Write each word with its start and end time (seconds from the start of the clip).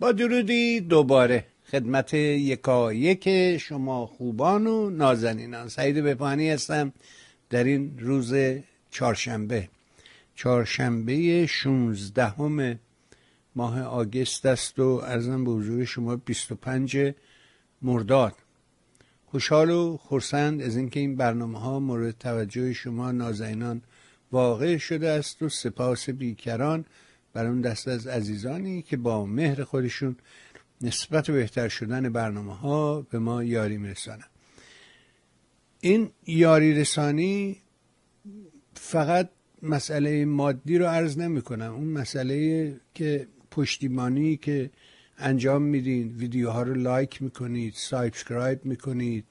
با 0.00 0.12
درودی 0.12 0.80
دوباره 0.80 1.44
خدمت 1.70 2.14
یکا 2.14 2.92
یک 2.92 3.56
شما 3.58 4.06
خوبان 4.06 4.66
و 4.66 4.90
نازنینان. 4.90 5.68
سعید 5.68 5.96
بپانی 5.96 6.50
هستم 6.50 6.92
در 7.50 7.64
این 7.64 7.98
روز 7.98 8.34
چهارشنبه. 8.90 9.68
چهارشنبه 10.34 11.46
16 11.46 12.78
ماه 13.56 13.82
آگست 13.82 14.46
است 14.46 14.78
و 14.78 15.02
ارزم 15.04 15.44
به 15.44 15.50
حضور 15.50 15.84
شما 15.84 16.16
25 16.16 17.14
مرداد. 17.82 18.34
خوشحال 19.26 19.70
و 19.70 19.96
خورسند 19.96 20.62
از 20.62 20.76
اینکه 20.76 21.00
این 21.00 21.16
برنامه 21.16 21.58
ها 21.58 21.80
مورد 21.80 22.18
توجه 22.18 22.72
شما 22.72 23.12
نازنینان 23.12 23.82
واقع 24.32 24.76
شده 24.76 25.08
است 25.08 25.42
و 25.42 25.48
سپاس 25.48 26.10
بیکران 26.10 26.84
بر 27.38 27.46
اون 27.46 27.60
دست 27.60 27.88
از 27.88 28.06
عزیزانی 28.06 28.82
که 28.82 28.96
با 28.96 29.26
مهر 29.26 29.64
خودشون 29.64 30.16
نسبت 30.80 31.30
بهتر 31.30 31.68
شدن 31.68 32.08
برنامه 32.08 32.56
ها 32.56 33.00
به 33.00 33.18
ما 33.18 33.44
یاری 33.44 33.78
میرسانن. 33.78 34.24
این 35.80 36.10
یاری 36.26 36.74
رسانی 36.74 37.56
فقط 38.74 39.28
مسئله 39.62 40.24
مادی 40.24 40.78
رو 40.78 40.86
عرض 40.86 41.18
نمی 41.18 41.42
کنم 41.42 41.74
اون 41.74 41.86
مسئله 41.86 42.74
که 42.94 43.26
پشتیبانی 43.50 44.36
که 44.36 44.70
انجام 45.18 45.62
میدین 45.62 46.08
ویدیوها 46.16 46.62
رو 46.62 46.74
لایک 46.74 47.22
می‌کنید 47.22 47.74
subscribe 47.76 48.64
می‌کنید 48.64 49.24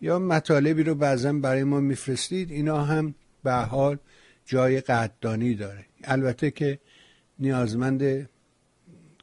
یا 0.00 0.18
مطالبی 0.18 0.82
رو 0.82 0.94
بعضا 0.94 1.32
برای 1.32 1.64
ما 1.64 1.80
میفرستید 1.80 2.50
اینا 2.50 2.84
هم 2.84 3.14
به 3.44 3.52
حال 3.52 3.98
جای 4.46 4.80
قدردانی 4.80 5.54
داره. 5.54 5.84
البته 6.04 6.50
که 6.50 6.78
نیازمند 7.38 8.28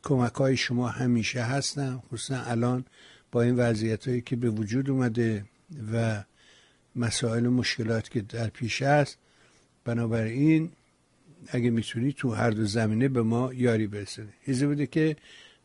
کمک 0.03 0.33
های 0.33 0.57
شما 0.57 0.87
همیشه 0.87 1.41
هستم 1.41 2.03
خصوصا 2.07 2.41
الان 2.41 2.85
با 3.31 3.41
این 3.41 3.55
وضعیت 3.55 4.07
هایی 4.07 4.21
که 4.21 4.35
به 4.35 4.49
وجود 4.49 4.89
اومده 4.89 5.45
و 5.93 6.23
مسائل 6.95 7.45
و 7.45 7.51
مشکلات 7.51 8.09
که 8.09 8.21
در 8.21 8.47
پیش 8.47 8.81
است 8.81 9.17
بنابراین 9.85 10.71
اگه 11.47 11.69
می‌تونی 11.69 12.13
تو 12.13 12.31
هر 12.31 12.49
دو 12.49 12.65
زمینه 12.65 13.07
به 13.07 13.21
ما 13.21 13.53
یاری 13.53 13.87
برسونی. 13.87 14.29
ایزه 14.45 14.67
بوده 14.67 14.87
که 14.87 15.15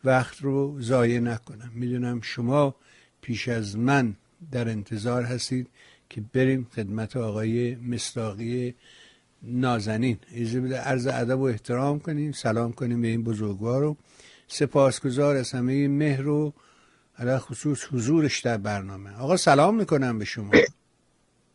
وقت 0.04 0.40
رو 0.40 0.80
ضایع 0.80 1.20
نکنم. 1.20 1.70
می‌دونم 1.74 2.20
شما 2.20 2.74
پیش 3.20 3.48
از 3.48 3.78
من 3.78 4.14
در 4.52 4.68
انتظار 4.68 5.22
هستید 5.22 5.68
که 6.10 6.20
بریم 6.32 6.66
خدمت 6.76 7.16
آقای 7.16 7.74
مستاقی 7.74 8.74
نازنین. 9.46 10.18
ایزه 10.30 10.60
بده 10.60 10.76
عرض 10.76 11.06
ادب 11.06 11.38
و 11.38 11.42
احترام 11.42 12.00
کنیم 12.00 12.32
سلام 12.32 12.72
کنیم 12.72 13.02
به 13.02 13.08
این 13.08 13.24
بزرگوار 13.24 13.80
رو. 13.80 13.96
سپاسگزار 14.48 15.36
از 15.36 15.52
همه 15.52 15.88
مهر 15.88 16.28
و 16.28 16.52
علا 17.18 17.38
خصوص 17.38 17.84
حضورش 17.92 18.40
در 18.40 18.56
برنامه. 18.56 19.16
آقا 19.16 19.36
سلام 19.36 19.76
می‌کنم 19.76 20.18
به 20.18 20.24
شما. 20.24 20.50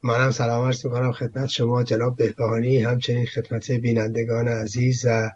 منم 0.03 0.31
سلام 0.31 0.65
عرض 0.65 0.85
می‌کنم 0.85 1.11
خدمت 1.11 1.49
شما 1.49 1.83
جناب 1.83 2.15
بهبهانی 2.15 2.79
همچنین 2.79 3.25
خدمت 3.25 3.71
بینندگان 3.71 4.47
عزیز 4.47 5.05
و 5.05 5.31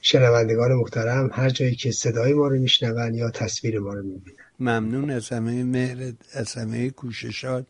شنوندگان 0.00 0.72
محترم. 0.72 1.30
هر 1.32 1.50
جایی 1.50 1.74
که 1.74 1.90
صدای 1.90 2.32
ما 2.32 2.48
رو 2.48 2.58
میشنون 2.58 3.14
یا 3.14 3.30
تصویر 3.30 3.78
ما 3.78 3.94
رو 3.94 4.02
می‌بینن. 4.02 4.36
ممنون 4.60 5.10
از 5.10 5.28
همه 5.28 5.64
مهر 5.64 6.12
از 6.32 6.54
همه 6.54 6.90
کوششات. 6.90 7.66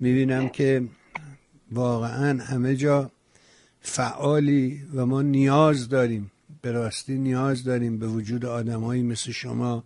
می‌بینم 0.00 0.48
که 0.48 0.84
واقعا 1.72 2.42
همه 2.42 2.76
جا 2.76 3.10
فعالی 3.82 4.82
و 4.94 5.06
ما 5.06 5.22
نیاز 5.22 5.88
داریم 5.88 6.30
به 6.62 6.72
راستی 6.72 7.14
نیاز 7.14 7.64
داریم 7.64 7.98
به 7.98 8.06
وجود 8.06 8.44
آدمایی 8.44 9.02
مثل 9.02 9.32
شما 9.32 9.84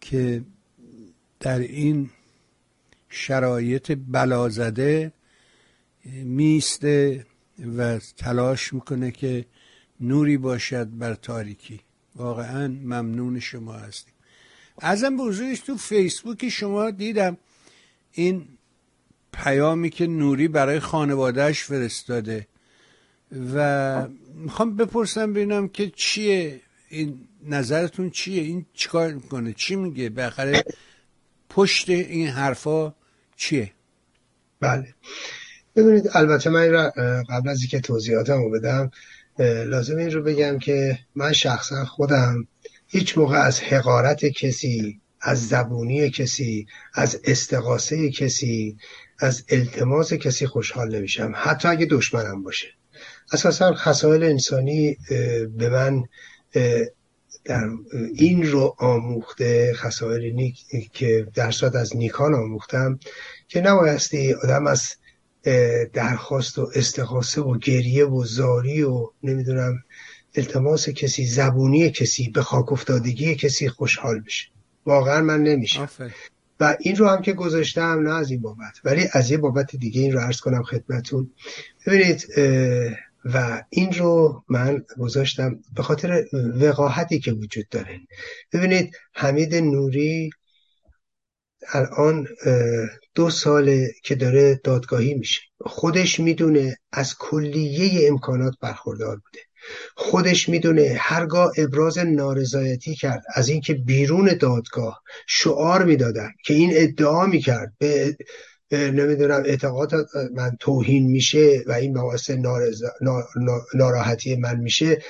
که 0.00 0.42
در 1.40 1.58
این 1.58 2.10
شرایط 3.08 3.98
بلازده 4.08 5.12
میسته 6.24 7.26
و 7.76 7.98
تلاش 7.98 8.72
می‌کنه 8.72 9.10
که 9.10 9.44
نوری 10.00 10.36
باشد 10.36 10.88
بر 10.98 11.14
تاریکی. 11.14 11.80
واقعا 12.16 12.68
ممنون 12.68 13.40
شما 13.40 13.72
هستیم. 13.72 14.14
ازم 14.78 15.16
به 15.16 15.56
تو 15.56 15.76
فیسبوک 15.76 16.48
شما 16.48 16.90
دیدم 16.90 17.36
این 18.12 18.48
پیامی 19.32 19.90
که 19.90 20.06
نوری 20.06 20.48
برای 20.48 20.80
خانوادهش 20.80 21.62
فرستاده. 21.62 22.46
و 23.54 24.08
می‌خوام 24.34 24.76
بپرسم 24.76 25.32
ببینم 25.32 25.68
که 25.68 25.92
چیه؟ 25.96 26.60
این 26.88 27.28
نظرتون 27.46 28.10
چیه؟ 28.10 28.42
این 28.42 28.66
چیکار 28.74 29.12
می‌کنه؟ 29.12 29.52
چی 29.52 29.76
میگه؟ 29.76 30.10
بالاخره 30.10 30.64
پشت 31.48 31.90
این 31.90 32.28
حرفا 32.28 32.94
چیه؟ 33.36 33.72
بله. 34.60 34.94
ببینید 35.76 36.10
البته 36.14 36.50
من 36.50 36.70
را 36.70 36.92
قبل 37.28 37.48
از 37.48 37.60
اینکه 37.60 37.80
توضیحاتمو 37.80 38.50
بدم 38.50 38.90
لازم 39.38 39.96
این 39.96 40.10
رو 40.10 40.22
بگم 40.22 40.58
که 40.58 40.98
من 41.14 41.32
شخصا 41.32 41.84
خودم 41.84 42.46
هیچ 42.86 43.18
موقع 43.18 43.36
از 43.38 43.60
حقارت 43.60 44.24
کسی 44.24 45.00
از 45.20 45.48
زبونی 45.48 46.10
کسی 46.10 46.66
از 46.94 47.20
استقاسه 47.24 48.10
کسی 48.10 48.76
از 49.18 49.44
التماس 49.48 50.12
کسی 50.12 50.46
خوشحال 50.46 50.96
نمیشم. 50.96 51.32
حتی 51.36 51.68
اگه 51.68 51.86
دشمنم 51.86 52.42
باشه. 52.42 52.68
اساسا 53.32 53.74
خسائل 53.74 54.22
انسانی 54.22 54.96
به 55.56 55.68
من 55.68 56.04
در 57.44 57.68
این 58.14 58.46
رو 58.46 58.76
آموخته 58.78 59.72
خسائل 59.74 60.30
نیک 60.30 60.64
که 60.92 61.26
درصد 61.34 61.76
از 61.76 61.96
نیکان 61.96 62.34
آموختم 62.34 62.98
که 63.48 63.60
نبایستی 63.60 64.32
آدم 64.32 64.66
از 64.66 64.94
درخواست 65.92 66.58
و 66.58 66.70
استخاصه 66.74 67.40
و 67.40 67.58
گریه 67.58 68.06
و 68.06 68.24
زاری 68.24 68.82
و 68.82 69.10
نمی‌دونم 69.22 69.82
التماس 70.34 70.88
کسی 70.88 71.26
زبونی 71.26 71.90
کسی 71.90 72.28
به 72.28 72.42
خاک 72.42 72.72
افتادگی 72.72 73.34
کسی 73.34 73.68
خوشحال 73.68 74.20
بشه. 74.20 74.48
واقعا 74.86 75.20
من 75.20 75.42
نمیشم. 75.42 75.88
و 76.60 76.76
این 76.80 76.96
رو 76.96 77.08
هم 77.08 77.22
که 77.22 77.32
گذاشتم 77.32 78.00
نه 78.02 78.14
از 78.14 78.30
این 78.30 78.40
بابت. 78.40 78.80
ولی 78.84 79.08
از 79.12 79.30
یه 79.30 79.38
بابت 79.38 79.76
دیگه 79.76 80.00
این 80.00 80.12
رو 80.12 80.20
عرض 80.20 80.40
کنم 80.40 80.62
خدمتون. 80.62 81.30
ببینید 81.86 82.26
و 83.24 83.62
این 83.70 83.92
رو 83.92 84.44
من 84.48 84.84
گذاشتم 84.98 85.60
به 85.76 85.82
خاطر 85.82 86.24
وقاحتی 86.60 87.20
که 87.20 87.32
وجود 87.32 87.68
داره. 87.68 88.00
ببینید 88.52 88.96
حمید 89.14 89.54
نوری 89.54 90.30
الان 91.72 92.26
دو 93.14 93.30
ساله 93.30 93.92
که 94.04 94.14
داره 94.14 94.60
دادگاهی 94.64 95.14
میشه. 95.14 95.40
خودش 95.60 96.20
می‌دونه 96.20 96.76
از 96.92 97.14
کلیه 97.18 98.08
امکانات 98.08 98.54
برخوردار 98.60 99.14
بوده. 99.16 99.44
خودش 99.96 100.48
می‌دونه 100.48 100.96
هرگاه 101.00 101.52
ابراز 101.56 101.98
نارضایتی 101.98 102.94
کرد 102.94 103.22
از 103.34 103.48
اینکه 103.48 103.74
بیرون 103.74 104.36
دادگاه 104.40 105.02
شعار 105.26 105.84
می‌دادن 105.84 106.30
که 106.44 106.54
این 106.54 106.70
ادعا 106.74 107.26
می‌کرد. 107.26 107.72
به 107.78 108.16
نمی‌دونم 108.72 109.42
اعتقاد 109.46 109.92
من 110.34 110.56
توهین 110.60 111.06
میشه 111.06 111.64
و 111.66 111.72
این 111.72 111.92
باعث 111.92 112.30
ناراحتی 113.74 114.36
من 114.36 114.56
میشه. 114.56 115.02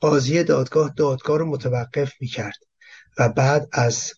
قاضی 0.00 0.44
دادگاه 0.44 0.94
دادگاه 0.96 1.38
رو 1.38 1.46
متوقف 1.46 2.12
می‌کرد 2.20 2.58
و 3.18 3.28
بعد 3.28 3.68
از 3.72 4.12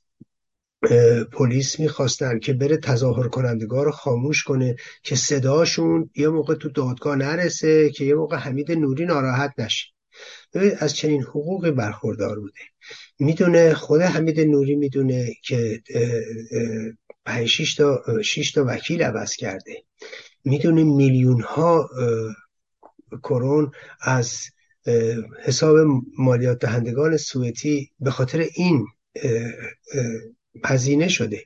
پلیس 1.33 1.81
می‌خواستن 1.81 2.39
که 2.39 2.53
بره 2.53 2.77
تظاهر 2.77 3.29
کنندگار 3.29 3.85
رو 3.85 3.91
خاموش 3.91 4.43
کنه 4.43 4.77
که 5.03 5.17
صداشون 5.17 6.11
یه 6.17 6.29
موقع 6.29 6.55
تو 6.55 6.69
دادگاه 6.69 7.17
نرسه 7.17 7.91
که 7.91 8.05
یه 8.05 8.15
موقع 8.15 8.37
حمید 8.37 8.73
نوری 8.73 9.05
ناراحت 9.05 9.53
نشه. 9.59 9.87
از 10.79 10.97
چنین 10.97 11.23
حقوقی 11.23 11.71
برخوردار 11.71 12.41
بوده. 12.41 12.61
می‌دونه 13.19 13.75
خود 13.75 14.01
حمید 14.01 14.41
نوری 14.41 14.77
می‌دونه 14.77 15.35
که 15.43 15.83
پنج 17.25 17.47
شیش 17.47 17.75
تا, 17.75 18.03
شیش 18.25 18.53
تا 18.53 18.65
وکیل 18.67 19.03
عوض 19.03 19.37
کرده. 19.37 19.83
می‌دونه 20.45 20.85
میلیون 20.85 21.41
ها 21.41 21.91
کرون 23.23 23.73
از 24.01 24.39
حساب 25.45 25.77
مالیات 26.19 26.59
دهندگان 26.59 27.17
سوئتی 27.17 27.91
به 28.01 28.11
خاطر 28.11 28.47
این 28.55 28.87
هزینه 30.65 31.09
شده. 31.09 31.45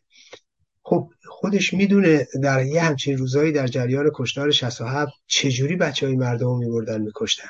خب 0.83 1.11
خودش 1.27 1.75
می‌دونه 1.75 2.27
در 2.43 2.65
یه 2.65 2.83
همچین 2.83 3.19
روزایی 3.19 3.53
در 3.53 3.67
جریان 3.67 4.11
کشتار 4.15 4.51
67 4.51 5.13
چجوری 5.27 5.77
بچه 5.77 6.07
های 6.07 6.17
مردم 6.17 6.47
رو 6.47 6.59
میبردن 6.59 7.01
میکشتن 7.01 7.49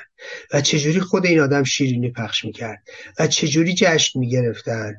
و 0.53 0.61
چجوری 0.61 0.99
خود 0.99 1.25
این 1.25 1.39
آدم 1.39 1.63
شیرینی 1.63 2.11
پخش 2.11 2.45
می‌کرد 2.45 2.83
و 3.19 3.27
چجوری 3.27 3.73
جشن 3.73 4.19
می‌گرفتن 4.19 4.93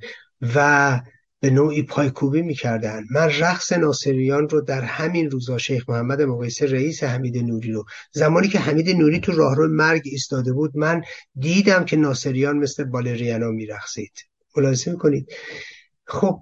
و 0.54 1.00
به 1.40 1.50
نوعی 1.50 1.82
پایکوبی 1.82 2.42
می‌کردن. 2.42 3.04
من 3.10 3.30
رقص 3.40 3.72
ناصریان 3.72 4.48
رو 4.48 4.60
در 4.60 4.80
همین 4.80 5.30
روزا 5.30 5.58
شیخ 5.58 5.88
محمد 5.88 6.22
مقایسه 6.22 6.66
رئیس 6.66 7.02
حمید 7.02 7.36
نوری 7.38 7.72
رو 7.72 7.84
زمانی 8.12 8.48
که 8.48 8.58
حمید 8.58 8.90
نوری 8.90 9.20
تو 9.20 9.32
راهرو 9.32 9.68
مرگ 9.68 10.02
ایستاده 10.04 10.52
بود 10.52 10.76
من 10.76 11.02
دیدم 11.34 11.84
که 11.84 11.96
ناصریان 11.96 12.56
مثل 12.56 12.84
بالریانا 12.84 13.50
میرقصید. 13.50 14.12
ملاحظه 14.56 14.90
می‌کنید؟ 14.90 15.28
خب 16.06 16.38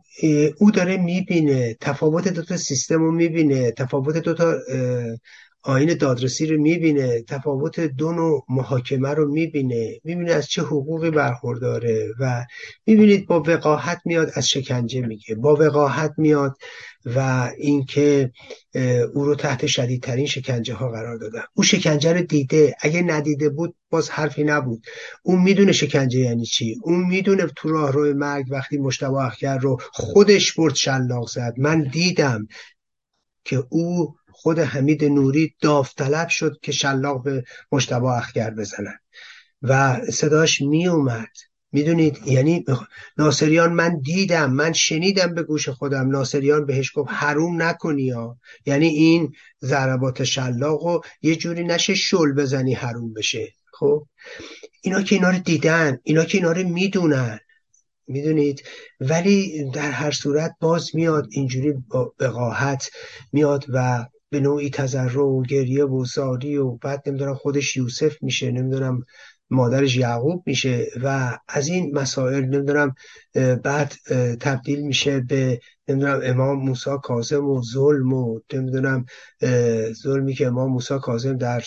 او 0.59 0.71
داره 0.71 0.97
می‌بینه 0.97 1.77
تفاوت 1.81 2.29
دوتا 2.29 2.57
سیستم 2.57 2.99
رو 2.99 3.13
می‌بینه 3.13 3.71
تفاوت 3.73 4.19
دوتا 4.19 4.59
آین 5.63 5.95
دادرسی 5.95 6.47
رو 6.47 6.63
می‌بینه 6.63 7.23
تفاوت 7.23 7.81
دو 7.81 8.13
نوع 8.13 8.45
محاکمه 8.49 9.09
رو 9.09 9.33
می‌بینه 9.33 10.01
می‌بینه 10.05 10.33
از 10.33 10.47
چه 10.47 10.63
حقوقی 10.63 11.11
برخورداره 11.11 12.09
و 12.21 12.45
می‌بینید 12.87 13.27
با 13.27 13.43
وقاحت 13.47 14.01
میاد 14.05 14.31
از 14.35 14.49
شکنجه 14.49 15.01
میگه. 15.01 15.35
با 15.35 15.55
وقاحت 15.55 16.15
میاد 16.17 16.57
و 17.07 17.51
اینکه 17.59 18.33
او 19.15 19.25
رو 19.25 19.35
تحت 19.35 19.67
شدیدترین 19.67 20.27
شکنجه 20.27 20.75
ها 20.75 20.89
قرار 20.89 21.19
دادن. 21.19 21.43
او 21.55 21.63
شکنجه 21.63 22.13
رو 22.13 22.23
دیده. 22.23 22.75
اگه 22.81 23.03
ندیده 23.03 23.49
بود 23.49 23.75
باز 23.91 24.11
حرفی 24.11 24.45
نبود. 24.45 24.87
اون 25.23 25.43
می‌دونه 25.43 25.73
شکنجه 25.73 26.19
یعنی 26.19 26.45
چی. 26.45 26.77
اون 26.83 27.07
می‌دونه 27.07 27.47
تو 27.57 27.69
راه 27.69 27.93
روی 27.93 28.13
مرگ 28.13 28.47
وقتی 28.51 28.79
مشتبه 28.79 29.17
اخگر 29.17 29.59
رو 29.59 29.79
خودش 29.93 30.53
برد 30.53 30.75
شلاق 30.75 31.29
زد. 31.29 31.55
من 31.59 31.83
دیدم 31.83 32.49
که 33.45 33.65
او 33.69 34.15
خود 34.41 34.59
حمید 34.59 35.05
نوری 35.05 35.55
داوطلب 35.61 36.29
شد 36.29 36.59
که 36.63 36.73
شلاق 36.73 37.23
به 37.23 37.45
مشتبه 37.73 38.09
اخگر 38.09 38.51
بزنن. 38.51 38.99
و 39.63 40.01
صداش 40.13 40.61
می 40.61 40.87
اومد 40.87 41.29
می‌دونید؟ 41.73 42.19
یعنی 42.27 42.65
ناصریان 43.17 43.73
من 43.73 44.01
دیدم 44.01 44.53
من 44.53 44.73
شنیدم 44.73 45.35
به 45.35 45.43
گوش 45.43 45.69
خودم. 45.69 46.11
ناصریان 46.11 46.67
بهش 46.67 46.93
گفت 46.95 47.11
حروم 47.13 47.63
نکنی 47.63 48.11
ها. 48.11 48.39
یعنی 48.67 48.87
این 48.87 49.33
ضربات 49.63 50.25
شلاق 50.25 50.83
و 50.83 51.01
یه 51.23 51.37
جوری 51.37 51.65
نشه 51.65 51.95
شل 51.95 52.33
بزنی 52.33 52.75
حروم 52.75 53.13
بشه. 53.13 53.49
خب؟ 53.73 54.07
اینا 54.83 55.03
که 55.03 55.15
اینا 55.15 55.31
رو 55.31 55.39
دیدن 55.39 55.99
اینا 56.03 56.25
که 56.25 56.39
اینا 56.39 56.53
رو 56.53 56.69
می‌دونن. 56.69 57.41
می‌دونید؟ 58.07 58.63
ولی 59.01 59.71
در 59.71 59.91
هر 59.91 60.11
صورت 60.11 60.55
باز 60.61 60.91
میاد 60.95 61.27
اینجوری 61.31 61.73
با 61.89 62.15
وقاحت 62.21 62.91
میاد 63.33 63.65
و 63.69 64.07
به 64.31 64.41
نوعی 64.41 64.71
تذرع 64.71 65.23
و 65.23 65.43
گریه 65.43 65.85
و 65.85 66.05
زاری 66.05 66.57
و 66.57 66.71
بعد 66.71 67.03
نمی‌دونم 67.09 67.35
خودش 67.35 67.77
یوسف 67.77 68.23
میشه 68.23 68.51
نمی‌دونم 68.51 69.05
مادرش 69.51 69.97
یعقوب 69.97 70.43
میشه 70.47 70.87
و 71.03 71.39
از 71.49 71.69
این 71.69 71.95
مسائل 71.99 72.45
نمی‌دونم 72.45 72.95
بعد 73.65 73.93
تبدیل 74.41 74.81
میشه 74.81 75.21
به 75.21 75.61
نمی‌دونم 75.89 76.21
امام 76.25 76.59
موسی 76.59 76.91
کاظم 77.03 77.45
و 77.49 77.63
ظلم 77.63 78.13
و 78.13 78.41
نمی‌دونم 78.53 79.05
ظلمی 79.93 80.35
که 80.35 80.47
امام 80.47 80.71
موسی 80.71 80.95
کاظم 81.03 81.37
در 81.37 81.63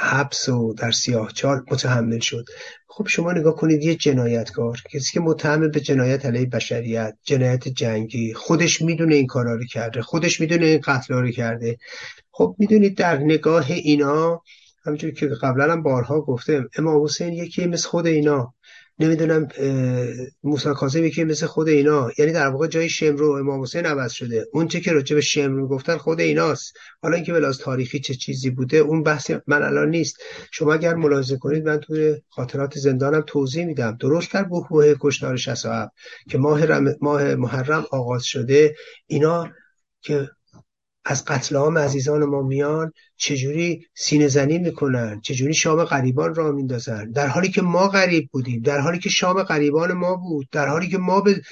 حبس 0.00 0.48
و 0.48 0.74
در 0.74 0.90
سیاه 0.90 1.32
چال 1.32 1.62
متحمل 1.70 2.18
شد. 2.18 2.44
خب 2.88 3.08
شما 3.08 3.32
نگاه 3.32 3.56
کنید 3.56 3.82
یه 3.82 3.94
جنایتکار 3.94 4.82
کسی 4.90 5.12
که 5.12 5.20
متهم 5.20 5.70
به 5.70 5.80
جنایت 5.80 6.26
علیه 6.26 6.46
بشریت 6.46 7.16
جنایت 7.24 7.68
جنگی 7.68 8.34
خودش 8.34 8.82
می‌دونه 8.82 9.14
این 9.14 9.26
کارا 9.26 9.54
رو 9.54 9.64
کرده 9.64 10.02
خودش 10.02 10.40
می‌دونه 10.40 10.66
این 10.66 10.80
قتل 10.84 11.14
رو 11.14 11.30
کرده. 11.30 11.76
خب 12.30 12.56
می‌دونید 12.58 12.96
در 12.96 13.18
نگاه 13.18 13.70
اینا 13.70 14.42
همونجور 14.84 15.10
که 15.10 15.26
قبلا 15.26 15.72
هم 15.72 15.82
بارها 15.82 16.20
گفتم 16.20 16.68
امام 16.78 17.04
حسین 17.04 17.32
یکی 17.32 17.66
مثل 17.66 17.88
خود 17.88 18.06
اینا. 18.06 18.54
نمی‌دونم 18.98 19.48
موسی 20.42 20.68
کاظم 20.74 21.04
یکی 21.04 21.24
مثل 21.24 21.46
خود 21.46 21.68
اینا 21.68 22.10
یعنی 22.18 22.32
در 22.32 22.48
واقع 22.48 22.66
جای 22.66 22.88
شمرو 22.88 23.30
امام 23.30 23.62
حسین 23.62 23.86
عوض 23.86 24.12
شده. 24.12 24.46
اون 24.52 24.68
چه 24.68 24.80
که 24.80 24.92
راجع 24.92 25.14
به 25.14 25.20
شمرو 25.20 25.68
گفتن 25.68 25.96
خود 25.96 26.20
ایناست. 26.20 26.72
حالا 27.02 27.16
اینکه 27.16 27.32
بلاز 27.32 27.58
تاریخی 27.58 28.00
چه 28.00 28.14
چیزی 28.14 28.50
بوده 28.50 28.76
اون 28.76 29.02
بحث 29.02 29.30
من 29.46 29.62
الان 29.62 29.90
نیست. 29.90 30.16
شما 30.52 30.74
اگر 30.74 30.94
ملاحظه 30.94 31.36
کنید 31.36 31.68
من 31.68 31.80
توی 31.80 32.22
خاطرات 32.28 32.78
زندانم 32.78 33.24
توضیح 33.26 33.64
میدم. 33.64 33.96
درست 34.00 34.32
در 34.32 34.42
بحبوه 34.42 34.94
کشتار 35.00 35.36
67 35.36 35.92
که 36.30 36.38
ماه, 36.38 36.66
ماه 37.00 37.34
محرم 37.34 37.86
آغاز 37.90 38.24
شده. 38.24 38.74
اینا 39.06 39.50
که 40.00 40.30
از 41.04 41.24
قتل 41.24 41.56
عام 41.56 41.78
عزیزان 41.78 42.24
ما 42.24 42.42
میان 42.42 42.92
چجوری 43.16 43.86
سینه 43.94 44.28
زنی 44.28 44.58
می‌کنن؟ 44.58 45.20
چجوری 45.20 45.54
شام 45.54 45.84
غریبان 45.84 46.34
را 46.34 46.52
میندازن؟ 46.52 47.10
در 47.10 47.26
حالی 47.26 47.48
که 47.48 47.62
ما 47.62 47.88
غریب 47.88 48.28
بودیم 48.32 48.62
در 48.62 48.78
حالی 48.78 48.98
که 48.98 49.08
شام 49.08 49.42
غریبان 49.42 49.92
ما 49.92 50.16
بود 50.16 50.48
در 50.52 50.68
حالی 50.68 50.88
که 50.88 50.98
ما 50.98 51.20
به 51.20 51.42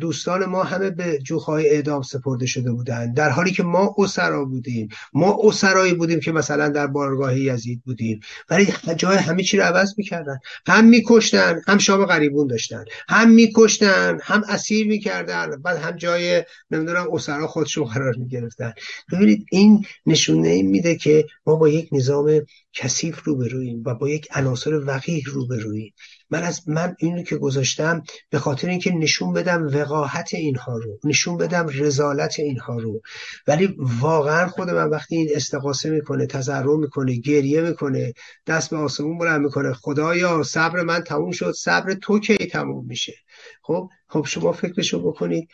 دوستان 0.00 0.44
ما 0.44 0.62
همه 0.62 0.90
به 0.90 1.18
جوخهای 1.18 1.68
اعدام 1.68 2.02
سپرده 2.02 2.46
شده 2.46 2.72
بودند 2.72 3.16
در 3.16 3.30
حالی 3.30 3.50
که 3.50 3.62
ما 3.62 3.94
اسرا 3.98 4.44
بودیم. 4.44 4.88
ما 5.12 5.38
اسرایی 5.44 5.94
بودیم 5.94 6.20
که 6.20 6.32
مثلا 6.32 6.68
در 6.68 6.86
بارگاه 6.86 7.38
یزید 7.40 7.82
بودیم. 7.84 8.20
ولی 8.50 8.68
جای 8.96 9.16
همه 9.16 9.42
چی 9.42 9.56
رو 9.56 9.62
عوض 9.62 9.94
می‌کردن. 9.96 10.38
هم 10.66 10.84
میکشتن 10.84 11.60
هم 11.66 11.78
شام 11.78 12.04
غریبون 12.06 12.46
داشتن. 12.46 12.84
هم 13.08 13.30
میکشتن 13.30 14.18
هم 14.22 14.42
اسیر 14.48 14.86
می‌کردن 14.86 15.62
بعد 15.62 15.76
هم 15.76 15.96
جای 15.96 16.44
نمی‌دونم 16.70 17.06
اسرا 17.12 17.46
خودشون 17.46 17.84
قرار 17.84 18.14
می‌گرفتن. 18.18 18.72
ببینید 19.12 19.46
این 19.50 19.84
نشونه 20.06 20.62
میده 20.62 20.93
که 20.96 21.26
ما 21.46 21.56
با 21.56 21.68
یک 21.68 21.88
نظام 21.92 22.40
کثیف 22.72 23.24
روبرویم 23.24 23.82
و 23.86 23.94
با 23.94 24.08
یک 24.08 24.28
عناصر 24.30 24.84
وقیح 24.86 25.24
روبرویم 25.26 25.92
من 26.30 26.42
از 26.42 26.68
من 26.68 26.96
اینو 26.98 27.22
که 27.22 27.36
گذاشتم 27.36 28.02
به 28.30 28.38
خاطر 28.38 28.68
اینکه 28.68 28.90
نشون 28.90 29.32
بدم 29.32 29.66
وقاحت 29.66 30.34
اینها 30.34 30.76
رو 30.76 30.98
نشون 31.04 31.36
بدم 31.36 31.66
رزالت 31.74 32.38
اینها 32.38 32.78
رو. 32.78 33.00
ولی 33.46 33.76
واقعا 34.00 34.46
خود 34.46 34.70
من 34.70 34.90
وقتی 34.90 35.16
این 35.16 35.28
استقاسه 35.34 35.90
می‌کنه 35.90 36.26
تضرع 36.26 36.76
می‌کنه 36.76 37.14
گریه 37.14 37.60
می‌کنه 37.60 38.12
دست 38.46 38.70
به 38.70 38.76
آسمون 38.76 39.18
بلند 39.18 39.40
می‌کنه 39.40 39.72
خدایا 39.72 40.42
صبر 40.42 40.82
من 40.82 41.00
تموم 41.00 41.30
شد 41.30 41.52
صبر 41.52 41.94
تو 41.94 42.18
کی 42.18 42.36
تموم 42.36 42.86
میشه؟ 42.86 43.14
خب؟ 43.62 43.88
خب 44.08 44.26
شما 44.28 44.52
فکرشو 44.52 45.08
بکنید. 45.10 45.48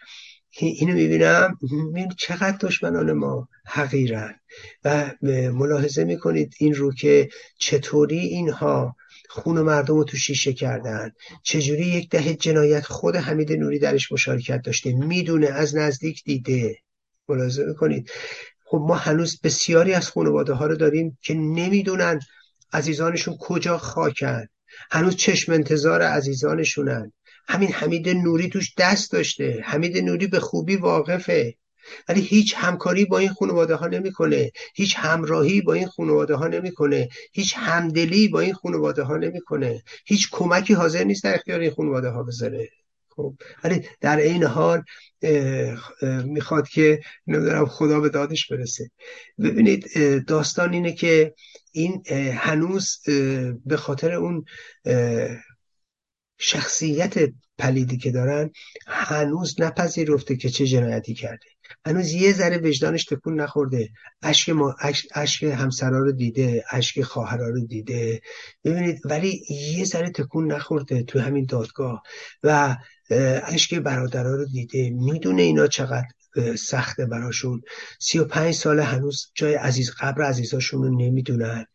اینو 0.59 0.95
می‌بینم 0.95 1.59
می‌بینم 1.71 2.15
چقدر 2.19 2.57
دشمنان 2.61 3.13
ما 3.13 3.49
حقیرن. 3.67 4.35
و 4.85 5.13
ملاحظه 5.53 6.05
می‌کنید 6.05 6.55
این 6.59 6.75
رو 6.75 6.93
که 6.93 7.29
چطوری 7.59 8.19
اینها 8.19 8.97
خون 9.29 9.61
مردم 9.61 9.95
رو 9.95 10.05
تو 10.05 10.17
شیشه 10.17 10.53
کردن. 10.53 11.11
چجوری 11.43 11.87
یک 11.87 12.11
دهه 12.11 12.35
جنایت 12.35 12.85
خود 12.85 13.17
حمید 13.17 13.53
نوری 13.53 13.79
درش 13.79 14.13
مشارکت 14.13 14.61
داشته. 14.65 14.93
می‌دونه 14.93 15.47
از 15.47 15.77
نزدیک 15.77 16.25
دیده. 16.25 16.77
ملاحظه 17.29 17.65
می‌کنید؟ 17.65 18.11
خب 18.65 18.79
ما 18.89 18.95
هنوز 18.95 19.41
بسیاری 19.45 19.95
از 19.95 20.09
خانواده 20.09 20.53
ها 20.53 20.67
رو 20.67 20.77
داریم 20.77 21.19
که 21.23 21.35
نمی‌دونن 21.35 22.21
عزیزانشون 22.73 23.37
کجا 23.41 23.79
خاکن. 23.79 24.47
هنوز 24.91 25.17
چشم 25.17 25.53
انتظار 25.53 26.03
عزیزانشونن. 26.03 27.13
همین 27.51 27.73
حمید 27.73 28.09
نوری 28.09 28.49
توش 28.49 28.75
دست 28.79 29.13
داشته. 29.13 29.61
حمید 29.65 29.99
نوری 29.99 30.27
به 30.27 30.41
خوبی 30.41 30.77
واقفه. 30.77 31.55
ولی 32.09 32.21
هیچ 32.21 32.55
همکاری 32.57 33.05
با 33.05 33.19
این 33.19 33.29
خانواده 33.29 33.75
ها 33.75 33.87
نمی‌کنه. 33.87 34.51
هیچ 34.75 34.95
همراهی 34.99 35.61
با 35.61 35.73
این 35.73 35.87
خانواده 35.87 36.35
ها 36.35 36.49
نمی‌کنه. 36.49 37.09
هیچ 37.33 37.55
همدلی 37.57 38.29
با 38.29 38.41
این 38.41 38.55
خانواده 38.55 39.03
ها 39.03 39.17
نمی‌کنه. 39.17 39.83
هیچ 40.07 40.29
کمکی 40.33 40.75
حاضر 40.75 41.05
نیست 41.05 41.25
در 41.25 41.35
اختیار 41.35 41.61
این 41.61 41.71
خانواده 41.71 42.09
ها 42.09 42.23
بذاره. 42.23 42.69
خب 43.09 43.35
ولی 43.65 43.83
در 44.01 44.17
این 44.17 44.45
حال 44.45 44.83
می‌خواد 46.25 46.69
که 46.69 47.01
نمی‌دونم 47.27 47.67
خدا 47.67 48.01
به 48.01 48.09
دادش 48.09 48.47
برسه. 48.47 48.91
ببینید 49.39 49.87
داستان 50.27 50.73
اینه 50.73 50.93
که 50.93 51.35
این 51.73 52.03
هنوز 52.35 52.99
به 53.67 53.77
خاطر 53.77 54.13
اون 54.13 54.45
شخصیت 56.41 57.15
پلیدی 57.59 57.97
که 57.97 58.11
دارن 58.11 58.51
هنوز 58.87 59.61
نپذیرفته 59.61 60.37
که 60.37 60.51
چه 60.51 60.67
جنایتی 60.67 61.15
کرده. 61.15 61.47
هنوز 61.87 62.13
یه 62.13 62.33
ذره 62.33 62.59
وجدانش 62.59 63.05
تکون 63.05 63.41
نخورده. 63.41 63.89
اشک 64.23 64.51
ما 64.51 64.77
اشک 65.15 65.43
همسرا 65.43 65.99
رو 65.99 66.13
دیده 66.13 66.65
اشک 66.71 67.03
خواهرا 67.03 67.49
رو 67.49 67.67
دیده. 67.67 68.21
ببینید 68.65 69.01
ولی 69.05 69.43
یه 69.77 69.85
ذره 69.85 70.11
تکون 70.11 70.53
نخورده 70.53 71.03
تو 71.03 71.21
همین 71.21 71.45
دادگاه 71.45 72.03
و 72.43 72.77
اشک 73.45 73.75
برادرها 73.75 74.35
رو 74.35 74.45
دیده. 74.45 74.91
می‌دونه 74.91 75.43
اینا 75.43 75.67
چقدر 75.67 76.09
سخته 76.57 77.07
براشون. 77.07 77.63
سی 78.01 78.19
و 78.19 78.25
پنج 78.25 78.55
سال 78.55 78.81
هنوز 78.81 79.31
جای 79.35 79.55
عزیز 79.55 79.91
قبر 80.01 80.23
عزیزاشون 80.23 80.83
رو 80.83 80.97
نمی‌دونن. 80.97 81.67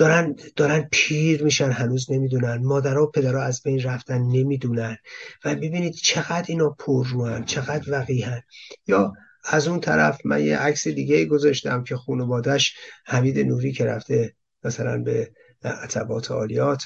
دارن 0.00 0.36
دارن 0.56 0.88
پیر 0.92 1.44
میشن 1.44 1.70
هنوز 1.70 2.10
نمی‌دونن. 2.10 2.62
مادرها 2.62 3.02
و 3.02 3.10
پدرها 3.10 3.42
از 3.42 3.62
بین 3.62 3.82
رفتن 3.82 4.18
نمی‌دونن. 4.18 4.96
و 5.44 5.54
ببینید 5.54 5.92
چقدر 5.92 6.44
اینا 6.48 6.70
پر 6.70 7.06
روان 7.08 7.44
چقدر 7.44 7.92
وقیهن 7.92 8.42
یا 8.86 9.12
از 9.44 9.68
اون 9.68 9.80
طرف 9.80 10.20
من 10.24 10.44
یه 10.44 10.58
عکس 10.58 10.88
دیگه 10.88 11.24
گذاشتم 11.24 11.84
که 11.84 11.96
خانوادش 11.96 12.74
حمید 13.06 13.38
نوری 13.38 13.72
که 13.72 13.84
رفته 13.84 14.34
مثلا 14.64 14.98
به 14.98 15.30
عتبات 15.64 16.30
عالیات 16.30 16.82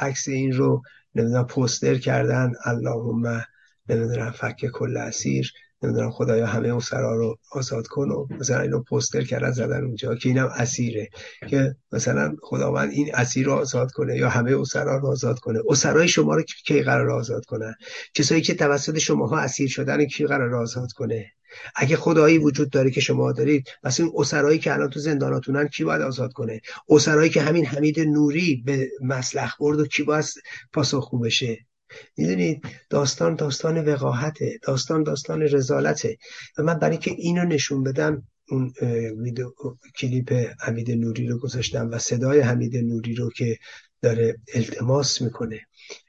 عکس 0.00 0.28
این 0.28 0.52
رو 0.52 0.82
نمی‌دونم 1.14 1.46
پوستر 1.46 1.94
کردن. 1.94 2.52
اللهم 2.64 3.44
نمی‌دونم 3.88 4.30
فک 4.30 4.66
کل 4.66 4.96
اسیر. 4.96 5.52
نمی‌دونم 5.82 6.10
خدایا 6.10 6.46
همه 6.46 6.68
اون 6.68 6.80
سرا 6.80 7.16
رو 7.16 7.38
آزاد 7.52 7.86
کن 7.86 8.10
و 8.10 8.26
مثلا 8.30 8.60
اینو 8.60 8.82
پوستر 8.82 9.22
کردن 9.22 9.50
زدن 9.50 9.84
اونجا 9.84 10.14
که 10.14 10.28
اینم 10.28 10.48
اسیره. 10.56 11.08
که 11.48 11.74
مثلا 11.92 12.36
خداوند 12.42 12.90
این 12.90 13.14
اسیر 13.14 13.46
رو 13.46 13.52
آزاد 13.52 13.92
کنه 13.92 14.16
یا 14.16 14.28
همه 14.28 14.60
اسرا 14.60 14.96
رو 14.96 15.06
آزاد 15.06 15.38
کنه. 15.38 15.58
اسرای 15.68 16.08
شما 16.08 16.34
رو 16.34 16.42
کی 16.42 16.82
قرار 16.82 17.10
آزاد 17.10 17.44
کنن؟ 17.44 17.74
کسایی 18.14 18.42
که 18.42 18.54
توسط 18.54 18.98
شماها 18.98 19.38
اسیر 19.38 19.68
شدن 19.68 20.06
کی 20.06 20.26
قرار 20.26 20.54
آزاد 20.54 20.92
کنه؟ 20.92 21.32
اگه 21.76 21.96
خدایی 21.96 22.38
وجود 22.38 22.70
داره 22.70 22.90
که 22.90 23.00
شما 23.00 23.32
دارید 23.32 23.68
پس 23.82 24.00
این 24.00 24.12
اسرایی 24.16 24.58
که 24.58 24.72
الان 24.72 24.90
تو 24.90 25.00
زنداناتونن 25.00 25.68
کی 25.68 25.84
باید 25.84 26.02
آزاد 26.02 26.32
کنه؟ 26.32 26.60
اسرایی 26.88 27.30
که 27.30 27.42
همین 27.42 27.66
حمید 27.66 28.00
نوری 28.00 28.62
به 28.66 28.90
مسلخ 29.02 29.60
برد 29.60 29.80
و 29.80 29.86
کی 29.86 30.02
باید 30.02 30.24
پاسخگو 30.72 31.18
بشه؟ 31.18 31.67
می‌دونید 32.16 32.66
داستان 32.90 33.34
داستان 33.34 33.84
وقاحته 33.84 34.58
داستان 34.62 35.02
داستان 35.02 35.42
رزالته. 35.42 36.16
و 36.58 36.62
من 36.62 36.74
برای 36.74 36.98
که 36.98 37.10
اینو 37.10 37.44
نشون 37.44 37.82
بدم 37.82 38.22
اون 38.50 38.72
ویدیو 39.22 39.52
کلیپ 39.98 40.32
حمید 40.60 40.90
نوری 40.90 41.26
رو 41.26 41.38
گذاشتم 41.38 41.90
و 41.92 41.98
صدای 41.98 42.40
حمید 42.40 42.76
نوری 42.76 43.14
رو 43.14 43.30
که 43.30 43.56
داره 44.02 44.36
التماس 44.54 45.22
می‌کنه. 45.22 45.60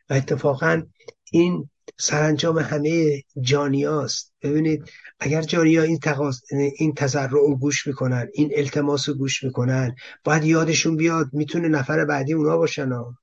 و 0.09 0.13
اتفاقا 0.13 0.83
این 1.31 1.69
سرانجام 1.99 2.59
همه 2.59 3.23
جانیاست 3.41 4.33
ببینید 4.41 4.83
اگر 5.19 5.41
جانیا 5.41 5.83
این, 5.83 5.99
تقاس... 5.99 6.41
این 6.77 6.93
تضرع 6.93 7.29
رو 7.29 7.55
گوش 7.55 7.87
می‌کنن 7.87 8.27
این 8.33 8.51
التماس 8.55 9.09
رو 9.09 9.15
گوش 9.15 9.43
می‌کنن 9.43 9.95
باید 10.23 10.43
یادشون 10.43 10.97
بیاد 10.97 11.29
می‌تونه 11.33 11.67
نفر 11.67 12.05
بعدی 12.05 12.33
اونا 12.33 12.57
باشن 12.57 12.91
ها. 12.91 13.15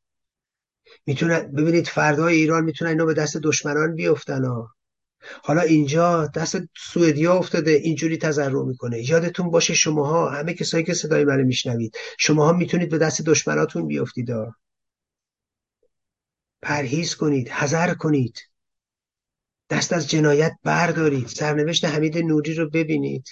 می‌تونه 1.06 1.40
ببینید 1.40 1.86
فردای 1.86 2.34
ایران 2.36 2.64
می‌تونه 2.64 2.90
اینو 2.90 3.06
به 3.06 3.14
دست 3.14 3.36
دشمنان 3.36 3.94
بیفتن 3.94 4.44
ها. 4.44 4.76
حالا 5.44 5.60
اینجا 5.60 6.26
دست 6.26 6.58
سوئدیا 6.76 7.34
افتاده 7.34 7.70
اینجوری 7.70 8.16
تضرع 8.16 8.64
می‌کنه. 8.64 9.10
یادتون 9.10 9.50
باشه 9.50 9.74
شماها 9.74 10.30
همه 10.30 10.54
کسایی 10.54 10.84
که 10.84 10.94
صدای 10.94 11.24
منو 11.24 11.44
میشنوید 11.44 11.96
شماها 12.18 12.52
می‌تونید 12.52 12.88
به 12.90 12.98
دست 12.98 13.22
دشمناتون 13.22 13.86
بیفتید 13.86 14.30
پرهیز 16.62 17.14
کنید 17.14 17.48
حذر 17.48 17.94
کنید. 17.94 18.38
دست 19.70 19.92
از 19.92 20.10
جنایت 20.10 20.52
بردارید. 20.62 21.26
سرنوشت 21.26 21.84
حمید 21.84 22.18
نوری 22.18 22.54
رو 22.54 22.70
ببینید. 22.70 23.28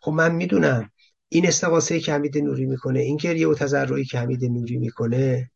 خب 0.00 0.12
من 0.12 0.34
می‌دونم 0.34 0.90
این 1.28 1.46
استقاسه 1.46 2.00
که 2.00 2.12
حمید 2.12 2.38
نوری 2.38 2.66
می‌کنه 2.66 3.00
این 3.00 3.16
گریه 3.16 3.48
و 3.48 3.54
تضرعی 3.54 4.04
که 4.04 4.18
حمید 4.18 4.44
نوری 4.44 4.76
می‌کنه 4.76 5.50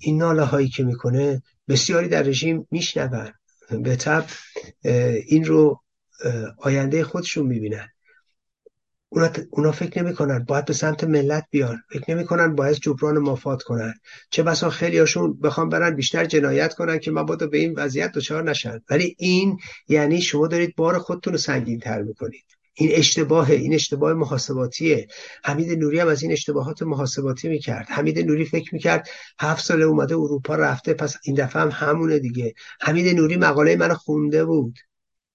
این 0.00 0.18
ناله 0.18 0.42
هایی 0.42 0.68
که 0.68 0.84
می‌کنه 0.84 1.42
بسیاری 1.68 2.08
در 2.08 2.22
رژیم 2.22 2.68
میشنون. 2.70 3.32
به 3.70 3.96
طب 3.96 4.24
این 5.26 5.44
رو 5.44 5.80
آینده 6.58 7.04
خودشون 7.04 7.46
می‌بینن. 7.46 7.88
اونا, 9.10 9.30
اونا 9.50 9.72
فکر 9.72 10.02
نمی‌کنن 10.02 10.44
باید 10.44 10.64
به 10.64 10.72
سمت 10.72 11.04
ملت 11.04 11.44
بیان. 11.50 11.82
فکر 11.90 12.14
نمی‌کنن 12.14 12.54
باید 12.54 12.76
جبران 12.76 13.18
مافات 13.18 13.62
کنن. 13.62 13.94
چه 14.30 14.42
بسا 14.42 14.70
خیلی 14.70 14.98
هاشون 14.98 15.40
بخوام 15.40 15.68
برن 15.68 15.94
بیشتر 15.94 16.24
جنایت 16.24 16.74
کنن 16.74 16.98
که 16.98 17.10
مبادا 17.10 17.46
به 17.46 17.58
این 17.58 17.74
وضعیت 17.76 18.12
دچار 18.12 18.44
نشن. 18.44 18.80
ولی 18.90 19.16
این 19.18 19.58
یعنی 19.88 20.20
شما 20.20 20.46
دارید 20.46 20.76
بار 20.76 20.98
خودتون 20.98 21.32
رو 21.32 21.38
سنگین 21.38 21.80
تر 21.80 22.02
می‌کنید. 22.02 22.57
این 22.80 22.90
اشتباه 22.92 23.50
این 23.50 23.74
اشتباه 23.74 24.12
محاسباتیه. 24.12 25.06
حمید 25.44 25.78
نوری 25.78 25.98
هم 25.98 26.08
از 26.08 26.22
این 26.22 26.32
اشتباهات 26.32 26.82
محاسباتی 26.82 27.48
می‌کرد. 27.48 27.86
حمید 27.90 28.18
نوری 28.18 28.44
فکر 28.44 28.74
می‌کرد 28.74 29.08
هفت 29.40 29.64
سال 29.64 29.82
اومده 29.82 30.14
اروپا 30.14 30.54
رفته 30.54 30.94
پس 30.94 31.16
این 31.24 31.36
دفعه 31.36 31.62
هم 31.62 31.68
همونه 31.72 32.18
دیگه. 32.18 32.54
حمید 32.80 33.16
نوری 33.16 33.36
مقاله 33.36 33.76
منو 33.76 33.94
خونده 33.94 34.44
بود. 34.44 34.78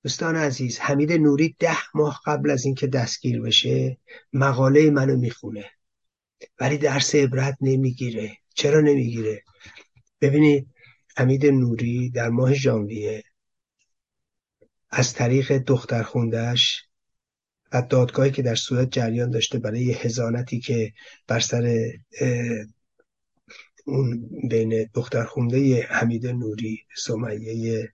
دوستان 0.03 0.35
عزیز 0.35 0.79
حمید 0.79 1.11
نوری 1.11 1.55
ده 1.59 1.77
ماه 1.95 2.21
قبل 2.25 2.49
از 2.49 2.65
اینکه 2.65 2.87
دستگیر 2.87 3.41
بشه 3.41 3.97
مقاله 4.33 4.89
منو 4.89 5.17
می‌خونه. 5.17 5.65
ولی 6.59 6.77
درس 6.77 7.15
عبرت 7.15 7.57
نمی‌گیره. 7.61 8.37
چرا 8.55 8.81
نمی‌گیره؟ 8.81 9.43
ببینید 10.21 10.67
حمید 11.17 11.45
نوری 11.45 12.09
در 12.09 12.29
ماه 12.29 12.53
ژانویه 12.53 13.23
از 14.89 15.13
طریق 15.13 15.57
دختر 15.57 16.03
خوندهش 16.03 16.83
و 17.73 17.81
دادگاهی 17.81 18.31
که 18.31 18.41
در 18.41 18.55
صورت 18.55 18.91
جریان 18.91 19.29
داشته 19.29 19.59
برای 19.59 19.91
هزانتی 19.93 20.59
که 20.59 20.93
بر 21.27 21.39
سر 21.39 21.91
اون 23.85 24.29
بین 24.49 24.89
دختر 24.93 25.23
خونده 25.23 25.83
حمید 25.89 26.27
نوری 26.27 26.79
سمیه 26.97 27.93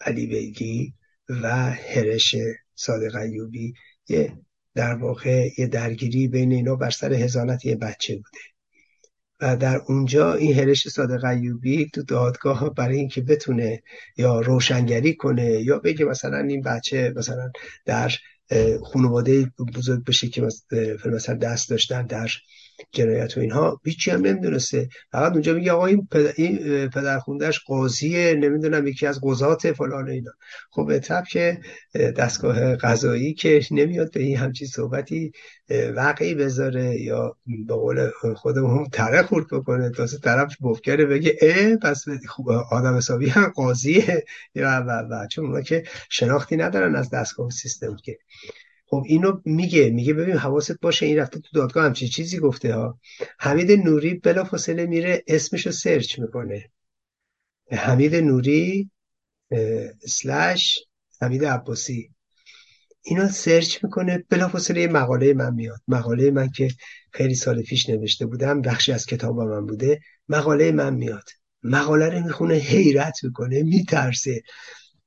علی 0.00 0.26
بیگی 0.26 0.94
و 1.28 1.70
هرش 1.70 2.36
صادق 2.74 3.16
ایوبی 3.16 3.74
یه 4.08 4.38
در 4.74 4.94
واقع 4.94 5.48
یه 5.58 5.66
درگیری 5.66 6.28
بین 6.28 6.52
اینا 6.52 6.76
بر 6.76 6.90
سر 6.90 7.12
هزانت 7.12 7.64
یه 7.64 7.76
بچه 7.76 8.16
بوده. 8.16 8.53
و 9.40 9.56
در 9.56 9.80
اونجا 9.86 10.34
این 10.34 10.58
هرش 10.58 10.88
صادق 10.88 11.24
ایوبی 11.24 11.90
تو 11.94 12.02
دادگاه 12.02 12.74
برای 12.74 12.96
اینکه 12.96 13.20
بتونه 13.20 13.82
یا 14.16 14.40
روشنگری 14.40 15.14
کنه 15.14 15.50
یا 15.50 15.78
بگه 15.78 16.04
مثلا 16.04 16.38
این 16.38 16.62
بچه 16.62 17.12
مثلا 17.16 17.50
در 17.84 18.12
خانواده 18.92 19.52
بزرگ 19.76 20.04
بشه 20.04 20.28
که 20.28 20.48
مثلا 21.06 21.34
دست 21.34 21.70
داشتن 21.70 22.06
در 22.06 22.28
جنایت 22.92 23.36
و 23.36 23.40
اینها 23.40 23.80
هیچی 23.84 24.10
هم 24.10 24.20
نمی‌دونسته. 24.20 24.88
فقط 25.12 25.32
اونجا 25.32 25.54
میگه 25.54 25.72
آقا 25.72 25.86
این, 25.86 26.08
پدر 26.10 26.32
این 26.36 26.88
پدرخوندهش 26.88 27.60
قاضیه 27.66 28.34
نمی‌دونم 28.34 28.86
یکی 28.86 29.06
از 29.06 29.20
قضات 29.22 29.72
فلان 29.72 30.08
اینا. 30.08 30.32
خب 30.70 30.86
به 30.86 30.98
طب 30.98 31.24
که 31.30 31.58
دستگاه 32.16 32.76
قضایی 32.76 33.34
که 33.34 33.60
نمیاد 33.70 34.12
به 34.12 34.20
این 34.20 34.36
همچین 34.36 34.68
صحبتی 34.68 35.32
وقعی 35.94 36.34
بذاره 36.34 37.00
یا 37.00 37.36
به 37.66 37.74
قول 37.74 38.10
خودمون 38.36 38.88
تره 38.92 39.22
خورد 39.22 39.46
بکنه. 39.46 39.90
تازه 39.90 40.18
طرف 40.18 40.56
بفکره 40.62 41.04
بگه 41.04 41.36
اه 41.42 41.76
پس 41.76 42.04
خوب 42.28 42.50
آدم 42.50 42.96
حسابی 42.96 43.28
هم 43.28 43.52
قاضیه. 43.54 44.24
یا 44.54 44.84
و, 44.88 44.90
و 45.10 45.26
چون 45.26 45.46
اونا 45.46 45.60
که 45.60 45.84
شناختی 46.10 46.56
ندارن 46.56 46.96
از 46.96 47.10
دستگاه 47.10 47.50
سیستم 47.50 47.96
که. 47.96 48.18
خب 48.94 49.04
اینو 49.06 49.40
میگه 49.44 49.90
میگه 49.90 50.14
ببین 50.14 50.36
حواست 50.36 50.80
باشه 50.80 51.06
این 51.06 51.18
رفته 51.18 51.40
تو 51.40 51.48
دادگاه 51.54 51.84
همچین 51.84 52.08
چیزی 52.08 52.38
گفته 52.38 52.74
ها. 52.74 52.98
حمید 53.38 53.72
نوری 53.72 54.14
بلا 54.14 54.44
فاصله 54.44 54.86
میره 54.86 55.24
اسمشو 55.26 55.70
سرچ 55.70 56.18
می‌کنه. 56.18 56.70
حمید 57.72 58.14
نوری 58.14 58.90
سلش 60.06 60.78
حمید 61.20 61.44
عباسی. 61.44 62.10
اینا 63.02 63.28
سرچ 63.28 63.84
می‌کنه 63.84 64.24
بلافاصله 64.28 64.80
یه 64.80 64.88
مقاله 64.88 65.34
من 65.34 65.54
میاد. 65.54 65.80
مقاله 65.88 66.30
من 66.30 66.50
که 66.50 66.68
خیلی 67.12 67.34
سال 67.34 67.62
پیش 67.62 67.88
نوشته 67.88 68.26
بودم 68.26 68.60
بخشی 68.62 68.92
از 68.92 69.06
کتاب 69.06 69.40
من 69.40 69.66
بوده. 69.66 70.00
مقاله 70.28 70.72
من 70.72 70.94
میاد. 70.94 71.28
مقاله 71.62 72.08
رو 72.08 72.24
می‌خونه 72.24 72.54
حیرت 72.54 73.24
می‌کنه 73.24 73.62
میترسه. 73.62 74.42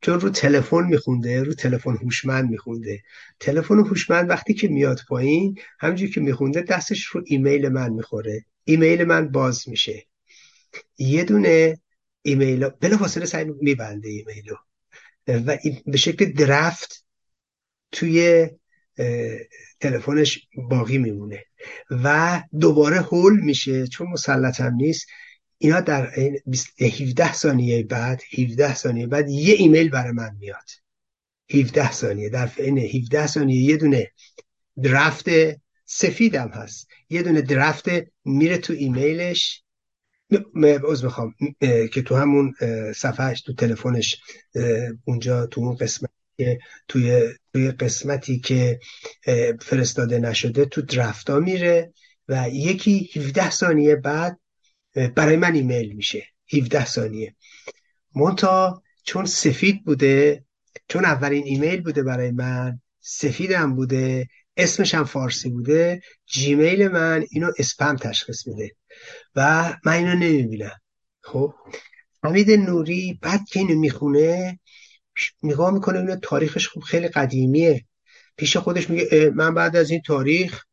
چون 0.01 0.19
رو 0.19 0.29
تلفن 0.29 0.83
میخونده 0.83 1.43
رو 1.43 1.53
تلفن 1.53 1.97
هوشمند 1.97 2.49
میخونده. 2.49 3.03
تلفن 3.39 3.79
هوشمند 3.79 4.29
وقتی 4.29 4.53
که 4.53 4.67
میاد 4.67 4.99
پایین 5.07 5.59
همینجور 5.79 6.09
که 6.09 6.21
میخونده 6.21 6.61
دستش 6.61 7.05
رو 7.05 7.23
ایمیل 7.25 7.69
من 7.69 7.93
می‌خوره. 7.93 8.45
ایمیل 8.63 9.03
من 9.03 9.27
باز 9.31 9.69
میشه. 9.69 10.07
یه 10.97 11.23
دونه 11.23 11.79
ایمیل 12.21 12.69
بلا 12.69 12.97
فاصله 12.97 13.25
سعی 13.25 13.45
میبنده 13.61 14.09
ایمیلو 14.09 14.55
و 15.27 15.57
به 15.85 15.97
شکل 15.97 16.25
درفت 16.33 17.05
توی 17.91 18.47
تلفنش 19.79 20.47
باقی 20.69 20.97
میمونه. 20.97 21.43
و 21.89 22.43
دوباره 22.59 23.01
هول 23.01 23.39
میشه 23.39 23.87
چون 23.87 24.07
مسلط 24.07 24.61
نیست. 24.61 25.07
اینا 25.57 25.81
در 25.81 26.11
17 26.79 27.33
ثانیه 27.33 27.83
بعد 27.83 28.21
17 28.37 28.75
ثانیه 28.75 29.07
بعد 29.07 29.29
یه 29.29 29.53
ایمیل 29.53 29.89
برای 29.89 30.11
من 30.11 30.35
میاد. 30.39 30.69
17 31.53 31.91
ثانیه 31.91 32.29
در 32.29 32.51
این 32.57 32.77
17 32.77 33.27
ثانیه. 33.27 33.61
یه 33.61 33.77
دونه 33.77 34.11
درفت 34.83 35.29
سفیدم 35.85 36.47
هست. 36.47 36.87
یه 37.09 37.23
دونه 37.23 37.41
درفت 37.41 37.85
میره 38.25 38.57
تو 38.57 38.73
ایمیلش. 38.73 39.63
از 40.91 41.03
می‌خوام 41.03 41.35
که 41.93 42.01
تو 42.01 42.15
همون 42.15 42.53
صفحهش 42.95 43.41
تو 43.41 43.53
تلفنش 43.53 44.21
اونجا 45.05 45.45
تو 45.45 45.61
اون 45.61 45.75
قسمت 45.75 46.09
توی 46.87 47.33
توی 47.53 47.71
قسمتی 47.71 48.39
که 48.39 48.79
فرستاده 49.61 50.19
نشده 50.19 50.65
تو 50.65 50.81
درفتا 50.81 51.39
میره 51.39 51.93
و 52.27 52.49
یکی 52.49 53.09
17 53.15 53.49
ثانیه 53.49 53.95
بعد 53.95 54.39
برای 55.15 55.35
من 55.35 55.53
ایمیل 55.53 55.93
میشه. 55.93 56.27
17 56.53 56.85
ثانیه. 56.85 57.35
مونتا 58.15 58.81
چون 59.03 59.25
سفید 59.25 59.83
بوده 59.83 60.45
چون 60.87 61.05
اولین 61.05 61.43
ایمیل 61.43 61.81
بوده 61.81 62.03
برای 62.03 62.31
من 62.31 62.81
سفیدم 63.01 63.75
بوده 63.75 64.27
اسمش 64.57 64.95
هم 64.95 65.03
فارسی 65.03 65.49
بوده 65.49 66.01
جیمیل 66.25 66.87
من 66.87 67.25
اینو 67.29 67.51
اسپم 67.59 67.95
تشخیص 67.95 68.47
میده. 68.47 68.75
و 69.35 69.73
من 69.85 69.93
اینو 69.93 70.13
نمی‌بینم. 70.13 70.79
خب؟ 71.21 71.53
حمید 72.23 72.51
نوری 72.51 73.19
بعد 73.21 73.39
که 73.49 73.59
اینو 73.59 73.75
می‌خونه 73.79 74.59
نگاه 75.43 75.73
می‌کنه 75.73 75.99
اینو 75.99 76.15
تاریخش 76.15 76.67
خوب 76.67 76.83
خیلی 76.83 77.07
قدیمیه. 77.07 77.85
پیش 78.37 78.57
خودش 78.57 78.89
میگه 78.89 79.31
من 79.35 79.53
بعد 79.53 79.75
از 79.75 79.91
این 79.91 80.01
تاریخ 80.01 80.63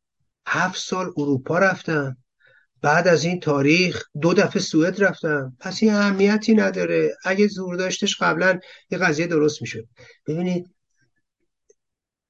هفت 0.46 0.80
سال 0.80 1.12
اروپا 1.16 1.58
رفتم. 1.58 2.16
بعد 2.84 3.08
از 3.08 3.24
این 3.24 3.40
تاریخ 3.40 4.04
دو 4.20 4.34
دفعه 4.34 4.62
سوئد 4.62 5.02
رفتم. 5.02 5.56
پس 5.60 5.82
این 5.82 5.92
اهمیتی 5.92 6.54
نداره. 6.54 7.16
اگه 7.24 7.46
زور 7.46 7.76
داشتش 7.76 8.16
قبلا 8.22 8.60
یه 8.90 8.98
قضیه 8.98 9.26
درست 9.26 9.62
می‌شد. 9.62 9.88
ببینید 10.26 10.74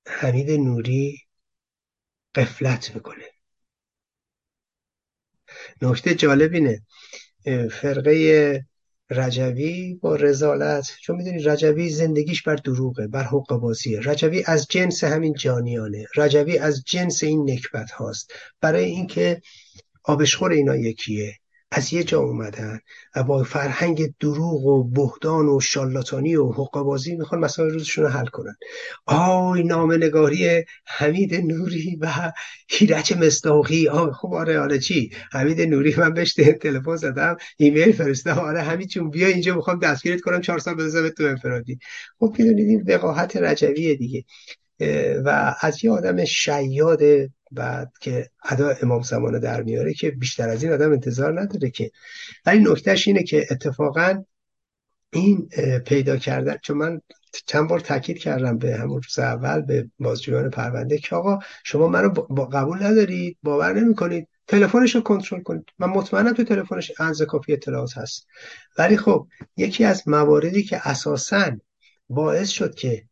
حمید 0.06 0.50
نوری 0.50 1.18
قفلت 2.34 2.94
می‌کنه. 2.94 3.24
نکته 5.82 6.14
جالب 6.14 6.52
اینه 6.52 6.82
فرقه 7.70 8.64
رجوی 9.10 9.94
با 9.94 10.16
رزالت 10.16 10.90
چون 11.02 11.16
می‌دونید 11.16 11.48
رجوی 11.48 11.90
زندگیش 11.90 12.42
بر 12.42 12.56
دروغه 12.56 13.06
بر 13.06 13.22
حق 13.22 13.56
بازیه 13.56 14.00
رجوی 14.00 14.44
از 14.46 14.66
جنس 14.70 15.04
همین 15.04 15.34
جانیانه. 15.34 16.06
رجوی 16.16 16.58
از 16.58 16.82
جنس 16.86 17.22
این 17.22 17.50
نکبت 17.50 17.90
هاست 17.90 18.32
برای 18.60 18.84
اینکه 18.84 19.40
آبشخور 20.04 20.50
اینا 20.50 20.76
یکیه. 20.76 21.34
از 21.70 21.92
یه 21.92 22.04
جا 22.04 22.20
اومدن 22.20 22.80
و 23.16 23.22
با 23.22 23.42
فرهنگ 23.42 24.14
دروغ 24.20 24.66
و 24.66 24.84
بهدان 24.84 25.48
و 25.48 25.60
شالاتانی 25.60 26.36
و 26.36 26.52
حقابازی 26.52 27.16
می‌خوان 27.16 27.40
مسائل 27.40 27.70
روزشون 27.70 28.04
رو 28.04 28.10
حل 28.10 28.26
کنن. 28.26 28.56
آی 29.06 29.62
نگاری 29.62 30.64
حمید 30.86 31.34
نوری 31.34 31.98
و 32.00 32.32
هیرچ 32.68 33.12
مستاقی 33.12 33.88
آه 33.88 34.12
خب 34.12 34.34
آره 34.34 34.60
آره 34.60 34.78
چی؟ 34.78 35.10
حمید 35.32 35.60
نوری 35.60 35.94
من 35.98 36.14
بهش 36.14 36.34
تلفن 36.34 36.96
زدم 36.96 37.36
ایمیل 37.56 37.92
فرسته 37.92 38.32
آره 38.32 38.62
همین 38.62 38.88
چون 38.88 39.10
بیا 39.10 39.26
اینجا 39.26 39.54
می‌خوام 39.54 39.78
دستگیرت 39.78 40.20
کنم 40.20 40.40
چهار 40.40 40.58
سال 40.58 40.74
بذارم 40.74 41.08
تو 41.08 41.24
انفرادی. 41.24 41.78
خب 42.18 42.36
می‌دونید 42.38 42.68
این 42.68 42.84
وقاحت 42.88 43.36
رجویه 43.36 43.94
دیگه. 43.94 44.24
و 45.24 45.54
از 45.60 45.84
یه 45.84 45.90
آدم 45.90 46.24
شیاد 46.24 47.00
بعد 47.52 47.92
که 48.00 48.30
ادا 48.44 48.74
امام 48.82 49.02
زمانه 49.02 49.38
در 49.38 49.62
میاره 49.62 49.94
که 49.94 50.10
بیشتر 50.10 50.48
از 50.48 50.62
این 50.62 50.72
آدم 50.72 50.92
انتظار 50.92 51.40
نداره 51.40 51.70
که. 51.70 51.90
ولی 52.46 52.58
نکتهش 52.58 53.08
اینه 53.08 53.22
که 53.22 53.46
اتفاقا 53.50 54.24
این 55.12 55.48
پیدا 55.86 56.16
کردن 56.16 56.56
چون 56.62 56.76
من 56.76 57.00
چند 57.46 57.68
بار 57.68 57.80
تاکید 57.80 58.18
کردم 58.18 58.58
به 58.58 58.76
همون 58.76 59.02
روز 59.02 59.18
اول 59.18 59.60
به 59.60 59.90
بازجویان 59.98 60.50
پرونده 60.50 60.98
که 60.98 61.16
آقا 61.16 61.38
شما 61.64 61.88
منو 61.88 62.08
با 62.08 62.46
قبول 62.46 62.82
ندارید 62.82 63.38
باور 63.42 63.72
نمی‌کنید 63.72 64.28
تلفنش 64.46 64.94
رو 64.94 65.00
کنترل 65.00 65.42
کنید. 65.42 65.64
من 65.78 65.88
مطمئنم 65.88 66.32
تو 66.32 66.44
تلفنش 66.44 66.92
انز 67.00 67.22
کافی 67.22 67.52
اطلاعات 67.52 67.98
هست. 67.98 68.26
ولی 68.78 68.96
خب 68.96 69.26
یکی 69.56 69.84
از 69.84 70.08
مواردی 70.08 70.62
که 70.62 70.88
اساسا 70.88 71.50
باعث 72.08 72.48
شد 72.48 72.74
که 72.74 73.04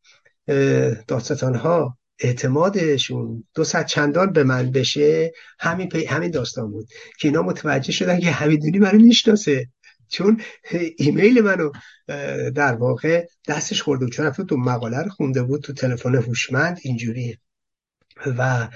دادستان 1.09 1.55
ها 1.55 1.99
اعتمادشون 2.19 3.45
دو 3.55 3.65
صد 3.65 3.87
چندان 3.87 4.33
به 4.33 4.45
من 4.45 4.71
بشه 4.71 5.33
همین 5.59 5.89
پی 5.89 6.05
همین 6.05 6.31
داستان 6.31 6.71
بود 6.71 6.89
که 7.19 7.29
اینا 7.29 7.43
متوجه 7.43 7.93
شدن 7.93 8.21
که 8.21 8.31
حمیدونی 8.31 8.79
منو 8.79 8.99
می‌شناسه. 8.99 9.69
چون 10.09 10.41
ایمیل 10.99 11.41
منو 11.41 11.71
در 12.51 12.75
واقع 12.75 13.27
دستش 13.49 13.83
خورده 13.83 14.05
بود 14.05 14.15
چون 14.15 14.31
تو 14.31 14.57
مقاله 14.57 15.03
رو 15.03 15.11
خونده 15.11 15.43
بود 15.43 15.63
تو 15.63 15.73
تلفن 15.73 16.15
هوشمند 16.15 16.79
اینجوریه. 16.83 17.39
و 18.27 18.69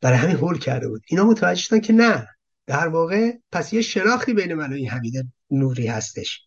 برای 0.00 0.18
همین 0.18 0.36
هول 0.36 0.58
کرده 0.58 0.88
بود. 0.88 1.02
اینا 1.06 1.24
متوجه 1.24 1.60
شدن 1.60 1.80
که 1.80 1.92
نه 1.92 2.26
در 2.66 2.88
واقع 2.88 3.32
پس 3.52 3.72
یه 3.72 3.82
شناختی 3.82 4.34
بین 4.34 4.54
من 4.54 4.72
و 4.72 4.76
این 4.76 4.88
حمید 4.88 5.28
نوری 5.50 5.86
هستش. 5.86 6.46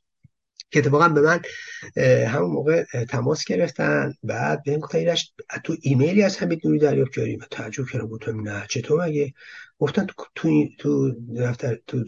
که 0.71 0.79
اتفاقا 0.79 1.09
به 1.09 1.21
من 1.21 1.41
همون 2.25 2.51
موقع 2.51 2.83
تماس 3.09 3.45
گرفتن. 3.45 4.13
بعد 4.23 4.63
بهم 4.63 4.79
گفتن 4.79 5.15
تو 5.63 5.75
ایمیلی 5.81 6.23
از 6.23 6.37
همین 6.37 6.61
نوری 6.65 6.79
دریافت 6.79 7.11
کردیم 7.11 7.39
تعجب 7.51 7.85
کردم. 7.93 8.07
گفتم 8.07 8.41
نه. 8.49 8.65
چطور 8.69 9.05
مگه؟ 9.05 9.33
گفتن 9.79 10.05
تو 10.05 10.25
تو 10.35 10.65
تو 10.79 11.15
دفتر 11.37 11.79
تو 11.87 12.03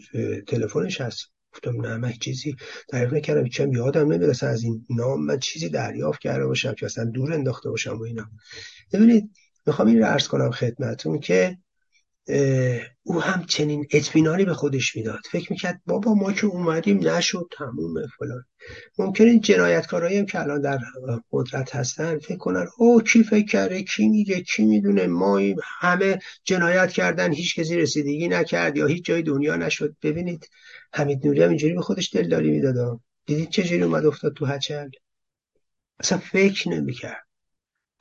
تلفنش 0.46 1.00
هست. 1.00 1.30
گفتم 1.52 1.80
نه 1.80 1.96
من 1.96 2.12
چیزی 2.12 2.56
دریافت 2.88 3.14
نکردم. 3.14 3.48
چم 3.48 3.72
یادم 3.72 4.12
نمیاد 4.12 4.44
از 4.44 4.62
این 4.62 4.86
نام 4.90 5.24
من 5.24 5.38
چیزی 5.38 5.68
دریافت 5.68 6.20
کرده 6.20 6.46
باشم 6.46 6.74
که 6.74 6.86
اصلا 6.86 7.04
دور 7.04 7.32
انداخته 7.32 7.70
باشم 7.70 7.98
و 7.98 8.02
اینا. 8.02 8.30
ببینید 8.92 9.30
می‌خوام 9.66 9.88
این 9.88 9.98
رو 9.98 10.04
عرض 10.04 10.28
کنم 10.28 10.50
خدمتون 10.50 11.20
که 11.20 11.58
او 13.02 13.22
هم 13.22 13.44
چنین 13.44 13.86
اطمینانی 13.90 14.44
به 14.44 14.54
خودش 14.54 14.96
می‌داد. 14.96 15.20
فکر 15.30 15.52
می‌کرد 15.52 15.80
بابا 15.86 16.14
ما 16.14 16.32
که 16.32 16.46
اومدیم 16.46 17.08
نشد 17.08 17.48
تمومه 17.58 18.06
فلان. 18.18 18.44
ممکن 18.98 19.24
این 19.24 19.40
جنایتکارایی 19.40 20.18
هم 20.18 20.26
که 20.26 20.40
الان 20.40 20.60
در 20.60 20.78
قدرت 21.32 21.76
هستن 21.76 22.18
فکر 22.18 22.36
کنن 22.36 22.66
او 22.78 23.02
کی 23.02 23.24
فکر 23.24 23.46
کرده 23.46 23.82
کی 23.82 24.08
میگه 24.08 24.40
کی 24.40 24.64
می‌دونه 24.64 25.06
ما 25.06 25.40
همه 25.64 26.18
جنایت 26.44 26.92
کردن 26.92 27.32
هیچ 27.32 27.60
کسی 27.60 27.76
رسیدگی 27.76 28.28
نکرد 28.28 28.76
یا 28.76 28.86
هیچ 28.86 29.04
جای 29.04 29.22
دنیا 29.22 29.56
نشد. 29.56 29.96
ببینید 30.02 30.48
حمید 30.92 31.26
نوری 31.26 31.42
هم 31.42 31.48
اینجوری 31.48 31.74
به 31.74 31.82
خودش 31.82 32.14
دلداری 32.14 32.50
می‌داد. 32.50 33.00
دیدید 33.26 33.50
چجوری 33.50 33.82
اومد 33.82 34.06
افتاد 34.06 34.34
تو 34.34 34.46
هچل 34.46 34.88
اصلا 36.00 36.18
فکر 36.18 36.68
نمی‌کرد. 36.68 37.26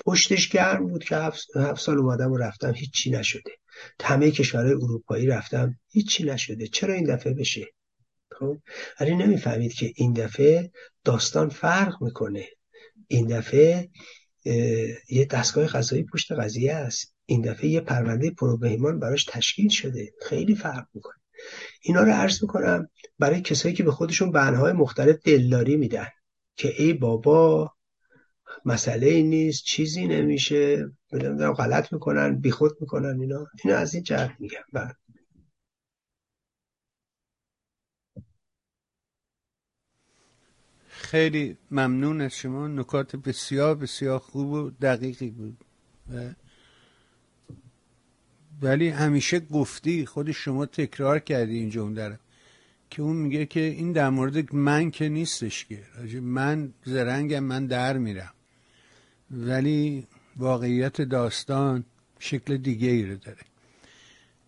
پشتش 0.05 0.49
گرم 0.49 0.87
بود 0.87 1.03
که 1.03 1.15
هفت 1.15 1.79
سال 1.79 1.97
اومدم 1.97 2.31
و 2.31 2.37
رفتم 2.37 2.73
هیچی 2.73 3.11
نشده. 3.11 3.51
همه 4.01 4.31
کشورهای 4.31 4.73
اروپایی 4.73 5.27
رفتم 5.27 5.79
هیچی 5.89 6.23
نشده. 6.23 6.67
چرا 6.67 6.93
این 6.93 7.15
دفعه 7.15 7.33
بشه؟ 7.33 7.67
خب؟ 8.31 8.57
ولی 8.99 9.15
نمی‌فهمید 9.15 9.73
که 9.73 9.93
این 9.95 10.13
دفعه 10.13 10.71
داستان 11.03 11.49
فرق 11.49 12.03
می‌کنه. 12.03 12.45
این 13.07 13.27
دفعه 13.27 13.89
یه 15.09 15.25
دستگاه 15.31 15.67
قضایی 15.67 16.03
پشت 16.03 16.31
قضیه 16.31 16.73
است. 16.73 17.15
این 17.25 17.41
دفعه 17.41 17.69
یه 17.69 17.79
پرونده 17.79 18.31
پروبهیمان 18.31 18.99
براش 18.99 19.25
تشکیل 19.25 19.69
شده. 19.69 20.13
خیلی 20.21 20.55
فرق 20.55 20.87
می‌کنه. 20.93 21.15
اینا 21.81 22.03
رو 22.03 22.11
عرض 22.11 22.41
می‌کنم 22.41 22.89
برای 23.19 23.41
کسایی 23.41 23.75
که 23.75 23.83
به 23.83 23.91
خودشون 23.91 24.31
بنهای 24.31 24.73
مختلف 24.73 25.15
دلداری 25.25 25.75
میدن 25.75 26.07
که 26.55 26.73
ای 26.77 26.93
بابا 26.93 27.71
مسئله 28.65 29.21
نیست 29.21 29.63
چیزی 29.63 30.07
نمیشه. 30.07 30.91
نمی‌دونم 31.13 31.53
غلط 31.53 31.93
می‌کنن 31.93 32.35
بیخود 32.35 32.71
می‌کنن 32.81 33.21
اینا. 33.21 33.47
اینا 33.63 33.77
از 33.77 33.93
این 33.93 34.03
جهت 34.03 34.35
میگم. 34.39 34.59
بعد 34.73 34.87
بله. 34.87 34.95
خیلی 40.87 41.57
ممنون 41.71 42.21
از 42.21 42.33
شما. 42.33 42.67
نکات 42.67 43.15
بسیار 43.15 43.75
بسیار 43.75 44.19
خوب 44.19 44.51
و 44.51 44.69
دقیقی 44.69 45.29
بود. 45.29 45.57
و 46.13 46.33
ولی 48.61 48.89
همیشه 48.89 49.39
گفتی 49.39 50.05
خود 50.05 50.31
شما 50.31 50.65
تکرار 50.65 51.19
کردی 51.19 51.57
این 51.57 51.69
جمله 51.69 52.19
که 52.89 53.01
اون 53.01 53.15
میگه 53.15 53.45
که 53.45 53.59
این 53.59 53.91
در 53.91 54.09
مورد 54.09 54.55
من 54.55 54.91
که 54.91 55.09
نیستش 55.09 55.65
که. 55.65 55.83
من 56.21 56.73
زرنگم 56.85 57.39
من 57.39 57.65
در 57.65 57.97
میرم. 57.97 58.33
ولی 59.31 60.07
واقعیت 60.37 61.01
داستان 61.01 61.83
شکل 62.19 62.57
دیگه 62.57 62.87
ای 62.87 63.05
رو 63.05 63.15
داره. 63.15 63.41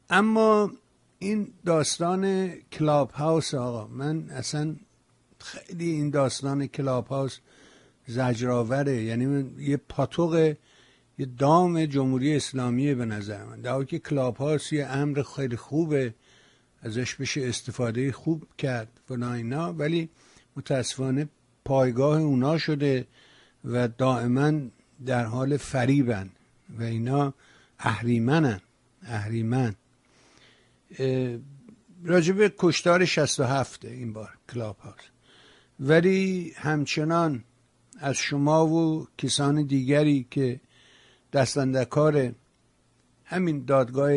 اما 0.10 0.72
این 1.20 1.54
داستان 1.66 2.50
کلاب 2.50 3.12
هاوس 3.12 3.54
آقا 3.54 3.88
من 3.88 4.30
اصلا 4.30 4.76
خیلی 5.40 5.90
این 5.90 6.10
داستان 6.10 6.68
کلاب 6.68 7.08
هاوس 7.08 7.40
زجرآوره. 8.08 9.04
یعنی 9.04 9.26
من 9.26 9.52
یه 9.60 9.78
پاتوق 9.78 10.56
یه 11.18 11.26
دام 11.26 11.86
جمهوری 11.86 12.36
اسلامی 12.36 12.96
به 12.96 13.06
نظر 13.06 13.44
من. 13.44 13.62
در 13.62 13.84
که 13.84 14.00
کلاب 14.00 14.38
هاوس 14.38 14.74
یه 14.74 14.86
امر 14.86 15.24
خیلی 15.36 15.56
خوبه 15.56 16.14
ازش 16.82 17.16
بشه 17.16 17.42
استفاده 17.48 18.12
خوب 18.12 18.48
کرد 18.58 19.00
فلا 19.08 19.34
اینا. 19.34 19.74
ولی 19.74 20.10
متاسفانه 20.56 21.30
پایگاه 21.66 22.22
اونا 22.22 22.58
شده. 22.58 23.08
و 23.66 23.88
دائما 23.88 24.54
در 25.06 25.26
حال 25.26 25.58
فریبن 25.58 26.30
و 26.80 26.84
اینا 26.84 27.34
اهریمنن 27.80 28.62
اهریمن. 29.04 29.76
راجب 32.04 32.54
کشتار 32.58 33.06
67 33.06 33.86
این 33.86 34.14
بار 34.14 34.38
کلاب 34.54 34.78
هاست 34.78 35.12
ولی 35.80 36.54
همچنان 36.56 37.44
از 38.00 38.16
شما 38.16 38.68
و 38.68 39.08
کسان 39.18 39.64
دیگری 39.64 40.28
که 40.32 40.60
دستندکار 41.34 42.34
همین 43.26 43.66
دادگاه 43.66 44.12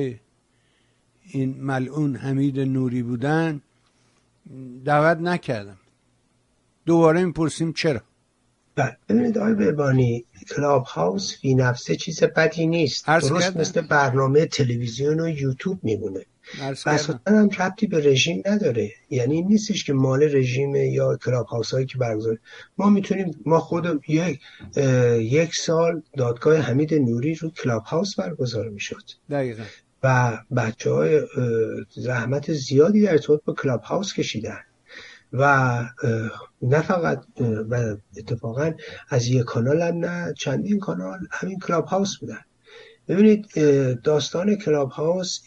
این 1.22 1.61
ملعون 1.61 2.16
حمید 2.16 2.61
نوری 2.61 3.02
بودن 3.02 3.61
دعوت 4.85 5.18
نکردم. 5.18 5.78
دوباره 6.87 7.24
می‌پرسیم 7.24 7.72
چرا؟ 7.72 8.00
ببینید 9.08 9.38
آقای 9.38 9.54
بربانی 9.54 10.24
کلاب 10.56 10.84
هاوس 10.84 11.38
فی 11.40 11.54
نفسه 11.54 11.96
چیز 11.96 12.24
بدی 12.24 12.66
نیست. 12.66 13.06
درست 13.06 13.56
مثل 13.56 13.80
برنامه 13.80 14.46
تلویزیون 14.46 15.20
و 15.20 15.28
یوتیوب 15.28 15.78
میمونه. 15.82 16.20
اصلا 16.87 17.20
هم 17.26 17.50
ربطی 17.58 17.87
به 17.87 17.98
رژیم 17.98 18.42
نداره. 18.46 18.90
یعنی 19.10 19.42
نیستش 19.42 19.84
که 19.84 19.92
مال 19.92 20.22
رژیم 20.22 20.74
یا 20.74 21.16
کلاب 21.16 21.46
هاوس 21.46 21.70
هایی 21.74 21.87
که 21.87 21.98
برگزار 21.98 22.38
ما 22.78 22.90
می‌تونیم 22.90 23.42
ما 23.46 23.60
خود 23.60 24.00
یک 24.08 24.40
یک 25.18 25.54
سال 25.54 26.02
دادگاه 26.16 26.56
حمید 26.56 26.94
نوری 26.94 27.34
رو 27.34 27.50
کلاب 27.50 27.82
هاوس 27.82 28.14
برگزار 28.16 28.68
می‌شد. 28.68 29.02
دقیقا. 29.30 29.62
و 30.02 30.38
بچه 30.56 30.90
های 30.90 31.22
زحمت 31.94 32.52
زیادی 32.52 33.02
در 33.02 33.10
ارتباط 33.12 33.40
با 33.44 33.52
کلاب 33.54 33.80
هاوس 33.80 34.14
کشیدن. 34.14 34.58
و 35.38 35.84
نه 36.62 36.82
فقط 36.82 37.24
و 37.70 37.96
اتفاقا 38.16 38.72
از 39.08 39.26
یک 39.26 39.44
کانال 39.44 39.82
هم 39.82 39.96
نه 39.96 40.34
چندین 40.38 40.78
کانال 40.78 41.18
همین 41.30 41.58
کلاب 41.58 41.84
هاوس 41.84 42.16
بودن. 42.16 42.40
ببینید 43.08 43.46
داستان 44.00 44.54
کلاب 44.54 44.90
هاوس 44.90 45.40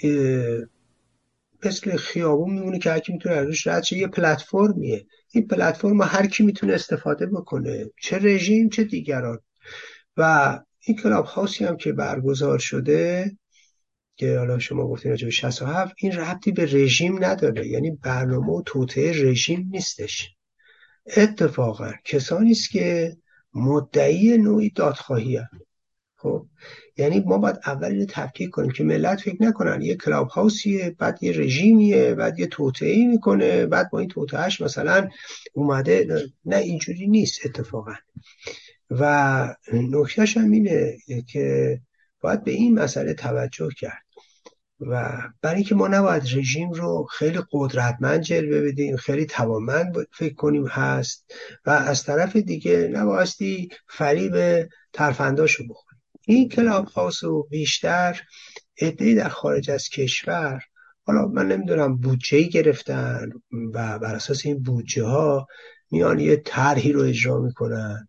مثل 1.65 1.97
خیابون 1.97 2.53
میمونه 2.53 2.79
که 2.79 2.91
هرکی 2.91 3.13
می‌تونه 3.13 3.35
ازش 3.35 3.67
رد 3.67 3.93
یه 3.93 4.07
پلتفرمیه. 4.07 5.05
این 5.31 5.47
پلتفرم 5.47 6.01
هر 6.01 6.27
کی 6.27 6.43
می‌تونه 6.43 6.73
استفاده 6.73 7.25
بکنه 7.25 7.85
چه 8.01 8.17
رژیم 8.17 8.69
چه 8.69 8.83
دیگران. 8.83 9.39
و 10.17 10.59
این 10.79 10.97
کلاب 10.97 11.25
هاوسی 11.25 11.65
هم 11.65 11.77
که 11.77 11.93
برگزار 11.93 12.59
شده 12.59 13.31
که 14.17 14.37
حالا 14.37 14.59
شما 14.59 14.87
گفتین 14.87 15.11
راجع 15.11 15.25
به 15.25 15.31
67 15.31 15.93
این 15.97 16.11
ربطی 16.11 16.51
به 16.51 16.65
رژیم 16.65 17.23
نداره. 17.23 17.67
یعنی 17.67 17.91
برنامه 17.91 18.49
و 18.49 18.61
توطعه 18.65 19.11
رژیم 19.11 19.69
نیستش. 19.71 20.29
اتفاقا 21.17 21.91
کسانی 22.05 22.51
است 22.51 22.71
که 22.71 23.17
مدعی 23.53 24.37
نوعی 24.37 24.69
دادخواهی 24.69 25.35
هم. 25.35 25.49
خب 26.15 26.45
یعنی 26.97 27.19
ما 27.19 27.37
باید 27.37 27.59
اول 27.65 27.87
اینو 27.87 28.05
تفکیک 28.09 28.49
کنیم 28.49 28.71
که 28.71 28.83
ملت 28.83 29.21
فکر 29.21 29.43
نکنن 29.43 29.81
یه 29.81 29.95
کلاب 29.95 30.27
هاوسیه 30.27 30.95
بعد 30.99 31.23
یه 31.23 31.31
رژیمیه 31.31 32.13
بعد 32.13 32.39
یه 32.39 32.47
توطعه 32.47 33.07
می‌کنه 33.07 33.65
بعد 33.65 33.89
با 33.91 33.99
این 33.99 34.07
توطعهش 34.07 34.61
مثلا 34.61 35.09
اومده 35.53 36.25
نه 36.45 36.55
اینجوری 36.55 37.07
نیست 37.07 37.45
اتفاقا. 37.45 37.93
و 38.89 39.55
نکتهش 39.73 40.37
هم 40.37 40.51
اینه 40.51 40.97
که 41.27 41.79
باید 42.21 42.43
به 42.43 42.51
این 42.51 42.79
مسئله 42.79 43.13
توجه 43.13 43.69
کرد. 43.77 44.06
و 44.79 45.21
برای 45.41 45.55
اینکه 45.55 45.75
ما 45.75 45.87
نباید 45.87 46.23
رژیم 46.23 46.71
رو 46.71 47.07
خیلی 47.11 47.39
قدرتمند 47.51 48.21
جلوه 48.21 48.61
بدیم 48.61 48.95
خیلی 48.95 49.25
توانمند 49.25 49.95
فکر 50.13 50.33
کنیم 50.35 50.67
هست 50.67 51.33
و 51.65 51.69
از 51.69 52.03
طرف 52.03 52.35
دیگه 52.35 52.89
نبایستی 52.93 53.69
فریب 53.87 54.67
ترفنداشو 54.93 55.63
بخوریم. 55.63 56.01
این 56.27 56.49
کلاب 56.49 56.85
هاوس 56.85 57.23
رو 57.23 57.47
بیشتر 57.49 58.21
ادهی 58.77 59.15
در 59.15 59.29
خارج 59.29 59.71
از 59.71 59.89
کشور 59.89 60.63
حالا 61.03 61.27
من 61.27 61.47
نمی‌دونم 61.47 61.97
بودجه 61.97 62.41
گرفتن 62.41 63.29
و 63.73 63.99
بر 63.99 64.15
اساس 64.15 64.45
این 64.45 64.63
بودجه 64.63 65.03
ها 65.03 65.47
میان 65.91 66.19
یه 66.19 66.35
طرحی 66.35 66.91
رو 66.91 67.01
اجرا 67.01 67.39
می‌کنن. 67.39 68.07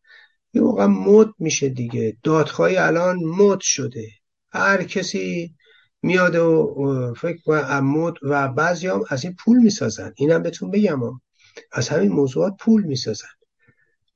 یه 0.52 0.62
موقع 0.62 0.86
مد 0.86 1.28
میشه 1.38 1.68
دیگه. 1.68 2.16
دادخواهی 2.22 2.76
الان 2.76 3.16
مد 3.24 3.60
شده. 3.60 4.08
هر 4.52 4.82
کسی 4.82 5.54
میاد 6.02 6.34
و 6.34 7.14
فکر 7.20 7.38
کنم 7.44 8.14
و 8.22 8.48
بعضی 8.48 8.86
هم 8.86 9.04
از 9.08 9.24
این 9.24 9.36
پول 9.44 9.58
می‌سازن. 9.58 10.12
اینم 10.16 10.42
بهتون 10.42 10.70
بگم. 10.70 11.00
از 11.72 11.88
همین 11.88 12.12
موضوعات 12.12 12.56
پول 12.60 12.82
می‌سازن. 12.82 13.28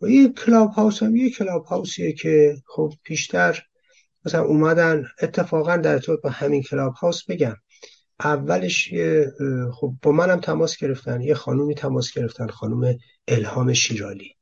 و 0.00 0.08
یه 0.08 0.28
کلاب 0.28 0.70
هاوس 0.70 1.02
هم 1.02 1.16
یه 1.16 1.30
کلاب 1.30 1.64
هاوسیه 1.64 2.12
که 2.12 2.56
خب 2.66 2.92
پیشتر 3.04 3.62
مثلا 4.24 4.42
اومدن 4.42 5.04
اتفاقا 5.22 5.76
در 5.76 5.98
رابطه 5.98 6.16
با 6.16 6.30
همین 6.30 6.62
کلاب 6.62 6.92
هاوس 6.92 7.24
بگم. 7.24 7.56
اولش 8.20 8.94
خب 9.72 9.94
با 10.02 10.12
منم 10.12 10.40
تماس 10.40 10.76
گرفتن 10.76 11.20
یه 11.20 11.34
خانومی 11.34 11.74
تماس 11.74 12.12
گرفتن 12.12 12.46
خانوم 12.46 12.94
الهام 13.28 13.72
شیرالی. 13.72 14.36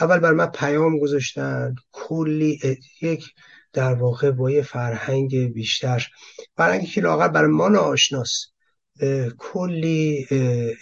اول 0.00 0.18
بر 0.18 0.32
من 0.32 0.46
پیام 0.46 0.98
گذاشتن 0.98 1.74
کلی 1.92 2.60
یک 3.02 3.24
در 3.72 3.94
واقع 3.94 4.30
با 4.30 4.50
یه 4.50 4.62
فرهنگ 4.62 5.52
بیشتر. 5.52 6.06
فرهنگی 6.56 6.86
که 6.86 7.00
لااقل 7.00 7.28
برای 7.28 7.50
ما 7.50 7.68
ناآشناست 7.68 8.54
کلی 9.38 10.26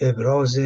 ابراز 0.01 0.59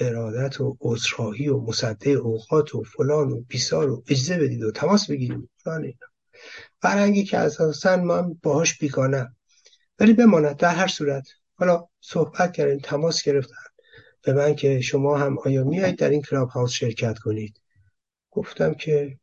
ارادت 0.00 0.60
و 0.60 0.76
عذرخواهی 0.80 1.48
و 1.48 1.60
مصده 1.60 2.10
اوقات 2.10 2.74
و 2.74 2.82
فلان 2.82 3.32
و 3.32 3.40
بیسار 3.40 3.90
و 3.90 4.02
اجزه 4.08 4.38
بدید 4.38 4.62
و 4.62 4.70
تماس 4.70 5.10
بگیریم 5.10 5.50
فلان 5.56 5.82
اینا. 5.84 6.06
فرهنگی 6.82 7.24
که 7.24 7.38
اساسا 7.38 7.96
من 7.96 8.34
باهاش 8.42 8.78
بیگانم 8.78 9.36
ولی 9.98 10.12
بماند. 10.12 10.56
در 10.56 10.74
هر 10.74 10.86
صورت. 10.86 11.28
حالا 11.54 11.88
صحبت 12.00 12.52
کردیم 12.52 12.78
تماس 12.78 13.22
گرفتن. 13.22 13.54
به 14.22 14.32
من 14.32 14.54
که 14.54 14.80
شما 14.80 15.18
هم 15.18 15.38
آیا 15.38 15.64
میایید 15.64 15.98
در 15.98 16.10
این 16.10 16.22
کلاب 16.22 16.48
هاوس 16.48 16.70
شرکت 16.70 17.18
کنید؟ 17.18 17.60
گفتم 18.30 18.74
که 18.74 19.18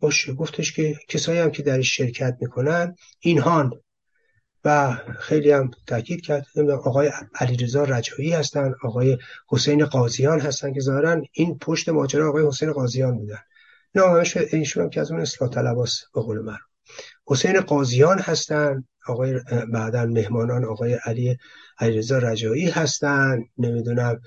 باشه. 0.00 0.32
گفتش 0.32 0.72
که 0.72 0.98
کسایی 1.08 1.38
هم 1.38 1.50
که 1.50 1.62
درش 1.62 1.96
شرکت 1.96 2.36
می‌کنن 2.40 2.94
اینهان 3.20 3.72
و 4.64 4.96
خیلی 5.18 5.50
هم 5.50 5.70
تاکید 5.86 6.20
کرد. 6.20 6.46
آقای 6.84 7.12
علیرضا 7.34 7.84
رجایی 7.84 8.32
هستن 8.32 8.74
آقای 8.82 9.18
حسین 9.48 9.84
قاضیان 9.84 10.40
هستن 10.40 10.72
که 10.72 10.80
ظاهرا 10.80 11.22
این 11.32 11.58
پشت 11.58 11.88
ماجرا 11.88 12.28
آقای 12.28 12.46
حسین 12.46 12.72
قاضیان 12.72 13.18
بودن. 13.18 13.38
نامش 13.94 14.36
ایشون 14.36 14.82
هم 14.82 14.90
که 14.90 15.00
از 15.00 15.10
اون 15.10 15.20
اصلاح 15.20 15.50
طلباس 15.50 16.00
به 16.14 16.20
قول 16.20 16.40
من. 16.40 16.58
حسین 17.26 17.60
قاضیان 17.60 18.18
هستن 18.18 18.84
آقای 19.06 19.40
بعدا 19.72 20.06
مهمانان 20.06 20.64
آقای 20.64 20.94
علی 21.04 21.36
علیرضا 21.78 22.18
رجایی 22.18 22.70
هستن 22.70 23.44
نمی‌دونم 23.58 24.20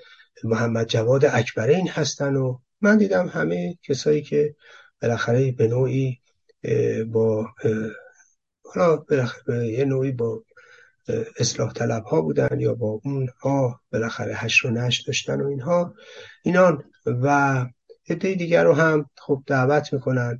محمد 0.43 0.87
جواد 0.87 1.25
اکبرین 1.25 1.89
هستن 1.89 2.35
و 2.35 2.57
من 2.81 2.97
دیدم 2.97 3.27
همه 3.27 3.77
کسایی 3.83 4.21
که 4.21 4.55
بالاخره 5.01 5.51
به 5.51 5.67
نوعی 5.67 6.17
با 7.11 7.49
حالا 8.65 9.05
یه 9.47 9.85
نوعی 9.85 10.11
با 10.11 10.43
اصلاح 11.39 11.73
طلب 11.73 12.03
ها 12.03 12.21
بودن 12.21 12.59
یا 12.59 12.73
با 12.73 13.01
اون 13.03 13.29
ها 13.41 13.79
بالاخره 13.91 14.33
هشت 14.35 14.65
و 14.65 14.69
نشت 14.69 15.07
داشتن 15.07 15.41
و 15.41 15.47
اینها 15.47 15.93
اینان 16.43 16.83
و 17.05 17.65
عده 18.09 18.33
دیگر 18.35 18.63
رو 18.63 18.73
هم 18.73 19.05
خب 19.17 19.43
دعوت 19.47 19.93
می‌کنن 19.93 20.39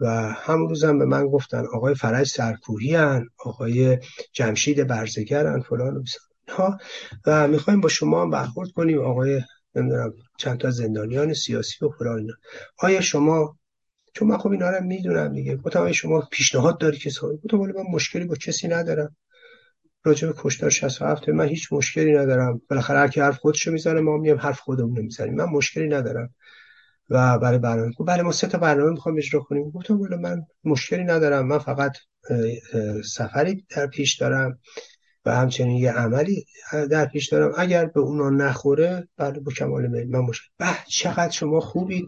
و 0.00 0.34
همون 0.36 0.68
روز 0.68 0.84
هم 0.84 0.98
به 0.98 1.04
من 1.04 1.26
گفتن 1.26 1.64
آقای 1.72 1.94
فرج 1.94 2.26
سرکوهی 2.28 2.94
هن 2.94 3.28
آقای 3.38 3.98
جمشید 4.32 4.86
برزگرن 4.86 5.60
فلان 5.60 5.96
و 5.96 6.02
ها 6.48 6.78
و 7.26 7.48
می‌خوایم 7.48 7.80
با 7.80 7.88
شما 7.88 8.22
هم 8.22 8.30
برخورد 8.30 8.70
کنیم 8.70 9.00
آقای 9.00 9.42
نمی‌دونم 9.74 10.12
چند 10.38 10.58
تا 10.58 10.70
زندانیان 10.70 11.34
سیاسی 11.34 11.84
و 11.84 11.88
فلان 11.88 12.18
اینا. 12.18 12.34
آیا 12.78 13.00
شما 13.00 13.58
چون 14.14 14.28
من 14.28 14.38
خب 14.38 14.50
اینا 14.50 14.70
رو 14.70 14.84
می‌دونم 14.84 15.32
دیگه. 15.32 15.56
گفتم 15.56 15.80
آیا 15.80 15.92
شما 15.92 16.28
پیشنهاد 16.32 16.78
داری 16.78 16.98
که 16.98 17.10
سوال 17.10 17.36
گفتم 17.36 17.60
ولی 17.60 17.72
من 17.72 17.84
مشکلی 17.92 18.24
با 18.24 18.34
کسی 18.34 18.68
ندارم. 18.68 19.16
راجع 20.04 20.28
به 20.28 20.34
کشتار 20.38 20.70
67 20.70 21.28
من 21.28 21.48
هیچ 21.48 21.72
مشکلی 21.72 22.14
ندارم. 22.14 22.60
بالاخره 22.70 22.98
هر 22.98 23.08
کی 23.08 23.20
حرف 23.20 23.36
خودشو 23.36 23.72
می‌زنه 23.72 24.00
ما 24.00 24.16
میام 24.16 24.38
حرف 24.38 24.60
خودمون 24.60 25.00
می‌زنیم. 25.00 25.34
من 25.34 25.44
مشکلی 25.44 25.88
ندارم. 25.88 26.34
و 27.10 27.38
برای 27.38 27.58
برنامه 27.58 27.92
گفت 27.92 28.08
بله 28.08 28.22
ما 28.22 28.32
سه 28.32 28.46
تا 28.46 28.58
برنامه 28.58 28.90
می‌خوام 28.90 29.16
اجرا 29.16 29.40
کنیم. 29.40 29.70
گفتم 29.70 30.00
ولی 30.00 30.16
من 30.16 30.42
مشکلی 30.64 31.04
ندارم. 31.04 31.46
من 31.46 31.58
فقط 31.58 31.96
سفری 33.04 33.66
در 33.70 33.86
پیش 33.86 34.16
دارم. 34.16 34.58
و 35.26 35.30
همچنین 35.30 35.76
یه 35.76 35.92
عملی 35.92 36.44
در 36.90 37.06
پیش 37.06 37.28
دارم. 37.28 37.52
اگر 37.58 37.86
به 37.86 38.00
اونا 38.00 38.30
نخوره 38.30 39.08
بله 39.16 39.40
با 39.40 39.52
کمال 39.52 39.86
میل 39.86 40.10
من 40.10 40.18
مشکل 40.18 40.48
به 40.58 40.66
چقدر 40.88 41.30
شما 41.30 41.60
خوبید 41.60 42.06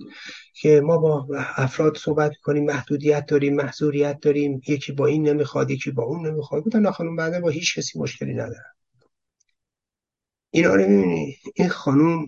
که 0.55 0.81
ما 0.81 0.99
با 0.99 1.27
افراد 1.57 1.97
صحبت 1.97 2.33
کنیم 2.43 2.65
محدودیت 2.65 3.27
داریم 3.27 3.55
محضوریت 3.55 4.21
داریم. 4.21 4.61
یکی 4.69 4.93
با 4.93 5.07
این 5.07 5.29
نمی‌خواد 5.29 5.71
یکی 5.71 5.91
با 5.91 6.03
اون 6.03 6.27
نمی‌خواد. 6.27 6.65
بودن 6.65 6.91
خانم 6.91 7.17
بعد 7.17 7.41
با 7.41 7.49
هیچ 7.49 7.79
کسی 7.79 7.99
مشکلی 7.99 8.35
ندارم 8.35 8.75
اینا 10.51 10.75
رو 10.75 10.89
می‌بینی. 10.89 11.37
این 11.55 11.69
خانوم 11.69 12.27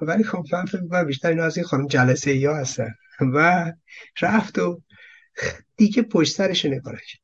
ولی 0.00 0.24
خب 0.24 0.44
من 0.90 1.04
بیشتر 1.04 1.28
اینا 1.28 1.44
از 1.44 1.56
این 1.56 1.66
خانوم 1.66 1.86
جلسه 1.86 2.36
یا 2.36 2.56
هستن. 2.56 2.94
و 3.34 3.72
رفت 4.22 4.58
و 4.58 4.80
دیگه 5.76 6.02
پشت 6.02 6.36
سرش 6.36 6.64
نگارش 6.64 7.20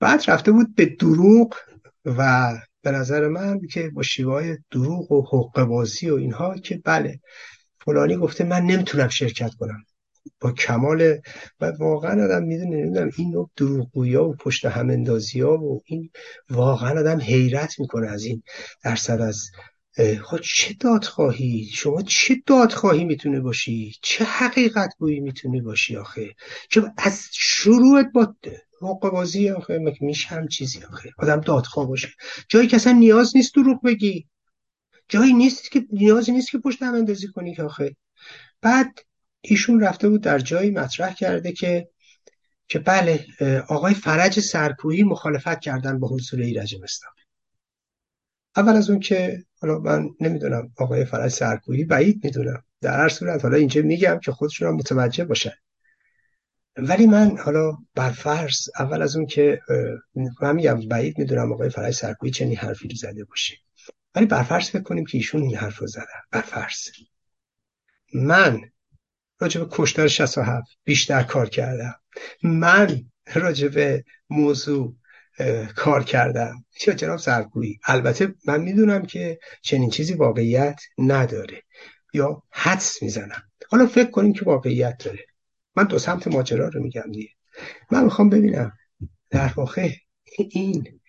بعد 0.00 0.24
رفته 0.28 0.52
بود 0.52 0.74
به 0.74 0.86
دروغ 0.86 1.54
و 2.04 2.52
به 2.82 2.90
نظر 2.90 3.28
من 3.28 3.60
که 3.60 3.90
با 3.90 4.02
شیوه 4.02 4.56
دروغ 4.70 5.12
و 5.12 5.22
حقوق 5.22 5.60
بازی 5.60 6.10
و 6.10 6.14
اینها 6.14 6.56
که 6.58 6.80
بله 6.84 7.20
فلانی 7.84 8.16
گفته 8.16 8.44
من 8.44 8.62
نمی‌تونم 8.62 9.08
شرکت 9.08 9.50
کنم. 9.54 9.84
با 10.40 10.52
کمال 10.52 11.18
و 11.60 11.72
واقعا 11.80 12.24
آدم 12.24 12.42
می‌دونه 12.42 12.76
نمی‌دونم 12.76 13.10
این 13.16 13.30
نوع 13.30 13.50
دروغگویی 13.56 14.16
و 14.16 14.32
پشت 14.32 14.64
هم 14.64 14.90
اندازی 14.90 15.40
ها 15.40 15.58
و 15.58 15.82
این 15.84 16.10
واقعا 16.50 17.00
آدم 17.00 17.20
حیرت 17.20 17.80
می‌کنه 17.80 18.08
از 18.08 18.24
این 18.24 18.42
درصد 18.84 19.20
از 19.20 19.50
خب 19.96 20.38
چه 20.40 20.74
دادخواهی 20.80 21.70
شما 21.72 22.02
چه 22.02 22.42
دادخواهی 22.46 23.04
می‌تونه 23.04 23.40
باشی؟ 23.40 23.94
چه 24.02 24.24
حقیقت 24.24 24.94
گویی 24.98 25.20
می‌تونه 25.20 25.62
باشی 25.62 25.96
آخه؟ 25.96 26.34
که 26.70 26.82
از 26.98 27.28
شروعت 27.32 28.12
با 28.14 28.34
حق 28.82 29.10
بازی 29.10 29.50
آخه 29.50 29.80
میشه 30.00 30.28
هم 30.28 30.48
چیزی 30.48 30.82
آخه؟ 30.82 31.10
آدم 31.18 31.40
دادخواه 31.40 31.88
باشه. 31.88 32.08
جایی 32.48 32.68
که 32.68 32.76
اصلا 32.76 32.92
نیاز 32.92 33.36
نیست 33.36 33.54
دروغ 33.54 33.82
بگی. 33.82 34.28
جایی 35.08 35.32
نیست 35.32 35.70
که 35.70 35.86
نیازی 35.92 36.32
نیست 36.32 36.50
که 36.50 36.58
پشت 36.58 36.82
هم 36.82 36.94
اندازی 36.94 37.28
کنی 37.28 37.54
که 37.54 37.62
آخه. 37.62 37.96
بعد 38.60 38.98
ایشون 39.40 39.80
رفته 39.80 40.08
بود 40.08 40.20
در 40.22 40.38
جایی 40.38 40.70
مطرح 40.70 41.14
کرده 41.14 41.52
که 41.52 41.88
که 42.68 42.78
بله 42.78 43.26
آقای 43.68 43.94
فرج 43.94 44.40
سرکویی 44.40 45.02
مخالفت 45.02 45.60
کردن 45.60 45.98
با 45.98 46.08
حضور 46.08 46.40
ایرج 46.40 46.82
مستاقی 46.82 47.22
اول 48.56 48.72
از 48.72 48.90
اون 48.90 49.00
که 49.00 49.44
حالا 49.62 49.78
من 49.78 50.08
نمی‌دونم 50.20 50.72
آقای 50.76 51.04
فرج 51.04 51.32
سرکویی 51.32 51.84
بعید 51.84 52.24
می‌دونم. 52.24 52.64
در 52.80 53.00
هر 53.00 53.08
صورت 53.08 53.42
حالا 53.42 53.56
اینجا 53.56 53.82
میگم 53.82 54.18
که 54.24 54.32
خودشون 54.32 54.68
هم 54.68 54.74
متوجه 54.74 55.24
باشن. 55.24 55.52
ولی 56.76 57.06
من 57.06 57.36
حالا 57.38 57.72
برفرض 57.94 58.68
اول 58.78 59.02
از 59.02 59.16
اون 59.16 59.26
که 59.26 59.60
من 60.42 60.54
میگم 60.56 60.88
بعید 60.88 61.18
می‌دونم 61.18 61.52
آقای 61.52 61.70
فرج 61.70 61.94
سرکویی 61.94 62.32
چنین 62.32 62.56
حرفی 62.56 62.88
رو 62.88 62.94
زده 62.94 63.24
باشه. 63.24 63.56
ولی 64.14 64.26
برفرض 64.26 64.70
فکر 64.70 64.82
کنیم 64.82 65.04
که 65.04 65.18
ایشون 65.18 65.42
این 65.42 65.56
حرف 65.56 65.78
رو 65.78 65.86
زدن 65.86 66.04
برفرض 66.30 66.88
من 68.14 68.60
راجع 69.40 69.60
به 69.60 69.66
کشتار 69.70 70.08
67 70.08 70.68
بیشتر 70.84 71.22
کار 71.22 71.48
کردم. 71.48 71.94
من 72.42 73.04
راجع 73.34 73.68
به 73.68 74.04
موضوع 74.30 74.96
کار 75.76 76.04
کردم. 76.04 76.64
یا 76.86 76.94
جناب 76.94 77.18
سرگویی 77.18 77.80
البته 77.84 78.34
من 78.46 78.60
می‌دونم 78.60 79.02
که 79.02 79.38
چنین 79.62 79.90
چیزی 79.90 80.14
واقعیت 80.14 80.80
نداره. 80.98 81.62
یا 82.14 82.42
حدس 82.50 83.02
می‌زنم. 83.02 83.42
حالا 83.68 83.86
فکر 83.86 84.10
کنیم 84.10 84.32
که 84.32 84.44
واقعیت 84.44 85.04
داره. 85.04 85.26
من 85.76 85.84
دو 85.84 85.98
سمت 85.98 86.28
ماجرا 86.28 86.68
رو 86.68 86.82
میگم 86.82 87.10
دیگه. 87.12 87.28
من 87.90 88.04
می‌خوام 88.04 88.28
ببینم. 88.30 88.72
در 89.30 89.52
واقع 89.56 89.90
این 90.50 91.00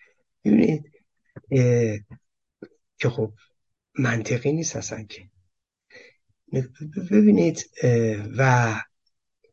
ببینید 0.44 0.92
که 2.98 3.08
خب 3.10 3.32
منطقی 3.98 4.52
نیست 4.52 4.76
اصلا 4.76 5.02
که. 5.04 5.22
ببینید 7.10 7.70
و 8.36 8.74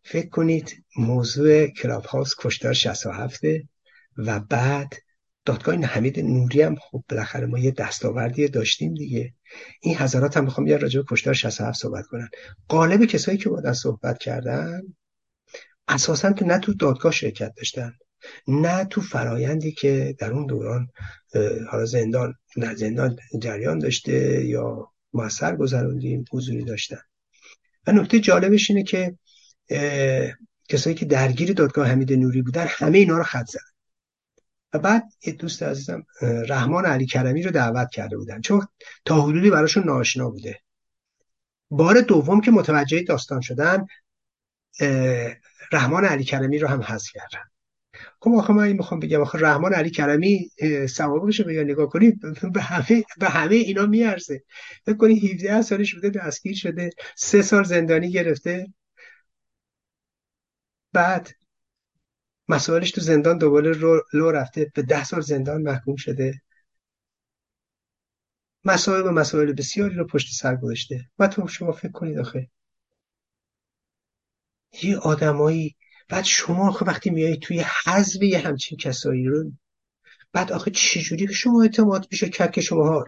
فکر 0.03 0.29
کنید 0.29 0.85
موضوع 0.97 1.67
کلاب 1.67 2.05
هاوس 2.05 2.33
کشتار 2.37 2.73
67 2.73 3.41
و 4.17 4.39
بعد 4.39 4.93
دادگاه 5.45 5.75
این 5.75 5.83
حمید 5.83 6.19
نوری 6.19 6.61
هم 6.61 6.75
خب 6.75 7.03
بالاخره 7.09 7.45
ما 7.45 7.59
یه 7.59 7.71
دستاوردی 7.71 8.47
داشتیم 8.47 8.93
دیگه. 8.93 9.33
این 9.81 9.97
حضرات 9.97 10.37
هم 10.37 10.43
می‌خوام 10.43 10.67
یه 10.67 10.77
راجع 10.77 10.99
به 10.99 11.05
کشتار 11.09 11.33
67 11.33 11.79
صحبت 11.79 12.05
کنن. 12.05 12.29
قالب 12.67 13.05
کسایی 13.05 13.37
که 13.37 13.49
بودن 13.49 13.73
صحبت 13.73 14.17
کردن 14.17 14.81
اساسا 15.87 16.31
که 16.31 16.45
نه 16.45 16.59
تو 16.59 16.73
دادگاه 16.73 17.11
شرکت 17.11 17.53
داشتن 17.57 17.93
نه 18.47 18.85
تو 18.85 19.01
فرایندی 19.01 19.71
که 19.71 20.15
در 20.19 20.31
اون 20.31 20.45
دوران 20.45 20.87
حالا 21.69 21.85
زندان 21.85 22.35
نه 22.57 22.75
زندان 22.75 23.17
جریان 23.41 23.79
داشته 23.79 24.45
یا 24.45 24.91
موثر 25.13 25.55
گذروندیم 25.55 26.25
حضوری 26.31 26.63
داشتن. 26.63 27.01
و 27.87 27.91
نکته 27.91 28.19
جالبش 28.19 28.71
اینه 28.71 28.83
که 28.83 29.17
کسایی 30.69 30.95
که 30.95 31.05
درگیر 31.05 31.53
دادگاه 31.53 31.87
حمید 31.87 32.13
نوری 32.13 32.41
بودن 32.41 32.65
همه 32.69 32.97
اینا 32.97 33.17
رو 33.17 33.23
خط 33.23 33.45
زدن. 33.47 33.70
و 34.73 34.79
بعد 34.79 35.03
یه 35.25 35.33
دوست 35.33 35.63
عزیزم 35.63 36.05
رحمان 36.21 36.85
علی 36.85 37.05
کرمی 37.05 37.43
رو 37.43 37.51
دعوت 37.51 37.89
کرده 37.91 38.17
بودن. 38.17 38.41
چون 38.41 38.67
تا 39.05 39.21
حدودی 39.21 39.49
براشون 39.49 39.83
ناشنا 39.83 40.29
بوده. 40.29 40.59
بار 41.69 42.01
دوم 42.01 42.41
که 42.41 42.51
متوجه 42.51 43.03
داستان 43.03 43.41
شدن 43.41 43.85
رحمان 45.71 46.05
علی 46.05 46.23
کرمی 46.23 46.59
رو 46.59 46.67
هم 46.67 46.81
حذف 46.81 47.11
کردن. 47.13 47.43
خب 48.19 48.31
آخه 48.31 48.53
من 48.53 48.71
می‌خوام 48.71 48.99
بگم 48.99 49.21
آخه 49.21 49.39
رحمان 49.39 49.73
علی 49.73 49.89
کرمی 49.89 50.49
سوابقش 50.89 51.39
رو 51.39 51.45
بگم 51.45 51.61
نگاه 51.63 51.89
کنید 51.89 52.19
به 52.53 52.61
همه 52.61 53.03
به 53.17 53.29
همه 53.29 53.55
اینا 53.55 53.85
میارزه. 53.85 54.43
فکر 54.85 54.97
کنید 54.97 55.31
17 55.31 55.61
سالش 55.61 55.95
بوده 55.95 56.09
دستگیر 56.09 56.55
شده 56.55 56.89
سه 57.15 57.41
سال 57.41 57.63
زندانی 57.63 58.11
گرفته. 58.11 58.67
بعد 60.93 61.29
مسائلش 62.51 62.91
تو 62.91 63.01
زندان 63.01 63.37
دوباره 63.37 63.73
لو 64.13 64.31
رفته 64.31 64.71
به 64.75 64.81
ده 64.81 65.03
سال 65.03 65.21
زندان 65.21 65.61
محکوم 65.61 65.95
شده. 65.95 66.41
مسائل 68.65 69.07
و 69.07 69.11
مسائل 69.11 69.53
بسیاری 69.53 69.95
رو 69.95 70.07
پشت 70.07 70.33
سر 70.33 70.55
گذاشته. 70.55 71.09
و 71.19 71.27
تو 71.27 71.47
شما 71.47 71.71
فکر 71.71 71.91
کنید 71.91 72.19
آخه. 72.19 72.49
یه 74.83 74.97
آدمایی 74.97 75.75
بعد 76.09 76.23
شما 76.23 76.69
آخه 76.69 76.85
وقتی 76.85 77.09
میایید 77.09 77.41
توی 77.41 77.65
حزب 77.85 78.23
یه 78.23 78.39
همچین 78.39 78.77
کسایی 78.77 79.25
رو 79.25 79.51
بعد 80.33 80.51
آخه 80.51 80.71
چجوری 80.71 81.33
شما 81.33 81.61
اعتماد 81.61 82.07
میشه 82.11 82.29
کک 82.29 82.59
شما 82.59 83.05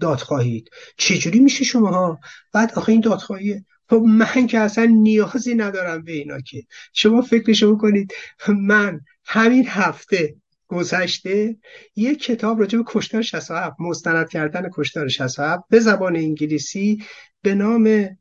داد 0.00 0.18
خواهید 0.18 0.70
چجوری 0.96 1.40
میشه 1.40 1.64
شما 1.64 2.20
بعد 2.52 2.72
آخه 2.78 2.92
این 2.92 3.00
دادخواهی 3.00 3.64
خب 3.92 4.02
من 4.06 4.46
که 4.46 4.58
اصلا 4.58 4.84
نیازی 4.84 5.54
ندارم 5.54 6.02
به 6.02 6.12
اینا 6.12 6.40
که. 6.40 6.62
شما 6.92 7.22
فکرشو 7.22 7.78
کنید 7.78 8.12
من 8.48 9.00
همین 9.24 9.66
هفته 9.68 10.36
گذشته 10.66 11.56
یک 11.96 12.22
کتاب 12.22 12.60
راجع 12.60 12.78
به 12.78 12.84
کشتار 12.86 13.22
67 13.22 13.76
مستند 13.80 14.28
کردن 14.28 14.70
کشتار 14.74 15.08
67 15.08 15.64
به 15.68 15.80
زبان 15.80 16.16
انگلیسی 16.16 17.04
به 17.42 17.54
نام 17.54 18.16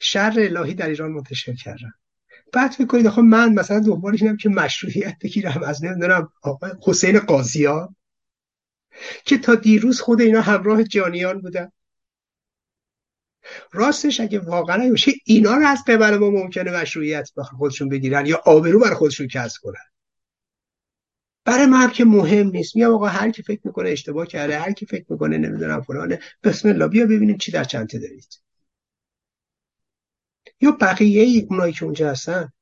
شر 0.00 0.34
الهی 0.36 0.74
در 0.74 0.88
ایران 0.88 1.10
منتشر 1.10 1.54
کردم. 1.54 1.94
بعد 2.52 2.70
فکر 2.70 2.86
کنید 2.86 3.06
آخه 3.06 3.22
من 3.22 3.52
مثلا 3.52 3.80
دنبال 3.80 4.16
اینم 4.20 4.36
که 4.36 4.48
مشروعیت 4.48 5.16
بگیرم 5.22 5.62
از 5.62 5.84
نمی‌دونم 5.84 6.32
آقای 6.42 6.70
حسین 6.86 7.18
قاضیان 7.18 7.96
که 9.24 9.38
تا 9.38 9.54
دیروز 9.54 10.00
خود 10.00 10.20
اینا 10.20 10.40
همراه 10.40 10.84
جانیان 10.84 11.40
بودن. 11.40 11.70
راستش 13.72 14.20
اگه 14.20 14.38
واقعا 14.38 14.90
باشه 14.90 15.12
اینا 15.24 15.54
رو 15.54 15.66
از 15.66 15.78
قبل 15.86 16.16
ما 16.16 16.30
ممکنه 16.30 16.80
مشروعیت 16.80 17.30
خودشون 17.58 17.88
بگیرن 17.88 18.26
یا 18.26 18.42
آبرو 18.46 18.80
بر 18.80 18.94
خودشون 18.94 19.28
کسب 19.28 19.60
کنن. 19.62 19.74
برای 21.44 21.66
من 21.66 21.90
که 21.90 22.04
مهم 22.04 22.48
نیست. 22.48 22.76
میام 22.76 22.94
آقا 22.94 23.06
هر 23.06 23.30
کی 23.30 23.42
فکر 23.42 23.60
می‌کنه 23.64 23.90
اشتباه 23.90 24.26
کرده 24.26 24.58
هر 24.58 24.72
کی 24.72 24.86
فکر 24.86 25.04
می‌کنه 25.08 25.38
نمی‌دونم 25.38 25.80
فلانه 25.80 26.18
بسم 26.42 26.68
الله 26.68 26.88
بیا 26.88 27.04
ببینیم 27.04 27.36
چی 27.36 27.52
در 27.52 27.64
چنته 27.64 27.98
دارید. 27.98 28.40
یا 30.60 30.70
بقیه 30.70 31.46
اونایی 31.50 31.72
که 31.72 31.84
اونجا 31.84 32.10
هستن 32.10 32.52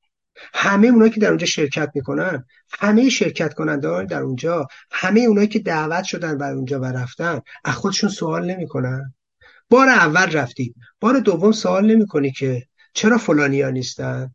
همه 0.55 0.87
اونایی 0.87 1.11
که 1.11 1.21
در 1.21 1.29
اونجا 1.29 1.47
شرکت 1.47 1.91
می‌کنن 1.95 2.45
همه 2.81 3.09
شرکت 3.09 3.55
کنندگان 3.55 4.07
در 4.07 4.23
اونجا 4.23 4.69
همه 4.91 5.21
اونایی 5.21 5.49
که 5.49 5.59
دعوت 5.59 6.05
شدن 6.05 6.39
بر 6.39 6.53
اونجا 6.53 6.81
و 6.81 6.85
رفتن 6.85 7.41
از 7.65 7.75
خودشون 7.75 8.11
سوال 8.11 8.51
نمی‌کنن. 8.51 9.15
بار 9.71 9.89
اول 9.89 10.31
رفتی 10.31 10.75
بار 11.01 11.21
دوم 11.21 11.53
سوال 11.53 11.87
نمی‌کنی 11.87 12.33
که 12.33 12.67
چرا 12.95 13.19
فلانیا 13.19 13.71
نیستن؟ 13.71 14.35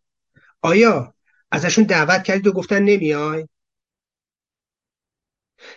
آیا 0.62 1.14
ازشون 1.52 1.84
دعوت 1.84 2.24
کردید 2.24 2.48
و 2.48 2.52
گفتن 2.52 2.84
نمیای؟ 2.84 3.48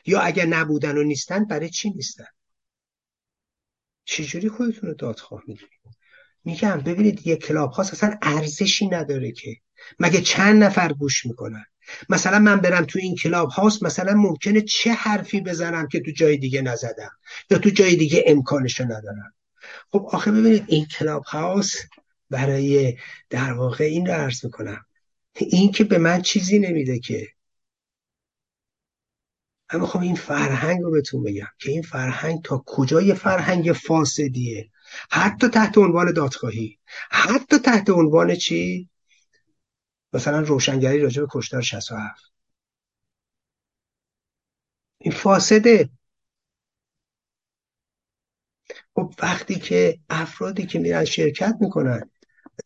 یا 0.06 0.20
اگر 0.20 0.46
نبودن 0.46 0.98
و 0.98 1.02
نیستن 1.02 1.44
برای 1.44 1.70
چی 1.70 1.90
نیستن؟ 1.90 2.26
چجوری 4.04 4.48
خودتون 4.48 4.88
رو 4.88 4.94
دادخواه 4.94 5.42
می‌دونید؟ 5.46 5.80
میگم 6.44 6.80
ببینید 6.80 7.26
یه 7.26 7.36
کلاب 7.36 7.70
هاست 7.70 7.92
اصلا 7.92 8.18
ارزشی 8.22 8.88
نداره 8.88 9.32
که. 9.32 9.56
مگه 9.98 10.20
چند 10.20 10.62
نفر 10.62 10.92
گوش 10.92 11.26
می‌کنن؟ 11.26 11.64
مثلا 12.08 12.38
من 12.38 12.56
برم 12.56 12.84
تو 12.84 12.98
این 12.98 13.16
کلاب 13.16 13.48
هاست 13.48 13.82
مثلا 13.82 14.14
ممکنه 14.14 14.60
چه 14.60 14.92
حرفی 14.92 15.40
بزنم 15.40 15.88
که 15.88 16.00
تو 16.00 16.10
جای 16.10 16.36
دیگه 16.36 16.62
نزدم 16.62 17.10
یا 17.50 17.58
تو 17.58 17.70
جای 17.70 17.96
دیگه 17.96 18.24
امکانشو 18.26 18.84
ندارم. 18.84 19.34
خب 19.90 20.08
آخه 20.12 20.30
ببینید 20.30 20.64
این 20.68 20.86
کلاب 20.86 21.24
هاست 21.24 21.78
برای 22.30 22.96
در 23.30 23.52
واقع 23.52 23.84
این 23.84 24.06
رو 24.06 24.12
عرض 24.12 24.44
می‌کنم. 24.44 24.84
این 25.36 25.72
که 25.72 25.84
به 25.84 25.98
من 25.98 26.22
چیزی 26.22 26.58
نمیده 26.58 26.98
که. 26.98 27.28
اما 29.70 29.86
خب 29.86 30.00
این 30.00 30.14
فرهنگ 30.14 30.80
رو 30.82 30.90
بهتون 30.90 31.22
بگم 31.22 31.46
که 31.58 31.70
این 31.70 31.82
فرهنگ 31.82 32.42
تا 32.42 32.62
کجای 32.66 33.14
فرهنگ 33.14 33.72
فاسدیه؟ 33.72 34.70
حتی 35.10 35.48
تحت 35.48 35.78
عنوان 35.78 36.12
دادخواهی. 36.12 36.78
حتی 37.10 37.58
تحت 37.58 37.90
عنوان 37.90 38.34
چی؟ 38.34 38.90
مثلا 40.12 40.40
روشنگری 40.40 40.98
راجع 41.00 41.22
به 41.22 41.28
کشتار 41.30 41.62
67 41.62 42.32
این 44.98 45.14
فاسده. 45.14 45.88
خب 48.94 49.14
وقتی 49.22 49.54
که 49.54 49.98
افرادی 50.10 50.66
که 50.66 50.78
میرن 50.78 51.04
شرکت 51.04 51.56
می‌کنن 51.60 52.10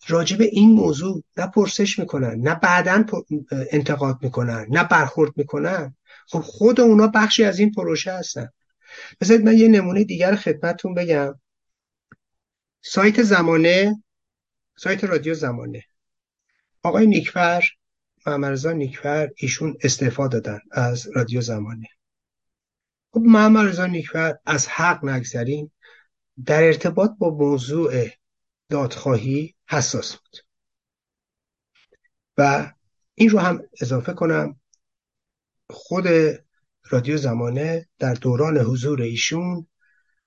راجب 0.08 0.40
این 0.40 0.70
موضوع 0.72 1.22
نه 1.36 1.46
پرسش 1.46 1.98
می‌کنن 1.98 2.34
نه 2.34 2.54
بعدا 2.54 3.04
انتقاد 3.50 4.18
می‌کنن 4.22 4.66
نه 4.70 4.84
برخورد 4.84 5.32
می‌کنن. 5.36 5.96
خب 6.26 6.40
خود 6.40 6.80
اونا 6.80 7.06
بخشی 7.06 7.44
از 7.44 7.58
این 7.58 7.72
پروژه 7.72 8.12
هستن. 8.12 8.48
بذارید 9.20 9.44
من 9.44 9.58
یه 9.58 9.68
نمونه 9.68 10.04
دیگر 10.04 10.34
خدمتتون 10.34 10.94
بگم. 10.94 11.40
سایت 12.82 13.22
زمانه 13.22 14.02
سایت 14.78 15.04
رادیو 15.04 15.34
زمانه. 15.34 15.82
آقای 16.82 17.06
نیکفر 17.06 17.64
محمد 18.26 18.66
نیکفر 18.66 19.28
ایشون 19.36 19.76
استعفا 19.82 20.28
دادن 20.28 20.60
از 20.72 21.08
رادیو 21.14 21.40
زمانه. 21.40 21.86
خب 23.12 23.20
محمد 23.20 23.80
نیکفر 23.80 24.34
از 24.46 24.68
حق 24.68 25.04
نگذریم. 25.04 25.72
در 26.44 26.62
ارتباط 26.62 27.10
با 27.18 27.30
موضوع 27.30 28.08
دادخواهی 28.68 29.54
حساس 29.68 30.16
بود. 30.16 30.36
و 32.38 32.72
این 33.14 33.30
رو 33.30 33.38
هم 33.38 33.62
اضافه 33.80 34.12
کنم 34.12 34.60
خود 35.70 36.04
رادیو 36.90 37.16
زمانه 37.16 37.88
در 37.98 38.14
دوران 38.14 38.58
حضور 38.58 39.02
ایشون 39.02 39.66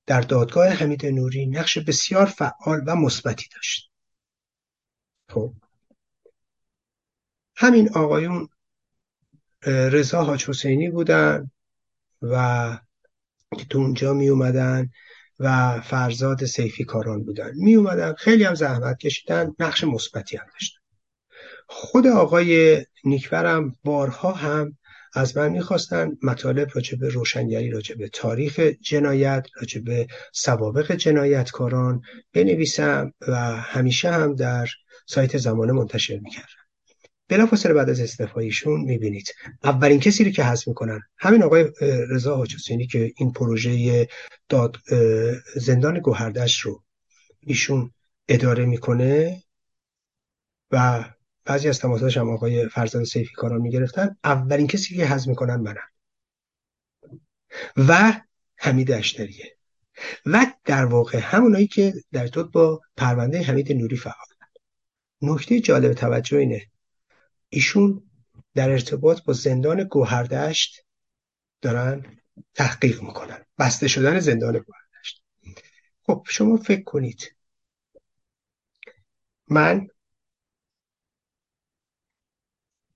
در 0.06 0.22
دادگاه 0.22 0.68
حمید 0.68 1.06
نوری 1.06 1.46
نقش 1.46 1.78
بسیار 1.78 2.26
فعال 2.26 2.84
و 2.88 2.96
مثبتی 2.96 3.48
داشت. 3.56 3.92
خب. 5.30 5.54
همین 7.56 7.90
آقایون 7.94 8.50
رضا 9.66 10.24
حاج 10.24 10.50
حسینی 10.50 10.90
بودن 10.90 11.52
و 12.22 12.78
که 13.58 13.66
تو 13.66 13.80
اونجا 13.80 14.14
می 14.14 14.30
اومدن 14.30 14.90
و 15.40 15.82
فرزاد 15.82 16.46
سیفی 16.46 16.84
کاران 16.84 17.24
بودن. 17.24 17.52
می 17.56 17.76
اومدن 17.76 18.14
خیلی 18.14 18.44
هم 18.44 18.56
زحمت 18.56 19.00
کشیدن 19.00 19.52
نقش 19.60 19.84
مثبتی 19.84 20.38
هم 20.38 20.46
داشتن. 20.54 20.80
خود 21.68 22.08
آقای 22.08 22.86
نیکبرم 23.04 23.76
بارها 23.84 24.32
هم 24.32 24.78
از 25.14 25.38
من 25.38 25.50
می‌خواستن 25.50 26.12
مطالب 26.24 26.70
راجع 26.76 26.98
به 26.98 27.10
روشنگری 27.10 27.70
راجع 27.70 27.96
به 27.96 28.10
تاریخ 28.10 28.60
جنایت 28.60 29.48
راجع 29.62 29.82
به 29.82 30.08
سوابق 30.34 30.92
جنایتکاران 30.92 32.02
بنویسم 32.34 33.14
و 33.28 33.36
همیشه 33.56 34.12
هم 34.12 34.36
در 34.36 34.68
سایت 35.06 35.38
زمانه 35.38 35.74
منتشر 35.74 36.20
می‌کردم. 36.20 36.59
بلافاصله 37.30 37.74
بعد 37.74 37.90
از 37.90 38.00
استعفایشون 38.00 38.82
می‌بینید. 38.82 39.34
اولین 39.64 40.00
کسی 40.00 40.24
رو 40.24 40.32
که 40.32 40.44
حذف 40.44 40.68
می‌کنن 40.68 41.02
همین 41.18 41.44
آقای 41.44 41.72
رضا 42.10 42.36
حاج 42.36 42.56
که 42.92 43.14
این 43.18 43.32
پروژه 43.32 44.08
داد 44.50 44.78
زندان 45.56 46.00
گوهردش 46.00 46.60
رو 46.60 46.84
ایشون 47.40 47.92
اداره 48.28 48.66
می‌کنه 48.66 49.44
و 50.72 51.06
بعضی 51.46 51.70
از 51.70 51.80
تماساش 51.80 52.18
هم 52.18 52.30
آقای 52.30 52.68
فرزاد 52.68 53.04
سیفی 53.04 53.34
کاران 53.34 53.62
می‌گرفتن. 53.62 54.16
اولین 54.24 54.68
کسی 54.68 54.96
که 54.96 55.06
حذف 55.06 55.28
می‌کنن 55.28 55.56
منم. 55.56 55.90
و 57.78 58.22
حمید 58.58 58.92
اشتریه. 58.92 59.56
و 60.26 60.46
در 60.66 60.86
واقع 60.86 61.20
همونایی 61.22 61.68
که 61.68 61.94
در 62.12 62.22
ارتباط 62.22 62.52
با 62.52 62.82
پرونده 62.98 63.42
حمید 63.42 63.72
نوری 63.72 63.98
فعالن 63.98 64.16
نکته 65.22 65.60
جالب 65.60 65.94
توجه 65.94 66.38
اینه 66.38 66.62
ایشون 67.50 68.10
در 68.56 68.70
ارتباط 68.70 69.24
با 69.24 69.34
زندان 69.34 69.84
گوهردشت 69.84 70.86
دارن 71.62 72.18
تحقیق 72.54 73.02
می‌کنن. 73.02 73.46
بسته 73.58 73.88
شدن 73.88 74.20
زندان 74.20 74.60
گوهردشت. 74.60 75.24
خب 76.02 76.26
شما 76.30 76.58
فکر 76.58 76.84
کنید. 76.84 77.36
من 79.48 79.88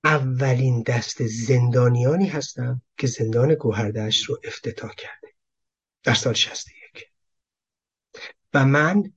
اولین 0.04 0.82
دست 0.82 1.26
زندانیانی 1.26 2.26
هستم 2.26 2.82
که 2.98 3.06
زندان 3.06 3.54
گوهردشت 3.54 4.24
رو 4.24 4.40
افتتاح 4.44 4.94
کرده 4.94 5.28
در 6.02 6.14
سال 6.14 6.34
61 6.34 7.10
و 8.54 8.64
من 8.64 9.12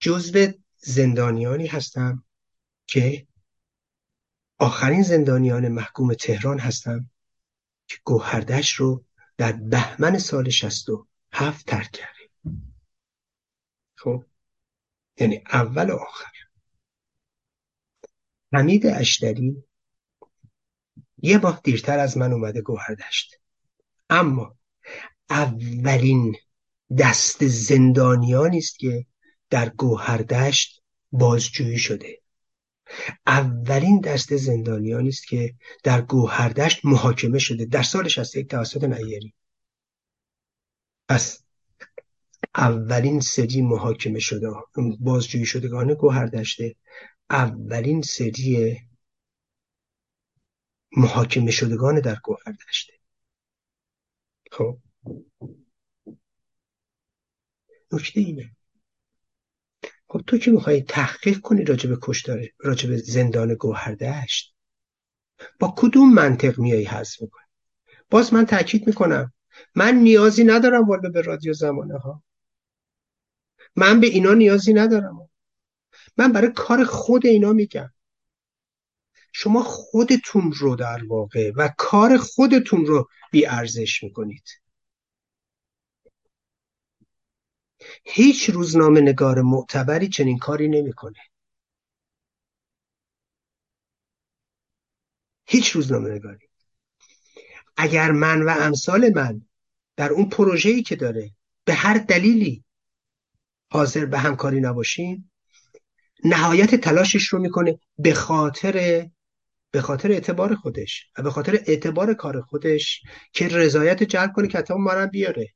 جزو 0.00 0.52
زندانیانی 0.76 1.66
هستم 1.66 2.24
که 2.86 3.26
آخرین 4.58 5.02
زندانیان 5.02 5.68
محکوم 5.68 6.14
تهران 6.14 6.58
هستم 6.58 7.10
که 7.86 7.96
گوهردش 8.04 8.72
رو 8.72 9.04
در 9.36 9.52
بهمن 9.52 10.18
سال 10.18 10.50
67 10.50 11.66
ترک 11.66 11.90
کردیم. 11.90 12.74
خب؟ 13.94 14.24
یعنی 15.20 15.42
اول 15.52 15.90
و 15.90 15.96
آخر. 15.96 16.32
حمید 18.52 18.86
اشتری 18.86 19.64
یه 21.22 21.38
ماه 21.38 21.60
دیرتر 21.64 21.98
از 21.98 22.16
من 22.18 22.32
اومده 22.32 22.60
گوهردشت. 22.60 23.34
اما 24.10 24.56
اولین 25.30 26.36
دست 26.98 27.46
زندانیانی 27.46 28.58
است 28.58 28.78
که 28.78 29.06
در 29.50 29.68
گوهردشت 29.68 30.82
بازجویی 31.12 31.78
شده. 31.78 32.20
اولین 33.26 34.00
دست 34.00 34.36
زندانیانی 34.36 35.08
است 35.08 35.26
که 35.26 35.54
در 35.84 36.00
گوهردشت 36.02 36.84
محاکمه 36.84 37.38
شده 37.38 37.64
در 37.64 37.82
سال 37.82 38.08
61 38.08 38.48
توسط 38.50 38.84
نیری 38.84 39.34
پس 41.08 41.44
اولین 42.54 43.20
سری 43.20 43.62
محاکمه 43.62 44.18
شده 44.18 44.48
بازجویی 45.00 45.46
شدگان 45.46 45.94
گوهردشته 45.94 46.76
اولین 47.30 48.02
سری 48.02 48.78
محاکمه 50.96 51.50
شدگان 51.50 52.00
در 52.00 52.16
گوهردشته 52.24 52.92
خب. 54.52 54.78
نکته 57.92 58.20
اینه 58.20 58.56
خب 60.10 60.22
تو 60.26 60.38
که 60.38 60.50
می‌خوای 60.50 60.82
تحقیق 60.82 61.40
کنی 61.40 61.64
راجب 61.64 61.98
کشتاره 62.02 62.52
راجب 62.58 62.96
زندان 62.96 63.54
گوهردشت 63.54 64.54
با 65.60 65.74
کدوم 65.76 66.12
منطق 66.14 66.58
میایی 66.58 66.84
حذف 66.84 67.22
می‌کنی؟ 67.22 67.44
باز 68.10 68.34
من 68.34 68.46
تاکید 68.46 68.86
می‌کنم 68.86 69.32
من 69.74 69.94
نیازی 69.94 70.44
ندارم 70.44 70.88
والا 70.88 71.08
به 71.08 71.20
رادیو 71.20 71.52
زمانه 71.52 71.98
ها. 71.98 72.22
من 73.76 74.00
به 74.00 74.06
اینا 74.06 74.34
نیازی 74.34 74.72
ندارم. 74.72 75.30
من 76.16 76.32
برای 76.32 76.52
کار 76.52 76.84
خود 76.84 77.26
اینا 77.26 77.52
میگم. 77.52 77.90
شما 79.32 79.62
خودتون 79.62 80.52
رو 80.56 80.76
در 80.76 81.04
واقع 81.04 81.52
و 81.56 81.68
کار 81.78 82.16
خودتون 82.16 82.86
رو 82.86 83.08
بی 83.32 83.46
ارزش 83.46 84.02
می‌کنید. 84.02 84.44
هیچ 88.04 88.50
روزنامه 88.50 89.00
نگار 89.00 89.42
معتبری 89.42 90.08
چنین 90.08 90.38
کاری 90.38 90.68
نمی‌کنه. 90.68 91.18
هیچ 95.46 95.70
روزنامه 95.70 96.10
نگاری. 96.10 96.48
اگر 97.76 98.10
من 98.10 98.42
و 98.42 98.48
امثال 98.48 99.12
من 99.14 99.42
در 99.96 100.10
اون 100.10 100.28
پروژه‌ای 100.28 100.82
که 100.82 100.96
داره 100.96 101.30
به 101.64 101.74
هر 101.74 101.98
دلیلی 101.98 102.64
حاضر 103.70 104.06
به 104.06 104.18
همکاری 104.18 104.60
نباشیم 104.60 105.30
نهایت 106.24 106.74
تلاشش 106.74 107.26
رو 107.26 107.38
می‌کنه 107.38 107.78
به 107.98 108.14
خاطر 108.14 109.06
به 109.70 109.80
خاطر 109.80 110.12
اعتبار 110.12 110.54
خودش 110.54 111.06
و 111.18 111.22
به 111.22 111.30
خاطر 111.30 111.58
اعتبار 111.66 112.14
کار 112.14 112.40
خودش 112.40 113.02
که 113.32 113.48
رضایت 113.48 114.02
جلب 114.02 114.32
کنه 114.32 114.48
که 114.48 114.64
ما 114.70 115.06
بیاره. 115.06 115.54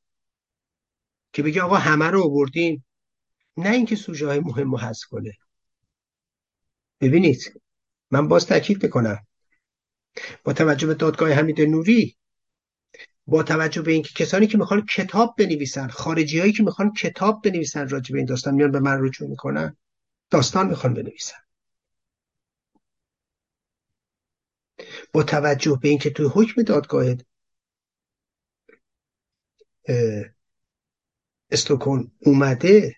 که 1.33 1.43
بگه 1.43 1.63
آقا 1.63 1.77
همه 1.77 2.07
رو 2.07 2.23
آوردیم 2.23 2.85
نه 3.57 3.71
اینکه 3.71 3.97
سوژه 3.97 4.27
های 4.27 4.41
مهم 4.41 4.71
رو 4.71 4.79
حذف 4.79 5.05
کنه. 5.05 5.33
ببینید 7.01 7.63
من 8.11 8.29
باز 8.29 8.47
تاکید 8.47 8.83
می‌کنم. 8.83 9.27
با 10.45 10.53
توجه 10.53 10.87
به 10.87 10.95
دادگاه 10.95 11.33
حمید 11.33 11.61
نوری 11.61 12.17
با 13.27 13.43
توجه 13.43 13.83
به 13.83 13.93
اینکه 13.93 14.25
کسانی 14.25 14.47
که 14.47 14.59
می‌خوان 14.59 14.87
کتاب 14.87 15.35
بنویسن 15.39 15.89
خارجی 15.89 16.41
هایی 16.41 16.53
که 16.53 16.63
می‌خوان 16.63 16.93
کتاب 16.93 17.43
بنویسن 17.45 17.89
راجع 17.89 18.13
به 18.13 18.19
این 18.19 18.27
داستان 18.27 18.55
میان 18.55 18.71
به 18.71 18.81
من 18.81 19.05
رجوع 19.05 19.29
می‌کنن 19.29 19.77
داستان 20.31 20.67
می‌خوان 20.67 20.95
بنویسن. 20.95 21.37
با 25.13 25.23
توجه 25.23 25.79
به 25.83 25.89
اینکه 25.89 26.11
توی 26.11 26.27
حکم 26.35 26.63
دادگاه 26.63 27.05
استوکن 31.53 32.13
اومده 32.27 32.97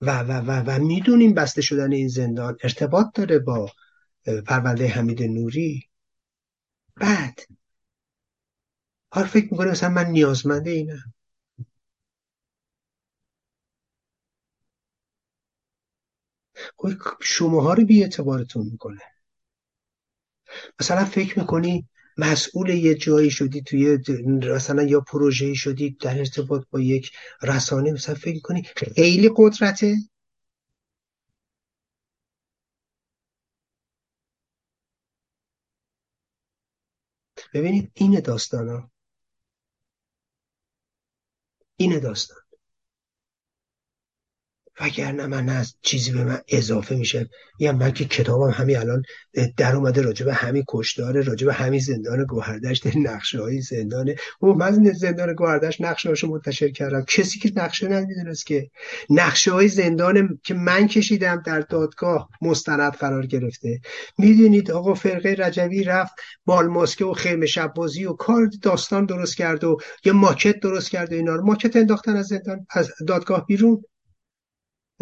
و 0.00 0.18
و 0.22 0.32
و 0.32 0.62
و 0.66 0.78
می‌دونیم 0.84 1.34
بسته 1.34 1.62
شدن 1.62 1.92
این 1.92 2.08
زندان 2.08 2.58
ارتباط 2.62 3.06
داره 3.14 3.38
با 3.38 3.70
پرونده 4.46 4.86
حمید 4.88 5.22
نوری. 5.22 5.88
بعد 6.96 7.40
حال 9.12 9.24
فکر 9.24 9.48
می‌کنه 9.52 9.70
مثلا 9.70 9.88
من 9.88 10.06
نیازمنده 10.06 10.70
اینم. 10.70 11.14
خب 16.78 17.22
شماها 17.22 17.74
رو 17.74 17.84
بی 17.84 18.02
اعتبارتون 18.02 18.66
می‌کنه. 18.66 19.00
مثلا 20.80 21.04
فکر 21.04 21.38
می‌کنی 21.38 21.88
مسئول 22.18 22.68
یه 22.70 22.94
جایی 22.94 23.30
شدی 23.30 23.62
توی 23.62 23.98
مثلا 24.54 24.82
یا 24.82 25.00
پروژه 25.00 25.54
شدی 25.54 25.90
در 26.00 26.18
ارتباط 26.18 26.62
با 26.70 26.80
یک 26.80 27.12
رسانه 27.42 27.92
مثلا 27.92 28.14
فکر 28.14 28.40
کنی 28.40 28.62
خیلی 28.76 29.30
قدرته؟ 29.36 29.96
ببینید 37.54 37.90
این 37.94 38.20
داستان 38.20 38.68
ها 38.68 38.90
این 41.76 41.98
داستان. 41.98 42.51
وگرنه 44.82 45.26
من 45.26 45.48
از 45.48 45.74
چیزی 45.82 46.12
به 46.12 46.24
من 46.24 46.40
اضافه 46.48 46.94
میشه 46.94 47.28
یا 47.58 47.72
من 47.72 47.92
که 47.92 48.04
کتابم 48.04 48.50
همین 48.50 48.76
الان 48.76 49.02
در 49.56 49.76
اومده 49.76 50.02
راجع 50.02 50.24
به 50.24 50.34
همین 50.34 50.64
کشدار 50.68 51.22
راجع 51.22 51.46
به 51.46 51.52
همین 51.52 51.80
زندان 51.80 52.24
گوهردشت 52.24 52.96
نقشه 52.96 53.40
های 53.40 53.60
زندان. 53.60 54.14
و 54.42 54.46
من 54.46 54.92
زندان 54.92 55.34
گوهردشت 55.34 55.80
نقشه 55.80 56.08
هاشو 56.08 56.28
منتشر 56.28 56.68
کردم. 56.68 57.04
کسی 57.04 57.38
که 57.38 57.52
نقشه 57.56 57.88
نمی‌دونست 57.88 58.46
که 58.46 58.70
نقشه 59.10 59.52
های 59.52 59.68
زندان 59.68 60.38
که 60.44 60.54
من 60.54 60.88
کشیدم 60.88 61.42
در 61.46 61.60
دادگاه 61.60 62.28
مستند 62.42 62.92
قرار 62.92 63.26
گرفته. 63.26 63.80
می‌دونید 64.18 64.70
آقا 64.70 64.94
فرقه 64.94 65.36
رجوی 65.38 65.84
رفت 65.84 66.14
بالماسکه 66.44 67.04
و 67.04 67.12
خیمه 67.12 67.46
شب 67.46 67.72
بازی 67.74 68.04
و 68.04 68.12
کار 68.12 68.50
داستان 68.62 69.06
درست 69.06 69.36
کرد 69.36 69.64
و 69.64 69.78
یه 70.04 70.12
ماکت 70.12 70.60
درست 70.60 70.90
کرد 70.90 71.12
و 71.12 71.16
اینا 71.16 71.34
رو. 71.34 71.46
ماکت 71.46 71.76
انداختن 71.76 72.16
از 72.16 72.26
زندان 72.26 72.66
از 72.70 72.90
دادگاه 73.06 73.46
بیرون. 73.46 73.84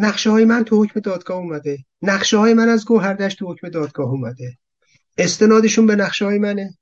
نقشه 0.00 0.30
های 0.30 0.44
من 0.44 0.64
تو 0.64 0.84
حکم 0.84 1.00
دادگاه 1.00 1.36
اومده. 1.36 1.78
نقشه 2.02 2.36
های 2.36 2.54
من 2.54 2.68
از 2.68 2.84
گوهردش 2.84 3.34
تو 3.34 3.52
حکم 3.52 3.68
دادگاه 3.68 4.10
اومده. 4.10 4.58
استنادشون 5.18 5.86
به 5.86 5.96
نقشه 5.96 6.24
های 6.24 6.38
منه. 6.38 6.78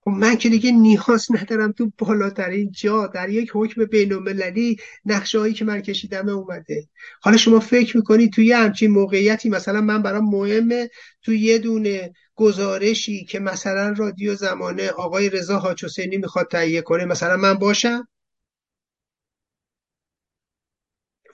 خب 0.00 0.10
من 0.10 0.36
که 0.36 0.48
دیگه 0.48 0.72
نیاز 0.72 1.26
ندارم 1.30 1.72
تو 1.72 1.92
بالاترین 1.98 2.70
جا 2.70 3.06
در 3.06 3.28
یک 3.28 3.50
حکم 3.54 3.84
بین 3.84 4.12
المللی 4.12 4.76
نقشه 5.04 5.38
هایی 5.38 5.54
که 5.54 5.64
من 5.64 5.80
کشیدم 5.80 6.28
اومده. 6.28 6.88
حالا 7.20 7.36
شما 7.36 7.60
فکر 7.60 7.96
می‌کنید 7.96 8.32
توی 8.32 8.52
همچین 8.52 8.90
موقعیتی 8.90 9.48
مثلا 9.48 9.80
من 9.80 10.02
برام 10.02 10.24
مهمه 10.24 10.90
تو 11.22 11.34
یه 11.34 11.58
دونه 11.58 12.12
گزارشی 12.34 13.24
که 13.24 13.38
مثلا 13.38 13.94
رادیو 13.96 14.34
زمانه 14.34 14.88
آقای 14.88 15.30
رضا 15.30 15.58
حاج 15.58 15.98
می‌خواد 15.98 16.48
تهیه 16.50 16.82
کنه 16.82 17.04
مثلا 17.04 17.36
من 17.36 17.54
باشم؟ 17.54 18.08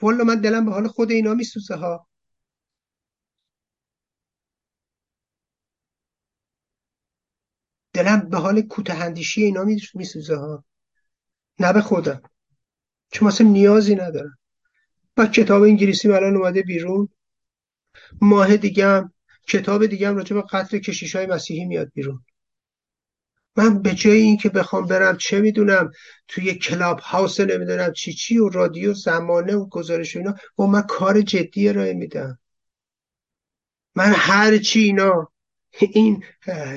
والا 0.02 0.24
من 0.24 0.40
دلم 0.40 0.64
به 0.64 0.72
حال 0.72 0.88
خود 0.88 1.10
اینا 1.10 1.34
میسوزه 1.34 1.74
ها. 1.74 2.08
دلم 7.92 8.28
به 8.30 8.38
حال 8.38 8.60
کوتهندیشی 8.62 9.42
اینا 9.42 9.64
میسوزه 9.94 10.36
ها. 10.36 10.64
نه 11.58 11.72
به 11.72 11.80
خودم. 11.80 12.22
چون 13.12 13.28
مثلا 13.28 13.46
نیازی 13.48 13.94
ندارم. 13.94 14.38
با 15.16 15.26
کتاب 15.26 15.62
انگلیسی 15.62 16.08
الان 16.08 16.36
اومده 16.36 16.62
بیرون. 16.62 17.08
ماه 18.20 18.56
دیگه 18.56 18.86
هم 18.86 19.12
کتاب 19.48 19.86
دیگه 19.86 20.08
هم 20.08 20.16
راجع 20.16 20.36
به 20.36 20.42
قتل 20.42 20.78
کشیش 20.78 21.16
های 21.16 21.26
مسیحی 21.26 21.64
میاد 21.64 21.92
بیرون. 21.94 22.24
من 23.56 23.82
به 23.82 23.94
جای 23.94 24.20
اینکه 24.20 24.48
بخوام 24.48 24.86
برم 24.86 25.16
چه 25.16 25.40
می‌دونم 25.40 25.90
توی 26.28 26.54
کلاب 26.54 27.00
هاوس 27.00 27.40
نمی‌دونم 27.40 27.92
چی 27.92 28.12
چی 28.12 28.38
و 28.38 28.48
رادیو 28.48 28.94
زمانه 28.94 29.54
و 29.54 29.68
گزارش 29.68 30.16
و 30.16 30.18
اینا 30.18 30.34
با 30.56 30.66
من 30.66 30.82
کار 30.82 31.20
جدی 31.20 31.68
ارائه 31.68 31.92
میدم 31.94 32.38
من 33.94 34.12
هر 34.16 34.58
چی 34.58 34.80
اینا 34.80 35.32
این 35.80 36.24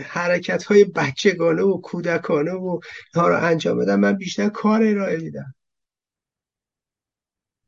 حرکت 0.05 0.63
های 0.63 0.83
بچگانه 0.83 1.61
و 1.61 1.81
کودکانه 1.81 2.51
و 2.51 2.79
اینا 3.15 3.27
رو 3.27 3.43
انجام 3.43 3.77
بدم 3.77 3.99
من 3.99 4.13
بیشتر 4.13 4.49
کار 4.49 4.83
ارائه 4.83 5.17
میدم. 5.17 5.55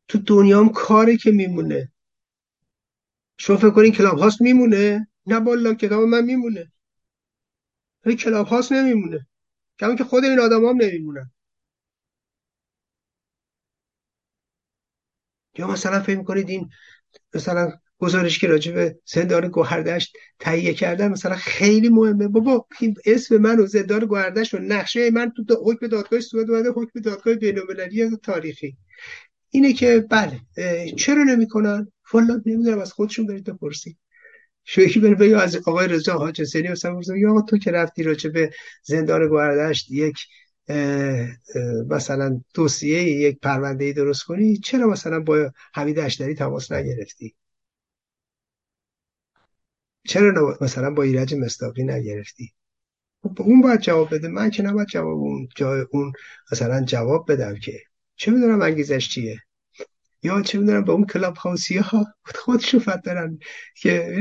تو 0.08 0.18
دنیام 0.18 0.70
کاره 0.70 1.18
که 1.18 1.32
میمونه. 1.32 1.92
شما 3.38 3.58
فکر 3.58 3.90
کلاب 3.90 4.18
هاست 4.18 4.42
میمونه؟ 4.42 5.08
نه 5.26 5.40
بالا 5.40 5.74
کتاب 5.74 6.04
من 6.04 6.26
میمونه. 6.26 6.72
ولی 8.08 8.16
کلاب 8.16 8.48
هاست 8.48 8.72
نمیمونه. 8.72 9.28
کما 9.80 9.96
که 9.96 10.04
خود 10.04 10.26
این 10.26 10.40
آدم 10.40 10.66
هم 10.66 10.78
نمیمونن. 10.78 11.32
یا 15.58 15.68
مثلا 15.68 16.00
فکر 16.02 16.24
کنید 16.24 16.50
این 16.50 16.70
مثلا 17.36 17.72
گزارش 17.98 18.40
که 18.40 18.48
راجع 18.48 18.72
به 18.72 19.00
زندان 19.06 19.48
گوهردشت 19.48 20.18
تهیه 20.40 20.74
کردن 20.74 21.08
مثلا 21.08 21.36
خیلی 21.36 21.90
مهمه. 21.90 22.28
بابا 22.28 22.68
اسم 23.06 23.38
من 23.38 23.60
و 23.60 23.66
زندان 23.66 24.06
گوهردشت 24.06 24.54
و 24.54 24.58
نقشه 24.58 25.12
من 25.12 25.32
تو 25.32 25.64
حکم 25.66 25.88
دادگاه 25.88 26.20
سوئد 26.20 26.52
اومده 26.52 26.70
حکم 26.70 27.00
دادگاه 27.00 27.36
بین‌المللی 27.36 28.18
تاریخی. 28.24 28.78
اینه 29.50 29.74
که 29.74 30.06
بله 30.10 30.42
چرا 30.96 31.24
نمی‌کنن؟ 31.24 31.92
والا 32.14 32.42
نمی‌دونم 32.46 32.80
از 32.80 32.94
خودشون 32.94 33.26
برید 33.26 33.44
بپرسید. 33.44 33.98
شوکی 34.70 35.00
بره 35.00 35.16
بگه 35.16 35.38
از 35.38 35.56
آقای 35.56 35.88
رضا 35.88 36.14
حاج 36.14 36.42
حسینی 36.42 36.70
مثلا 36.70 37.02
یا 37.18 37.32
آقا 37.32 37.42
تو 37.42 37.58
که 37.58 37.72
رفتی 37.72 38.04
راجع 38.04 38.30
به 38.30 38.52
زندان 38.84 39.28
گوهردشت 39.28 39.92
یک 39.92 40.18
مثلا 41.90 42.42
توصیه 42.54 43.04
یک 43.04 43.40
پرونده 43.40 43.86
ای 43.86 43.94
درست 43.94 44.24
کنی 44.24 44.58
چرا 44.58 44.88
مثلا 44.88 45.20
با 45.20 45.52
حمید 45.74 46.00
اشتری 46.00 46.36
تماس 46.36 46.72
نگرفتی؟ 46.72 47.36
چرا 50.08 50.58
مثلا 50.62 50.90
با 50.90 51.04
ایرج 51.04 51.36
مستاقی 51.36 51.84
نگرفتی؟ 51.84 52.54
خب 53.24 53.42
اون 53.42 53.62
باید 53.62 53.80
جواب 53.80 54.16
بده. 54.16 54.28
من 54.28 54.50
که 54.50 54.64
نباید 54.64 54.88
جواب 54.88 55.18
اون 55.18 55.48
جای 55.56 55.86
اون 55.92 56.14
مثلا 56.52 56.86
جواب 56.86 57.32
بدم 57.32 57.56
که. 57.60 57.80
چه 58.16 58.32
می‌دونم 58.32 58.62
انگیزش 58.62 59.10
چیه؟ 59.10 59.40
یا 60.24 60.42
چه 60.42 60.60
می‌دونم 60.60 60.84
به 60.84 60.92
اون 60.92 61.06
کلاب 61.06 61.38
هاوسی 61.38 61.78
ها 61.78 62.06
خودشون 62.36 63.02
دارن 63.04 63.40
که 63.76 64.18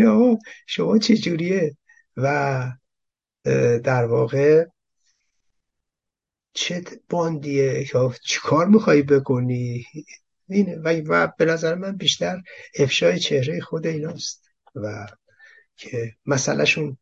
شما 0.67 0.99
چه 0.99 1.17
جوریه؟ 1.17 1.77
و 2.17 2.73
در 3.85 4.05
واقع 4.05 4.67
چه 6.53 6.85
باندیه 7.09 7.87
چی 8.23 8.41
کار 8.43 8.67
میخوایی 8.67 9.03
بکنی؟ 9.03 9.87
اینه. 10.49 10.77
و, 10.77 10.89
و 10.89 11.29
به 11.39 11.45
نظر 11.45 11.75
من 11.75 11.97
بیشتر 11.97 12.43
افشای 12.79 13.19
چهره 13.19 13.61
خود 13.61 13.87
ایناست 13.87 14.51
و 14.75 15.07
که 15.77 16.15
مسئلهشون 16.27 16.97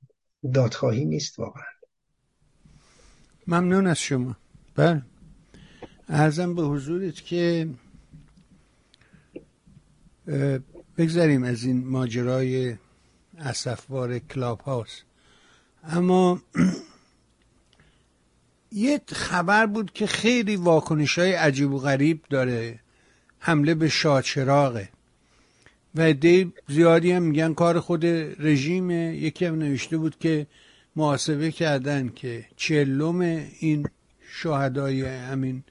دادخواهی 0.54 1.04
نیست 1.04 1.38
واقعا. 1.38 1.62
ممنون 3.46 3.86
از 3.86 3.98
شما. 3.98 4.36
بله. 4.74 5.02
ارزم 6.08 6.54
به 6.54 6.62
حضورت 6.62 7.14
که 7.14 7.68
بگذاریم 10.98 11.44
از 11.44 11.64
این 11.64 11.86
ماجرای 11.86 12.76
اصفوار 13.38 14.18
کلاب 14.18 14.60
هاوس. 14.60 15.00
اما 15.84 16.42
یه 18.72 19.00
خبر 19.08 19.66
بود 19.66 19.92
که 19.92 20.06
خیلی 20.06 20.56
واکنش 20.56 21.18
های 21.18 21.32
عجیب 21.32 21.72
و 21.72 21.78
غریب 21.78 22.20
داره. 22.30 22.80
حمله 23.38 23.74
به 23.74 23.88
شاچراغه 23.88 24.88
و 25.94 26.02
عده 26.02 26.52
زیادی 26.68 27.12
هم 27.12 27.22
میگن 27.22 27.54
کار 27.54 27.80
خود 27.80 28.04
رژیمه. 28.38 29.16
یکی 29.16 29.44
هم 29.44 29.54
نوشته 29.54 29.96
بود 29.96 30.18
که 30.18 30.46
محاسبه 30.96 31.52
کردن 31.52 32.08
که 32.08 32.44
چلوم 32.56 33.20
این 33.60 33.88
شهدای 34.28 35.02
همین 35.02 35.62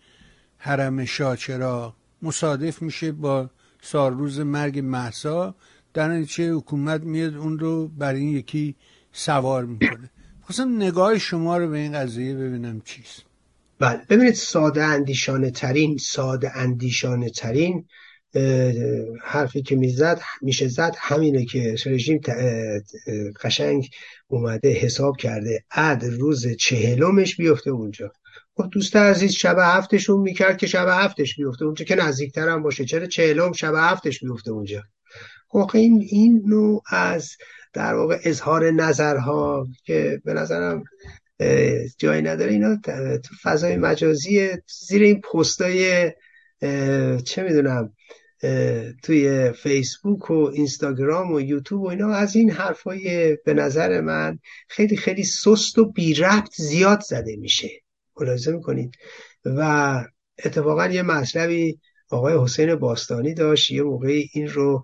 حرم 0.58 1.06
شاچراغ 1.06 1.94
مصادف 2.22 2.82
میشه 2.82 3.12
با 3.12 3.50
روز 3.92 4.40
مرگ 4.40 4.80
محسا 4.80 5.56
در 5.94 6.08
نتیجه 6.08 6.54
حکومت 6.54 7.02
میاد 7.02 7.36
اون 7.36 7.60
رو 7.60 7.88
برای 7.88 8.20
این 8.20 8.30
یکی 8.30 8.76
سوار 9.12 9.66
می‌کنه. 9.66 10.10
خواستم 10.42 10.76
نگاه 10.76 11.18
شما 11.18 11.58
رو 11.58 11.70
به 11.70 11.78
این 11.78 11.94
قضیه 11.94 12.36
ببینم 12.36 12.82
چیست. 12.86 13.24
بله 13.80 14.02
ببینید 14.10 14.34
ساده 14.34 14.84
اندیشانه 14.84 15.52
ترین 15.52 15.98
ساده 15.98 16.58
اندیشانه 16.58 17.30
ترین 17.30 17.86
حرفی 19.24 19.62
که 19.62 19.76
می‌زد 19.76 20.22
میشه 20.42 20.68
زد 20.68 20.96
همینه 20.98 21.46
که 21.46 21.76
رژیم 21.86 22.22
قشنگ 23.44 23.90
اومده 24.28 24.72
حساب 24.72 25.18
کرده 25.18 25.64
عد 25.72 26.06
روز 26.06 26.48
چهلمش 26.48 27.36
بیفته 27.36 27.70
اونجا. 27.70 28.12
دوست 28.72 28.96
عزیز 28.96 29.32
شب 29.32 29.56
هفتشون 29.60 30.20
می‌کرد 30.20 30.58
که 30.58 30.68
شب 30.68 30.88
هفتش 30.90 31.36
بیفته 31.36 31.66
اونجا 31.66 31.86
که 31.86 31.96
نزدیکتر 31.96 32.50
هم 32.50 32.64
باشه. 32.64 32.86
چرا 32.86 33.06
چهلم 33.06 33.52
شب 33.52 33.74
هفتش 33.78 34.20
بیفته 34.24 34.52
اونجا؟ 34.52 34.84
خب 35.48 35.72
این 35.74 36.08
این 36.10 36.44
نوع 36.46 36.84
از 36.90 37.32
در 37.74 37.94
واقع 37.94 38.20
اظهار 38.24 38.72
نظرها 38.72 39.68
که 39.86 40.22
به 40.26 40.34
نظرم 40.34 40.84
جایی 41.98 42.22
نداره. 42.22 42.52
اینا 42.52 42.76
تو 43.18 43.36
فضای 43.44 43.78
مجازی 43.78 44.50
زیر 44.88 45.04
این 45.04 45.22
پستای 45.22 46.12
چه 47.26 47.44
می‌دونم 47.44 47.94
توی 49.04 49.52
فیسبوک 49.52 50.32
و 50.32 50.34
اینستاگرام 50.34 51.34
و 51.34 51.42
یوتیوب 51.42 51.82
و 51.82 51.88
اینا. 51.88 52.14
از 52.14 52.36
این 52.36 52.52
حرفای 52.52 53.38
به 53.46 53.54
نظر 53.54 54.02
من 54.02 54.40
خیلی 54.68 54.98
خیلی 54.98 55.24
سست 55.24 55.78
و 55.78 55.92
بی 55.92 56.14
ربط 56.14 56.56
زیاد 56.56 57.02
زده 57.02 57.36
میشه. 57.36 57.83
ملاحظه 58.20 58.52
می‌کنید. 58.52 58.92
و 59.46 60.04
اتفاقا 60.46 60.88
یه 60.88 61.02
مطلبی 61.02 61.80
آقای 62.10 62.44
حسین 62.44 62.76
باستانی 62.76 63.34
داشت 63.34 63.72
یه 63.72 63.84
موقعی 63.84 64.30
این 64.34 64.48
رو 64.48 64.84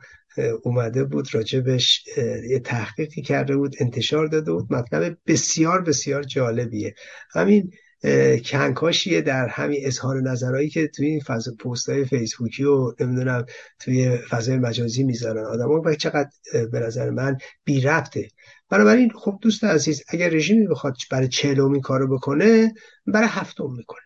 اومده 0.64 1.04
بود 1.04 1.36
راجبش 1.36 2.04
یه 2.50 2.60
تحقیقی 2.60 3.22
کرده 3.22 3.58
بود 3.58 3.76
انتشار 3.80 4.28
داده 4.28 4.52
بود. 4.52 4.74
مطلب 4.74 5.18
بسیار 5.28 5.82
بسیار 5.82 6.24
جالبیه. 6.24 6.94
همین 7.32 7.72
کنکاشیه 8.46 9.22
در 9.22 9.48
همین 9.48 9.80
اظهار 9.84 10.22
نظرهایی 10.22 10.70
که 10.70 10.88
توی 10.88 11.08
این 11.08 11.20
فضا 11.20 11.52
پست 11.66 11.90
های 11.90 12.06
فیسبوکی 12.06 12.64
و 12.64 12.94
نمی‌دونم 13.00 13.46
توی 13.80 14.18
فضای 14.18 14.58
مجازی 14.58 15.04
می‌ذارن. 15.04 15.46
آدم 15.46 15.70
و 15.70 15.96
چقدر 15.96 16.30
به 16.72 16.80
نظر 16.80 17.10
من 17.10 17.38
بی 17.64 17.82
ربطه 17.82 18.28
بنابراین 18.70 19.12
خب 19.16 19.40
دوست 19.42 19.64
عزیز 19.64 20.04
اگر 20.10 20.30
رژیمی 20.30 20.68
بخواد 20.68 20.96
برای 21.12 21.28
چهلومی 21.28 21.82
کارو 21.82 22.18
بکنه 22.18 22.74
برای 23.08 23.28
هفتم 23.32 23.72
می‌کنه. 23.78 24.00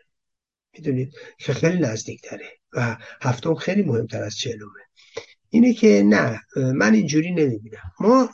می‌دونید؟ 0.77 1.13
که 1.37 1.53
خیلی 1.53 1.79
نزدیک 1.79 2.21
تره 2.21 2.49
و 2.73 2.97
هفتم 3.21 3.55
خیلی 3.55 3.83
مهمتر 3.83 4.23
از 4.23 4.35
چهلومه. 4.35 4.79
اینه 5.49 5.73
که 5.73 6.03
نه 6.05 6.41
من 6.55 6.93
اینجوری 6.93 7.31
نمی‌بینم. 7.31 7.91
ما 7.99 8.29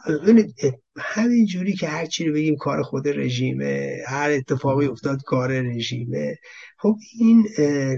همین 0.98 1.46
جوری 1.46 1.74
که 1.74 1.88
هر 1.88 2.06
چی 2.06 2.26
رو 2.26 2.34
بگیم 2.34 2.56
کار 2.56 2.84
خود 2.84 3.08
رژیمه 3.08 3.98
هر 4.08 4.30
اتفاقی 4.32 4.86
افتاد 4.86 5.22
کار 5.26 5.62
رژیمه. 5.62 6.36
خب 6.78 6.96
این 7.20 7.48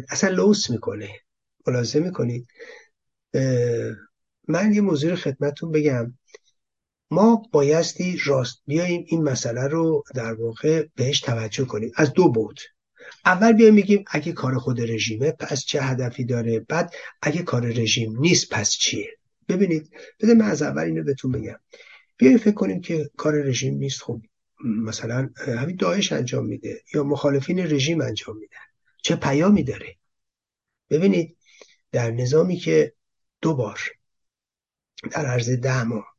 اصلا 0.10 0.30
لوس 0.30 0.70
می‌کنه. 0.70 1.10
ملاحظه 1.68 2.00
می‌کنید؟ 2.00 2.48
من 4.48 4.74
یه 4.74 4.82
موضوع 4.82 5.16
خدمتتون 5.16 5.72
بگم. 5.72 6.14
ما 7.12 7.44
بایستی 7.52 8.18
راست 8.26 8.62
بیاییم 8.68 9.06
این 9.08 9.24
مسئله 9.24 9.68
رو 9.68 10.04
در 10.16 10.34
واقع 10.34 10.88
بهش 10.96 11.20
توجه 11.20 11.66
کنیم. 11.66 11.92
از 11.96 12.14
دو 12.14 12.30
بود. 12.30 12.60
اول 13.26 13.54
بیایم 13.54 13.74
میگیم 13.74 14.04
اگه 14.08 14.32
کار 14.32 14.58
خود 14.58 14.82
رژیمه 14.82 15.32
پس 15.32 15.66
چه 15.66 15.82
هدفی 15.82 16.26
داره؟ 16.26 16.60
بعد 16.60 16.94
اگه 17.22 17.44
کار 17.44 17.66
رژیم 17.66 18.20
نیست 18.20 18.50
پس 18.50 18.72
چیه؟ 18.72 19.10
ببینید 19.50 19.92
بده 20.20 20.34
من 20.34 20.46
از 20.46 20.62
اول 20.62 20.84
اینو 20.84 21.04
بهتون 21.04 21.32
بگم. 21.32 21.60
بیایم 22.18 22.38
فکر 22.38 22.52
کنیم 22.54 22.82
که 22.82 23.10
کار 23.18 23.34
رژیم 23.34 23.74
نیست 23.74 24.02
خب 24.02 24.22
مثلا 24.66 25.30
همین 25.48 25.76
داعش 25.76 26.12
انجام 26.12 26.46
میده 26.46 26.82
یا 26.94 27.04
مخالفین 27.04 27.60
رژیم 27.60 28.02
انجام 28.02 28.38
میدن. 28.38 28.58
چه 29.04 29.16
پیامی 29.16 29.64
داره؟ 29.64 29.96
ببینید 30.90 31.38
در 31.92 32.12
نظامی 32.12 32.58
که 32.58 32.94
دو 33.42 33.56
بار 33.56 33.80
در 35.12 35.26
عرض 35.26 35.50
ده 35.50 35.84
ماه 35.84 36.11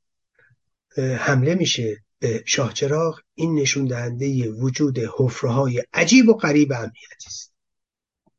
حمله 0.99 1.55
میشه 1.55 2.03
به 2.19 2.43
شاهچراغ 2.47 3.21
این 3.35 3.55
نشون 3.55 3.85
دهنده 3.85 4.49
وجود 4.51 4.99
حفره 4.99 5.51
های 5.51 5.83
عجیب 5.93 6.29
و 6.29 6.35
غریب 6.35 6.73
امنیتی 6.73 7.27
است. 7.27 7.53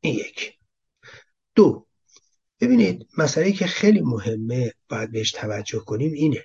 این 0.00 0.14
یک. 0.14 0.58
دو. 1.54 1.86
ببینید 2.60 3.08
مسئله 3.18 3.52
که 3.52 3.66
خیلی 3.66 4.00
مهمه 4.00 4.72
باید 4.88 5.12
بهش 5.12 5.30
توجه 5.30 5.78
کنیم 5.78 6.12
اینه 6.12 6.44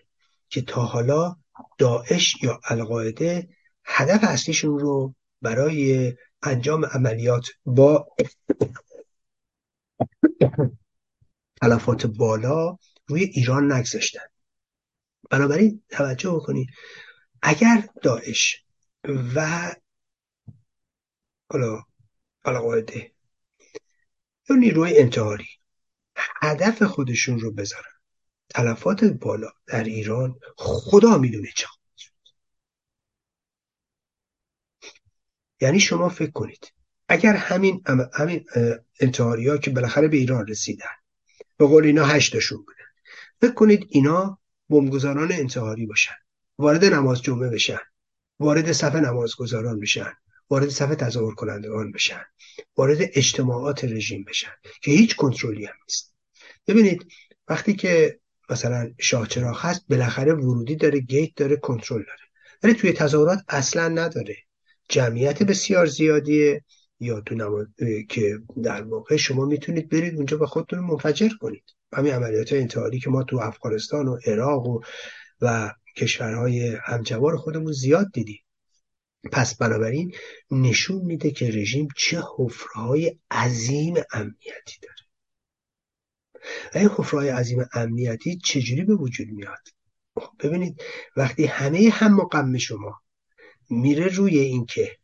که 0.49 0.62
تا 0.62 0.82
حالا 0.82 1.36
داعش 1.78 2.43
یا 2.43 2.60
القاعده 2.70 3.49
هدف 3.86 4.20
اصلیشون 4.24 4.80
رو 4.80 5.16
برای 5.41 6.14
انجام 6.43 6.86
عملیات 6.86 7.47
با 7.66 8.07
تلفات 11.62 12.05
بالا 12.05 12.78
روی 13.07 13.24
ایران 13.24 13.72
نگذاشتن. 13.72 14.39
بنابراین 15.30 15.84
توجه 15.90 16.32
بکنید 16.32 16.70
اگر 17.42 17.88
داعش 18.04 18.64
و 19.36 19.72
حالا 21.52 21.84
القاعده 22.46 23.12
یا 24.50 24.56
نیروی 24.56 24.98
انتحاری 24.98 25.48
هدف 26.42 26.84
خودشون 26.84 27.40
رو 27.40 27.52
بذارن. 27.52 28.00
تلفات 28.50 29.04
بالا 29.04 29.52
در 29.68 29.84
ایران 29.84 30.40
خدا 30.58 31.18
می‌دونه 31.18 31.50
چه 31.56 31.68
یعنی 35.62 35.80
شما 35.80 36.10
فکر 36.10 36.32
کنید 36.32 36.74
اگر 37.08 37.36
همین 37.36 37.84
همین 38.14 38.46
انتحاری 39.00 39.48
ها 39.48 39.58
که 39.58 39.72
بالاخره 39.72 40.08
به 40.08 40.18
ایران 40.18 40.48
رسیدن 40.48 40.96
به 41.58 41.68
قول 41.68 41.86
اینا 41.86 42.06
هشتاشون 42.06 42.58
بودن 42.58 42.86
فکر 43.42 43.54
کنید 43.54 43.88
اینا 43.90 44.40
بمبگذاران 44.70 45.32
انتحاری 45.32 45.86
باشن. 45.86 46.16
وارد 46.58 46.86
نماز 46.86 47.22
جمعه 47.22 47.50
بشن. 47.50 47.80
وارد 48.40 48.72
صف 48.72 48.96
نمازگذاران 48.96 49.80
بشن. 49.80 50.14
وارد 50.50 50.70
صف 50.70 50.96
تظاهر 50.96 51.34
کنندگان 51.34 51.92
بشن. 51.92 52.22
وارد 52.78 52.98
اجتماعات 53.02 53.84
رژیم 53.84 54.24
بشن. 54.24 54.52
که 54.82 54.92
هیچ 54.92 55.16
کنترلی 55.16 55.66
هم 55.66 55.76
نیست. 55.88 56.16
ببینید 56.68 57.08
وقتی 57.48 57.74
که 57.74 58.20
مثلا 58.50 58.94
شاهچراغ 59.00 59.66
هست 59.66 59.86
بالاخره 59.90 60.34
ورودی 60.34 60.76
داره 60.76 61.00
گیت 61.00 61.32
داره 61.36 61.56
کنترل 61.56 62.04
داره. 62.04 62.20
ولی 62.64 62.74
توی 62.74 62.94
تظاهرات 62.94 63.40
اصلا 63.48 63.88
نداره. 63.88 64.36
جمعیت 64.90 65.44
بسیار 65.44 65.86
زیادیه. 65.86 66.64
یا 67.00 67.22
تو 67.22 67.66
که 68.10 68.40
در 68.64 68.82
واقع 68.82 69.16
شما 69.16 69.46
می‌تونید 69.46 69.90
برید 69.90 70.16
اونجا 70.16 70.38
با 70.38 70.46
خودتون 70.46 70.80
منفجر 70.80 71.30
کنید. 71.42 71.64
همین 71.94 72.14
عملیات 72.14 72.54
انتحاری 72.54 73.00
که 73.00 73.10
ما 73.10 73.24
تو 73.24 73.38
افغانستان 73.38 74.08
و 74.08 74.18
عراق 74.26 74.68
و 74.68 74.82
و 75.42 75.74
کشورهای 75.98 76.78
همجوار 76.84 77.38
خودمون 77.38 77.72
زیاد 77.72 78.12
دیدیم. 78.14 78.44
پس 79.32 79.56
بنابراین 79.56 80.16
نشون 80.52 81.06
میده 81.06 81.32
که 81.32 81.52
رژیم 81.52 81.88
چه 81.98 82.22
حفرهای 82.38 83.20
عظیم 83.32 83.94
امنیتی 84.14 84.80
داره. 84.82 85.10
و 86.76 86.78
این 86.78 86.90
حفرهای 86.90 87.30
عظیم 87.30 87.66
امنیتی 87.74 88.38
چجوری 88.38 88.84
به 88.84 88.96
وجود 88.96 89.28
میاد؟ 89.28 89.68
خب 90.18 90.48
ببینید 90.48 90.82
وقتی 91.16 91.46
همه 91.46 91.90
هم 91.94 92.16
مقم 92.16 92.58
شما 92.58 93.02
میره 93.70 94.08
روی 94.08 94.40
اینکه 94.40 94.98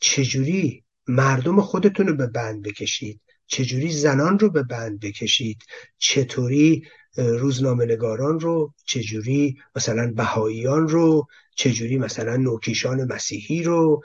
چجوری 0.00 0.84
مردم 1.08 1.60
خودتون 1.60 2.06
رو 2.06 2.16
به 2.16 2.26
بند 2.26 2.62
بکشید 2.62 3.20
چجوری 3.46 3.92
زنان 3.92 4.38
رو 4.38 4.50
به 4.50 4.62
بند 4.62 5.00
بکشید؟ 5.00 5.58
چطوری 5.98 6.82
روزنامه 7.16 7.84
نگاران 7.84 8.40
رو؟ 8.40 8.74
چجوری 8.86 9.56
مثلا 9.76 10.12
بهاییان 10.16 10.88
رو؟ 10.88 11.26
چجوری 11.56 11.98
مثلا 11.98 12.36
نوکیشان 12.36 13.12
مسیحی 13.12 13.62
رو؟ 13.62 14.02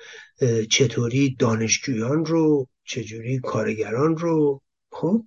چطوری 0.69 1.35
دانشجویان 1.39 2.25
رو؟ 2.25 2.67
چجوری 2.85 3.39
کارگران 3.39 4.17
رو؟ 4.17 4.61
خب 4.91 5.25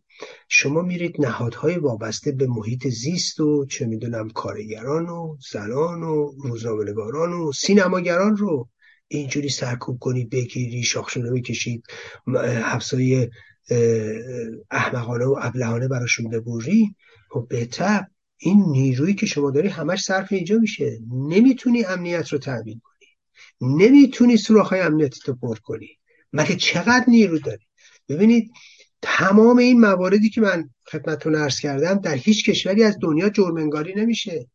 شما 0.49 0.83
میرید 0.83 1.21
نهادهای 1.21 1.79
وابسته 1.79 2.33
به 2.33 2.47
محیط 2.47 2.89
زیست 2.89 3.41
و 3.41 3.67
چه 3.67 3.87
می‌دونم 3.87 4.31
کارگران 4.31 5.09
و 5.09 5.37
زنان 5.51 6.03
و 6.03 6.33
روزنامه‌نگاران 6.45 7.33
و 7.33 7.53
سینماگران 7.53 8.37
رو 8.37 8.69
اینجوری 9.09 9.49
سرکوب 9.49 9.99
کنید 9.99 10.31
بگیری 10.31 10.83
شاخشونه 10.83 11.31
بکشید 11.31 11.85
حبسای 12.65 13.31
احمقانه 14.71 15.25
و 15.25 15.39
ابلهانه 15.43 15.89
براشون 15.89 16.31
ببوری 16.31 16.95
خب 17.31 17.47
بهتر 17.49 18.05
این 18.37 18.65
نیرویی 18.67 19.15
که 19.15 19.27
شما 19.27 19.51
داری 19.51 19.69
همش 19.69 20.03
صرف 20.03 20.33
اینجا 20.33 20.59
میشه. 20.59 20.99
نمی‌تونی 21.13 21.85
امنیت 21.85 22.29
رو 22.29 22.39
تأمین 22.39 22.81
کنی. 22.85 23.09
نمی‌تونی 23.61 24.37
سوراخ‌های 24.37 24.81
امنیتی 24.81 25.21
رو 25.27 25.35
پر 25.35 25.59
کنی. 25.59 25.89
مگه 26.33 26.57
چقدر 26.57 27.05
نیرو 27.09 27.39
داری؟ 27.39 27.65
ببینید 28.09 28.51
تمام 29.03 29.59
این 29.59 29.81
مواردی 29.81 30.31
که 30.31 30.41
من 30.41 30.71
خدمتتون 30.93 31.35
عرض 31.35 31.61
کردم 31.61 31.95
در 31.95 32.15
هیچ 32.15 32.51
کشوری 32.51 32.85
از 32.85 32.97
دنیا 33.03 33.29
جرمنگاری 33.29 33.95
نمیشه. 33.95 34.49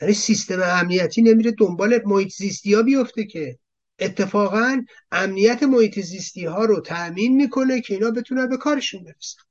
یعنی 0.00 0.14
سیستم 0.14 0.60
امنیتی 0.62 1.22
نمیره 1.22 1.50
دنبال 1.50 2.00
محیط 2.06 2.32
زیستی 2.32 2.74
ها 2.74 2.82
بیفته 2.82 3.24
که 3.24 3.58
اتفاقا 4.04 4.84
امنیت 5.12 5.62
محیط 5.62 6.00
زیستی 6.00 6.44
ها 6.44 6.64
رو 6.64 6.80
تأمین 6.80 7.36
می‌کنه 7.36 7.80
که 7.80 7.94
اینا 7.94 8.10
بتونن 8.10 8.48
به 8.48 8.56
کارشون 8.56 9.04
برسن. 9.04 9.42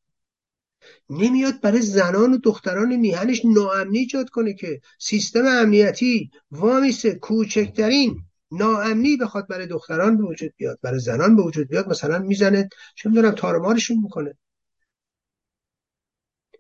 نمیاد 1.10 1.62
برای 1.62 1.82
زنان 1.82 2.34
و 2.34 2.38
دختران 2.38 2.96
میهنش 2.96 3.42
ناامنی 3.46 3.98
ایجاد 3.98 4.30
کنه 4.30 4.54
که 4.54 4.82
سیستم 5.00 5.46
امنیتی 5.46 6.32
وامیسه 6.52 7.16
کوچکترین 7.16 8.24
ناامنی 8.52 9.18
بخواد 9.18 9.48
برای 9.48 9.68
دختران 9.68 10.18
به 10.18 10.24
وجود 10.24 10.54
بیاد 10.58 10.80
برای 10.82 11.00
زنان 11.00 11.36
به 11.36 11.42
وجود 11.42 11.68
بیاد 11.68 11.90
مثلا 11.90 12.20
می‌زنه 12.20 12.70
چه 12.96 13.10
می‌دونم 13.10 13.32
تارمارشون 13.32 13.98
می‌کنه. 13.98 14.38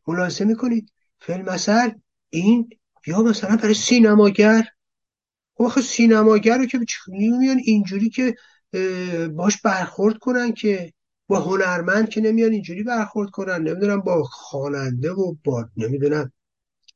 ملاحظه 0.08 0.46
می‌کنید؟ 0.46 0.92
فیلم 1.20 1.48
اثر 1.48 1.96
این 2.30 2.70
یا 3.08 3.22
مثلا 3.22 3.56
برای 3.58 3.74
سینماگر 3.74 4.64
آخه 5.66 5.82
سینماگر 5.82 6.58
رو 6.58 6.66
که 6.66 6.80
میان 7.08 7.62
اینجوری 7.66 8.10
که 8.10 8.36
باش 9.36 9.62
برخورد 9.62 10.18
کنن 10.18 10.54
که 10.54 10.94
با 11.28 11.40
هنرمند 11.40 12.10
که 12.10 12.22
نمیان 12.22 12.52
اینجوری 12.52 12.84
برخورد 12.84 13.30
کنن. 13.30 13.62
نمی‌دونم 13.62 14.02
با 14.02 14.24
خواننده 14.24 15.12
و 15.12 15.36
با 15.44 15.70
نمی‌دونم. 15.78 16.32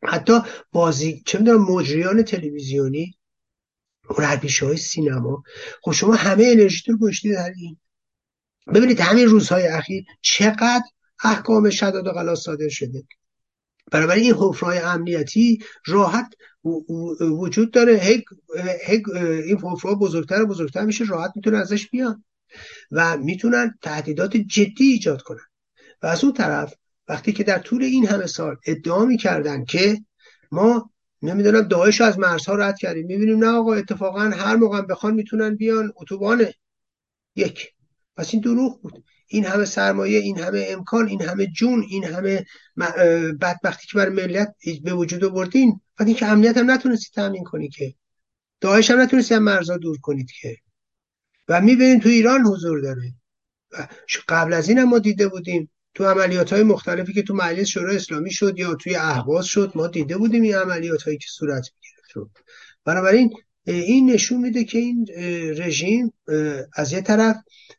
حتی 0.04 0.40
بازی 0.72 1.24
چه 1.26 1.38
می‌دونم 1.38 1.62
مجریان 1.62 2.24
تلویزیونی 2.24 3.14
هنرپیشه 4.10 4.66
های 4.66 4.78
سینما. 4.78 5.44
خب 5.82 5.92
شما 5.92 6.16
همه 6.16 6.46
انرژی 6.48 6.92
رو 6.92 6.98
گشتید 6.98 7.34
در 7.34 7.54
این. 7.56 7.78
ببینید 8.74 9.00
همین 9.00 9.26
روزهای 9.26 9.68
اخیر 9.68 10.04
چقدر 10.22 10.84
احکام 11.24 11.70
شداد 11.70 12.08
و 12.08 12.12
غلاس 12.12 12.44
صادر 12.44 12.70
شده. 12.70 13.04
بنابراین 13.96 14.24
این 14.24 14.34
حفرهای 14.34 14.78
امنیتی 14.78 15.60
راحت 15.86 16.34
وجود 17.22 17.72
داره. 17.72 17.96
هی 17.96 18.24
این 19.46 19.58
حفرها 19.58 19.96
بزرگتر 19.96 20.42
و 20.42 20.48
بزرگتر 20.48 20.86
میشه 20.86 21.06
راحت 21.06 21.32
می‌تونه 21.36 21.58
ازش 21.58 21.90
بیان 21.90 22.24
و 22.92 23.18
می‌تونن 23.18 23.78
تهدیدات 23.82 24.38
جدی 24.38 24.86
ایجاد 24.86 25.22
کنن. 25.22 25.46
و 26.02 26.08
از 26.08 26.24
اون 26.24 26.34
طرف 26.34 26.74
وقتی 27.08 27.34
که 27.34 27.44
در 27.44 27.60
طول 27.60 27.84
این 27.84 28.08
همه 28.08 28.26
سال 28.26 28.56
ادعا 28.66 29.06
می‌کردن 29.06 29.66
که 29.66 30.02
ما 30.52 30.90
نمی‌دونم 31.22 31.62
داعش 31.62 32.02
از 32.02 32.20
مرزها 32.20 32.56
رد 32.56 32.78
کردیم 32.78 33.06
می‌بینیم 33.06 33.44
نه 33.44 33.48
آقا 33.48 33.74
اتفاقا 33.74 34.20
هر 34.20 34.56
موقع 34.56 34.82
بخوان 34.82 35.14
می‌تونن 35.14 35.56
بیان 35.56 35.94
اتوبانه 35.96 36.54
یک. 37.36 37.72
پس 38.18 38.34
این 38.34 38.42
دروغ 38.42 38.82
بود. 38.82 39.04
این 39.28 39.46
همه 39.46 39.66
سرمایه 39.66 40.20
این 40.20 40.40
همه 40.40 40.66
امکان 40.70 41.08
این 41.08 41.22
همه 41.22 41.48
جون 41.48 41.86
این 41.90 42.04
همه 42.04 42.46
بدبختی 43.42 43.88
که 43.88 43.98
بر 43.98 44.10
ملت 44.10 44.56
به 44.84 44.94
وجود 44.94 45.24
آوردین. 45.24 45.82
وقتی 46.00 46.14
که 46.14 46.26
امنیت 46.26 46.58
هم 46.58 46.72
نتونستی 46.72 47.12
تامین 47.14 47.44
کنی 47.44 47.70
که. 47.70 47.94
داعش 48.62 48.92
هم 48.92 49.02
نتونستی 49.02 49.34
هم 49.34 49.44
مرزا 49.44 49.78
دور 49.78 49.98
کنید 49.98 50.32
که. 50.42 50.58
و 51.48 51.62
می‌بینید 51.62 52.02
تو 52.02 52.10
ایران 52.10 52.42
حضور 52.42 52.82
داره. 52.82 53.14
و 53.72 53.88
قبل 54.28 54.54
از 54.54 54.70
این 54.70 54.78
هم 54.78 54.90
ما 54.90 55.00
دیده 55.00 55.28
بودیم. 55.28 55.72
تو 55.94 56.06
عملیات 56.06 56.54
های 56.54 56.64
مختلفی 56.64 57.14
که 57.14 57.24
تو 57.24 57.34
مجلس 57.34 57.68
شورای 57.68 57.96
اسلامی 57.96 58.32
شد 58.32 58.60
یا 58.60 58.76
توی 58.76 58.96
اهواز 58.96 59.46
شد 59.46 59.72
ما 59.76 59.88
دیده 59.88 60.18
بودیم 60.18 60.44
این 60.44 60.56
عملیات 60.56 61.04
هایی 61.04 61.18
که 61.18 61.28
صورت 61.30 61.70
می‌گرفت. 61.76 62.30
بنابراین 62.86 63.34
این 63.66 64.12
نشون 64.12 64.42
میده 64.42 64.64
که 64.64 64.78
این 64.78 65.08
رژیم 65.58 66.14
از 66.74 66.94
یه 66.94 67.02
طرف 67.02 67.36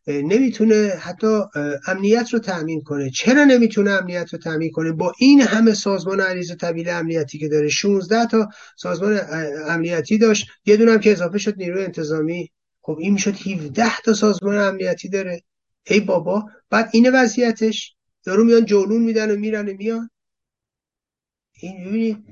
نمی‌تونه 0.06 0.92
حتی 1.00 1.40
امنیت 1.86 2.28
رو 2.32 2.38
تأمین 2.38 2.82
کنه. 2.82 3.10
چرا 3.10 3.44
نمی‌تونه 3.44 3.90
امنیت 3.90 4.32
رو 4.32 4.38
تأمین 4.38 4.70
کنه؟ 4.70 4.92
با 4.92 5.12
این 5.18 5.40
همه 5.40 5.74
سازمان 5.74 6.20
عریض 6.20 6.52
طویل 6.56 6.88
امنیتی 6.88 7.38
که 7.38 7.48
داره 7.48 7.68
16 7.68 8.26
تا 8.26 8.48
سازمان 8.76 9.20
امنیتی 9.68 10.18
داشت 10.18 10.46
یه 10.66 10.76
دونم 10.76 10.98
که 10.98 11.12
اضافه 11.12 11.38
شد 11.38 11.56
نیروی 11.56 11.84
انتظامی. 11.84 12.50
خب 12.80 12.98
این 13.00 13.12
می‌شد 13.12 13.34
17 13.46 13.98
تا 14.04 14.14
سازمان 14.14 14.58
امنیتی 14.58 15.08
داره. 15.08 15.42
ای 15.86 16.00
بابا 16.00 16.44
بعد 16.70 16.90
این 16.92 17.10
وضعیتش 17.14 17.96
یارو 18.26 18.44
میان 18.44 18.64
جولون 18.64 19.02
میدن 19.02 19.30
و 19.30 19.36
میرن 19.36 19.68
و 19.68 19.72
میان. 19.72 20.10
این 21.60 22.24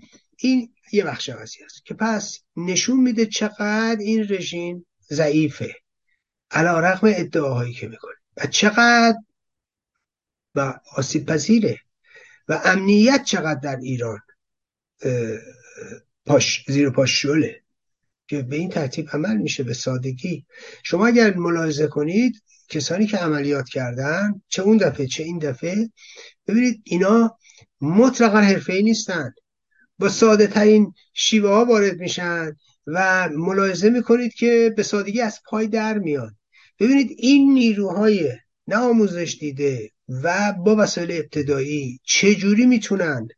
این 0.45 0.73
یه 0.93 1.05
بخش 1.05 1.31
قضیه 1.31 1.65
است 1.65 1.85
که 1.85 1.95
پس 1.95 2.41
نشون 2.57 3.01
میده 3.01 3.27
چقدر 3.27 3.97
این 4.01 4.27
رژیم 4.31 4.87
ضعیفه. 5.13 5.75
علا 6.51 6.81
رقم 6.81 7.07
ادعاهایی 7.17 7.73
که 7.73 7.89
می‌کنه. 7.89 8.15
و 8.37 8.47
چقدر 8.47 9.19
و 10.55 10.81
آسیب 10.97 11.27
پذیره 11.27 11.81
و 12.49 12.61
امنیت 12.65 13.25
چقدر 13.25 13.61
در 13.61 13.77
ایران 13.77 14.21
پاش 16.27 16.65
زیر 16.69 16.91
پاش 16.91 17.23
شله. 17.23 17.61
که 18.29 18.43
به 18.43 18.57
این 18.57 18.71
ترتیب 18.71 19.09
عمل 19.13 19.37
میشه 19.37 19.63
به 19.63 19.75
سادگی. 19.75 20.47
شما 20.83 21.07
اگر 21.07 21.35
ملاحظه 21.35 21.87
کنید 21.87 22.43
کسانی 22.69 23.07
که 23.07 23.17
عملیات 23.17 23.69
کردن 23.69 24.43
چه 24.49 24.63
اون 24.63 24.77
دفعه 24.77 25.07
چه 25.07 25.23
این 25.23 25.39
دفعه 25.39 25.91
ببینید 26.47 26.83
اینا 26.85 27.39
مطلقا 27.81 28.41
حرفه‌ای 28.41 28.83
نیستن. 28.83 29.35
با 29.99 30.09
ساده 30.09 30.47
ترین 30.47 30.93
شیوه 31.13 31.51
ها 31.51 31.65
وارد 31.65 32.01
میشن 32.01 32.57
و 32.87 33.29
ملاحظه 33.29 33.91
می‌کنید 33.91 34.35
که 34.35 34.75
به 34.77 34.83
سادگی 34.83 35.21
از 35.21 35.41
پای 35.45 35.67
در 35.67 35.99
میان 35.99 36.37
ببینید 36.79 37.17
این 37.19 37.55
نیروهای 37.55 38.33
نه 38.69 38.77
آموزش 38.77 39.37
دیده 39.41 39.91
و 40.09 40.53
با 40.53 40.77
وسایل 40.77 41.13
ابتدایی 41.13 42.01
چجوری 42.05 42.67
می‌تونن 42.67 43.29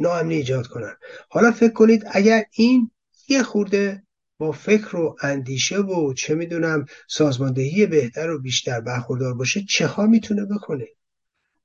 ناامنی 0.00 0.34
ایجاد 0.34 0.66
کنن؟ 0.66 0.94
حالا 1.30 1.52
فکر 1.52 1.72
کنید 1.72 2.04
اگر 2.10 2.44
این 2.52 2.90
یه 3.28 3.42
خورده 3.42 4.02
با 4.38 4.52
فکر 4.52 4.96
و 4.96 5.16
اندیشه 5.22 5.78
و 5.78 6.14
چه 6.14 6.34
می‌دونم 6.34 6.86
سازماندهی 7.08 7.86
بهتر 7.86 8.30
و 8.30 8.38
بیشتر 8.40 8.80
برخوردار 8.80 9.34
باشه 9.34 9.64
چه 9.68 9.86
ها 9.86 10.06
می‌تونه 10.06 10.44
بکنه؟ 10.44 10.86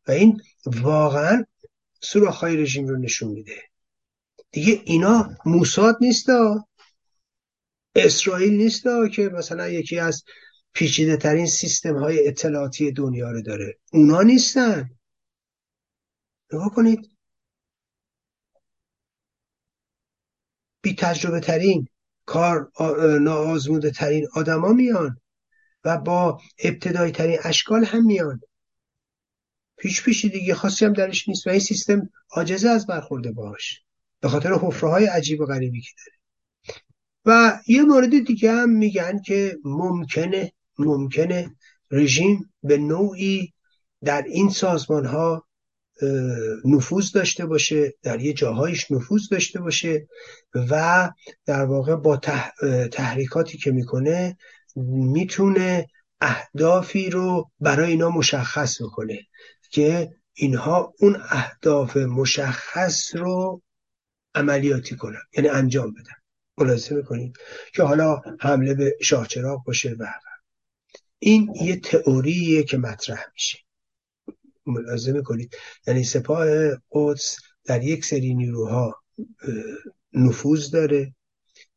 و 0.07 0.11
این 0.11 0.41
واقعا 0.65 1.45
سوراخهای 2.01 2.57
رژیم 2.57 2.87
رو 2.87 2.97
نشون 2.97 3.31
میده. 3.31 3.66
دیگه 4.51 4.81
اینا 4.85 5.29
موساد 5.45 5.97
نیست 6.01 6.29
اسرائیل 7.95 8.53
نیست 8.53 8.83
که 9.13 9.29
مثلا 9.33 9.69
یکی 9.69 9.99
از 9.99 10.23
پیچیده 10.73 11.17
ترین 11.17 11.45
سیستم 11.45 11.97
های 11.97 12.27
اطلاعاتی 12.27 12.91
دنیا 12.91 13.31
رو 13.31 13.41
داره. 13.41 13.77
اونا 13.93 14.21
نیستن. 14.21 14.89
نگاه 16.53 16.73
کنید. 16.75 17.11
بی 20.81 20.95
تجربه 20.95 21.39
ترین 21.39 21.87
کار 22.25 22.71
ناآزموده 23.21 23.91
ترین 23.91 24.27
آدما 24.33 24.73
میان 24.73 25.21
و 25.83 25.97
با 25.97 26.41
ابتدایی 26.63 27.11
ترین 27.11 27.37
اشکال 27.43 27.83
هم 27.83 28.05
میان. 28.05 28.41
پیش 29.77 30.03
پیشی 30.03 30.29
دیگه 30.29 30.53
خاصی 30.53 30.85
هم 30.85 30.93
درش 30.93 31.29
نیست 31.29 31.47
و 31.47 31.49
این 31.49 31.59
سیستم 31.59 32.09
عاجزه 32.31 32.69
از 32.69 32.87
برخورده 32.87 33.31
باش 33.31 33.86
به 34.19 34.29
خاطر 34.29 34.53
حفره 34.53 34.89
های 34.89 35.05
عجیب 35.05 35.41
و 35.41 35.45
غریبی 35.45 35.81
که 35.81 35.89
داره 35.97 36.17
و 37.25 37.59
یه 37.67 37.81
مورد 37.81 38.25
دیگه 38.25 38.51
هم 38.51 38.69
میگن 38.69 39.21
که 39.25 39.57
ممکنه 39.63 40.51
ممکنه 40.79 41.55
رژیم 41.91 42.53
به 42.63 42.77
نوعی 42.77 43.53
در 44.03 44.21
این 44.21 44.49
سازمان 44.49 45.05
ها 45.05 45.47
نفوذ 46.65 47.11
داشته 47.11 47.45
باشه 47.45 47.93
در 48.03 48.21
یه 48.21 48.33
جاهایش 48.33 48.91
نفوذ 48.91 49.21
داشته 49.31 49.59
باشه 49.59 50.07
و 50.55 51.11
در 51.45 51.65
واقع 51.65 51.95
با 51.95 52.17
تحریکاتی 52.91 53.57
که 53.57 53.71
می‌کنه 53.71 54.37
می‌تونه 54.75 55.87
اهدافی 56.21 57.09
رو 57.09 57.51
برای 57.59 57.91
اینا 57.91 58.09
مشخص 58.09 58.81
بکنه 58.81 59.19
که 59.71 60.11
اینها 60.33 60.93
اون 60.99 61.15
اهداف 61.29 61.97
مشخص 61.97 63.15
رو 63.15 63.61
عملیاتی 64.37 64.95
کنن 64.95 65.21
یعنی 65.37 65.49
انجام 65.49 65.91
بدن 65.93 66.15
ملاحظه 66.57 66.95
می‌کنید 66.95 67.37
که 67.73 67.83
حالا 67.83 68.21
حمله 68.39 68.73
به 68.73 68.97
شاهچراغ 69.01 69.63
باشه 69.63 69.95
و 69.99 70.05
این 71.19 71.55
یه 71.61 71.79
تئوریه 71.79 72.63
که 72.63 72.77
مطرح 72.77 73.23
میشه. 73.33 73.57
ملاحظه 74.65 75.11
می‌کنید؟ 75.11 75.55
یعنی 75.87 76.03
سپاه 76.03 76.47
قدس 76.91 77.37
در 77.65 77.83
یک 77.83 78.05
سری 78.05 78.33
نیروها 78.33 79.03
نفوذ 80.13 80.69
داره 80.69 81.15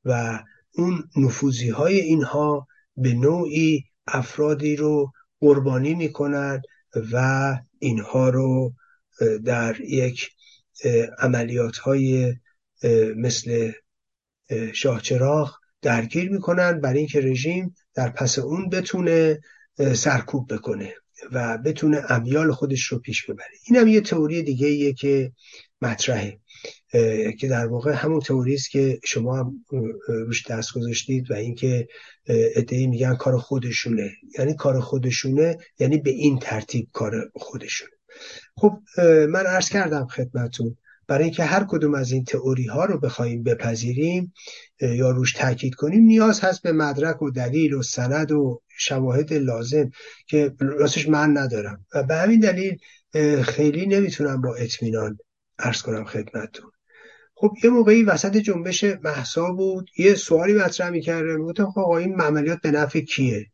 و 0.04 0.42
اون 0.74 1.08
نفوذی 1.16 1.68
های 1.68 2.00
اینها 2.00 2.66
به 2.96 3.12
نوعی 3.12 3.84
افرادی 4.06 4.76
رو 4.76 5.12
قربانی 5.40 5.94
می‌کنن 5.94 6.62
و 7.12 7.56
اینها 7.78 8.28
رو 8.28 8.72
در 9.44 9.80
یک 9.80 10.30
عملیات 11.18 11.76
های 11.76 12.34
مثل 13.16 13.72
شاهچراغ 14.72 15.54
درگیر 15.82 16.30
می‌کنن 16.30 16.80
برای 16.80 16.98
اینکه 16.98 17.20
رژیم 17.20 17.74
در 17.94 18.10
پس 18.10 18.38
اون 18.38 18.68
بتونه 18.68 19.40
سرکوب 19.94 20.54
بکنه 20.54 20.94
و 21.32 21.58
بتونه 21.58 22.02
امیال 22.08 22.52
خودش 22.52 22.84
رو 22.84 22.98
پیش 22.98 23.26
ببره. 23.26 23.48
این 23.66 23.76
هم 23.76 23.88
یه 23.88 24.00
تئوری 24.00 24.42
دیگه 24.42 24.66
ایه 24.66 24.92
که 24.92 25.32
مطرحه. 25.82 26.40
که 27.38 27.48
در 27.48 27.66
واقع 27.66 27.92
همون 27.92 28.20
تئوری 28.20 28.54
است 28.54 28.70
که 28.70 29.00
شما 29.04 29.36
هم 29.36 29.64
روش 30.08 30.46
دست 30.46 30.72
گذاشتید 30.74 31.30
و 31.30 31.34
اینکه 31.34 31.88
ادعی 32.28 32.86
میگن 32.86 33.14
کار 33.14 33.38
خودشونه. 33.38 34.10
یعنی 34.38 34.54
کار 34.54 34.80
خودشونه 34.80 35.56
یعنی 35.78 35.98
به 35.98 36.10
این 36.10 36.38
ترتیب 36.38 36.88
کار 36.92 37.30
خودشونه. 37.34 37.90
خب 38.56 38.78
من 39.28 39.46
عرض 39.46 39.68
کردم 39.68 40.06
خدمتون 40.06 40.76
برای 41.10 41.24
اینکه 41.24 41.44
هر 41.44 41.64
کدوم 41.68 41.94
از 41.94 42.12
این 42.12 42.24
تئوری 42.24 42.66
ها 42.66 42.84
رو 42.84 42.98
بخوایم 42.98 43.42
بپذیریم 43.42 44.32
یا 44.80 45.10
روش 45.10 45.32
تاکید 45.32 45.74
کنیم 45.74 46.04
نیاز 46.04 46.40
هست 46.40 46.62
به 46.62 46.72
مدرک 46.72 47.22
و 47.22 47.30
دلیل 47.30 47.74
و 47.74 47.82
سند 47.82 48.32
و 48.32 48.62
شواهد 48.78 49.32
لازم 49.32 49.90
که 50.26 50.54
راستش 50.60 51.08
من 51.08 51.38
ندارم. 51.38 51.86
و 51.94 52.02
به 52.02 52.14
همین 52.14 52.40
دلیل 52.40 52.76
خیلی 53.42 53.86
نمی‌تونم 53.86 54.40
با 54.40 54.54
اطمینان 54.54 55.18
عرض 55.58 55.82
کنم 55.82 56.04
خدمتتون. 56.04 56.70
خب 57.34 57.52
یه 57.64 57.70
موقعی 57.70 58.02
وسط 58.02 58.36
جنبش 58.36 58.84
محسا 58.84 59.52
بود 59.52 59.90
یه 59.98 60.14
سوالی 60.14 60.52
مطرح 60.52 60.90
می‌کرده 60.90 61.36
می‌گفتم 61.36 61.70
خب 61.70 61.78
آقا 61.78 61.98
این 61.98 62.20
عملیات 62.20 62.58
به 62.62 62.70
نفع 62.70 63.00
کیه؟ 63.00 63.46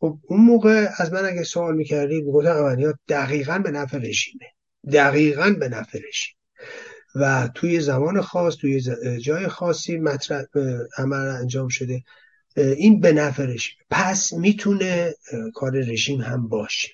خب 0.00 0.18
اون 0.28 0.40
موقع 0.40 0.88
از 0.98 1.12
من 1.12 1.24
اگه 1.24 1.42
سوال 1.42 1.76
می‌کردید 1.76 2.24
می‌گفتم 2.24 2.50
عملیات 2.50 2.96
دقیقا 3.08 3.58
به 3.58 3.70
نفع 3.70 3.98
رژیمه. 3.98 4.46
دقیقا 4.92 5.54
به 5.60 5.68
نفع 5.68 5.98
رژیم. 5.98 6.34
و 7.20 7.48
توی 7.54 7.80
زمان 7.80 8.20
خاص 8.20 8.56
توی 8.56 8.80
جای 9.20 9.48
خاصی 9.48 9.96
مطرح 9.96 10.44
عمل 10.98 11.26
انجام 11.26 11.68
شده. 11.68 12.02
این 12.56 13.00
به 13.00 13.12
نفع 13.12 13.44
رژیم. 13.44 13.74
پس 13.90 14.32
می‌تونه 14.32 15.14
کار 15.54 15.72
رژیم 15.72 16.20
هم 16.20 16.48
باشه. 16.48 16.88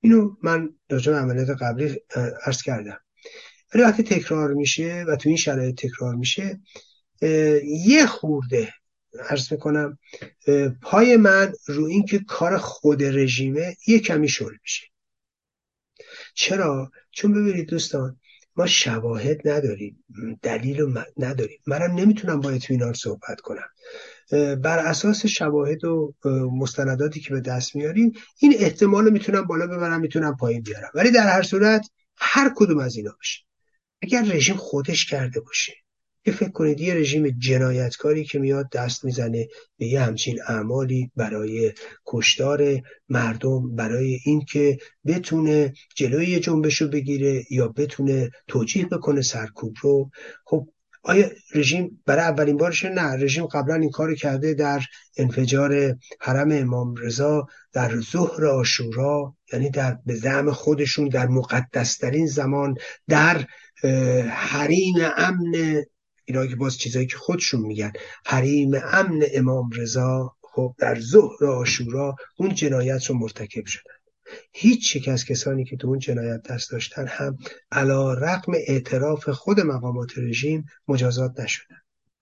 اینو 0.00 0.36
من 0.42 0.68
راجع 0.90 1.12
عملیات 1.12 1.50
قبلی 1.50 2.00
عرض 2.46 2.62
کردم. 2.62 3.00
ولی 3.74 3.82
وقتی 3.82 4.02
تکرار 4.02 4.54
میشه 4.54 5.04
و 5.08 5.16
تو 5.16 5.28
این 5.28 5.38
شرایط 5.38 5.86
تکرار 5.86 6.14
میشه 6.14 6.60
یه 7.86 8.06
خورده 8.06 8.74
عرض 9.30 9.52
می‌کنم 9.52 9.98
پای 10.82 11.16
من 11.16 11.52
رو 11.66 11.84
اینکه 11.84 12.18
کار 12.18 12.58
خود 12.58 13.02
رژیمه 13.02 13.76
یه 13.86 13.98
کمی 13.98 14.28
شل 14.28 14.52
میشه. 14.62 14.86
چرا؟ 16.34 16.90
چون 17.10 17.32
ببینید 17.32 17.68
دوستان 17.68 18.20
ما 18.58 18.66
شواهد 18.66 19.48
نداریم 19.48 20.04
دلیل 20.42 20.98
نداریم. 21.16 21.58
منم 21.66 21.94
نمی‌تونم 21.94 22.40
با 22.40 22.50
اطمینان 22.50 22.92
صحبت 22.92 23.40
کنم. 23.40 23.68
بر 24.54 24.78
اساس 24.78 25.26
شواهد 25.26 25.84
و 25.84 26.14
مستنداتی 26.52 27.20
که 27.20 27.30
به 27.34 27.40
دست 27.40 27.76
میاریم 27.76 28.12
این 28.38 28.54
احتمال 28.58 29.04
رو 29.04 29.10
می‌تونم 29.10 29.44
بالا 29.44 29.66
ببرم 29.66 30.00
می‌تونم 30.00 30.36
پایین 30.36 30.62
بیارم. 30.62 30.90
ولی 30.94 31.10
در 31.10 31.26
هر 31.26 31.42
صورت 31.42 31.90
هر 32.16 32.52
کدوم 32.56 32.78
از 32.78 32.96
اینا 32.96 33.12
باشه. 33.16 33.40
اگر 34.02 34.22
رژیم 34.22 34.56
خودش 34.56 35.06
کرده 35.06 35.40
باشه 35.40 35.72
که 36.24 36.32
فکر 36.32 36.50
کنید 36.50 36.80
یه 36.80 36.94
رژیم 36.94 37.28
جنایتکاری 37.38 38.24
که 38.24 38.38
میاد 38.38 38.70
دست 38.70 39.04
می‌زنه 39.04 39.48
به 39.78 39.86
یه 39.86 40.00
همچین 40.00 40.38
اعمالی 40.48 41.10
برای 41.16 41.72
کشتار 42.06 42.80
مردم 43.08 43.74
برای 43.76 44.18
اینکه 44.24 44.78
بتونه 45.06 45.72
جلوی 45.96 46.40
جنبش 46.40 46.82
رو 46.82 46.88
بگیره 46.88 47.44
یا 47.50 47.68
بتونه 47.68 48.30
توجیه 48.48 48.86
بکنه 48.86 49.22
سرکوب 49.22 49.76
رو. 49.82 50.10
خب 50.44 50.68
آیا 51.02 51.30
رژیم 51.54 52.02
برای 52.06 52.24
اولین 52.24 52.56
بارش 52.56 52.84
نه 52.84 53.02
رژیم 53.02 53.46
قبلا 53.46 53.74
این 53.74 53.90
کار 53.90 54.14
کرده 54.14 54.54
در 54.54 54.82
انفجار 55.16 55.96
حرم 56.20 56.52
امام 56.52 56.94
رضا 56.96 57.46
در 57.72 58.00
ظهر 58.00 58.46
آشورا 58.46 59.34
یعنی 59.52 59.70
در 59.70 59.98
به 60.06 60.14
زعم 60.14 60.52
خودشون 60.52 61.08
در 61.08 61.26
مقدسترین 61.26 62.26
زمان 62.26 62.74
در 63.08 63.46
حریم 64.30 64.94
امن 65.16 65.84
اینا 66.28 66.46
که 66.46 66.56
باز 66.56 66.78
چیزایی 66.78 67.06
که 67.06 67.16
خودشون 67.16 67.60
میگن. 67.60 67.92
حریم 68.26 68.74
امن 68.74 69.22
امام 69.32 69.70
رضا 69.76 70.36
خب 70.40 70.74
در 70.78 71.00
ظهر 71.00 71.44
آشورا 71.44 72.16
اون 72.38 72.54
جنایت 72.54 73.04
رو 73.04 73.14
مرتکب 73.14 73.66
شدن. 73.66 73.92
هیچ 74.52 74.96
یک 74.96 75.08
از 75.08 75.24
کسانی 75.24 75.64
که 75.64 75.76
تو 75.76 75.88
اون 75.88 75.98
جنایت 75.98 76.42
دست 76.42 76.70
داشتن 76.70 77.06
هم 77.06 77.38
علا 77.72 78.14
رقم 78.14 78.52
اعتراف 78.66 79.28
خود 79.28 79.60
مقامات 79.60 80.10
رژیم 80.16 80.64
مجازات 80.88 81.40
نشدن. 81.40 81.76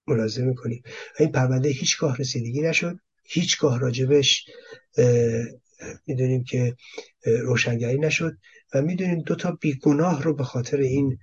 ملاحظه 0.06 0.42
می‌کنیم 0.42 0.82
این 1.18 1.32
پرونده 1.32 1.68
هیچگاه 1.68 2.16
رسیدگی 2.16 2.62
نشد. 2.62 2.96
هیچگاه 3.24 3.78
راجبش 3.78 4.46
می‌دونیم 6.06 6.44
که 6.44 6.76
روشنگری 7.26 7.98
نشد. 7.98 8.36
و 8.74 8.82
می‌دونیم 8.82 9.22
دو 9.22 9.34
تا 9.34 9.58
بیگناه 9.60 10.22
رو 10.22 10.34
به 10.34 10.44
خاطر 10.44 10.76
این 10.76 11.18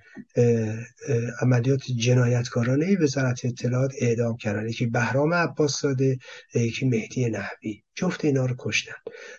عملیات 1.42 1.82
جنایتکارانه 1.98 2.98
وزارت 2.98 3.46
اطلاعات 3.46 3.94
اعدام 4.00 4.38
کردن. 4.38 4.70
یکی 4.70 4.86
بهرام 4.86 5.34
عباس 5.34 5.80
ساده 5.80 6.18
یکی 6.56 6.88
مهدی 6.88 7.30
نحوی. 7.30 7.84
جفت 7.96 8.26
اینا 8.26 8.46
رو 8.46 8.56
کشتن. 8.60 8.96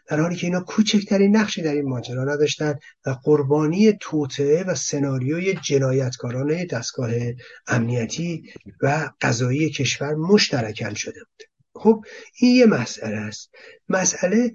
در 0.09 0.21
حالی 0.21 0.37
که 0.37 0.47
اینا 0.47 0.61
کوچکترین 0.61 1.37
نقشی 1.37 1.63
در 1.63 1.73
این 1.73 1.89
ماجرا 1.89 2.25
نداشتن 2.25 2.75
و 3.07 3.11
قربانی 3.25 3.93
توطعه 4.01 4.65
و 4.65 4.75
سناریوی 4.75 5.55
جنایتکارانه 5.55 6.67
دستگاه 6.67 7.11
امنیتی 7.67 8.43
و 8.83 9.11
قضایی 9.21 9.71
کشور 9.71 10.15
مشترکن 10.15 10.95
شده 10.95 11.21
بود. 11.21 11.49
خب 11.83 12.05
این 12.41 12.57
یه 12.57 12.67
مسئله 12.67 13.17
است. 13.17 13.51
مسئله 13.89 14.53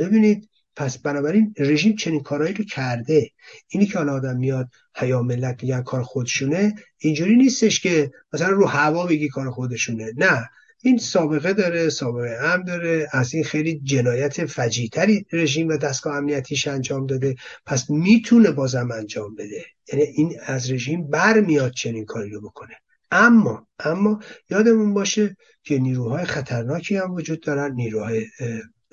ببینید 0.00 0.48
پس 0.76 0.98
بنابراین 0.98 1.54
رژیم 1.58 1.96
چنین 1.96 2.22
کارهایی 2.22 2.54
رو 2.54 2.64
کرده. 2.64 3.30
اینی 3.68 3.86
که 3.86 3.98
حالا 3.98 4.12
آدم 4.12 4.36
میاد 4.36 4.68
حیا 4.96 5.22
ملت 5.22 5.62
میگن 5.62 5.82
کار 5.82 6.02
خودشونه 6.02 6.74
اینجوری 6.98 7.36
نیستش 7.36 7.80
که 7.80 8.10
مثلا 8.32 8.48
رو 8.48 8.66
هوا 8.66 9.06
بگی 9.06 9.28
کار 9.28 9.50
خودشونه. 9.50 10.12
نه. 10.16 10.48
این 10.84 10.98
سابقه 10.98 11.52
داره 11.52 11.88
سابقه 11.88 12.38
هم 12.40 12.64
داره. 12.64 13.08
از 13.12 13.34
این 13.34 13.44
خیلی 13.44 13.80
جنایت 13.84 14.46
فجیتری 14.46 15.26
رژیم 15.32 15.68
و 15.68 15.76
دستگاه 15.76 16.16
امنیتیش 16.16 16.68
انجام 16.68 17.06
داده. 17.06 17.34
پس 17.66 17.90
می‌تونه 17.90 18.50
بازم 18.50 18.90
انجام 18.90 19.34
بده. 19.34 19.64
یعنی 19.92 20.04
این 20.04 20.36
از 20.46 20.70
رژیم 20.70 21.10
برمیاد 21.10 21.72
چنین 21.72 22.04
کاری 22.04 22.30
رو 22.30 22.40
بکنه. 22.40 22.74
اما 23.10 23.66
اما 23.78 24.20
یادمون 24.50 24.94
باشه 24.94 25.36
که 25.64 25.78
نیروهای 25.78 26.24
خطرناکی 26.24 26.96
هم 26.96 27.14
وجود 27.14 27.42
دارن. 27.42 27.74
نیروهای 27.74 28.26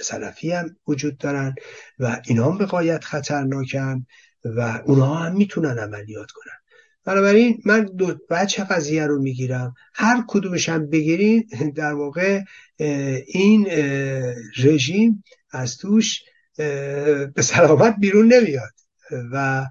سلفی 0.01 0.51
هم 0.51 0.75
وجود 0.87 1.17
دارن 1.17 1.55
و 1.99 2.21
اینا 2.27 2.51
هم 2.51 2.57
به 2.57 2.65
قایت 2.65 3.03
خطرناکن 3.03 4.05
و 4.45 4.81
اونها 4.85 5.15
هم 5.15 5.35
می‌تونن 5.35 5.77
عملیات 5.77 6.31
کنن. 6.31 6.53
بنابراین 7.05 7.61
من 7.65 7.83
دو 7.85 8.15
بچه 8.29 8.63
قضیه 8.63 9.05
رو 9.05 9.21
می‌گیرم. 9.21 9.73
هر 9.93 10.23
کدومش 10.27 10.69
هم 10.69 10.89
بگیریم 10.89 11.47
در 11.75 11.93
واقع 11.93 12.41
این 13.27 13.67
رژیم 14.57 15.23
از 15.51 15.77
توش 15.77 16.23
به 17.35 17.41
سلامت 17.41 17.95
بیرون 17.99 18.33
نمیاد 18.33 18.73
و 19.31 19.67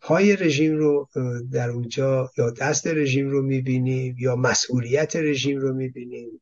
پای 0.00 0.36
رژیم 0.36 0.76
رو 0.76 1.08
در 1.52 1.70
اونجا 1.70 2.30
یا 2.38 2.50
دست 2.50 2.86
رژیم 2.86 3.30
رو 3.30 3.42
می‌بینیم 3.42 4.16
یا 4.18 4.36
مسئولیت 4.36 5.16
رژیم 5.16 5.58
رو 5.58 5.74
می‌بینیم. 5.74 6.40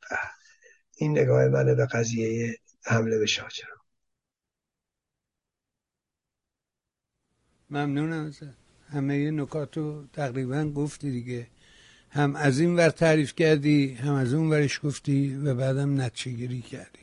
این 0.97 1.19
نگاه 1.19 1.49
منه 1.49 1.75
به 1.75 1.87
قضیه 1.87 2.57
حمله 2.85 3.19
به 3.19 3.27
شاهجهان 3.27 3.77
ممنونم 7.71 8.27
ازت 8.27 8.63
همه 8.89 9.31
نکات 9.31 9.77
رو 9.77 10.07
تقریبا 10.13 10.65
گفتی 10.65 11.11
دیگه. 11.11 11.47
هم 12.11 12.37
از 12.37 12.59
این 12.61 12.77
ور 12.77 12.91
تعریف 12.91 13.35
کردی 13.35 13.95
هم 13.95 14.15
از 14.15 14.35
اون 14.35 14.51
ورش 14.51 14.81
گفتی 14.85 15.37
و 15.37 15.55
بعدم 15.55 16.01
نتیجه 16.01 16.37
گیری 16.37 16.61
کردی. 16.61 16.99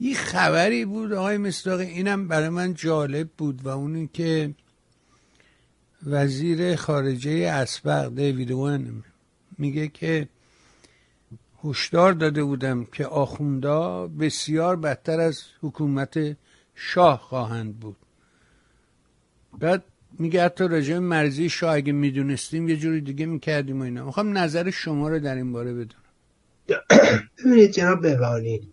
یه 0.00 0.14
خبری 0.14 0.84
بود 0.84 1.12
آقای 1.12 1.38
مصداقی 1.38 1.84
اینم 1.84 2.28
برای 2.28 2.48
من 2.48 2.74
جالب 2.74 3.28
بود 3.28 3.62
و 3.62 3.68
اون 3.68 4.08
که 4.12 4.54
وزیر 6.06 6.76
خارجه 6.76 7.30
اسبق 7.30 8.14
دیوید 8.14 8.50
وان 8.50 9.04
میگه 9.58 9.88
که 9.88 10.28
هشدار 11.66 12.12
داده 12.12 12.44
بودم 12.44 12.84
که 12.84 13.06
آخوندا 13.06 14.06
بسیار 14.06 14.76
بدتر 14.76 15.20
از 15.20 15.42
حکومت 15.62 16.36
شاه 16.74 17.18
خواهند 17.18 17.80
بود. 17.80 17.96
بعد 19.58 19.84
میگه 20.18 20.44
حتی 20.44 20.68
راجع 20.68 20.98
مرزی 20.98 21.48
شاه 21.48 21.74
اگه 21.74 21.92
می‌دونستیم 21.92 22.68
یه 22.68 22.76
جوری 22.76 23.00
دیگه 23.00 23.26
می‌کردیم 23.26 23.80
و 23.80 23.84
اینا. 23.84 24.04
می‌خوام 24.04 24.38
نظر 24.38 24.70
شما 24.70 25.08
رو 25.08 25.18
در 25.18 25.34
این 25.34 25.52
باره 25.52 25.72
بدونم. 25.72 26.02
ببینید 27.38 27.70
جناب 27.70 28.02
بهبانی 28.02 28.72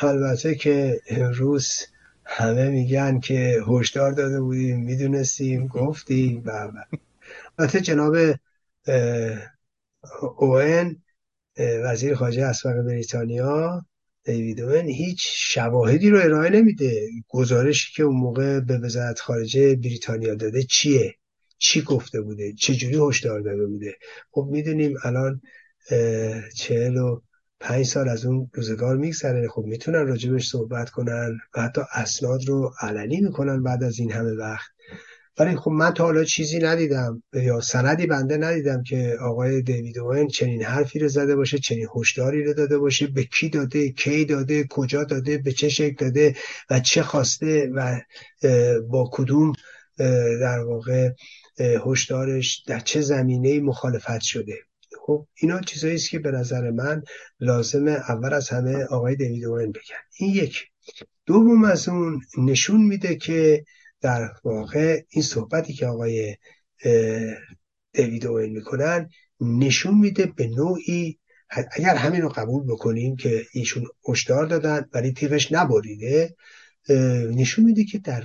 البته 0.00 0.54
که 0.54 1.00
امروز 1.08 1.86
همه 2.24 2.68
میگن 2.70 3.20
که 3.20 3.62
هشدار 3.68 4.12
داده 4.12 4.40
بودیم 4.40 4.80
می‌دونستیم 4.80 5.66
گفتیم 5.66 6.42
و 6.46 6.72
البته 7.58 7.80
جناب 7.80 8.16
اوین 10.36 10.96
وزیر 11.84 12.14
خارجه 12.14 12.44
اسبق 12.44 12.82
بریتانیا 12.86 13.84
دیوید 14.24 14.60
اوین 14.60 14.88
هیچ 14.88 15.20
شواهدی 15.22 16.10
رو 16.10 16.20
ارائه 16.20 16.50
نمیده. 16.50 17.08
گزارشی 17.28 17.92
که 17.96 18.02
اون 18.02 18.16
موقع 18.16 18.60
به 18.60 18.78
وزارت 18.78 19.20
خارجه 19.20 19.76
بریتانیا 19.76 20.34
داده 20.34 20.62
چیه؟ 20.62 21.14
چی 21.58 21.82
گفته 21.82 22.20
بوده؟ 22.20 22.52
چجوری 22.52 22.98
هشدار 23.08 23.40
داده 23.40 23.66
بوده؟ 23.66 23.94
خب 24.30 24.48
می‌دونیم 24.50 24.96
الان 25.04 25.40
چهل 26.56 26.96
و 26.96 27.20
پنج 27.60 27.86
سال 27.86 28.08
از 28.08 28.24
اون 28.24 28.50
روزگار 28.54 28.96
میگذره. 28.96 29.48
خب 29.48 29.62
می‌تونن 29.62 30.06
راجبش 30.06 30.48
صحبت 30.48 30.90
کنن 30.90 31.38
و 31.56 31.62
حتی 31.62 31.80
اسناد 31.94 32.48
رو 32.48 32.72
علنی 32.80 33.20
می‌کنن 33.20 33.62
بعد 33.62 33.82
از 33.82 33.98
این 33.98 34.12
همه 34.12 34.32
وقت. 34.32 34.70
ولی 35.38 35.56
خب 35.56 35.70
من 35.70 35.94
تا 35.94 36.04
حالا 36.04 36.24
چیزی 36.24 36.58
ندیدم 36.58 37.22
یا 37.32 37.60
سندی 37.60 38.06
بنده 38.06 38.36
ندیدم 38.36 38.82
که 38.82 39.16
آقای 39.20 39.62
دیوید 39.62 39.98
اوین 39.98 40.28
چنین 40.28 40.62
حرفی 40.62 40.98
رو 40.98 41.08
زده 41.08 41.36
باشه 41.36 41.58
چنین 41.58 41.88
هشداری 41.96 42.44
رو 42.44 42.54
داده 42.54 42.78
باشه 42.78 43.06
به 43.06 43.24
کی 43.24 43.48
داده 43.48 43.90
کی 43.90 44.24
داده 44.24 44.66
کجا 44.70 45.04
داده 45.04 45.38
به 45.38 45.52
چه 45.52 45.68
شکل 45.68 45.94
داده 46.04 46.34
و 46.70 46.80
چه 46.80 47.02
خواسته 47.02 47.70
و 47.74 48.00
با 48.88 49.10
کدوم 49.12 49.52
در 50.40 50.58
واقع 50.58 51.10
هشدارش 51.86 52.62
در 52.66 52.80
چه 52.80 53.00
زمینه 53.00 53.60
مخالفت 53.60 54.20
شده. 54.20 54.54
خب 55.06 55.26
اینا 55.34 55.60
چیزایی 55.60 55.94
است 55.94 56.10
که 56.10 56.18
به 56.18 56.30
نظر 56.30 56.70
من 56.70 57.02
لازمه 57.40 57.90
اول 57.90 58.34
از 58.34 58.48
همه 58.48 58.84
آقای 58.84 59.16
دیوید 59.16 59.44
اوین 59.44 59.72
بگن. 59.72 60.02
این 60.18 60.30
یک. 60.34 60.66
دوم 61.26 61.64
از 61.64 61.88
اون 61.88 62.20
نشون 62.38 62.80
میده 62.80 63.16
که 63.16 63.64
در 64.00 64.32
واقع 64.44 65.02
این 65.10 65.22
صحبتی 65.22 65.72
که 65.72 65.86
آقای 65.86 66.36
دیوید 67.92 68.26
اوین 68.26 68.52
می‌کنن 68.52 69.10
نشون 69.40 69.98
میده 69.98 70.26
به 70.26 70.46
نوعی 70.46 71.18
اگر 71.72 71.94
همین 71.94 72.22
رو 72.22 72.28
قبول 72.28 72.66
بکنیم 72.66 73.16
که 73.16 73.46
ایشون 73.52 73.86
هشدار 74.08 74.46
دادن 74.46 74.84
ولی 74.92 75.12
تیغش 75.12 75.52
نبریده 75.52 76.36
نشون 77.36 77.64
میده 77.64 77.84
که 77.84 77.98
در 77.98 78.24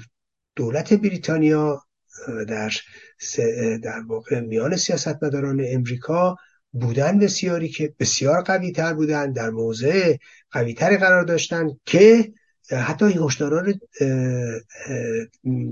دولت 0.56 0.94
بریتانیا 0.94 1.82
در 2.48 2.72
در 3.84 4.00
واقع 4.08 4.40
میان 4.40 4.76
سیاستمداران 4.76 5.66
امریکا 5.68 6.36
بودن 6.72 7.20
بسیاری 7.20 7.70
که 7.70 7.94
بسیار 8.00 8.42
قوی 8.42 8.72
تر 8.72 8.94
بودن 8.94 9.32
در 9.32 9.50
موضع 9.50 10.16
قوی 10.52 10.74
تری 10.74 10.98
قرار 10.98 11.24
داشتن 11.24 11.70
که 11.86 12.34
حتی 12.70 13.06
این 13.06 13.20
هشدارا 13.20 13.60
رو 13.62 13.74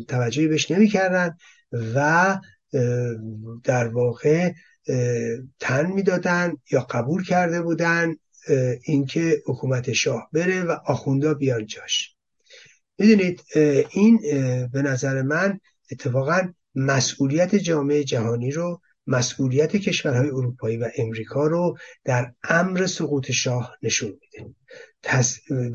توجهی 0.07 0.47
بهش 0.47 0.71
نمی‌کردن 0.71 1.37
و 1.95 2.39
در 3.63 3.87
واقع 3.87 4.51
تن 5.59 5.91
می‌دادن 5.91 6.53
یا 6.71 6.79
قبول 6.79 7.23
کرده 7.23 7.61
بودن 7.61 8.15
اینکه 8.83 9.41
حکومت 9.45 9.93
شاه 9.93 10.29
بره 10.33 10.63
و 10.63 10.71
آخوندا 10.85 11.33
بیان 11.33 11.65
جاش. 11.65 12.15
می‌دونید 12.99 13.43
این 13.91 14.19
به 14.73 14.81
نظر 14.81 15.21
من 15.21 15.59
اتفاقا 15.91 16.53
مسئولیت 16.75 17.55
جامعه 17.55 18.03
جهانی 18.03 18.51
رو 18.51 18.81
مسئولیت 19.07 19.75
کشورهای 19.75 20.27
اروپایی 20.27 20.77
و 20.77 20.89
امریکا 20.97 21.47
رو 21.47 21.77
در 22.05 22.33
امر 22.43 22.85
سقوط 22.85 23.31
شاه 23.31 23.77
نشون 23.83 24.09
میده. 24.09 24.53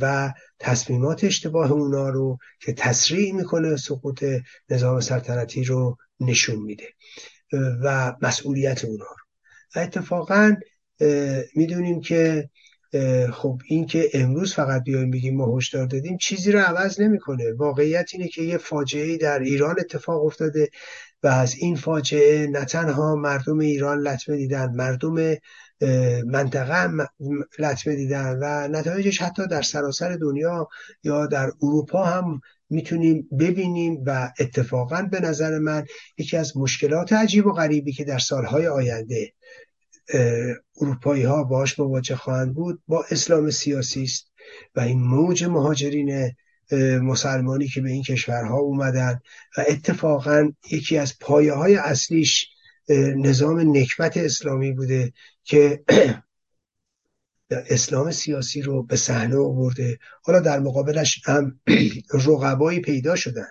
و 0.01 0.33
تصمیمات 0.59 1.25
اشتباه 1.25 1.73
اونا 1.73 2.09
رو 2.09 2.39
که 2.61 2.73
تسریع 2.73 3.33
می‌کنه 3.33 3.77
سقوط 3.77 4.25
نظام 4.71 5.01
سلطنتی 5.01 5.65
رو 5.65 5.97
نشون 6.21 6.63
میده 6.63 6.85
و 7.83 8.17
مسئولیت 8.23 8.85
اونا 8.85 9.05
رو. 9.05 9.25
و 9.77 9.79
اتفاقا 9.79 10.57
می‌دونیم 11.55 12.01
که 12.01 12.51
خب 13.33 13.61
این 13.69 13.87
که 13.87 14.11
امروز 14.15 14.55
فقط 14.55 14.83
بیایم 14.83 15.11
بگیم 15.11 15.37
ما 15.37 15.57
هشدار 15.57 15.87
دادیم 15.87 16.17
چیزی 16.17 16.53
رو 16.53 16.59
عوض 16.59 17.01
نمی‌کنه. 17.01 17.53
واقعیت 17.53 18.11
اینه 18.13 18.29
که 18.29 18.43
یه 18.43 18.59
فاجعه 18.59 19.17
در 19.17 19.39
ایران 19.39 19.77
اتفاق 19.81 20.25
افتاده 20.25 20.69
و 21.23 21.27
از 21.27 21.55
این 21.59 21.77
فاجعه 21.77 22.47
نه 22.47 22.65
تنها 22.65 23.15
مردم 23.15 23.59
ایران 23.59 23.99
لطمه 23.99 24.37
دیدن 24.37 24.75
مردم 24.75 25.35
منطقه 26.27 27.09
لطمه 27.59 27.97
دیدن 27.97 28.39
و 28.43 28.69
نتایجش 28.69 29.23
حتی 29.23 29.47
در 29.47 29.63
سراسر 29.63 30.17
دنیا 30.17 30.69
یا 31.03 31.27
در 31.27 31.51
اروپا 31.63 32.05
هم 32.05 32.41
می‌تونیم 32.71 33.29
ببینیم 33.39 34.03
و 34.07 34.33
اتفاقا 34.41 35.03
به 35.03 35.21
نظر 35.21 35.59
من 35.59 35.87
یکی 36.19 36.37
از 36.37 36.57
مشکلات 36.57 37.13
عجیب 37.13 37.47
و 37.47 37.53
غریبی 37.53 37.93
که 37.93 38.05
در 38.05 38.19
سالهای 38.19 38.67
آینده 38.67 39.33
اروپایی 40.81 41.23
ها 41.23 41.45
باش 41.45 41.79
مواجه 41.79 42.17
خواهند 42.17 42.55
بود 42.55 42.83
با 42.89 43.05
اسلام 43.11 43.51
سیاسی 43.51 44.03
است 44.03 44.33
و 44.75 44.81
این 44.81 45.01
موج 45.01 45.45
مهاجرین 45.45 46.33
مسلمانی 47.03 47.69
که 47.69 47.81
به 47.81 47.91
این 47.91 48.03
کشورها 48.03 48.59
اومدن 48.59 49.21
و 49.59 49.65
اتفاقا 49.69 50.53
یکی 50.71 50.99
از 50.99 51.19
پایه 51.21 51.53
های 51.53 51.77
اصلیش 51.77 52.49
نظام 53.17 53.77
نکبت 53.77 54.17
اسلامی 54.17 54.73
بوده 54.73 55.13
که 55.49 55.85
اسلام 57.51 58.11
سیاسی 58.11 58.63
رو 58.63 58.83
به 58.83 58.97
صحنه 58.97 59.37
آورده. 59.37 59.99
حالا 60.23 60.41
در 60.41 60.59
مقابلش 60.59 61.23
هم 61.25 61.61
رقبایی 62.27 62.81
پیدا 62.81 63.17
شدن. 63.17 63.49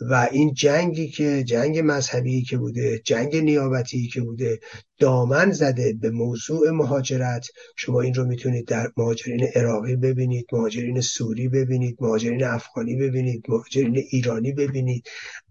و 0.00 0.28
این 0.32 0.54
جنگی 0.54 1.08
که 1.08 1.44
جنگ 1.44 1.80
مذهبی 1.84 2.42
که 2.42 2.56
بوده 2.56 2.98
جنگ 3.04 3.36
نیابتی 3.36 4.08
که 4.08 4.20
بوده 4.20 4.60
دامن 4.98 5.50
زده 5.50 5.92
به 6.00 6.10
موضوع 6.10 6.70
مهاجرت. 6.70 7.46
شما 7.76 8.00
این 8.00 8.14
رو 8.14 8.24
می‌تونید 8.24 8.66
در 8.66 8.90
مهاجرین 8.96 9.46
عراقی 9.54 9.96
ببینید 9.96 10.46
مهاجرین 10.52 11.00
سوری 11.00 11.48
ببینید 11.48 11.96
مهاجرین 12.00 12.44
افغانی 12.44 12.96
ببینید 12.96 13.44
مهاجرین 13.48 13.96
ایرانی 14.10 14.52
ببینید. 14.52 15.04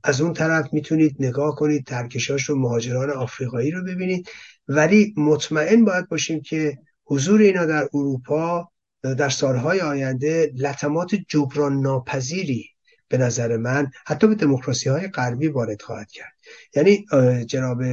از 0.04 0.22
اون 0.22 0.34
طرف 0.34 0.74
می‌تونید 0.74 1.16
نگاه 1.20 1.56
کنید 1.56 1.86
ترکشاش 1.86 2.50
رو 2.50 2.60
مهاجران 2.60 3.10
آفریقایی 3.10 3.72
رو 3.72 3.84
ببینید. 3.84 4.30
ولی 4.68 5.14
مطمئن 5.18 5.86
باید 5.86 6.10
باشیم 6.10 6.42
که 6.42 6.78
حضور 7.06 7.42
اینا 7.42 7.66
در 7.66 7.88
اروپا 7.94 8.70
در 9.04 9.30
سالهای 9.30 9.82
آینده 9.82 10.52
لطمات 10.56 11.16
جبران 11.16 11.82
ناپذیری 11.82 12.73
به 13.14 13.20
نظر 13.20 13.58
من 13.58 13.92
حتی 14.06 14.28
به 14.28 14.36
دموکراسی 14.36 14.90
های 14.90 15.08
غربی 15.08 15.48
وارد 15.48 15.82
خواهد 15.82 16.12
کرد. 16.12 16.34
یعنی 16.76 17.06
جناب 17.46 17.84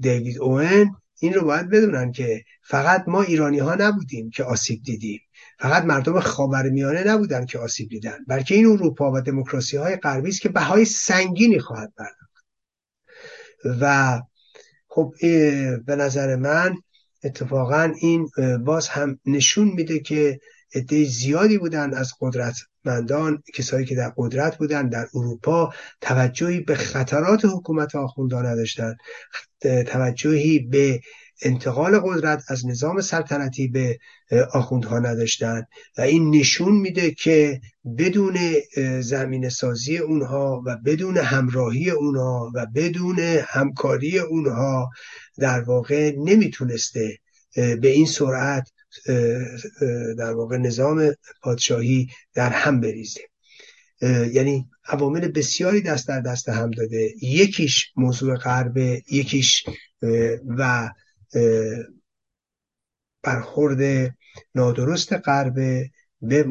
دیوید 0.00 0.38
اوین 0.38 0.94
این 1.18 1.34
رو 1.34 1.44
باید 1.44 1.70
بدونن 1.70 2.12
که 2.12 2.44
فقط 2.62 3.04
ما 3.06 3.22
ایرانی 3.22 3.58
ها 3.58 3.74
نبودیم 3.74 4.30
که 4.30 4.44
آسیب 4.44 4.82
دیدیم. 4.82 5.20
فقط 5.58 5.84
مردم 5.84 6.20
خاورمیانه 6.20 7.04
نبودن 7.04 7.46
که 7.46 7.58
آسیب 7.58 7.88
دیدن. 7.88 8.18
بلکه 8.26 8.54
این 8.54 8.66
اروپا 8.66 9.12
و 9.12 9.20
دموکراسی 9.20 9.76
های 9.76 9.96
غربی 9.96 10.28
است 10.28 10.40
که 10.40 10.48
بهای 10.48 10.84
سنگینی 10.84 11.58
خواهد 11.58 11.92
پرداخت. 11.96 12.44
و 13.80 14.20
خب 14.88 15.14
به 15.86 15.96
نظر 15.96 16.36
من 16.36 16.76
اتفاقا 17.24 17.92
این 18.00 18.28
باز 18.64 18.88
هم 18.88 19.18
نشون 19.26 19.68
میده 19.68 20.00
که 20.00 20.40
عده 20.74 21.04
زیادی 21.04 21.58
بودن 21.58 21.94
از 21.94 22.12
قدرتمندان 22.88 23.42
کسایی 23.54 23.86
که 23.86 23.94
در 23.94 24.12
قدرت 24.16 24.58
بودن 24.58 24.88
در 24.88 25.06
اروپا 25.14 25.72
توجهی 26.00 26.60
به 26.60 26.74
خطرات 26.74 27.44
حکومت 27.44 27.94
آخوندان 27.96 28.46
نداشتن 28.46 28.96
توجهی 29.86 30.58
به 30.58 31.00
انتقال 31.42 32.00
قدرت 32.00 32.42
از 32.48 32.66
نظام 32.66 33.00
سلطنتی 33.00 33.68
به 33.68 33.98
آخوندها 34.54 34.98
نداشتن 34.98 35.62
و 35.98 36.00
این 36.00 36.30
نشون 36.34 36.72
میده 36.72 37.10
که 37.10 37.60
بدون 37.98 38.38
زمین 39.00 39.48
سازی 39.48 39.98
اونها 39.98 40.62
و 40.66 40.76
بدون 40.84 41.16
همراهی 41.16 41.90
اونها 41.90 42.50
و 42.54 42.66
بدون 42.74 43.18
همکاری 43.48 44.18
اونها 44.18 44.90
در 45.38 45.60
واقع 45.60 46.12
نمی‌تونسته 46.18 47.18
به 47.54 47.88
این 47.88 48.06
سرعت 48.06 48.70
در 50.18 50.32
واقع 50.32 50.56
نظام 50.56 51.14
پادشاهی 51.42 52.08
در 52.34 52.50
هم 52.50 52.80
بریزه. 52.80 53.20
یعنی 54.32 54.68
عوامل 54.88 55.28
بسیاری 55.28 55.80
دست 55.80 56.08
در 56.08 56.20
دست 56.20 56.48
هم 56.48 56.70
داده. 56.70 57.14
یکیش 57.22 57.92
موضوع 57.96 58.36
غرب 58.36 58.76
یکیش 59.10 59.64
و 60.58 60.90
برخورد 63.22 64.14
نادرست 64.54 65.12
غرب 65.12 65.54
به 66.20 66.44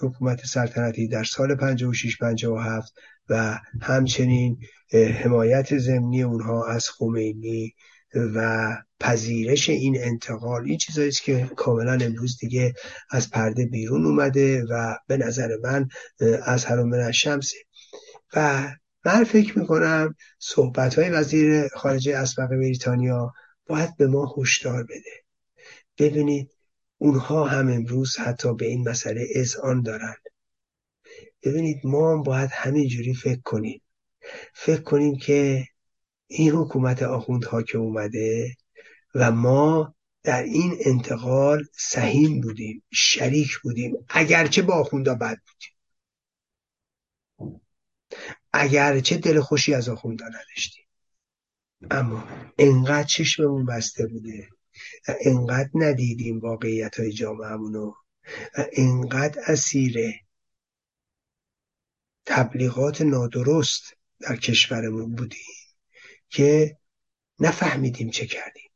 حکومت 0.00 0.46
سلطنتی 0.46 1.08
در 1.08 1.24
سال 1.24 1.54
56 1.54 2.16
57 2.16 2.92
و 3.28 3.58
همچنین 3.80 4.58
حمایت 4.92 5.78
ضمنی 5.78 6.22
اونها 6.22 6.66
از 6.66 6.88
خمینی 6.88 7.74
و 8.14 8.76
پذیرش 9.00 9.68
این 9.68 9.96
انتقال 10.02 10.64
این 10.64 10.78
چیزایی 10.78 11.12
که 11.12 11.50
کاملا 11.56 11.92
امروز 11.92 12.38
دیگه 12.38 12.74
از 13.10 13.30
پرده 13.30 13.66
بیرون 13.66 14.06
اومده 14.06 14.64
و 14.64 14.96
به 15.06 15.16
نظر 15.16 15.56
من 15.62 15.88
از 16.44 16.64
هر 16.64 16.82
من 16.82 17.12
شمسه 17.12 17.56
و 18.36 18.68
من 19.04 19.24
فکر 19.24 19.58
می‌کنم 19.58 20.14
صحبت 20.38 20.98
های 20.98 21.10
وزیر 21.10 21.68
خارجه 21.68 22.16
اسبق 22.16 22.48
بریتانیا 22.48 23.32
باید 23.66 23.96
به 23.96 24.06
ما 24.06 24.34
هشدار 24.38 24.82
بده. 24.82 25.24
ببینید 25.98 26.50
اونها 26.98 27.44
هم 27.44 27.68
امروز 27.68 28.16
حتی 28.16 28.54
به 28.54 28.66
این 28.66 28.88
مسئله 28.88 29.26
اذعان 29.34 29.82
دارن. 29.82 30.14
ببینید 31.42 31.80
ما 31.84 32.12
هم 32.12 32.22
باید 32.22 32.50
همینجوری 32.52 33.14
فکر 33.14 33.40
کنیم. 33.44 33.82
فکر 34.54 34.80
کنیم 34.80 35.16
که 35.16 35.64
این 36.30 36.50
حکومت 36.50 37.02
آخوندها 37.02 37.62
که 37.62 37.78
اومده 37.78 38.56
و 39.14 39.32
ما 39.32 39.94
در 40.22 40.42
این 40.42 40.76
انتقال 40.80 41.64
سهیم 41.72 42.40
بودیم 42.40 42.82
شریک 42.92 43.58
بودیم. 43.62 43.96
اگرچه 44.08 44.62
با 44.62 44.74
آخوندا 44.74 45.14
بد 45.14 45.38
بودیم. 45.46 45.70
اگرچه 48.52 49.16
دل 49.16 49.40
خوشی 49.40 49.74
از 49.74 49.88
آخوندا 49.88 50.26
نداشتیم. 50.26 50.84
اما 51.90 52.28
انقدر 52.58 53.06
چشممون 53.06 53.66
بسته 53.66 54.06
بوده 54.06 54.48
و 55.08 55.14
انقدر 55.24 55.70
ندیدیم 55.74 56.38
واقعیت 56.40 57.00
های 57.00 57.12
جامعهمونو 57.12 57.92
و 58.58 58.66
انقدر 58.72 59.42
اسیر 59.46 60.14
تبلیغات 62.26 63.02
نادرست 63.02 63.96
در 64.20 64.36
کشورمون 64.36 65.14
بودیم. 65.14 65.59
که 66.30 66.76
نفهمیدیم 67.40 68.10
چه 68.10 68.26
کردیم. 68.26 68.70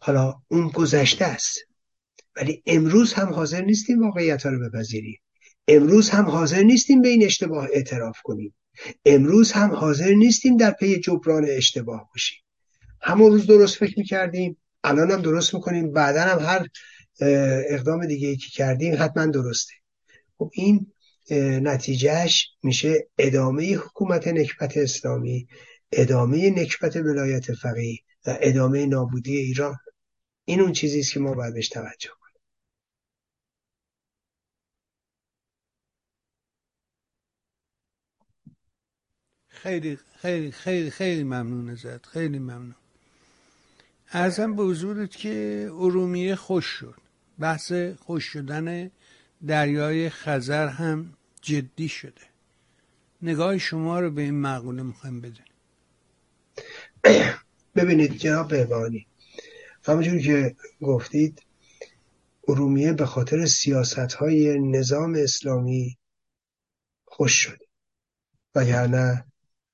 حالا 0.00 0.34
اون 0.48 0.68
گذشته 0.68 1.24
است. 1.24 1.58
ولی 2.36 2.62
امروز 2.66 3.12
هم 3.12 3.32
حاضر 3.32 3.60
نیستیم 3.60 4.02
واقعیت 4.02 4.46
ها 4.46 4.52
رو 4.52 4.68
بپذیریم. 4.68 5.20
امروز 5.68 6.10
هم 6.10 6.24
حاضر 6.24 6.62
نیستیم 6.62 7.02
به 7.02 7.08
این 7.08 7.24
اشتباه 7.24 7.68
اعتراف 7.72 8.20
کنیم. 8.22 8.54
امروز 9.04 9.52
هم 9.52 9.72
حاضر 9.72 10.14
نیستیم 10.14 10.56
در 10.56 10.70
پی 10.70 11.00
جبران 11.00 11.46
اشتباه 11.48 12.08
باشیم. 12.14 12.38
همون 13.00 13.32
روز 13.32 13.46
درست 13.46 13.76
فکر 13.76 13.98
می‌کردیم 13.98 14.56
الان 14.84 15.10
هم 15.10 15.22
درست 15.22 15.54
می‌کنیم 15.54 15.92
بعدا 15.92 16.22
هم 16.22 16.38
هر 16.38 16.66
اقدام 17.70 18.06
دیگه 18.06 18.28
ای 18.28 18.36
که 18.36 18.50
کردیم 18.50 18.94
حتما 18.98 19.26
درسته. 19.26 19.72
خب 20.38 20.50
این 20.54 20.92
نتیجهش 21.62 22.48
میشه 22.62 23.08
ادامه 23.18 23.74
حکومت 23.76 24.28
نکبت 24.28 24.76
اسلامی 24.76 25.46
ادامه 25.92 26.50
نکبت 26.50 26.96
ولایت 26.96 27.52
فقیه 27.52 27.98
و 28.26 28.38
ادامه 28.40 28.86
نابودی 28.86 29.36
ایران 29.36 29.76
این 30.44 30.60
اون 30.60 30.72
چیزی 30.72 31.00
است 31.00 31.12
که 31.12 31.20
ما 31.20 31.34
باید 31.34 31.54
بهش 31.54 31.68
توجه 31.68 32.10
کنیم. 32.20 32.40
خیلی 39.48 39.98
خیلی 40.16 40.50
خیلی 40.50 40.90
خیلی 40.90 41.24
ممنون 41.24 41.70
ازت 41.70 42.06
خیلی 42.06 42.38
ممنون. 42.38 42.74
ارزم 44.12 44.56
به 44.56 44.62
حضورت 44.62 45.16
که 45.16 45.68
ارومیه 45.72 46.34
خوش 46.34 46.66
شد. 46.66 46.94
بحث 47.38 47.72
خوش 47.72 48.24
شدن 48.24 48.90
دریای 49.46 50.10
خزر 50.10 50.68
هم 50.68 51.14
جدی 51.42 51.88
شده. 51.88 52.22
نگاه 53.22 53.58
شما 53.58 54.00
رو 54.00 54.10
به 54.10 54.22
این 54.22 54.40
مقوله 54.40 54.82
می‌خوایم 54.82 55.20
بدونیم 55.20 55.51
ببینید 57.76 58.12
جناب 58.16 58.48
بهبانی 58.48 59.06
همونجوری 59.84 60.22
که 60.22 60.56
گفتید 60.80 61.42
ارومیه 62.48 62.92
به 62.92 63.06
خاطر 63.06 63.46
سیاست 63.46 63.98
های 63.98 64.58
نظام 64.58 65.14
اسلامی 65.14 65.98
خوش 67.04 67.32
شده. 67.32 67.66
وگرنه 68.54 69.24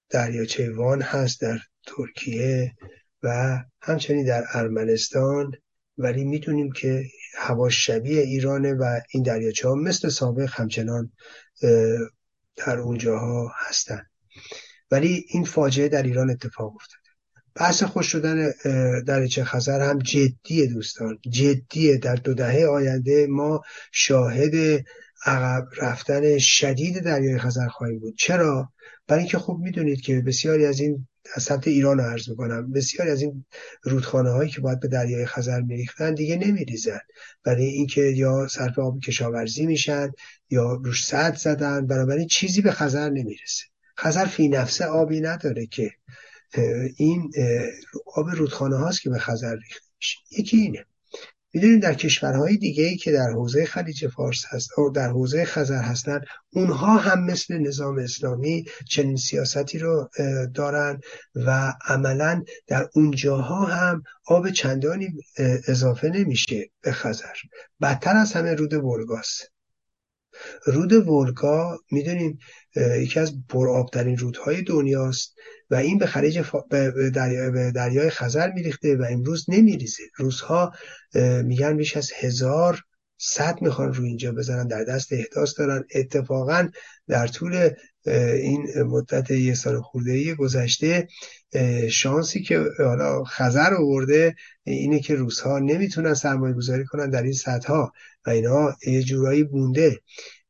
دریاچه 0.08 0.72
وان 0.72 1.02
هست 1.02 1.40
در 1.40 1.58
ترکیه 1.86 2.76
و 3.22 3.58
همچنین 3.82 4.26
در 4.26 4.44
ارمنستان 4.52 5.52
ولی 5.98 6.24
می‌دونیم 6.24 6.72
که 6.72 7.04
هوا 7.36 7.68
شبیه 7.68 8.22
ایرانه 8.22 8.74
و 8.74 9.00
این 9.10 9.22
دریاچه 9.22 9.68
ها 9.68 9.74
مثل 9.74 10.08
سابق 10.08 10.48
همچنان 10.52 11.12
در 12.56 12.78
اونجاها 12.78 13.52
هستن. 13.56 14.06
ولی 14.90 15.24
این 15.28 15.44
فاجعه 15.44 15.88
در 15.88 16.02
ایران 16.02 16.30
اتفاق 16.30 16.74
افتاده. 16.76 17.07
بحث 17.54 17.82
خوش 17.82 18.06
شدن 18.06 18.52
دریاچه 19.06 19.44
خزر 19.44 19.80
هم 19.80 19.98
جدیه 19.98 20.66
دوستان. 20.66 21.18
جدیه. 21.30 21.96
در 21.96 22.14
دو 22.14 22.34
دهه 22.34 22.66
آینده 22.66 23.26
ما 23.26 23.62
شاهد 23.92 24.84
عقب 25.26 25.68
رفتن 25.76 26.38
شدید 26.38 26.98
دریای 26.98 27.38
خزر 27.38 27.68
خواهیم 27.68 27.98
بود. 27.98 28.14
چرا؟ 28.18 28.72
برای 29.06 29.20
اینکه 29.20 29.38
خوب 29.38 29.60
می‌دونید 29.60 30.00
که 30.00 30.20
بسیاری 30.20 30.66
از 30.66 30.80
این 30.80 31.08
از 31.34 31.42
سمت 31.42 31.68
ایران 31.68 32.00
عرض 32.00 32.28
می‌کنم 32.28 32.72
بسیاری 32.72 33.10
از 33.10 33.22
این 33.22 33.44
رودخانه 33.82 34.30
هایی 34.30 34.50
که 34.50 34.60
باید 34.60 34.80
به 34.80 34.88
دریای 34.88 35.26
خزر 35.26 35.60
میریختن 35.60 36.14
دیگه 36.14 36.36
نمیریزن. 36.36 37.00
برای 37.44 37.64
اینکه 37.64 38.00
یا 38.00 38.48
صرف 38.48 38.78
آب 38.78 39.00
کشاورزی 39.00 39.66
میشن 39.66 40.10
یا 40.50 40.80
روش 40.84 41.06
سد 41.06 41.36
زدن 41.36 41.86
بنابراین 41.86 42.26
چیزی 42.26 42.60
به 42.60 42.72
خزر 42.72 43.10
نمی‌رسه. 43.10 43.64
خزر 43.98 44.24
فی 44.24 44.48
نفسه 44.48 44.84
آبی 44.84 45.20
نداره 45.20 45.66
که 45.66 45.90
این 46.96 47.30
آب 48.14 48.28
رودخانه 48.28 48.76
هاست 48.76 49.02
که 49.02 49.10
به 49.10 49.18
خزر 49.18 49.54
ریخته 49.54 49.86
میشه. 49.98 50.16
یکی 50.38 50.56
اینه. 50.56 50.84
می‌دونیم 51.52 51.80
در 51.80 51.94
کشورهای 51.94 52.56
دیگه 52.56 52.84
ای 52.84 52.96
که 52.96 53.12
در 53.12 53.30
حوزه 53.30 53.64
خلیج 53.64 54.06
فارس 54.08 54.44
هست 54.48 54.78
او 54.78 54.90
در 54.90 55.08
حوزه 55.08 55.44
خزر 55.44 55.82
هستند 55.82 56.24
اونها 56.50 56.96
هم 56.96 57.24
مثل 57.24 57.58
نظام 57.58 57.98
اسلامی 57.98 58.64
چنین 58.88 59.16
سیاستی 59.16 59.78
رو 59.78 60.10
دارن 60.54 61.00
و 61.34 61.74
عملا 61.86 62.44
در 62.66 62.88
اونجاها 62.94 63.64
هم 63.64 64.02
آب 64.26 64.50
چندانی 64.50 65.08
اضافه 65.68 66.08
نمیشه 66.08 66.70
به 66.80 66.92
خزر. 66.92 67.34
بدتر 67.80 68.16
از 68.16 68.32
همه 68.32 68.54
رود 68.54 68.74
ولگاست 68.74 69.57
رود 70.66 70.92
ولگا 70.92 71.78
می‌دونیم 71.90 72.38
یکی 72.76 73.20
از 73.20 73.32
پرآبترین 73.48 74.16
رودهای 74.16 74.62
دنیاست 74.62 75.34
و 75.70 75.74
این 75.74 75.98
به 75.98 76.06
خلیج 76.06 76.42
به, 76.70 77.10
دریای 77.74 78.10
خزر 78.10 78.52
میریخته 78.52 78.96
و 78.96 79.06
امروز 79.10 79.44
نمیریزه. 79.48 80.02
روزها 80.16 80.72
میگن 81.44 81.76
بیش 81.76 81.96
از 81.96 82.10
هزار 82.20 82.82
صد 83.18 83.62
می‌خوان 83.62 83.94
رو 83.94 84.04
اینجا 84.04 84.32
بزنن 84.32 84.68
در 84.68 84.84
دست 84.84 85.12
احداث 85.12 85.58
دارن. 85.58 85.84
اتفاقا 85.94 86.68
در 87.08 87.26
طول 87.26 87.70
این 88.06 88.82
مدت 88.82 89.30
یه 89.30 89.54
سال 89.54 89.80
خورده 89.80 90.12
ای 90.12 90.34
گذشته 90.34 91.08
شانسی 91.90 92.42
که 92.42 92.64
حالا 92.78 93.24
خزر 93.24 93.74
آورده 93.74 94.34
اینه 94.64 95.00
که 95.00 95.14
روزها 95.14 95.58
نمی‌تونن 95.58 96.14
سرمایه 96.14 96.54
گذاری 96.54 96.84
کنن 96.84 97.10
در 97.10 97.22
این 97.22 97.34
ها 97.68 97.92
و 98.26 98.30
اینا 98.30 98.76
یه 98.86 99.02
جورایی 99.02 99.42
بونده 99.42 100.00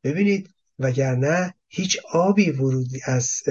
ببینید 0.04 0.50
وگرنه 0.78 1.54
هیچ 1.68 1.98
آبی 2.12 2.50
ورودی 2.50 3.00
از 3.04 3.42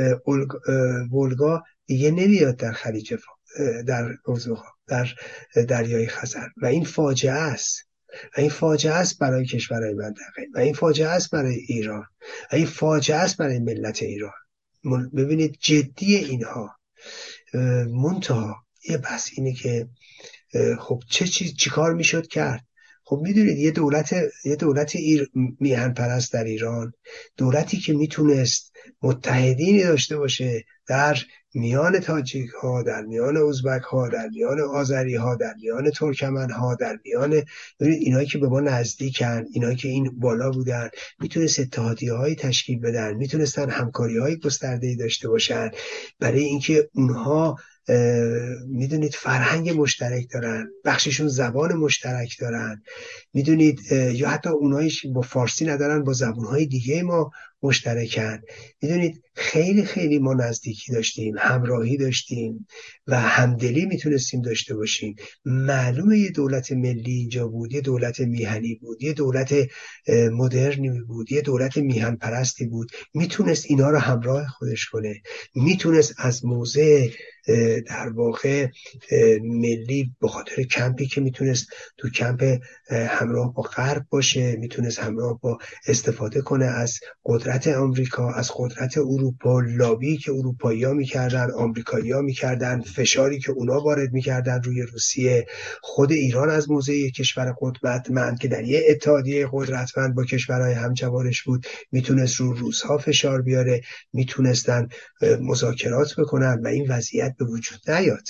ولگا 1.11 1.63
دیگه 1.86 2.11
نمیاد 2.11 2.57
در 2.57 2.72
خلیج 2.72 3.15
در 3.88 4.15
در 4.88 5.07
دریای 5.68 6.07
خزر. 6.07 6.47
و 6.57 6.65
این 6.65 6.84
فاجعه 6.84 7.32
است. 7.32 7.87
و 8.38 8.41
این 8.41 8.49
فاجعه 8.49 8.93
است 8.93 9.20
برای 9.20 9.45
کشورهای 9.45 9.93
منطقه 9.93 10.47
و 10.53 10.60
این 10.60 10.74
فاجعه 10.74 11.08
است 11.08 11.32
برای 11.32 11.55
ایران. 11.55 12.05
و 12.51 12.55
این 12.55 12.66
فاجعه 12.66 13.18
است 13.18 13.38
برای 13.38 13.60
ملت 13.60 14.03
ایران. 14.03 14.34
ببینید 15.16 15.58
جدی 15.60 16.16
اینها 16.16 16.76
منتها 17.88 18.55
یه 18.89 18.97
بحث 18.97 19.30
اینه 19.34 19.53
که 19.53 19.88
خب 20.80 21.03
چه 21.10 21.28
چیز 21.28 21.55
چیکار 21.55 21.93
می‌شد 21.93 22.28
کرد؟ 22.28 22.66
خب 23.10 23.20
می‌دونید 23.24 23.58
یه 23.58 23.72
دولت 23.72 24.14
یه 24.45 24.55
دولت 24.55 24.95
ایر 24.95 25.30
میهن 25.60 25.93
پرست 25.93 26.34
در 26.34 26.43
ایران 26.43 26.93
دولتی 27.38 27.78
که 27.78 27.93
می‌تونست 27.93 28.74
متحدینی 29.01 29.84
داشته 29.84 30.18
باشه 30.18 30.66
در 30.88 31.18
میان 31.53 31.99
تاجیک 31.99 32.49
ها 32.49 32.84
در 32.84 33.01
میان 33.01 33.38
ازبک 33.38 33.82
ها 33.82 34.10
در 34.10 34.28
میان 34.28 34.60
آذری 34.60 35.16
ها 35.16 35.36
در 35.36 35.53
میان 35.62 35.91
ترکمن 35.91 36.51
ها 36.51 36.76
در 36.76 36.99
میان 37.05 37.43
اینایی 37.80 38.28
که 38.28 38.38
به 38.38 38.47
ما 38.47 38.60
نزدیکن 38.60 39.45
اینایی 39.53 39.76
که 39.76 39.88
این 39.88 40.20
بالا 40.20 40.51
بودن 40.51 40.89
می‌تونست 41.20 41.60
اتحادیه 41.60 42.14
های 42.14 42.36
تشکیل 42.36 42.80
بدن 42.80 43.14
می‌تونستن 43.14 43.70
همکاری 43.70 44.18
های 44.18 44.38
گسترده 44.38 44.95
داشته 44.95 45.30
باشن. 45.30 45.72
برای 46.20 46.43
اینکه 46.43 46.89
اونها 46.93 47.58
می‌دونید 48.68 49.14
فرهنگ 49.14 49.70
مشترک 49.70 50.28
دارن 50.34 50.68
بخششون 50.86 51.28
زبان 51.28 51.74
مشترک 51.74 52.36
دارن. 52.40 52.82
می‌دونید 53.34 53.92
یا 53.92 54.30
حتی 54.30 54.50
اونایی 54.50 54.92
با 55.14 55.22
فارسی 55.22 55.66
ندارن 55.66 56.04
با 56.04 56.14
زبانهای 56.14 56.66
دیگه 56.66 57.04
ما 57.04 57.32
مشترکن. 57.64 58.42
می‌دونید 58.82 59.24
خیلی 59.38 59.84
خیلی 59.84 60.20
ما 60.20 60.34
نزدیکی 60.34 60.92
داشتیم 60.92 61.36
همراهی 61.38 61.98
داشتیم 61.98 62.68
و 63.08 63.20
همدلی 63.20 63.86
می‌تونستیم 63.86 64.42
داشته 64.42 64.76
باشیم. 64.76 65.16
معلومه 65.46 66.18
یه 66.20 66.30
دولت 66.30 66.72
ملی 66.72 67.12
اینجا 67.12 67.48
بود 67.48 67.74
یه 67.74 67.82
دولت 67.82 68.20
میهنی 68.20 68.76
بود 68.76 69.04
یه 69.04 69.14
دولت 69.14 69.54
مدرنی 70.32 71.02
بود 71.08 71.32
یه 71.32 71.42
دولت 71.42 71.78
میهن 71.78 72.16
پرستی 72.16 72.66
بود. 72.66 72.92
می‌تونست 73.14 73.66
اینا 73.68 73.90
رو 73.90 73.98
همراه 73.98 74.48
خودش 74.48 74.86
کنه. 74.86 75.22
می‌تونست 75.56 76.14
از 76.18 76.46
موضع 76.46 77.08
در 77.88 78.10
واقع 78.10 78.68
ملی 79.42 80.12
به 80.22 80.28
خاطر 80.28 80.64
کمپی 80.64 81.08
که 81.08 81.22
می‌تونست 81.22 81.68
تو 81.98 82.10
کمپ 82.10 82.60
همراه 82.90 83.54
با 83.54 83.64
غرب 83.64 84.06
باشه 84.10 84.56
می‌تونست 84.56 85.00
همراه 85.00 85.40
با 85.42 85.58
استفاده 85.88 86.42
کنه 86.42 86.66
از 86.66 87.00
قدرت 87.26 87.68
آمریکا 87.68 88.32
از 88.32 88.52
قدرت 88.56 88.98
اروپا. 88.98 89.26
لابی 89.78 90.17
که 90.17 90.32
اروپایی 90.32 90.84
ها 90.84 90.93
می‌کردن 90.93 91.51
آمریکایی 91.51 92.11
ها 92.11 92.21
می‌کردن 92.21 92.82
فشاری 92.82 93.39
که 93.39 93.51
اونا 93.51 93.80
وارد 93.80 94.13
می‌کردن 94.13 94.61
روی 94.63 94.82
روسیه 94.82 95.45
خود 95.82 96.11
ایران 96.11 96.49
از 96.49 96.71
موضع 96.71 97.09
کشور 97.09 97.55
قدرتمند 97.61 98.39
که 98.39 98.47
در 98.47 98.63
یه 98.63 98.86
اتحادیه 98.89 99.49
قدرتمند 99.51 100.15
با 100.15 100.23
کشورهای 100.23 100.73
همجوارش 100.73 101.43
بود 101.43 101.67
می‌تونست 101.91 102.36
رو 102.36 102.53
روزها 102.53 102.97
فشار 102.97 103.41
بیاره 103.41 103.82
می‌تونستن 104.13 104.88
مذاکرات 105.41 106.15
بکنن 106.19 106.61
و 106.63 106.67
این 106.67 106.86
وضعیت 106.89 107.36
به 107.39 107.45
وجود 107.45 107.91
نیاد. 107.91 108.28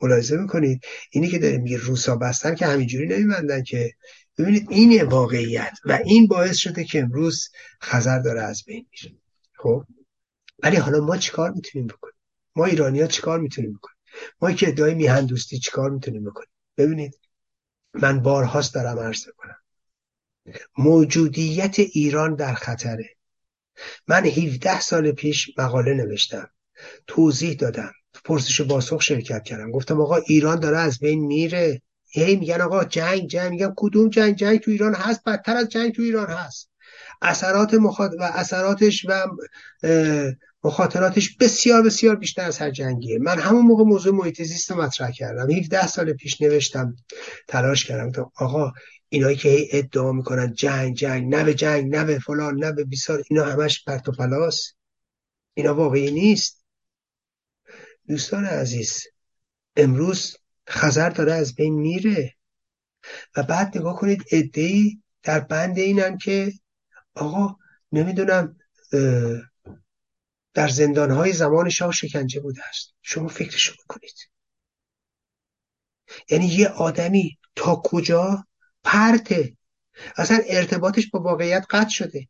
ملاحظه 0.00 0.36
می‌کنید؟ 0.36 0.84
اینی 1.10 1.28
که 1.28 1.38
داره 1.38 1.58
میگه 1.58 1.76
روسا 1.76 2.16
بستن 2.16 2.54
که 2.54 2.66
همینجوری 2.66 3.06
نمیبندن 3.06 3.62
که. 3.62 3.92
ببینید 4.38 4.66
این 4.70 5.02
واقعیت 5.02 5.78
و 5.84 5.98
این 6.04 6.26
باعث 6.26 6.56
شده 6.56 6.84
که 6.84 7.00
امروز 7.00 7.48
خزر 7.82 8.18
داره 8.18 8.42
از 8.42 8.62
بین 8.66 8.86
میشه 8.90 9.10
خب؟ 9.58 9.84
ولی 10.58 10.76
حالا 10.76 11.00
ما 11.00 11.16
چیکار 11.16 11.50
می‌تونیم 11.50 11.86
بکنیم؟ 11.86 12.14
ما 12.56 12.64
ایرانی 12.64 13.00
ها 13.00 13.06
چیکار 13.06 13.40
می‌تونیم 13.40 13.72
بکنیم؟ 13.72 13.96
ما 14.40 14.52
که 14.52 14.68
ادعای 14.68 14.94
میهن 14.94 15.26
دوستی 15.26 15.58
چیکار 15.58 15.90
می‌تونیم 15.90 16.24
بکنیم؟ 16.24 16.50
ببینید 16.76 17.18
من 17.94 18.20
بارهاست 18.20 18.74
دارم 18.74 18.98
عرض 18.98 19.26
کنم 19.36 19.56
موجودیت 20.78 21.78
ایران 21.78 22.34
در 22.34 22.54
خطره. 22.54 23.10
من 24.08 24.26
17 24.26 24.80
سال 24.80 25.12
پیش 25.12 25.50
مقاله 25.58 25.94
نوشتم. 25.94 26.50
توضیح 27.06 27.54
دادم. 27.54 27.92
پرسش 28.24 28.60
باسخ 28.60 29.02
شرکت 29.02 29.44
کردم. 29.44 29.70
گفتم 29.70 30.00
آقا 30.00 30.16
ایران 30.16 30.60
داره 30.60 30.78
از 30.78 30.98
بین 30.98 31.26
میره. 31.26 31.82
هی 32.08 32.36
میگن 32.36 32.60
آقا 32.60 32.84
جنگ 32.84 33.28
جنگ. 33.28 33.50
میگم 33.50 33.72
کدوم 33.76 34.08
جنگ؟ 34.08 34.36
جنگ 34.36 34.60
تو 34.60 34.70
ایران 34.70 34.94
هست. 34.94 35.24
بدتر 35.24 35.56
از 35.56 35.68
جنگ 35.68 35.92
تو 35.92 36.02
ایران 36.02 36.26
هست. 36.26 36.70
اثرات 37.22 37.74
مخاط... 37.74 38.12
و 38.18 38.30
اثراتش 38.34 39.06
و 39.08 39.26
مخاطراتش 40.64 41.36
بسیار 41.36 41.82
بسیار 41.82 42.16
بیشتر 42.16 42.42
از 42.42 42.58
هر 42.58 42.70
جنگیه. 42.70 43.18
من 43.18 43.38
همون 43.38 43.66
موقع 43.66 43.84
موضوع 43.84 44.14
محیط 44.14 44.42
زیست 44.42 44.72
مطرح 44.72 45.10
کردم. 45.10 45.50
17 45.50 45.86
سال 45.86 46.12
پیش 46.12 46.40
نوشتم 46.40 46.96
تلاش 47.48 47.84
کردم 47.84 48.10
تو 48.10 48.32
آقا 48.36 48.72
اینایی 49.08 49.36
که 49.36 49.66
ادعا 49.70 50.12
می‌کنن 50.12 50.52
جنگ 50.52 50.96
جنگ 50.96 51.34
نه 51.34 51.44
به 51.44 51.54
جنگ 51.54 51.96
نه 51.96 52.04
به 52.04 52.18
فلان 52.18 52.64
نه 52.64 52.72
به 52.72 52.84
بیسار 52.84 53.22
اینا 53.30 53.44
همش 53.44 53.84
پرت 53.84 54.08
و 54.08 54.12
پلاس. 54.12 54.72
اینا 55.54 55.74
واقعی 55.74 56.10
نیست. 56.10 56.64
دوستان 58.08 58.44
عزیز 58.44 59.02
امروز 59.76 60.36
خزر 60.68 61.10
داره 61.10 61.32
از 61.32 61.54
بین 61.54 61.74
میره. 61.74 62.34
و 63.36 63.42
بعد 63.42 63.78
نگاه 63.78 63.96
کنید 63.96 64.24
ادهی 64.32 65.02
در 65.22 65.40
بند 65.40 65.78
اینن 65.78 66.18
که 66.18 66.52
آقا 67.16 67.56
نمی‌دونم 67.92 68.56
در 70.54 70.68
زندانهای 70.68 71.32
زمان 71.32 71.68
شاه 71.68 71.92
شکنجه 71.92 72.40
بوده 72.40 72.68
است. 72.68 72.94
شما 73.02 73.28
فکرشو 73.28 73.74
بکنید. 73.84 74.14
یعنی 76.30 76.46
یه 76.46 76.68
آدمی 76.68 77.38
تا 77.56 77.82
کجا 77.84 78.46
پرته؟ 78.84 79.56
اصلا 80.16 80.40
ارتباطش 80.46 81.10
با 81.10 81.20
واقعیت 81.20 81.66
قطع 81.70 81.88
شده. 81.88 82.28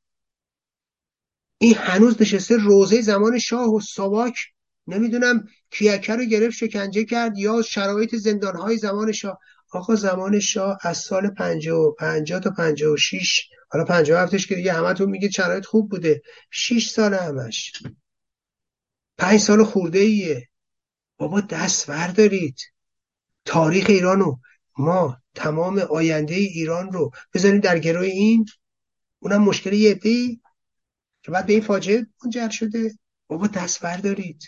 این 1.58 1.74
هنوز 1.74 2.22
نشسته 2.22 2.56
روزه 2.56 3.00
زمان 3.00 3.38
شاه 3.38 3.74
و 3.74 3.80
ساواک 3.80 4.38
نمی‌دونم 4.86 5.48
کیکه 5.70 6.16
رو 6.16 6.24
گرفت 6.24 6.56
شکنجه 6.56 7.04
کرد 7.04 7.38
یا 7.38 7.62
شرایط 7.62 8.14
زندانهای 8.14 8.78
زمان 8.78 9.12
شاه. 9.12 9.38
آقا 9.72 9.94
زمان 9.94 10.40
شاه 10.40 10.78
از 10.82 10.98
سال 10.98 11.30
50 11.30 11.94
50 11.98 12.40
تا 12.40 12.50
56 12.50 13.48
حالا 13.68 13.84
57 13.84 14.36
که 14.48 14.54
دیگه 14.54 14.72
همتون 14.72 15.10
میگید 15.10 15.30
شرایط 15.30 15.64
خوب 15.64 15.90
بوده. 15.90 16.22
6 16.50 16.88
سال 16.88 17.14
همش. 17.14 17.72
5 19.18 19.40
سال 19.40 19.64
خورده 19.64 19.98
ایه 19.98 20.48
بابا 21.16 21.40
دست 21.40 21.90
دارید 22.16 22.58
تاریخ 23.44 23.86
ایرانو 23.88 24.36
ما 24.78 25.16
تمام 25.34 25.78
آینده 25.78 26.34
ایران 26.34 26.92
رو. 26.92 27.10
بذاریم 27.34 27.60
در 27.60 27.78
گروه 27.78 28.06
این. 28.06 28.46
اونم 29.18 29.42
مشکل 29.42 29.72
یه 29.72 29.90
عده‌ای. 29.90 30.40
که 31.22 31.30
بعد 31.30 31.46
به 31.46 31.52
این 31.52 31.62
فاجعه 31.62 32.06
منجر 32.24 32.48
شده. 32.48 32.98
بابا 33.26 33.46
دست 33.46 33.82
دارید 33.82 34.42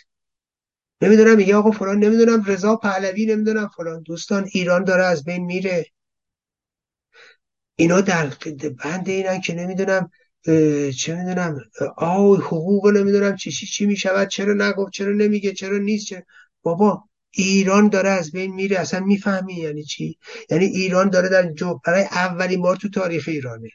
نمی‌دونم 1.01 1.37
میگه 1.37 1.55
آقا 1.55 1.71
فلان 1.71 1.99
نمی‌دونم 1.99 2.43
رضا 2.43 2.75
پهلوی 2.75 3.25
نمی‌دونم 3.25 3.67
فلان. 3.67 4.01
دوستان 4.01 4.49
ایران 4.53 4.83
داره 4.83 5.03
از 5.03 5.23
بین 5.23 5.45
میره. 5.45 5.85
اینا 7.79 8.01
در 8.01 8.33
بند 8.83 9.09
اینن 9.09 9.41
که 9.41 9.53
نمی‌دونم 9.53 10.11
چه 10.97 11.15
می‌دونم 11.15 11.59
آه 11.97 12.37
حقوق 12.37 12.87
نمی‌دونم 12.87 13.35
چی 13.35 13.51
چی 13.51 13.65
چی 13.65 13.85
می‌شود 13.85 14.27
چرا 14.27 14.53
نگفت 14.53 14.93
چرا 14.93 15.11
نمیگه 15.11 15.53
چرا 15.53 15.77
نیست 15.77 16.05
چرا؟ 16.05 16.21
بابا 16.61 17.03
ایران 17.31 17.89
داره 17.89 18.09
از 18.09 18.31
بین 18.31 18.53
میره 18.53 18.79
اصلا 18.79 18.99
می‌فهمی 18.99 19.53
یعنی 19.53 19.83
چی؟ 19.83 20.17
یعنی 20.49 20.65
ایران 20.65 21.09
داره 21.09 21.29
در 21.29 21.51
جو 21.51 21.79
برای 21.85 22.03
اولین 22.03 22.61
بار 22.61 22.75
تو 22.75 22.89
تاریخ 22.89 23.25
ایرانه 23.27 23.69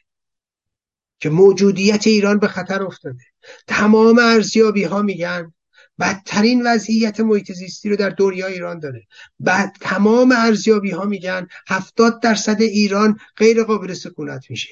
که 1.19 1.29
موجودیت 1.29 2.07
ایران 2.07 2.39
به 2.39 2.47
خطر 2.47 2.83
افتاده. 2.83 3.23
تمام 3.67 4.19
ارزیابی 4.19 4.83
ها 4.83 5.01
میگن 5.01 5.53
بدترین 5.99 6.67
وضعیت 6.67 7.19
محیط 7.19 7.51
زیستی 7.51 7.89
رو 7.89 7.95
در 7.95 8.09
دنیا 8.09 8.47
ایران 8.47 8.79
داره. 8.79 9.07
بعد 9.39 9.75
تمام 9.81 10.31
ارزیابی 10.31 10.91
ها 10.91 11.05
میگن 11.05 11.47
هفتاد 11.67 12.21
درصد 12.21 12.61
ایران 12.61 13.19
غیر 13.37 13.63
قابل 13.63 13.93
سکونت 13.93 14.49
میشه. 14.49 14.69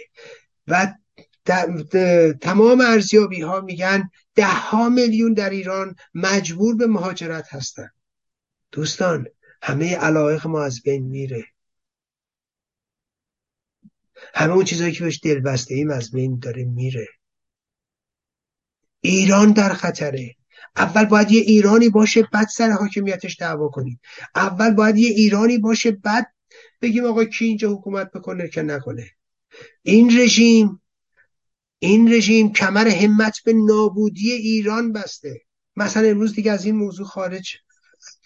و 0.67 0.93
تمام 2.41 2.82
ارزیابی 2.82 3.41
ها 3.41 3.61
میگن 3.61 4.09
ده 4.36 4.47
ها 4.47 4.89
میلیون 4.89 5.34
در 5.34 5.49
ایران 5.49 5.95
مجبور 6.13 6.76
به 6.76 6.88
مهاجرت 6.88 7.53
هستن. 7.53 7.89
دوستان 8.71 9.28
همه 9.61 9.95
علایق 9.95 10.47
ما 10.47 10.63
از 10.63 10.82
بین 10.82 11.03
میره. 11.03 11.45
همه 14.34 14.53
اون 14.53 14.65
چیزهایی 14.65 14.93
که 14.93 15.03
بهش 15.03 15.19
دلبسته 15.24 15.76
ایم 15.76 15.91
از 15.91 16.11
بین 16.11 16.39
داره 16.39 16.63
میره. 16.63 17.07
ایران 19.01 19.51
در 19.51 19.74
خطره. 19.74 20.36
اول 20.76 21.05
باید 21.05 21.32
یه 21.32 21.41
ایرانی 21.41 21.89
باشه 21.89 22.28
بعد 22.32 22.47
سر 22.47 22.69
حاکمیتش 22.69 23.39
دعوا 23.39 23.67
کنیم. 23.67 23.99
اول 24.36 24.74
باید 24.74 24.97
یه 24.97 25.09
ایرانی 25.09 25.57
باشه 25.57 25.91
بعد 25.91 26.34
بگیم 26.82 27.05
آقا 27.05 27.26
کی 27.26 27.45
اینجا 27.45 27.74
حکومت 27.74 28.11
بکنه 28.11 28.47
که 28.47 28.61
نکنه. 28.61 29.09
این 29.84 30.19
رژیم 30.19 30.82
این 31.80 32.13
رژیم 32.13 32.53
کمر 32.53 32.88
همت 32.88 33.39
به 33.45 33.53
نابودی 33.53 34.32
ایران 34.32 34.91
بسته. 34.91 35.41
مثلا 35.76 36.07
امروز 36.07 36.34
دیگه 36.34 36.51
از 36.51 36.65
این 36.65 36.76
موضوع 36.76 37.05
خارج 37.05 37.55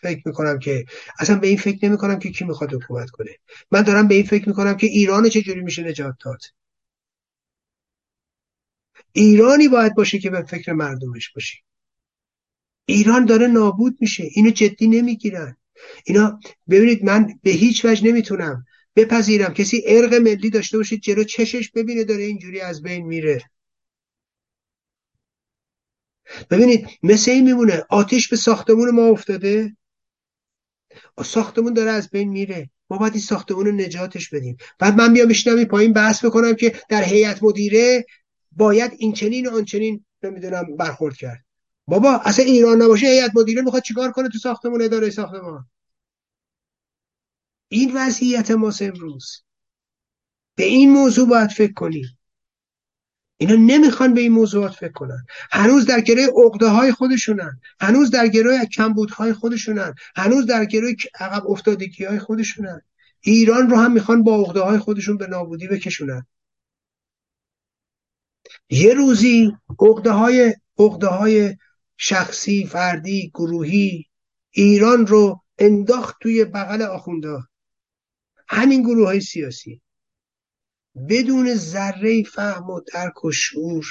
فکر 0.02 0.22
می‌کنم 0.26 0.60
که 0.60 0.86
اصلا 1.20 1.40
به 1.40 1.48
این 1.48 1.58
فکر 1.58 1.86
نمی‌کنم 1.86 2.20
که 2.20 2.32
کی 2.32 2.46
می‌خواد 2.46 2.74
حکومت 2.74 3.10
کنه. 3.10 3.32
من 3.72 3.82
دارم 3.82 4.08
به 4.08 4.16
این 4.16 4.24
فکر 4.24 4.50
می‌کنم 4.50 4.78
که 4.78 4.88
ایران 4.88 5.30
چجوری 5.30 5.62
میشه 5.62 5.84
نجات 5.84 6.16
داد. 6.26 6.40
ایرانی 9.12 9.68
باید 9.68 9.96
باشه 9.96 10.20
که 10.20 10.30
به 10.30 10.44
فکر 10.44 10.74
مردمش 10.74 11.30
باشه. 11.30 11.58
ایران 12.90 13.26
داره 13.26 13.48
نابود 13.48 13.98
میشه. 14.00 14.24
اینو 14.32 14.50
جدی 14.50 14.88
نمی‌گیرن. 14.88 15.58
اینا 16.06 16.40
ببینید 16.70 17.04
من 17.04 17.40
به 17.44 17.52
هیچ 17.52 17.86
وجه 17.86 18.08
نمی‌تونم 18.08 18.66
بپذیرم. 18.96 19.54
کسی 19.54 19.84
ارق 19.86 20.14
ملی 20.14 20.50
داشته 20.50 20.78
باشه 20.78 20.98
جلو 20.98 21.24
چشش 21.24 21.72
ببینه 21.72 22.04
داره 22.04 22.24
اینجوری 22.24 22.60
از 22.62 22.82
بین 22.82 23.06
میره. 23.06 23.44
ببینید 26.50 26.88
مثل 27.04 27.32
این 27.32 27.44
میمونه. 27.44 27.84
آتش 27.90 28.28
به 28.28 28.36
ساختمون 28.36 28.90
ما 28.90 29.08
افتاده. 29.08 29.78
ساختمون 31.26 31.74
داره 31.74 31.92
از 31.92 32.10
بین 32.10 32.30
میره. 32.30 32.70
ما 32.90 32.98
باید 32.98 33.14
این 33.14 33.22
ساختمون 33.22 33.66
رو 33.66 33.72
نجاتش 33.72 34.30
بدیم. 34.30 34.58
بعد 34.80 34.98
من 34.98 35.14
بیام 35.14 35.28
بشینم 35.28 35.58
این 35.58 35.66
پایین 35.66 35.94
بحث 35.94 36.26
بکنم 36.26 36.56
که 36.56 36.82
در 36.90 37.04
هیئت 37.04 37.44
مدیره 37.44 38.06
باید 38.52 38.92
این 38.98 39.14
چنین 39.14 39.48
و 39.48 39.56
آن 39.56 39.66
چنین 39.66 40.06
نمی‌دونم 40.24 40.76
برخورد 40.76 41.16
کرد. 41.16 41.47
بابا 41.88 42.22
اصلا 42.26 42.46
ایران 42.46 42.82
نباشه 42.82 43.08
هیئت 43.08 43.32
مدیره 43.36 43.62
می‌خواد 43.62 43.84
چیکار 43.84 44.12
کنه 44.12 44.30
تو 44.30 44.38
ساختمون 44.38 44.82
اداره 44.82 45.10
ساختمان؟ 45.10 45.66
این 47.68 47.92
وضعیت 47.98 48.52
ماست 48.52 48.82
امروز 48.82 49.44
به 50.56 50.64
این 50.64 50.92
موضوع 50.92 51.28
باید 51.28 51.50
فکر 51.50 51.74
کنیم 51.74 52.18
اینا 53.38 53.56
نمی‌خوان 53.56 54.14
به 54.14 54.22
این 54.22 54.32
موضوعات 54.32 54.72
فکر 54.72 54.92
کنن. 54.92 55.26
هنوز 55.52 55.86
در 55.86 56.02
گروه 56.02 56.28
عقده 56.46 56.68
های 56.68 56.92
خودشونن. 56.92 57.60
هنوز 57.80 58.12
در 58.12 58.28
گروه 58.28 58.66
کمبودهای 58.66 59.34
خودشونن. 59.34 59.96
هنوز 60.16 60.46
در 60.46 60.66
گروه 60.66 60.92
عقب 61.20 61.48
افتادگی 61.48 62.06
های 62.06 62.20
خودشونن. 62.20 62.82
ایران 63.22 63.70
رو 63.70 63.78
هم 63.78 63.92
می‌خوان 63.92 64.24
با 64.24 64.36
عقده 64.36 64.60
های 64.60 64.78
خودشون 64.78 65.18
به 65.18 65.28
نابودی 65.28 65.68
بکشونن. 65.68 66.26
یه 68.70 68.94
روزی 68.94 69.52
عقده 69.80 70.12
های 70.12 70.56
عقده 70.80 71.08
های 71.08 71.56
شخصی 71.98 72.66
فردی 72.66 73.32
گروهی 73.34 74.06
ایران 74.52 75.08
رو 75.08 75.44
انداخت 75.58 76.16
توی 76.22 76.46
بغل 76.46 76.82
آخونده. 76.82 77.38
همین 78.48 78.82
گروه 78.82 79.06
های 79.08 79.22
سیاسی. 79.22 79.82
بدون 81.10 81.56
ذره 81.56 82.24
فهم 82.24 82.70
و 82.70 82.82
درک 82.94 83.26
و 83.26 83.32
شعور. 83.32 83.86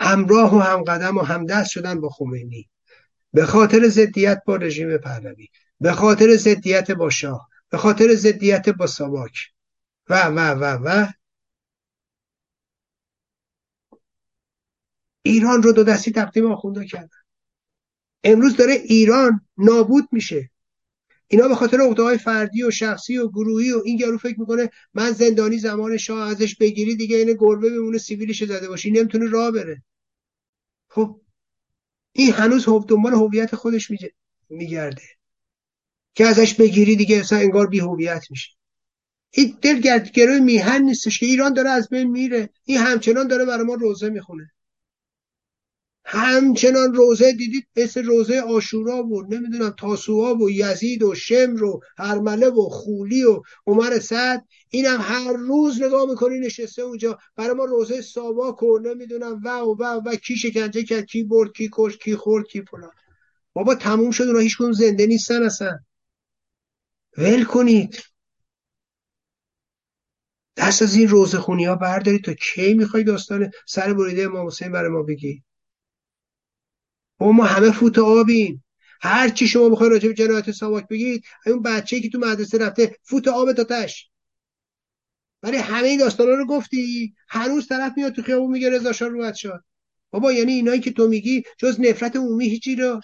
همراه 0.00 0.56
و 0.56 0.58
همقدم 0.58 1.16
و 1.16 1.20
همدست 1.20 1.70
شدن 1.70 2.00
با 2.00 2.08
خمینی. 2.08 2.68
به 3.32 3.46
خاطر 3.46 3.88
ضدیت 3.88 4.42
با 4.46 4.56
رژیم 4.56 4.98
پهلوی. 4.98 5.48
به 5.80 5.92
خاطر 5.92 6.36
ضدیت 6.36 6.90
با 6.90 7.10
شاه. 7.10 7.48
به 7.68 7.78
خاطر 7.78 8.14
ضدیت 8.14 8.68
با 8.68 8.86
ساواک. 8.86 9.32
و 10.08 10.22
و 10.24 10.38
و 10.38 10.64
و 10.64 11.06
ایران 15.22 15.62
رو 15.62 15.72
دو 15.72 15.84
دستی 15.84 16.12
تقدیم 16.12 16.52
آخونده 16.52 16.86
کردن. 16.86 17.18
امروز 18.24 18.56
داره 18.56 18.72
ایران 18.72 19.40
نابود 19.58 20.08
میشه. 20.12 20.50
اینا 21.28 21.48
به 21.48 21.54
خاطر 21.54 21.80
های 21.80 22.18
فردی 22.18 22.62
و 22.62 22.70
شخصی 22.70 23.18
و 23.18 23.28
گروهی 23.28 23.72
و 23.72 23.82
این 23.84 23.96
گرو 23.96 24.18
فکر 24.18 24.40
می‌کنه 24.40 24.70
من 24.94 25.10
زندانی 25.10 25.58
زمان 25.58 25.96
شاه 25.96 26.28
ازش 26.30 26.56
بگیری 26.56 26.96
دیگه 26.96 27.16
این 27.16 27.36
گربه 27.40 27.70
بمونه 27.70 27.98
سیویلش 27.98 28.44
زده 28.44 28.68
باشی 28.68 28.90
نمی‌تونه 28.90 29.30
راه 29.30 29.50
بره. 29.50 29.82
خب 30.88 31.20
این 32.12 32.32
هنوز 32.32 32.66
دنبال 32.88 33.12
هویت 33.12 33.54
خودش 33.54 33.90
میگرده. 34.48 35.02
که 36.14 36.26
ازش 36.26 36.54
بگیری 36.54 36.96
دیگه 36.96 37.16
اصلا 37.16 37.38
انگار 37.38 37.66
بی 37.66 37.80
هویت 37.80 38.24
میشه. 38.30 38.50
این 39.30 39.58
دلگردگرای 39.62 40.40
میهن 40.40 40.82
نیستش 40.82 41.18
که 41.18 41.26
ایران 41.26 41.52
داره 41.52 41.70
از 41.70 41.88
بین 41.88 42.10
میره. 42.10 42.50
این 42.64 42.78
همچنان 42.78 43.28
داره 43.28 43.44
برای 43.44 43.64
ما 43.64 43.74
روزه 43.74 44.10
می‌خونه. 44.10 44.50
همچنان 46.04 46.94
روزه 46.94 47.32
دیدید 47.32 47.66
مثل 47.76 48.04
روزه 48.04 48.40
آشورا 48.40 49.02
و 49.06 49.22
نمی‌دونم 49.22 49.70
تاسوعا 49.70 50.34
و 50.34 50.50
یزید 50.50 51.02
و 51.02 51.14
شمر 51.14 51.64
و 51.64 51.80
هرمله 51.98 52.48
و 52.48 52.62
خولی 52.68 53.24
و 53.24 53.42
عمر 53.66 53.98
سعد. 53.98 54.44
اینم 54.70 54.98
هر 55.00 55.32
روز 55.32 55.82
نگاه 55.82 56.10
می‌کنی 56.10 56.38
نشسته 56.38 56.82
اونجا. 56.82 57.18
برای 57.36 57.54
ما 57.54 57.64
روزه 57.64 58.00
ساواک 58.00 58.62
و 58.62 58.78
نمی‌دونم 58.78 59.40
و 59.44 59.48
و 59.48 59.74
و 59.74 59.82
و 60.06 60.16
کی 60.16 60.36
شکنجه 60.36 60.82
کرد 60.82 61.04
کی 61.06 61.22
برد 61.24 61.52
کی 61.52 61.70
کش 61.72 61.96
کی 61.98 62.16
خورد 62.16 62.46
کی 62.46 62.62
فلان 62.62 62.90
بابا 63.52 63.74
تموم 63.74 64.10
شد 64.10 64.24
اونا 64.24 64.38
هیچ 64.38 64.56
زنده 64.72 65.06
نیستن 65.06 65.42
اصلا. 65.42 65.78
ول 67.18 67.44
کنید. 67.44 68.02
دست 70.56 70.82
از 70.82 70.94
این 70.94 71.08
روزه 71.08 71.38
خونی 71.38 71.64
ها 71.64 71.74
بردارید 71.74 72.24
تا 72.24 72.34
کی 72.34 72.74
می‌خوای 72.74 73.04
داستان 73.04 73.50
سر 73.66 73.92
بریده 73.94 74.22
امام 74.24 74.46
حسین 74.46 74.72
برای 74.72 74.90
ما 74.90 75.02
بگی؟ 75.02 75.42
و 77.20 77.24
ما 77.24 77.44
همه 77.44 77.70
فوت 77.72 77.98
آبیم. 77.98 78.64
هر 79.02 79.28
چی 79.28 79.48
شما 79.48 79.68
بخواید 79.68 79.92
راجع 79.92 80.08
به 80.08 80.14
جنایت 80.14 80.50
ساواک 80.50 80.88
بگید 80.88 81.24
اون 81.46 81.62
بچه‌ای 81.62 82.02
که 82.02 82.08
تو 82.08 82.18
مدرسه 82.18 82.58
رفته 82.58 82.96
فوت 83.02 83.28
آب 83.28 83.52
تاتش 83.52 84.10
ولی 85.42 85.56
همه 85.56 85.88
این 85.88 85.98
داستانا 85.98 86.34
رو 86.34 86.46
گفتی. 86.46 87.14
هنوز 87.28 87.68
طرف 87.68 87.92
میاد 87.96 88.12
تو 88.12 88.22
خیابون 88.22 88.50
میگه 88.50 88.70
رضا 88.70 88.92
شاه 88.92 89.08
رو 89.08 89.32
شد 89.34 89.64
بابا 90.10 90.32
یعنی 90.32 90.52
اینایی 90.52 90.80
که 90.80 90.92
تو 90.92 91.08
میگی 91.08 91.42
جز 91.58 91.80
نفرت 91.80 92.16
عمومی 92.16 92.48
هیچی 92.48 92.76
رو 92.76 93.00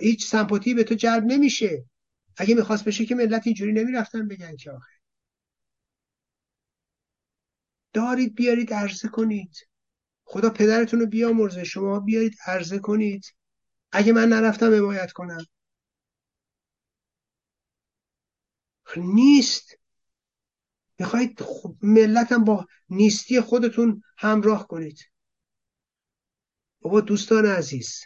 هیچ 0.00 0.26
سمپاتی 0.26 0.74
به 0.74 0.84
تو 0.84 0.94
جلب 0.94 1.24
نمیشه. 1.24 1.84
اگه 2.36 2.54
می‌خواست 2.54 2.84
بشه 2.84 3.06
که 3.06 3.14
ملت 3.14 3.42
اینجوری 3.46 3.72
نمی‌رفتن 3.72 4.28
بگن 4.28 4.56
که 4.56 4.70
آخه. 4.70 4.92
دارید 7.92 8.34
بیارید 8.34 8.74
عرضه 8.74 9.08
کنید. 9.08 9.69
خدا 10.32 10.50
پدرتون 10.50 11.00
رو 11.00 11.06
بیامرزه. 11.06 11.64
شما 11.64 12.00
بیارید 12.00 12.36
عرضه 12.46 12.78
کنید. 12.78 13.34
اگه 13.92 14.12
من 14.12 14.28
نرفتم 14.28 14.74
حمایت 14.74 15.12
کنم. 15.12 15.46
نیست. 18.96 19.78
می‌خواید 20.98 21.42
ملتم 21.82 22.44
با 22.44 22.66
نیستی 22.90 23.40
خودتون 23.40 24.02
همراه 24.18 24.68
کنید. 24.68 24.98
بابا 26.80 27.00
دوستان 27.00 27.46
عزیز 27.46 28.00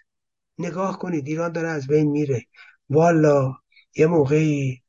نگاه 0.59 0.99
کنید. 0.99 1.27
ایران 1.27 1.53
داره 1.53 1.69
از 1.69 1.87
بین 1.87 2.11
میره. 2.11 2.47
والا 2.91 3.55
یه 3.97 4.07
موقعی 4.07 4.83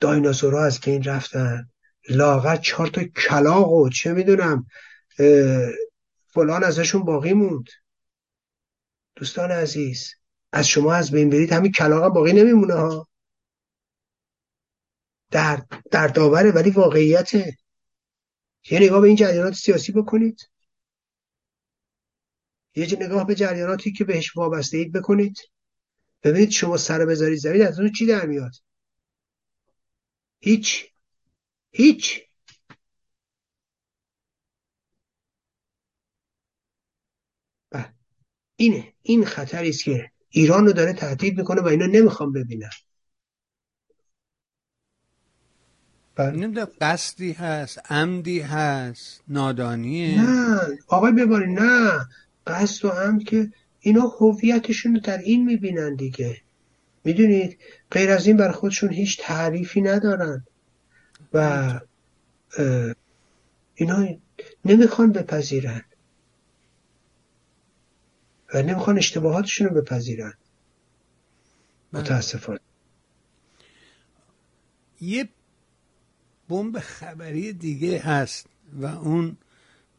دایناسورها 0.00 0.64
از 0.64 0.80
این 0.86 1.04
رفتن. 1.04 1.70
لاغر 2.08 2.56
چهار 2.56 2.86
تا 2.86 3.04
کلاق 3.04 3.72
و 3.72 3.88
چه 3.88 4.12
می‌دونم 4.12 4.66
فلان 6.34 6.64
ازشون 6.64 7.02
باقی 7.04 7.32
موند. 7.32 7.66
دوستان 9.16 9.50
عزیز 9.50 10.14
از 10.52 10.68
شما 10.68 10.94
از 10.94 11.10
بین 11.10 11.30
برید 11.30 11.52
همین 11.52 11.72
کلاق 11.72 12.12
باقی 12.14 12.32
نمیمونه 12.32 12.74
ها. 12.74 13.08
در 15.30 15.62
در 15.90 16.08
داوره 16.08 16.50
ولی 16.50 16.70
واقعیته. 16.70 17.56
یه 18.70 18.78
نگاه 18.80 19.00
به 19.00 19.06
این 19.06 19.16
جریانات 19.16 19.54
سیاسی 19.54 19.92
بکنید. 19.92 20.50
یه 22.74 22.86
نگاه 23.00 23.26
به 23.26 23.34
جریاناتی 23.34 23.92
که 23.92 24.04
بهش 24.04 24.36
وابسته 24.36 24.76
اید 24.78 24.92
بکنید. 24.92 25.38
ببینید 26.22 26.50
شما 26.50 26.76
سر 26.76 27.06
بذارید 27.06 27.38
زمین 27.38 27.62
از 27.66 27.80
اون 27.80 27.92
چی 27.92 28.06
در 28.06 28.26
میاد؟ 28.26 28.52
هیچ. 30.40 30.92
هیچ 31.70 32.20
بله. 37.70 37.94
اینه 38.60 38.92
این 39.02 39.24
خطری 39.24 39.68
است 39.68 39.84
که 39.84 40.10
ایران 40.30 40.66
رو 40.66 40.72
داره 40.72 40.92
تهدید 40.92 41.38
می‌کنه 41.38 41.60
و 41.60 41.66
اینا 41.66 41.86
نمی‌خوام 41.86 42.32
ببینن. 42.32 42.70
بله. 46.14 46.66
قصدی 46.80 47.32
هست 47.32 47.80
عمدی 47.90 48.40
هست 48.40 49.22
نادانیه. 49.28 50.22
نه 50.22 50.60
آقای 50.86 51.12
بباری 51.12 51.52
نه. 51.52 52.06
قصد 52.46 52.84
و 52.84 52.88
عمد 52.88 53.24
که 53.24 53.52
اینا 53.80 54.00
هویتشون 54.00 54.94
رو 54.94 55.00
در 55.00 55.18
این 55.18 55.44
می‌بینن 55.44 55.94
دیگه. 55.94 56.40
می‌دونید؟ 57.04 57.58
غیر 57.90 58.10
از 58.10 58.26
این 58.26 58.36
بر 58.36 58.52
خودشون 58.52 58.92
هیچ 58.92 59.20
تعریفی 59.20 59.80
ندارن. 59.80 60.46
و 61.32 61.80
اینا 63.74 64.06
نمی‌خوان 64.64 65.12
بپذیرن. 65.12 65.84
و 68.54 68.62
نمی‌خوان 68.62 68.98
اشتباهاتشون 68.98 69.68
رو 69.68 69.74
بپذیرن. 69.74 70.34
متاسفانه 71.92 72.60
یه 75.00 75.28
بمب 76.48 76.78
خبری 76.78 77.52
دیگه 77.52 77.98
هست 77.98 78.46
و 78.80 78.86
اون 78.86 79.36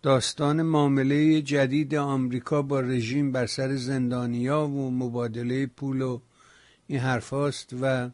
داستان 0.01 0.61
معامله 0.61 1.41
جدید 1.41 1.95
آمریکا 1.95 2.61
با 2.61 2.79
رژیم 2.79 3.31
بر 3.31 3.45
سر 3.45 3.75
زندانیا 3.75 4.67
و 4.67 4.91
مبادله 4.91 5.65
پول 5.65 6.01
و 6.01 6.19
این 6.87 6.99
حرف 6.99 7.33
و 7.81 8.09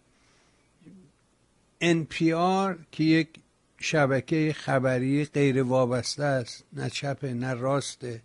NPR 1.81 2.75
که 2.91 3.03
یک 3.03 3.29
شبکه 3.77 4.55
خبری 4.57 5.25
غیر 5.25 5.63
وابسته 5.63 6.23
است 6.23 6.63
نه 6.73 6.89
چپه 6.89 7.33
نه 7.33 7.53
راسته 7.53 8.21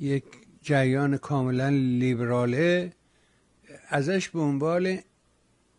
یک 0.00 0.24
جریان 0.66 1.16
کاملا 1.16 1.68
لیبراله 1.68 2.92
ازش 3.88 4.28
به 4.28 4.40
عنوان 4.40 4.98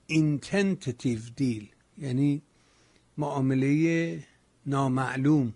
اینتنتیو 0.07 1.19
دیل 1.35 1.69
یعنی 1.97 2.41
معامله 3.17 4.23
نامعلوم 4.65 5.53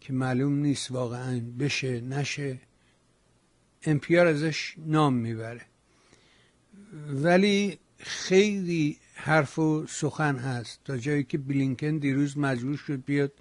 که 0.00 0.12
معلوم 0.12 0.54
نیست 0.58 0.90
واقعا 0.90 1.40
بشه 1.58 2.00
نشه 2.00 2.58
امپیار 3.82 4.26
ازش 4.26 4.74
نام 4.78 5.14
می‌بره. 5.14 5.62
ولی 7.08 7.78
خیلی 7.98 8.98
حرف 9.14 9.58
و 9.58 9.86
سخن 9.86 10.36
هست. 10.36 10.80
تا 10.84 10.96
جایی 10.96 11.24
که 11.24 11.38
بلینکن 11.38 11.98
دیروز 11.98 12.38
مجبور 12.38 12.76
شد 12.76 13.04
بیاد 13.04 13.32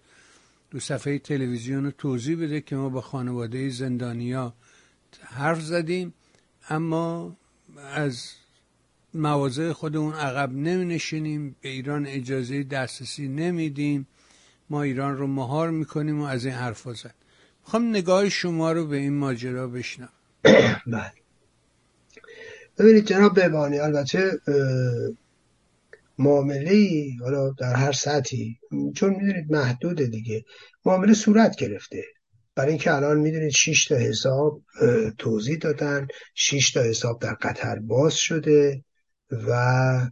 دو 0.72 0.80
صفحه 0.80 1.19
تلویزیون 1.19 1.85
رو 1.85 1.91
توضیح 1.91 2.38
بده 2.38 2.61
که 2.61 2.76
ما 2.76 2.89
با 2.89 3.01
خانواده 3.01 3.69
زندانیا 3.69 4.53
حرف 5.21 5.61
زدیم 5.61 6.13
اما 6.69 7.38
از 7.77 8.31
مواضع 9.13 9.71
خودمون 9.71 10.13
عقب 10.13 10.53
نمی 10.53 10.85
نشینیم 10.85 11.55
به 11.61 11.69
ایران 11.69 12.05
اجازه 12.07 12.63
دسترسی 12.63 13.27
نمیدیم. 13.27 14.07
ما 14.69 14.83
ایران 14.83 15.17
رو 15.17 15.27
مهار 15.27 15.69
می‌کنیم 15.69 16.21
و 16.21 16.23
از 16.23 16.45
این 16.45 16.53
حرفا 16.53 16.93
زد. 16.93 17.15
می‌خوام 17.65 17.89
نگاه 17.89 18.29
شما 18.29 18.71
رو 18.71 18.88
به 18.88 18.97
این 18.97 19.13
ماجرا 19.17 19.67
بشنم 19.67 20.09
بله. 20.88 21.13
ببینید 22.77 23.05
جناب 23.05 23.35
بهبانی 23.35 23.79
البته 23.79 24.41
معامله 26.17 27.01
حالا 27.21 27.49
در 27.49 27.73
هر 27.73 27.91
سطحی 27.91 28.59
چون 28.95 29.09
می‌دونید 29.09 29.51
محدوده 29.51 30.05
دیگه. 30.05 30.45
معامله 30.85 31.13
صورت 31.13 31.55
گرفته. 31.55 32.03
برای 32.56 32.69
اینکه 32.69 32.94
الان 32.94 33.19
می‌دونید 33.19 33.52
6 33.52 33.86
تا 33.86 33.95
حساب 33.95 34.61
توضیح 35.18 35.57
دادن. 35.57 36.07
6 36.36 36.72
تا 36.72 36.82
حساب 36.82 37.22
در 37.22 37.34
قطر 37.34 37.80
باز 37.80 38.15
شده 38.15 38.84
و 39.32 40.11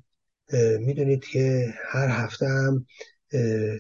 می‌دونید 0.80 1.26
که 1.26 1.74
هر 1.90 2.08
هفته 2.08 2.48
هم 2.48 2.86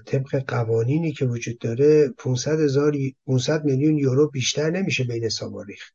طبق 0.06 0.44
قوانینی 0.48 1.12
که 1.12 1.26
وجود 1.26 1.60
داره 1.60 2.10
500 2.10 2.60
هزار 2.60 2.94
500 3.28 3.64
میلیون 3.64 3.98
یورو 3.98 4.30
بیشتر 4.30 4.70
نمیشه 4.70 5.04
بین 5.04 5.24
حسابا 5.24 5.62
ریخت. 5.64 5.94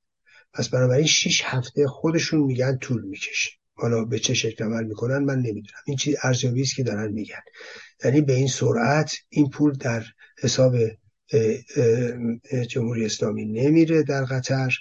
پس 0.53 0.69
بنابراین 0.69 1.07
6 1.07 1.43
هفته 1.45 1.87
خودشون 1.87 2.41
میگن 2.41 2.79
طول 2.79 3.03
می‌کشه. 3.03 3.51
حالا 3.75 4.05
به 4.05 4.19
چه 4.19 4.35
شکل 4.35 4.65
عمل 4.65 4.85
می‌کنن 4.85 5.19
من 5.19 5.37
نمی‌دونم. 5.37 5.83
این 5.87 5.97
چیز 5.97 6.17
ارزیابی 6.23 6.63
است 6.63 6.77
که 6.77 6.83
دارن 6.83 7.13
میگن. 7.13 7.43
یعنی 8.05 8.21
به 8.21 8.33
این 8.33 8.49
سرعت 8.49 9.13
این 9.29 9.51
پول 9.51 9.73
در 9.73 10.05
حساب 10.43 10.75
جمهوری 12.69 13.05
اسلامی 13.05 13.45
نمیره 13.45 14.03
در 14.03 14.25
قطر 14.25 14.73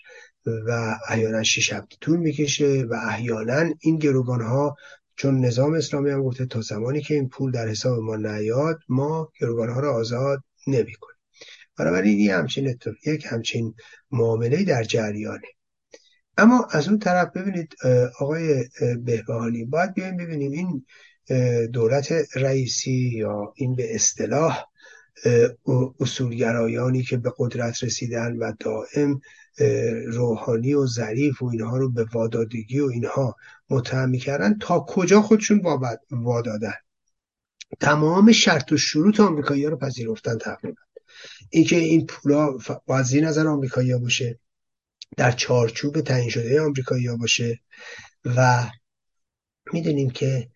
و 0.45 0.97
احیانا 1.09 1.43
شش 1.43 1.73
هفته 1.73 1.95
طول 2.01 2.19
می‌کشه 2.19 2.83
و 2.89 2.93
احیانا 2.93 3.73
این 3.79 3.97
گروگان 3.97 4.41
ها 4.41 4.75
چون 5.15 5.45
نظام 5.45 5.73
اسلامی 5.73 6.09
هم 6.09 6.23
گفته 6.23 6.45
تا 6.45 6.61
زمانی 6.61 7.01
که 7.01 7.13
این 7.13 7.29
پول 7.29 7.51
در 7.51 7.67
حساب 7.67 7.99
ما 7.99 8.15
نیاد 8.15 8.79
ما 8.89 9.31
گروگان 9.41 9.69
ها 9.69 9.79
رو 9.79 9.91
آزاد 9.91 10.43
نمی‌کنیم. 10.67 11.17
بنابراین 11.77 12.17
این 12.17 12.31
همچین 12.31 12.77
یک 13.05 13.25
همچین 13.29 13.73
معامله 14.11 14.63
در 14.63 14.83
جریانه. 14.83 15.47
اما 16.37 16.67
از 16.71 16.87
اون 16.87 16.99
طرف 16.99 17.27
ببینید 17.35 17.75
آقای 18.19 18.65
بهبهانی 19.05 19.65
باید 19.65 19.93
بیایم 19.93 20.17
ببینیم 20.17 20.51
این 20.51 20.85
دولت 21.67 22.13
رئیسی 22.35 23.09
یا 23.13 23.53
این 23.55 23.75
به 23.75 23.95
اصطلاح 23.95 24.63
اصولگرایانی 25.99 27.03
که 27.03 27.17
به 27.17 27.33
قدرت 27.37 27.83
رسیدن 27.83 28.37
و 28.37 28.53
دائم 28.59 29.21
روحانی 30.05 30.73
و 30.73 30.85
ظریف 30.85 31.41
و 31.41 31.45
اینها 31.45 31.77
رو 31.77 31.91
به 31.91 32.05
وادادگی 32.13 32.79
و 32.79 32.85
اینها 32.85 33.35
متهم 33.69 34.09
می‌کردن. 34.09 34.57
تا 34.59 34.85
کجا 34.89 35.21
خودشون 35.21 35.61
وادادن؟ 36.11 36.73
تمام 37.79 38.31
شرط 38.31 38.71
و 38.71 38.77
شروط 38.77 39.19
آمریکایی 39.19 39.65
رو 39.65 39.77
پذیرفتن 39.77 40.37
تقریبا. 40.37 40.81
اینکه 41.49 41.75
این 41.75 42.05
پولا 42.05 42.57
باید 42.85 43.05
زیر 43.05 43.25
نظر 43.25 43.47
آمریکایی 43.47 43.97
باشه 43.97 44.39
در 45.17 45.31
چارچوب 45.31 46.01
تعیین 46.01 46.29
شده 46.29 46.61
آمریکایی 46.61 47.17
باشه 47.17 47.59
و 48.25 48.69
می‌دونیم 49.73 50.09
که 50.09 50.49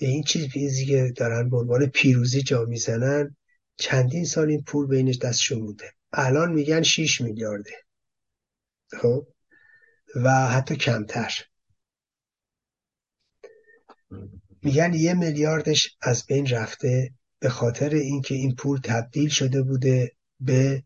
این 0.00 0.22
چیزی 0.22 0.86
که 0.86 1.12
دارن 1.16 1.50
به 1.50 1.56
عنوان 1.56 1.86
پیروزی 1.86 2.42
جا 2.42 2.64
می‌زنن 2.64 3.36
چندین 3.76 4.24
سال 4.24 4.48
این 4.48 4.62
پول 4.62 4.86
بینش 4.86 5.18
دستشون 5.18 5.60
بوده. 5.60 5.92
الان 6.12 6.52
میگن 6.52 6.82
6 6.82 7.20
میلیارده. 7.20 7.74
خب؟ 8.92 9.26
و 10.16 10.48
حتی 10.48 10.76
کمتر. 10.76 11.32
میگن 14.62 14.94
یه 14.94 15.14
میلیاردش 15.14 15.96
از 16.00 16.26
بین 16.26 16.46
رفته 16.46 17.10
به 17.38 17.48
خاطر 17.48 17.88
اینکه 17.94 18.34
این 18.34 18.54
پول 18.54 18.80
تبدیل 18.84 19.28
شده 19.28 19.62
بوده 19.62 20.12
به 20.40 20.82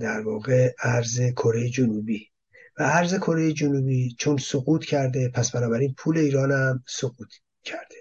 در 0.00 0.20
واقع 0.20 0.74
ارز 0.82 1.20
کره 1.20 1.70
جنوبی. 1.70 2.30
و 2.78 2.82
ارز 2.82 3.14
کره 3.14 3.52
جنوبی 3.52 4.16
چون 4.18 4.36
سقوط 4.36 4.84
کرده 4.84 5.28
پس 5.28 5.50
بنابراین 5.50 5.94
پول 5.98 6.18
ایران 6.18 6.52
هم 6.52 6.84
سقوط 6.88 7.28
کرده. 7.64 7.96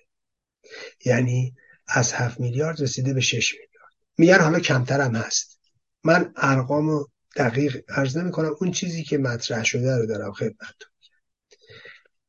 یعنی 1.06 1.56
از 1.88 2.14
7 2.14 2.40
میلیارد 2.40 2.82
رسیده 2.82 3.14
به 3.14 3.22
6 3.22 3.52
میلیارد. 3.52 3.94
میگن 4.18 4.40
حالا 4.40 4.60
کمتر 4.60 5.02
هم 5.02 5.16
هست. 5.16 5.60
من 6.04 6.34
ارقام 6.36 7.06
دقیق 7.36 7.84
ارز 7.90 8.18
نمی 8.18 8.32
کنم 8.32 8.56
اون 8.62 8.72
چیزی 8.72 9.04
که 9.04 9.18
مطرح 9.18 9.64
شده 9.64 9.98
رو 9.98 10.06
دارم 10.06 10.32
خدمتتون 10.32 10.90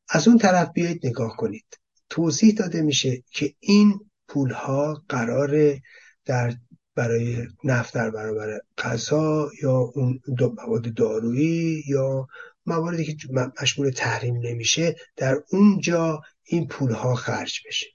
از 0.09 0.27
اون 0.27 0.37
طرف 0.37 0.69
بیایید 0.73 1.07
نگاه 1.07 1.37
کنید. 1.37 1.79
توضیح 2.09 2.53
داده 2.53 2.81
میشه 2.81 3.23
که 3.31 3.53
این 3.59 3.99
پول 4.27 4.51
ها 4.51 5.03
قرار 5.09 5.79
در 6.25 6.55
برای 6.95 7.47
نفت 7.63 7.93
در 7.93 8.09
برابر 8.09 8.61
غذا 8.77 9.49
یا 9.63 9.77
اون 9.95 10.21
مواد 10.57 10.93
دارویی 10.93 11.83
یا 11.87 12.27
مواردی 12.65 13.05
که 13.05 13.27
مشمول 13.61 13.89
تحریم 13.89 14.35
نمیشه 14.35 14.95
در 15.15 15.37
اونجا 15.51 16.21
این 16.43 16.67
پول 16.67 16.91
ها 16.91 17.15
خرج 17.15 17.61
بشه. 17.67 17.87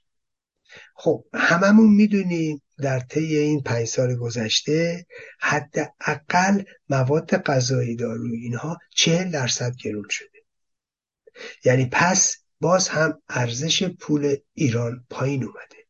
خب 0.95 1.25
هممون 1.33 1.89
می‌دونیم 1.89 2.61
در 2.77 2.99
طی 2.99 3.37
این 3.37 3.61
پنج 3.61 3.87
سال 3.87 4.15
گذشته 4.15 5.05
حداقل 5.39 6.63
مواد 6.89 7.37
غذایی 7.37 7.95
دارویی 7.95 8.43
اینها 8.43 8.77
چهل 8.89 9.31
درصد 9.31 9.75
گرون 9.83 10.07
شده. 10.09 10.45
یعنی 11.65 11.89
پس 11.91 12.37
باز 12.59 12.87
هم 12.87 13.21
ارزش 13.29 13.83
پول 13.83 14.35
ایران 14.53 15.05
پایین 15.09 15.43
اومده. 15.43 15.85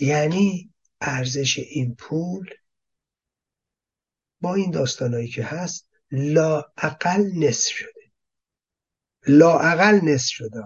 یعنی 0.00 0.74
ارزش 1.00 1.58
این 1.58 1.94
پول 1.94 2.50
با 4.40 4.54
این 4.54 4.70
داستانهایی 4.70 5.28
که 5.28 5.44
هست 5.44 5.88
لاعقل 6.10 7.30
نصف 7.36 7.72
شده. 7.72 7.99
لاعقل 9.26 10.00
نصف 10.02 10.30
شده. 10.30 10.62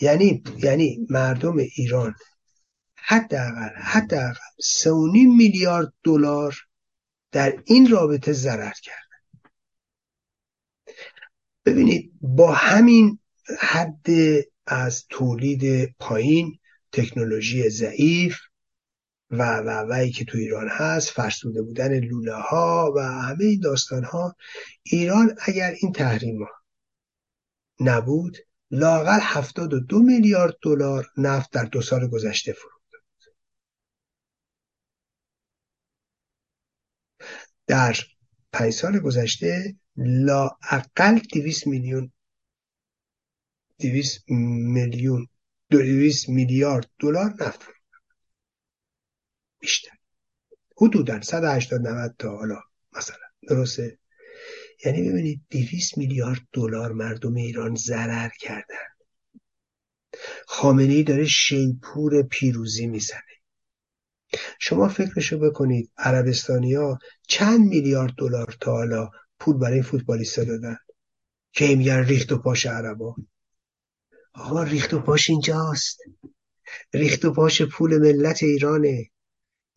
یعنی 0.00 0.42
یعنی 0.62 1.06
مردم 1.10 1.56
ایران 1.56 2.14
حداقل 2.96 3.70
حداقل 3.76 4.34
سه 4.60 4.90
میلیارد 5.36 5.92
دلار 6.04 6.56
در 7.32 7.62
این 7.64 7.90
رابطه 7.90 8.32
ضرر 8.32 8.72
کرد 8.82 9.08
ببینید 11.64 12.12
با 12.20 12.52
همین 12.52 13.18
حد 13.58 14.06
از 14.66 15.04
تولید 15.10 15.94
پایین 15.98 16.58
تکنولوژی 16.92 17.70
ضعیف 17.70 18.38
و 19.30 19.58
و 19.58 19.92
وی 19.92 20.10
که 20.10 20.24
تو 20.24 20.38
ایران 20.38 20.68
هست 20.70 21.10
فرسوده 21.10 21.62
بودن 21.62 21.98
لوله 21.98 22.34
ها 22.34 22.92
و 22.96 23.00
همه 23.00 23.44
این 23.44 23.60
داستان 23.60 24.04
ها 24.04 24.36
ایران 24.82 25.36
اگر 25.46 25.74
این 25.80 25.92
تحریم 25.92 26.42
ها 26.42 26.63
نبود 27.80 28.36
لاقل 28.70 29.18
72 29.22 30.02
میلیارد 30.02 30.54
دلار 30.62 31.06
نفت 31.16 31.50
در 31.50 31.64
دو 31.64 31.82
سال 31.82 32.08
گذشته 32.08 32.52
فروخته 32.52 32.98
بود 32.98 33.34
در 37.66 37.96
پنج 38.52 38.72
سال 38.72 38.98
گذشته 38.98 39.76
لااقل 39.96 41.18
200 41.32 41.66
میلیون 41.66 42.12
200 43.78 44.24
میلیون 44.28 45.28
200 45.70 46.28
میلیارد 46.28 46.90
دلار 46.98 47.34
نفت 47.40 47.60
بیشتر. 49.58 49.96
حدودا 50.76 51.20
180 51.20 51.86
90 51.86 52.14
تا 52.18 52.36
حالا 52.36 52.60
مثلا. 52.92 53.16
درسته؟ 53.48 53.98
یعنی 54.84 55.08
ببینید 55.08 55.42
200 55.50 55.98
میلیارد 55.98 56.40
دلار 56.52 56.92
مردم 56.92 57.34
ایران 57.34 57.74
ضرر 57.74 58.30
کردن. 58.40 58.84
خامنه 60.46 60.92
ای 60.92 61.02
داره 61.02 61.24
شیپور 61.24 62.22
پیروزی 62.22 62.86
می‌زنه. 62.86 63.20
شما 64.60 64.88
فکرشو 64.88 65.38
بکنید 65.38 65.90
عربستانیا 65.96 66.98
چند 67.28 67.68
میلیارد 67.68 68.14
دلار 68.18 68.56
تا 68.60 68.72
حالا 68.72 69.10
پول 69.38 69.56
برای 69.56 69.82
فوتبالیستا 69.82 70.44
دادن 70.44 70.76
که 71.52 71.76
میگن 71.76 72.04
ریخت 72.04 72.32
و 72.32 72.38
پاش 72.38 72.66
عربا 72.66 73.16
آقا 74.34 74.62
ریخت 74.62 74.94
و 74.94 75.00
پاش 75.00 75.30
اینجاست. 75.30 75.98
ریخت 76.94 77.24
و 77.24 77.32
پاش 77.32 77.62
پول 77.62 77.98
ملت 77.98 78.42
ایرانه. 78.42 79.10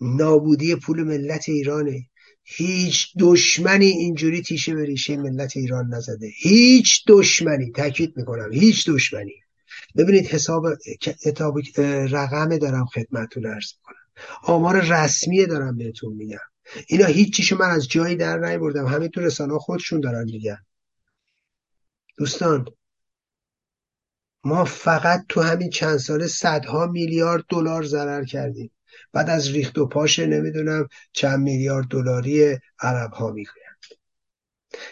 نابودی 0.01 0.75
پول 0.75 1.03
ملت 1.03 1.49
ایرانه. 1.49 2.09
هیچ 2.49 3.13
دشمنی 3.19 3.85
اینجوری 3.85 4.41
تیشه 4.41 4.75
به 4.75 4.95
ملت 5.17 5.57
ایران 5.57 5.93
نزده. 5.93 6.27
هیچ 6.37 7.03
دشمنی. 7.07 7.71
تاکید 7.71 8.17
می‌کنم. 8.17 8.51
هیچ 8.51 8.89
دشمنی. 8.89 9.33
ببینید 9.95 10.27
حساب 10.27 10.67
رقم 12.11 12.57
دارم 12.57 12.85
خدمتتون 12.85 13.45
ارز 13.45 13.73
می‌کنم. 13.77 13.95
آمار 14.43 14.81
رسمی 14.81 15.45
دارم 15.45 15.77
بهتون 15.77 16.13
میگم. 16.13 16.37
اینا 16.87 17.05
هیچیشو 17.05 17.57
من 17.57 17.69
از 17.69 17.87
جایی 17.87 18.15
در 18.15 18.57
بردم 18.57 18.85
همین 18.85 19.09
تو 19.09 19.21
رسانه 19.21 19.57
خودشون 19.57 19.99
دارن 19.99 20.23
میگن. 20.23 20.65
دوستان 22.17 22.67
ما 24.43 24.65
فقط 24.65 25.25
تو 25.29 25.41
همین 25.41 25.69
چند 25.69 25.97
ساله 25.97 26.27
صدها 26.27 26.87
میلیارد 26.87 27.45
دلار 27.49 27.83
ضرر 27.83 28.25
کردیم. 28.25 28.71
بعد 29.17 29.29
از 29.29 29.51
ریخت 29.51 29.77
و 29.77 29.87
پاش 29.87 30.19
نمی‌دونم 30.19 30.87
چند 31.13 31.39
میلیارد 31.39 31.87
دلاری 31.87 32.57
عرب 32.79 33.11
ها 33.11 33.31
می‌گویند. 33.31 33.77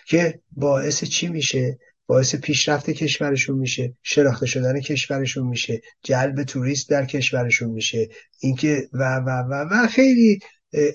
که 0.05 0.41
باعث 0.51 1.03
چی 1.03 1.27
میشه؟ 1.27 1.79
باعث 2.07 2.35
پیشرفت 2.35 2.89
کشورشون 2.89 3.57
میشه 3.57 3.97
شناخته 4.03 4.45
شدن 4.45 4.79
کشورشون 4.81 5.47
میشه 5.47 5.81
جلب 6.03 6.43
توریست 6.43 6.89
در 6.89 7.05
کشورشون 7.05 7.69
میشه. 7.69 8.09
اینکه 8.39 8.89
و 8.93 9.15
و 9.15 9.29
و 9.29 9.67
و 9.71 9.87
خیلی 9.87 10.39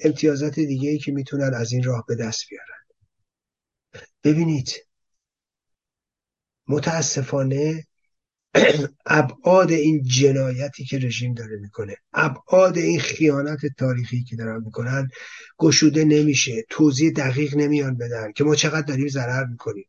امتیازات 0.05 0.55
دیگه 0.55 0.90
ای 0.90 0.98
که 0.98 1.12
می‌تونن 1.12 1.55
از 1.55 1.73
این 1.73 1.85
راه 1.85 2.05
به 2.09 2.15
دست 2.15 2.44
بیارن. 2.51 2.85
ببینید 4.24 4.86
متاسفانه 6.69 7.86
ابعاد 9.07 9.71
این 9.71 10.03
جنایتی 10.03 10.85
که 10.85 10.99
رژیم 10.99 11.35
داره 11.35 11.57
می‌کنه 11.57 11.97
ابعاد 12.13 12.79
این 12.79 13.01
خیانت 13.01 13.61
تاریخی 13.79 14.25
که 14.25 14.37
دارن 14.37 14.63
می‌کنن 14.65 15.09
گشوده 15.59 16.05
نمیشه 16.05 16.65
توضیح 16.71 17.13
دقیق 17.13 17.57
نمیان 17.57 17.97
بدن 17.97 18.33
که 18.33 18.45
ما 18.45 18.55
چقدر 18.55 18.87
داریم 18.87 19.09
ضرر 19.09 19.45
می‌کنیم. 19.47 19.87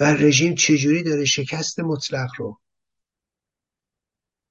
و 0.00 0.04
رژیم 0.14 0.54
چجوری 0.54 1.02
داره 1.02 1.24
شکست 1.24 1.80
مطلق 1.80 2.28
رو 2.38 2.60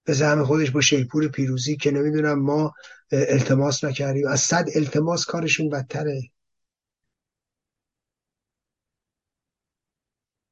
به 0.04 0.14
زعم 0.14 0.46
خودش 0.46 0.72
با 0.72 0.82
شیپور 0.82 1.28
پیروزی 1.28 1.78
که 1.78 1.92
نمی‌دونم 1.92 2.40
ما 2.40 2.74
التماس 3.12 3.84
نکردیم 3.84 4.28
از 4.28 4.40
صد 4.42 4.66
التماس 4.76 5.26
کارشون 5.26 5.70
بدتره. 5.70 6.22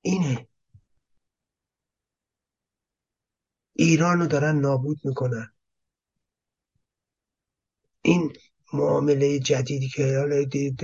اینه. 0.01 0.47
ایران 3.73 4.19
رو 4.19 4.27
دارن 4.27 4.59
نابود 4.59 4.97
می‌کنن. 5.03 5.53
این 8.01 8.33
معامله 8.73 9.39
جدیدی 9.39 9.89
که 9.89 10.17
حالا 10.17 10.43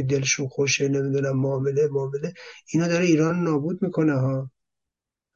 دلشون 0.09 0.47
خوشه 0.47 0.87
نمی‌دونم 0.87 1.39
معامله 1.39 1.87
معامله 1.91 2.33
اینا 2.67 2.87
داره 2.87 3.05
ایران 3.05 3.43
نابود 3.43 3.81
می‌کنه 3.83 4.13
ها. 4.13 4.51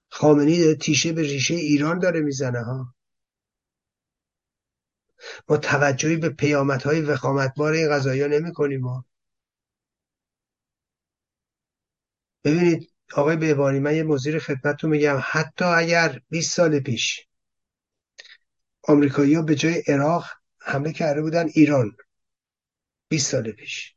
خامنی 0.10 0.76
تیشه 0.76 1.14
به 1.14 1.22
ریشه 1.22 1.54
ایران 1.56 2.00
داره 2.00 2.22
می‌زنه 2.22 2.64
ها. 2.64 2.96
ما 5.50 5.58
توجهی 5.58 6.18
به 6.18 6.30
پیامدهای 6.30 7.02
وخامتبار 7.02 7.74
این 7.74 7.90
قضایا 7.90 8.28
نمی 8.28 8.54
کنیم 8.54 8.82
ما 8.82 9.06
ببینید 12.44 12.90
آقای 13.14 13.38
بهبانی 13.38 13.80
من 13.80 13.96
یه 13.96 14.04
مزیر 14.04 14.40
خدمتتون 14.40 14.90
میگم 14.90 15.20
حتی 15.24 15.66
اگر 15.66 16.22
20 16.30 16.56
سال 16.56 16.80
پیش 16.80 17.28
آمریکایی‌ها 18.84 19.42
به 19.42 19.56
جای 19.56 19.84
عراق 19.88 20.26
حمله 20.60 20.94
کرده 20.94 21.22
بودن 21.22 21.48
ایران. 21.48 21.98
20 23.10 23.32
سال 23.32 23.52
پیش. 23.52 23.96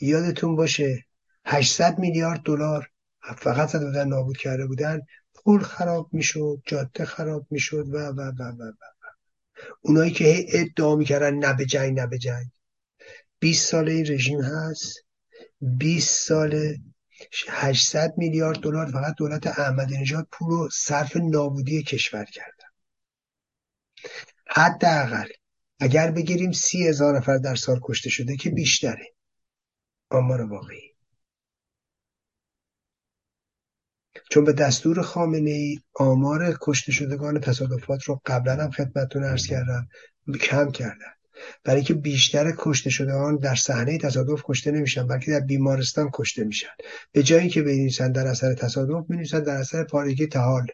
یادتون 0.00 0.56
باشه 0.56 1.04
800 1.44 1.98
میلیارد 1.98 2.42
دلار 2.42 2.90
فقط 3.36 3.76
بودن 3.76 4.08
نابود 4.08 4.36
کرده 4.36 4.66
بودن. 4.66 5.00
پول 5.34 5.60
خراب 5.60 6.08
می‌شد 6.12 6.62
جاده 6.66 7.04
خراب 7.04 7.46
می‌شد 7.50 7.88
و 7.88 7.96
و 7.96 8.20
و 8.20 8.42
و 8.42 8.62
و 8.62 8.72
اونایی 9.80 10.10
که 10.10 10.46
ادعا 10.48 10.96
می‌کردن 10.96 11.34
نه 11.34 11.54
به 11.54 11.64
جنگ 11.64 12.00
نه 12.00 12.06
به 12.06 12.18
جنگ. 12.18 12.46
20 13.40 13.70
سال 13.70 13.88
این 13.88 14.06
رژیم 14.06 14.40
هست. 14.40 15.04
20 15.60 16.26
سال 16.28 16.76
800 17.48 18.14
میلیارد 18.16 18.58
دلار 18.58 18.86
فقط 18.86 19.14
دولت 19.18 19.46
احمدی 19.46 19.98
نژاد 19.98 20.28
پول 20.32 20.50
رو 20.50 20.68
صرف 20.72 21.16
نابودی 21.16 21.82
کشور 21.82 22.24
کردن 22.24 22.57
حداقل 24.48 25.28
اگر 25.80 26.10
بگیریم 26.10 26.52
سی 26.52 26.88
هزار 26.88 27.16
نفر 27.16 27.38
در 27.38 27.54
سال 27.54 27.80
کشته 27.82 28.10
شده 28.10 28.36
که 28.36 28.50
بیشتره. 28.50 29.14
آمار 30.10 30.40
واقعی. 30.40 30.94
چون 34.30 34.44
به 34.44 34.52
دستور 34.52 35.02
خامنه 35.02 35.50
ای 35.50 35.78
آمار 35.94 36.58
کشته 36.60 36.92
شدگان 36.92 37.40
تصادفات 37.40 38.04
رو 38.04 38.20
قبلا 38.26 38.64
هم 38.64 38.70
خدمتتون 38.70 39.24
ارز 39.24 39.46
کردم 39.46 39.88
کم 40.40 40.70
کردن. 40.70 41.12
برای 41.64 41.76
اینکه 41.76 41.94
بیشتر 41.94 42.54
کشته 42.58 42.90
شدگان 42.90 43.36
در 43.36 43.54
صحنه 43.54 43.98
تصادف 43.98 44.42
کشته 44.44 44.70
نمیشن 44.70 45.06
بلکه 45.06 45.30
در 45.30 45.40
بیمارستان 45.40 46.10
کشته 46.12 46.44
میشن. 46.44 46.68
به 47.12 47.22
جایی 47.22 47.48
که 47.48 47.62
بنویسن 47.62 48.12
در 48.12 48.26
اثر 48.26 48.54
تصادف 48.54 49.10
می‌نویسن 49.10 49.42
در 49.42 49.56
اثر 49.56 49.84
پارگی 49.84 50.26
تحال. 50.26 50.66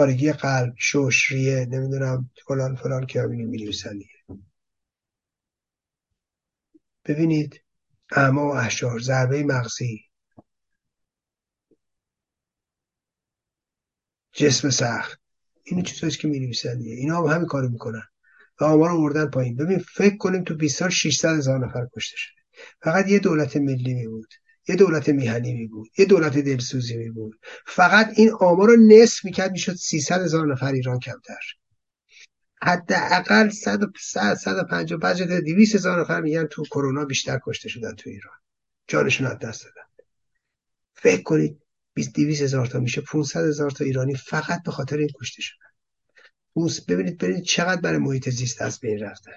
پارگی 0.00 0.32
قلب 0.32 0.74
شش 0.78 1.30
ریه 1.30 1.66
نمی‌دونم 1.70 2.30
فلان 2.46 2.76
فلان 2.76 3.06
که 3.06 3.22
می 3.22 3.62
نویسن 3.62 3.98
ببینید 7.04 7.62
اعما 8.12 8.48
و 8.48 8.54
احشار 8.54 9.00
ضربه 9.00 9.42
مغزی. 9.42 10.00
جسم 14.32 14.70
سخت. 14.70 15.20
اینو 15.64 15.82
چیزایی 15.82 16.12
که 16.12 16.28
می 16.28 16.40
نویسن 16.40 16.78
دیگه 16.78 16.92
اینا 16.92 17.22
هم 17.22 17.34
همین 17.34 17.46
کارو 17.46 17.68
می‌کنن. 17.68 18.02
و 18.60 18.64
آمار 18.64 18.90
آوردن 18.90 19.26
پایین. 19.26 19.56
ببین 19.56 19.78
فکر 19.78 20.16
کنیم 20.16 20.44
تو 20.44 20.54
20 20.56 20.78
سال 20.78 20.90
600 20.90 21.36
هزار 21.36 21.66
نفر 21.66 21.86
کشته 21.96 22.16
شده. 22.16 22.42
فقط 22.82 23.08
یه 23.08 23.18
دولت 23.18 23.56
ملی 23.56 23.94
می 23.94 24.08
بود 24.08 24.34
یه 24.70 24.76
دولت 24.76 25.08
میهنی 25.08 25.52
می 25.52 25.66
بود 25.66 25.88
یه 25.98 26.04
دولت 26.04 26.38
دلسوزی 26.38 26.96
می 26.96 27.10
بود 27.10 27.40
فقط 27.66 28.12
این 28.16 28.30
آمار 28.30 28.68
رو 28.68 28.76
نصف 28.76 29.24
می‌کرد 29.24 29.52
می‌شد 29.52 29.74
300 29.74 30.22
هزار 30.22 30.52
نفر 30.52 30.72
ایران 30.72 30.98
کمتر. 30.98 31.40
حداقل 32.62 33.48
100 33.48 33.80
155 34.34 35.22
تا 35.22 35.40
200 35.40 35.74
هزار 35.74 36.00
نفر 36.00 36.20
میگن 36.20 36.46
تو 36.46 36.64
کرونا 36.64 37.04
بیشتر 37.04 37.40
کشته 37.46 37.68
شدن 37.68 37.94
تو 37.94 38.10
ایران. 38.10 38.34
جانشون 38.88 39.26
از 39.26 39.38
دست 39.38 39.64
دادن. 39.64 39.88
فکر 40.94 41.22
کنید 41.22 41.62
20 41.94 42.12
200 42.12 42.42
هزار 42.42 42.66
تا 42.66 42.80
میشه 42.80 43.00
500 43.00 43.40
هزار 43.40 43.70
تا 43.70 43.84
ایرانی 43.84 44.14
فقط 44.14 44.62
به 44.62 44.70
خاطر 44.70 44.96
این 44.96 45.10
کشته 45.20 45.42
شدن. 45.42 45.66
ببینید 46.88 47.18
ببینید 47.18 47.44
چقدر 47.44 47.80
برای 47.80 47.98
محیط 47.98 48.28
زیست 48.28 48.62
از 48.62 48.80
بین 48.80 49.00
رفتن. 49.00 49.32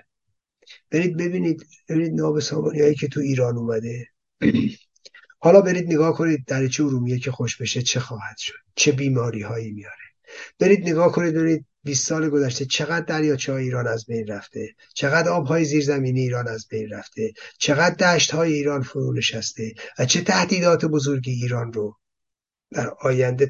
برید 0.91 1.17
ببینید 1.17 1.67
ببینید 1.89 2.13
ناب 2.13 2.39
هایی 2.39 2.95
که 2.95 3.07
تو 3.07 3.19
ایران 3.19 3.57
اومده. 3.57 4.07
حالا 5.43 5.61
برید 5.61 5.93
نگاه 5.93 6.13
کنید 6.13 6.45
در 6.45 6.67
چه 6.67 6.83
ارومیه 6.83 7.19
که 7.19 7.31
خوش 7.31 7.57
بشه 7.57 7.81
چه 7.81 7.99
خواهد 7.99 8.37
شد. 8.37 8.53
چه 8.75 8.91
بیماری 8.91 9.41
هایی 9.41 9.71
میاره. 9.71 10.03
برید 10.59 10.89
نگاه 10.89 11.11
کنید 11.11 11.35
ببینید 11.35 11.65
20 11.83 12.07
سال 12.07 12.29
گذشته 12.29 12.65
چقدر 12.65 13.05
دریاچه 13.05 13.51
های 13.51 13.63
ایران 13.63 13.87
از 13.87 14.05
بین 14.05 14.27
رفته. 14.27 14.75
چقدر 14.93 15.29
آبهای 15.29 15.65
زیرزمینی 15.65 16.19
ایران 16.19 16.47
از 16.47 16.67
بین 16.67 16.89
رفته. 16.89 17.33
چقدر 17.57 18.15
دشت 18.15 18.31
های 18.31 18.53
ایران 18.53 18.81
فرو 18.81 19.13
نشسته. 19.13 19.73
و 19.99 20.05
چه 20.05 20.21
تهدیدات 20.21 20.85
بزرگی 20.85 21.31
ایران 21.31 21.73
رو 21.73 21.97
در 22.71 22.89
آینده 22.99 23.45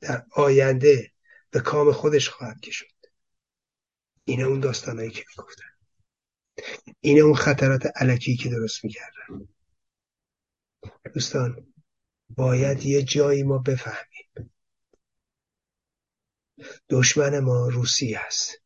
در 0.00 0.24
آینده 0.30 1.10
به 1.50 1.60
کام 1.60 1.92
خودش 1.92 2.28
خواهد 2.28 2.60
کشید 2.60 3.10
اینه 4.24 4.42
اون 4.42 4.60
داستانهایی 4.60 5.10
که 5.10 5.24
می‌گفتن. 5.28 5.70
اینه 7.00 7.20
اون 7.20 7.34
خطرات 7.34 7.86
علکی 7.96 8.36
که 8.36 8.48
درست 8.48 8.84
می‌کردن. 8.84 9.48
دوستان 11.14 11.72
باید 12.28 12.86
یه 12.86 13.02
جایی 13.02 13.42
ما 13.42 13.58
بفهمیم. 13.58 14.52
دشمن 16.90 17.38
ما 17.38 17.68
روسیه 17.68 18.18
است 18.18 18.62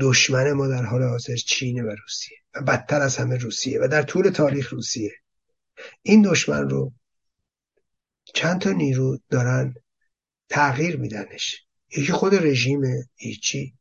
دشمن 0.00 0.52
ما 0.52 0.68
در 0.68 0.82
حال 0.82 1.02
حاضر 1.02 1.36
چینه 1.36 1.82
و 1.82 1.96
روسیه 2.02 2.38
و 2.54 2.62
بدتر 2.62 3.00
از 3.00 3.16
همه 3.16 3.36
روسیه 3.36 3.80
و 3.80 3.88
در 3.88 4.02
طول 4.02 4.30
تاریخ 4.30 4.72
روسیه. 4.72 5.12
این 6.02 6.22
دشمن 6.22 6.68
رو 6.68 6.92
چند 8.34 8.60
تا 8.60 8.70
نیرو 8.70 9.18
دارن 9.30 9.74
تغییر 10.48 10.96
میدنش. 10.96 11.66
یکی 11.96 12.12
خود 12.12 12.34
رژیم 12.34 12.82
ایچی 13.16 13.74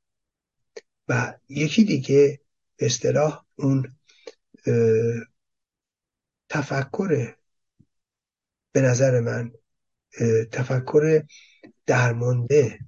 و 1.08 1.34
یکی 1.50 1.84
دیگه 1.84 2.40
به 2.78 2.86
اصطلاح 2.86 3.46
اون 3.56 3.96
تفکر 6.54 7.36
به 8.72 8.82
نظر 8.82 9.20
من 9.20 9.52
تفکر 10.52 11.24
درمانده 11.86 12.80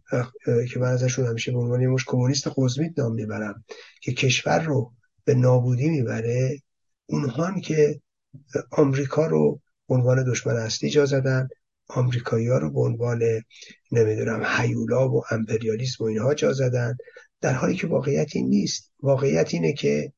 که 0.74 0.80
من 0.80 0.88
ازشون 0.88 1.26
همیشه 1.26 1.52
به 1.52 1.58
عنوان 1.58 1.86
مش 1.88 2.06
کمونیست 2.08 2.48
قزمیت 2.58 3.00
نام 3.00 3.14
می‌برم 3.14 3.66
که 4.02 4.14
کشور 4.14 4.60
رو 4.60 4.94
به 5.24 5.34
نابودی 5.34 5.90
می‌بره 5.90 6.62
اونهان 7.06 7.62
که 7.62 8.02
آمریکا 8.72 9.28
رو 9.28 9.62
به 9.88 9.96
عنوان 9.96 10.24
دشمن 10.32 10.56
اصلی 10.56 10.90
جا 10.90 11.06
زدن 11.06 11.48
آمریکایی 11.88 12.48
ها 12.48 12.58
رو 12.58 12.72
به 12.72 12.80
عنوان 12.80 13.22
نمی‌دونم 13.92 14.44
هیولا 14.58 15.10
و 15.10 15.24
امپریالیسم 15.32 16.04
و 16.04 16.08
اینها 16.08 16.34
جا 16.34 16.54
زدن. 16.54 16.98
در 17.42 17.54
حالی 17.54 17.76
که 17.76 17.88
واقعیت 17.88 18.36
این 18.36 18.50
نیست. 18.50 18.92
واقعیت 19.00 19.54
اینه 19.54 19.74
که 19.74 20.14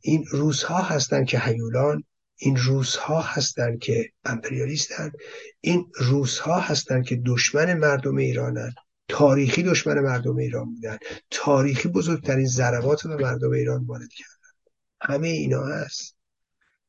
این 0.00 0.24
روزها 0.30 0.82
هستند 0.82 1.26
که 1.26 1.40
هیولان 1.40 2.04
این 2.42 2.56
روزها 2.56 3.20
هستند 3.20 3.78
که 3.78 4.12
امپریالیستن 4.24 5.12
این 5.60 5.92
روزها 5.96 6.60
هستند 6.60 7.04
که 7.04 7.22
دشمن 7.26 7.74
مردم 7.74 8.16
ایرانن 8.16 8.74
تاریخی 9.08 9.62
دشمن 9.62 10.00
مردم 10.00 10.36
ایران 10.36 10.74
بودن 10.74 10.98
تاریخی 11.30 11.88
بزرگترین 11.88 12.46
ضربات 12.46 13.06
به 13.06 13.16
مردم 13.16 13.50
ایران 13.50 13.84
وارد 13.84 14.08
کردن 14.08 14.50
همه 15.00 15.28
اینا 15.28 15.66
هست. 15.66 16.16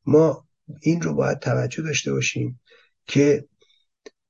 ما 0.05 0.47
این 0.81 1.01
رو 1.01 1.13
باید 1.13 1.39
توجه 1.39 1.83
داشته 1.83 2.13
باشیم 2.13 2.59
که 3.07 3.45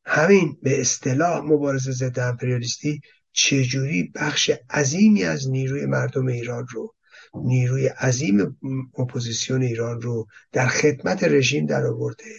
همین 0.06 0.58
به 0.64 0.82
اصطلاح 0.82 1.42
مبارزه 1.42 1.92
ضد 1.92 2.20
امپریالیستی 2.20 3.02
چجوری 3.32 4.12
بخش 4.16 4.52
عظیمی 4.70 5.24
از 5.24 5.50
نیروی 5.50 5.86
مردم 5.86 6.28
ایران 6.28 6.68
رو 6.70 6.96
نیروی 7.36 7.88
عظیم 7.88 8.58
اپوزیسیون 8.98 9.62
ایران 9.62 10.02
رو 10.02 10.28
در 10.52 10.68
خدمت 10.68 11.24
رژیم 11.24 11.66
در 11.66 11.86
آورده 11.86 12.34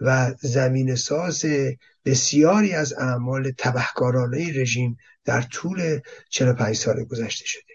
و 0.00 0.34
زمین 0.40 0.94
ساز 0.94 1.44
بسیاری 2.04 2.72
از 2.72 2.92
اعمال 2.92 3.52
تبهکارانه 3.58 4.60
رژیم 4.60 4.96
در 5.24 5.42
طول 5.42 6.00
45 6.30 6.76
سال 6.76 7.04
گذشته 7.04 7.44
شده. 7.46 7.72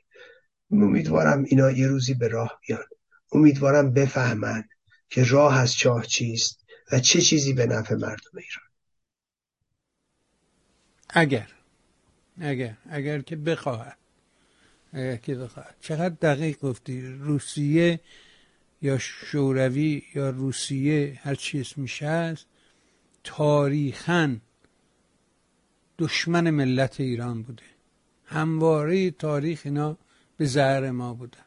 امیدوارم 0.72 1.44
اینا 1.44 1.72
یه 1.72 1.88
روزی 1.88 2.14
به 2.14 2.28
راه 2.28 2.60
بیان. 2.68 2.84
امیدوارم 3.32 3.94
بفهمن 3.94 4.64
که 5.10 5.24
راه 5.24 5.60
از 5.60 5.74
چاه 5.74 6.06
چیست 6.06 6.66
و 6.92 7.00
چه 7.00 7.22
چیزی 7.22 7.54
به 7.54 7.66
نفع 7.66 7.96
مردم 7.96 8.32
ایران. 8.34 8.68
اگر 11.10 11.48
اگر 12.42 12.78
اگر 12.90 13.22
که 13.22 13.36
بخواهد 13.36 13.36
اگر 13.36 13.36
که 13.36 13.36
بخواهد. 13.36 13.98
چقدر 15.82 16.16
دقیق 16.22 16.60
گفتی؟ 16.60 17.02
روسیه 17.02 18.00
یا 18.82 18.98
شوروی 18.98 20.04
یا 20.16 20.30
روسیه 20.30 21.20
هر 21.22 21.36
چی 21.36 21.60
اسمش 21.60 22.04
هست 22.04 22.46
تاریخا 23.24 24.38
دشمن 26.00 26.50
ملت 26.50 27.00
ایران 27.00 27.44
بوده. 27.44 27.64
همواره 28.26 29.12
تاریخ 29.12 29.62
اینا 29.66 29.98
به 30.38 30.46
زهر 30.46 30.92
ما 30.92 31.14
بودن 31.14 31.40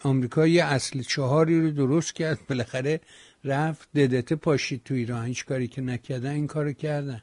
آمریکا 0.00 0.46
یه 0.46 0.64
اصل 0.64 1.02
چهاری 1.02 1.60
رو 1.60 1.70
درست 1.70 2.14
کرد 2.14 2.46
بالاخره 2.48 3.00
رفت 3.44 3.88
ددته 3.94 4.36
پاشید 4.36 4.82
تو 4.84 4.94
ایران. 4.94 5.26
هیچ 5.26 5.44
کاری 5.44 5.68
که 5.68 5.80
نکردن 5.80 6.30
این 6.30 6.46
کارو 6.46 6.72
کردن. 6.72 7.22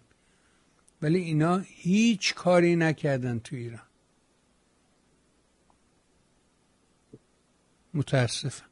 ولی 1.03 1.19
اینا 1.19 1.57
هیچ 1.65 2.33
کاری 2.33 2.75
نکردن 2.75 3.39
تو 3.39 3.55
ایران. 3.55 3.81
متاسفم. 7.93 8.65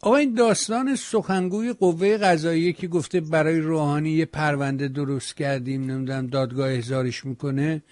آقا 0.00 0.16
این 0.16 0.34
داستان 0.34 0.96
سخنگوی 0.96 1.72
قوه 1.72 2.16
قضاییه 2.16 2.72
که 2.72 2.88
گفته 2.88 3.20
برای 3.20 3.60
روحانی 3.60 4.10
یه 4.10 4.24
پرونده 4.24 4.88
درست 4.88 5.36
کردیم 5.36 5.90
نمی‌دونم 5.90 6.26
دادگاه 6.26 6.70
احضارش 6.70 7.24
می‌کنه 7.24 7.82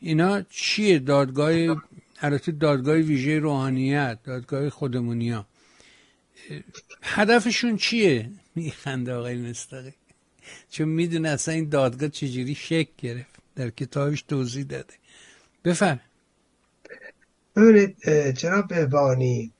اینا 0.00 0.42
چیه؟ 0.42 0.98
دادگاه 0.98 1.82
البته 2.20 2.52
دادگاه 2.52 2.96
ویژه 2.96 3.38
روحانیت 3.38 4.18
دادگاه 4.24 4.70
خودمونی 4.70 5.30
ها 5.30 5.46
هدفشون 7.02 7.76
چیه؟ 7.76 8.30
میخنده 8.54 9.14
آقای 9.14 9.36
مستقی 9.36 9.92
چون 10.70 10.88
می‌دونه 10.88 11.28
اصلا 11.28 11.54
این 11.54 11.68
دادگاه 11.68 12.08
چجوری 12.08 12.54
شک 12.54 12.88
گرفت. 12.98 13.38
در 13.56 13.70
کتابش 13.70 14.22
توضیح 14.22 14.64
داده. 14.64 14.94
بفهم 15.64 16.00
ببینید 17.56 18.08
جناب 18.30 18.68
بهبانی 18.68 19.52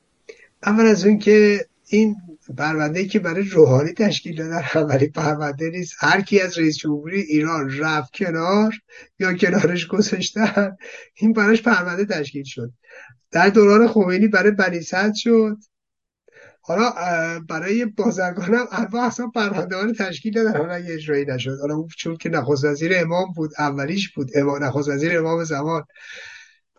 اول 0.62 0.86
از 0.86 1.06
اون 1.06 1.18
که 1.18 1.66
این 1.86 2.16
پرونده 2.58 3.04
که 3.04 3.18
برای 3.18 3.42
روحانی 3.42 3.92
تشکیل 3.92 4.36
دادن 4.36 4.62
اولی 4.74 5.06
پرونده 5.06 5.70
نیست. 5.70 5.94
هر 5.98 6.20
کی 6.20 6.40
از 6.40 6.58
رئیس 6.58 6.76
جمهوری 6.76 7.20
ایران 7.20 7.78
رفت 7.78 8.12
کنار 8.14 8.74
یا 9.18 9.34
کنارش 9.34 9.86
گذاشتن 9.86 10.76
این 11.14 11.32
براش 11.32 11.62
پرونده 11.62 12.04
تشکیل 12.04 12.44
شد. 12.44 12.72
در 13.30 13.48
دوران 13.48 13.88
خمینی 13.88 14.28
برای 14.28 14.50
بنی 14.50 14.82
شد. 15.14 15.56
حالا 16.68 16.92
برای 17.48 17.84
بازرگان 17.84 18.54
هم 18.54 18.94
اصلا 18.94 19.26
پرونده 19.34 19.92
تشکیل 19.92 20.32
دادن 20.32 20.56
حالا 20.58 20.74
اگه 20.74 20.94
اجرایی 20.94 21.24
نشد 21.24 21.58
حالا 21.60 21.86
چون 21.96 22.16
که 22.16 22.28
نخست 22.28 22.64
وزیر 22.64 22.92
امام 22.96 23.32
بود 23.36 23.50
اولیش 23.58 24.12
بود 24.12 24.30
امام 24.34 24.64
نخست 24.64 24.88
وزیر 24.88 25.18
امام 25.18 25.44
زمان. 25.44 25.84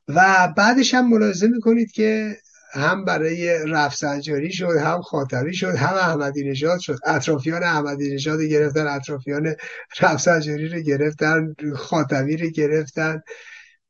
و 0.07 0.47
بعدش 0.57 0.93
هم 0.93 1.09
ملاحظه 1.09 1.47
می‌کنید 1.47 1.91
که 1.91 2.37
هم 2.73 3.05
برای 3.05 3.59
رفسنجاری 3.67 4.51
شد 4.51 4.77
هم 4.77 5.01
خاطری 5.01 5.53
شد 5.53 5.75
هم 5.75 5.93
احمدی 5.93 6.49
نژاد 6.49 6.79
شد. 6.79 6.97
اطرافیان 7.05 7.63
احمدی 7.63 8.13
نژاد 8.13 8.41
گرفتن 8.41 8.87
اطرافیان 8.87 9.55
رفسنجاری 10.01 10.69
رو 10.69 10.79
گرفتن 10.79 11.55
خاطمی 11.75 12.37
رو 12.37 12.49
گرفتن. 12.49 13.21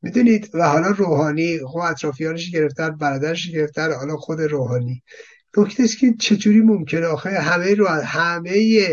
می‌دونید؟ 0.01 0.49
و 0.53 0.69
حالا 0.69 0.87
روحانی 0.87 1.59
خب 1.67 1.77
اطرافیانش 1.77 2.51
گرفتن 2.51 2.89
برادرش 2.89 3.51
گرفتن 3.51 3.93
حالا 3.93 4.15
خود 4.17 4.41
روحانی. 4.41 5.03
نکته 5.57 5.83
است 5.83 5.97
که 5.97 6.13
چجوری 6.19 6.61
ممکنه؟ 6.61 7.05
آخه 7.05 7.29
همه 7.29 7.75
رو 7.75 7.87
همه 7.87 8.87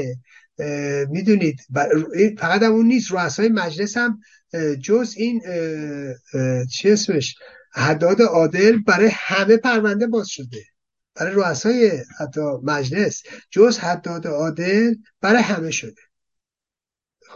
می‌دونید. 1.10 1.60
فقط 2.38 2.62
هم 2.62 2.72
اون 2.72 2.86
نیست. 2.86 3.12
رؤسای 3.12 3.48
مجلس 3.48 3.96
هم 3.96 4.20
جز 4.82 5.14
این 5.16 5.42
چی 6.72 6.90
اسمش؟ 6.90 7.36
حداد 7.72 8.22
عادل 8.22 8.78
برای 8.78 9.10
همه 9.12 9.56
پرونده 9.56 10.06
باز 10.06 10.28
شده. 10.28 10.64
برای 11.14 11.34
رؤسای 11.34 11.90
حتی 12.20 12.40
مجلس. 12.62 13.22
جز 13.50 13.78
حداد 13.78 14.26
عادل 14.26 14.94
برای 15.20 15.42
همه 15.42 15.70
شده. 15.70 16.05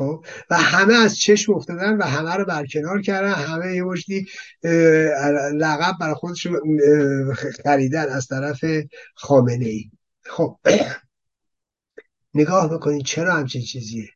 خب؟ 0.00 0.24
و 0.50 0.56
همه 0.56 0.94
از 0.94 1.16
چشم 1.16 1.52
افتادن 1.52 1.96
و 1.96 2.02
همه 2.02 2.34
رو 2.34 2.44
برکنار 2.44 3.02
کردن. 3.02 3.32
همه 3.32 3.76
یه 3.76 3.82
مشتی 3.82 4.26
لقب 5.54 5.94
برای 6.00 6.14
خودش 6.14 6.46
خریدن 7.64 8.08
از 8.08 8.26
طرف 8.26 8.64
خامنه 9.14 9.66
ای 9.66 9.90
خب 10.24 10.58
نگاه 12.34 12.74
بکنید 12.74 13.04
چرا 13.04 13.34
همچین 13.34 13.62
چیزیه. 13.62 14.08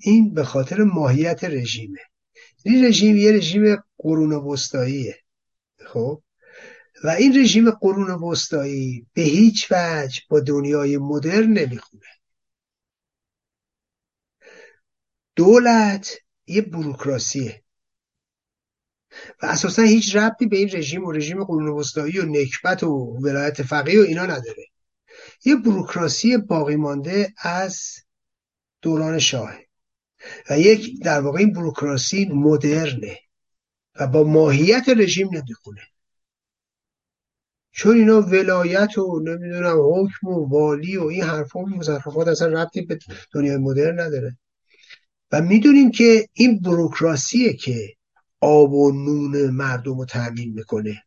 این 0.00 0.34
به 0.34 0.44
خاطر 0.44 0.82
ماهیت 0.82 1.44
رژیمه. 1.44 2.00
این 2.64 2.84
رژیم 2.84 3.16
یه 3.16 3.32
رژیم 3.32 3.76
قرون 3.98 4.32
وسطاییه. 4.32 5.16
خب؟ 5.86 6.22
و 7.04 7.08
این 7.08 7.40
رژیم 7.40 7.70
قرون 7.70 8.10
وسطایی 8.10 9.06
به 9.14 9.22
هیچ 9.22 9.66
وجه 9.70 10.20
با 10.28 10.40
دنیای 10.40 10.98
مدرن 10.98 11.52
نمی‌خونه. 11.52 12.13
دولت 15.36 16.16
یه 16.46 16.62
بروکراسیه. 16.62 17.62
و 19.42 19.46
اساسا 19.46 19.82
هیچ 19.82 20.16
ربطی 20.16 20.46
به 20.46 20.56
این 20.56 20.70
رژیم 20.72 21.04
و 21.04 21.12
رژیم 21.12 21.44
قرون 21.44 21.68
وسطایی 21.68 22.18
و 22.18 22.24
نکبت 22.24 22.82
و 22.82 23.18
ولایت 23.22 23.62
فقیه 23.62 24.00
و 24.00 24.02
اینا 24.02 24.22
نداره. 24.22 24.66
یه 25.44 25.56
بروکراسی 25.56 26.36
باقی 26.36 26.76
مانده 26.76 27.34
از 27.38 27.94
دوران 28.82 29.18
شاه 29.18 29.54
و 30.50 30.58
یک 30.58 31.02
در 31.02 31.20
واقع 31.20 31.38
این 31.38 31.52
بروکراسی 31.52 32.28
مدرنه 32.34 33.18
و 34.00 34.06
با 34.06 34.22
ماهیت 34.22 34.84
رژیم 34.96 35.28
نمی‌خونه. 35.32 35.80
چون 37.72 37.96
اینا 37.96 38.20
ولایت 38.20 38.98
و 38.98 39.20
نمی‌دونم 39.20 39.76
حکم 39.80 40.26
و 40.26 40.48
والی 40.48 40.96
و 40.96 41.04
این 41.04 41.22
حرفا 41.22 41.60
و 41.60 42.28
اصلا 42.28 42.62
ربطی 42.62 42.82
به 42.82 42.98
دنیای 43.32 43.56
مدرن 43.56 44.00
نداره. 44.00 44.38
و 45.34 45.40
می‌دونیم 45.40 45.90
که 45.90 46.28
این 46.32 46.60
بروکراسیه 46.60 47.52
که 47.52 47.94
آب 48.40 48.72
و 48.72 48.92
نون 48.92 49.50
مردم 49.50 49.98
رو 49.98 50.04
تأمین 50.04 50.52
می‌کنه. 50.52 51.02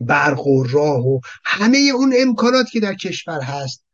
برق 0.00 0.46
و 0.46 0.64
راه 0.64 1.06
و 1.06 1.20
همه 1.44 1.78
اون 1.94 2.14
امکانات 2.18 2.70
که 2.70 2.80
در 2.80 2.94
کشور 2.94 3.40
هست 3.40 3.84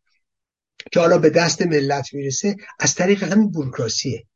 که 0.93 1.01
حالا 1.01 1.19
به 1.19 1.31
دست 1.31 1.63
ملت 1.63 2.15
می‌رسه 2.15 2.57
از 2.81 2.95
طریق 2.95 3.23
همین 3.23 3.51
بروکراسیه. 3.51 4.27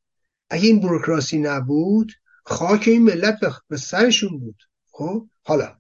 اگه 0.51 0.67
این 0.67 0.81
بروکراسی 0.81 1.39
نبود 1.39 2.13
خاک 2.45 2.85
این 2.87 3.03
ملت 3.03 3.39
به 3.69 3.77
سرشون 3.77 4.39
بود. 4.39 4.63
خب 4.91 5.27
حالا. 5.43 5.77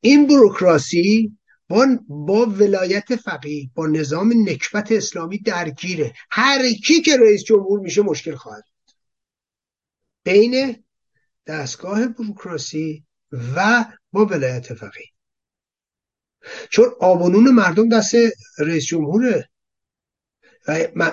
این 0.00 0.26
بروکراسی 0.26 1.37
با, 1.68 1.86
با 2.08 2.46
ولایت 2.46 3.16
فقیه 3.16 3.70
با 3.74 3.86
نظام 3.86 4.32
نکبت 4.48 4.92
اسلامی 4.92 5.38
درگیره. 5.38 6.12
هر 6.30 6.72
کی 6.72 7.02
که 7.02 7.16
رئیس 7.16 7.44
جمهور 7.44 7.80
میشه 7.80 8.02
مشکل 8.02 8.34
خواهد 8.34 8.64
بین 10.24 10.84
دستگاه 11.46 12.08
بروکراسی 12.08 13.04
و 13.56 13.84
با 14.12 14.26
ولایت 14.26 14.74
فقیه. 14.74 15.06
چون 16.70 16.86
آبانون 17.00 17.50
مردم 17.50 17.88
دست 17.88 18.14
رئیس 18.58 18.86
جمهوره. 18.86 19.48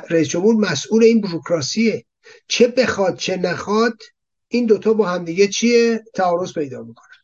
رئیس 0.10 0.28
جمهور 0.28 0.56
مسئول 0.56 1.04
این 1.04 1.22
بروکراسیه. 1.22 2.06
چه 2.48 2.68
بخواد 2.68 3.18
چه 3.18 3.38
نخواد 3.38 3.98
این 4.48 4.66
دوتا 4.66 4.94
با 4.94 5.08
همدیگه 5.10 5.48
چیه؟ 5.48 6.04
تعارض 6.14 6.54
پیدا 6.54 6.84
می‌کنن 6.84 7.15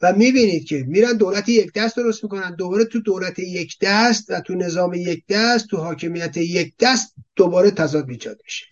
و 0.00 0.12
می‌بینید 0.12 0.64
که 0.64 0.84
میرن 0.88 1.16
دولت 1.16 1.48
یک 1.48 1.72
دست 1.72 1.96
درست 1.96 2.24
می‌کنن. 2.24 2.54
دوباره 2.54 2.84
تو 2.84 3.00
دولت 3.00 3.38
یک 3.38 3.76
دست 3.80 4.30
و 4.30 4.40
تو 4.40 4.54
نظام 4.54 4.94
یک 4.94 5.24
دست 5.28 5.66
تو 5.66 5.76
حاکمیت 5.76 6.36
یک 6.36 6.74
دست 6.78 7.14
دوباره 7.36 7.70
تضاد 7.70 8.10
ایجاد 8.10 8.38
میشه. 8.44 8.66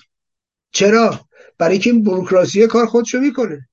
چرا؟ 0.70 1.28
برای 1.58 1.78
که 1.78 1.90
این 1.90 2.02
بروکراسی 2.02 2.66
کار 2.66 2.86
خودشو 2.86 3.20
می‌کنه. 3.20 3.68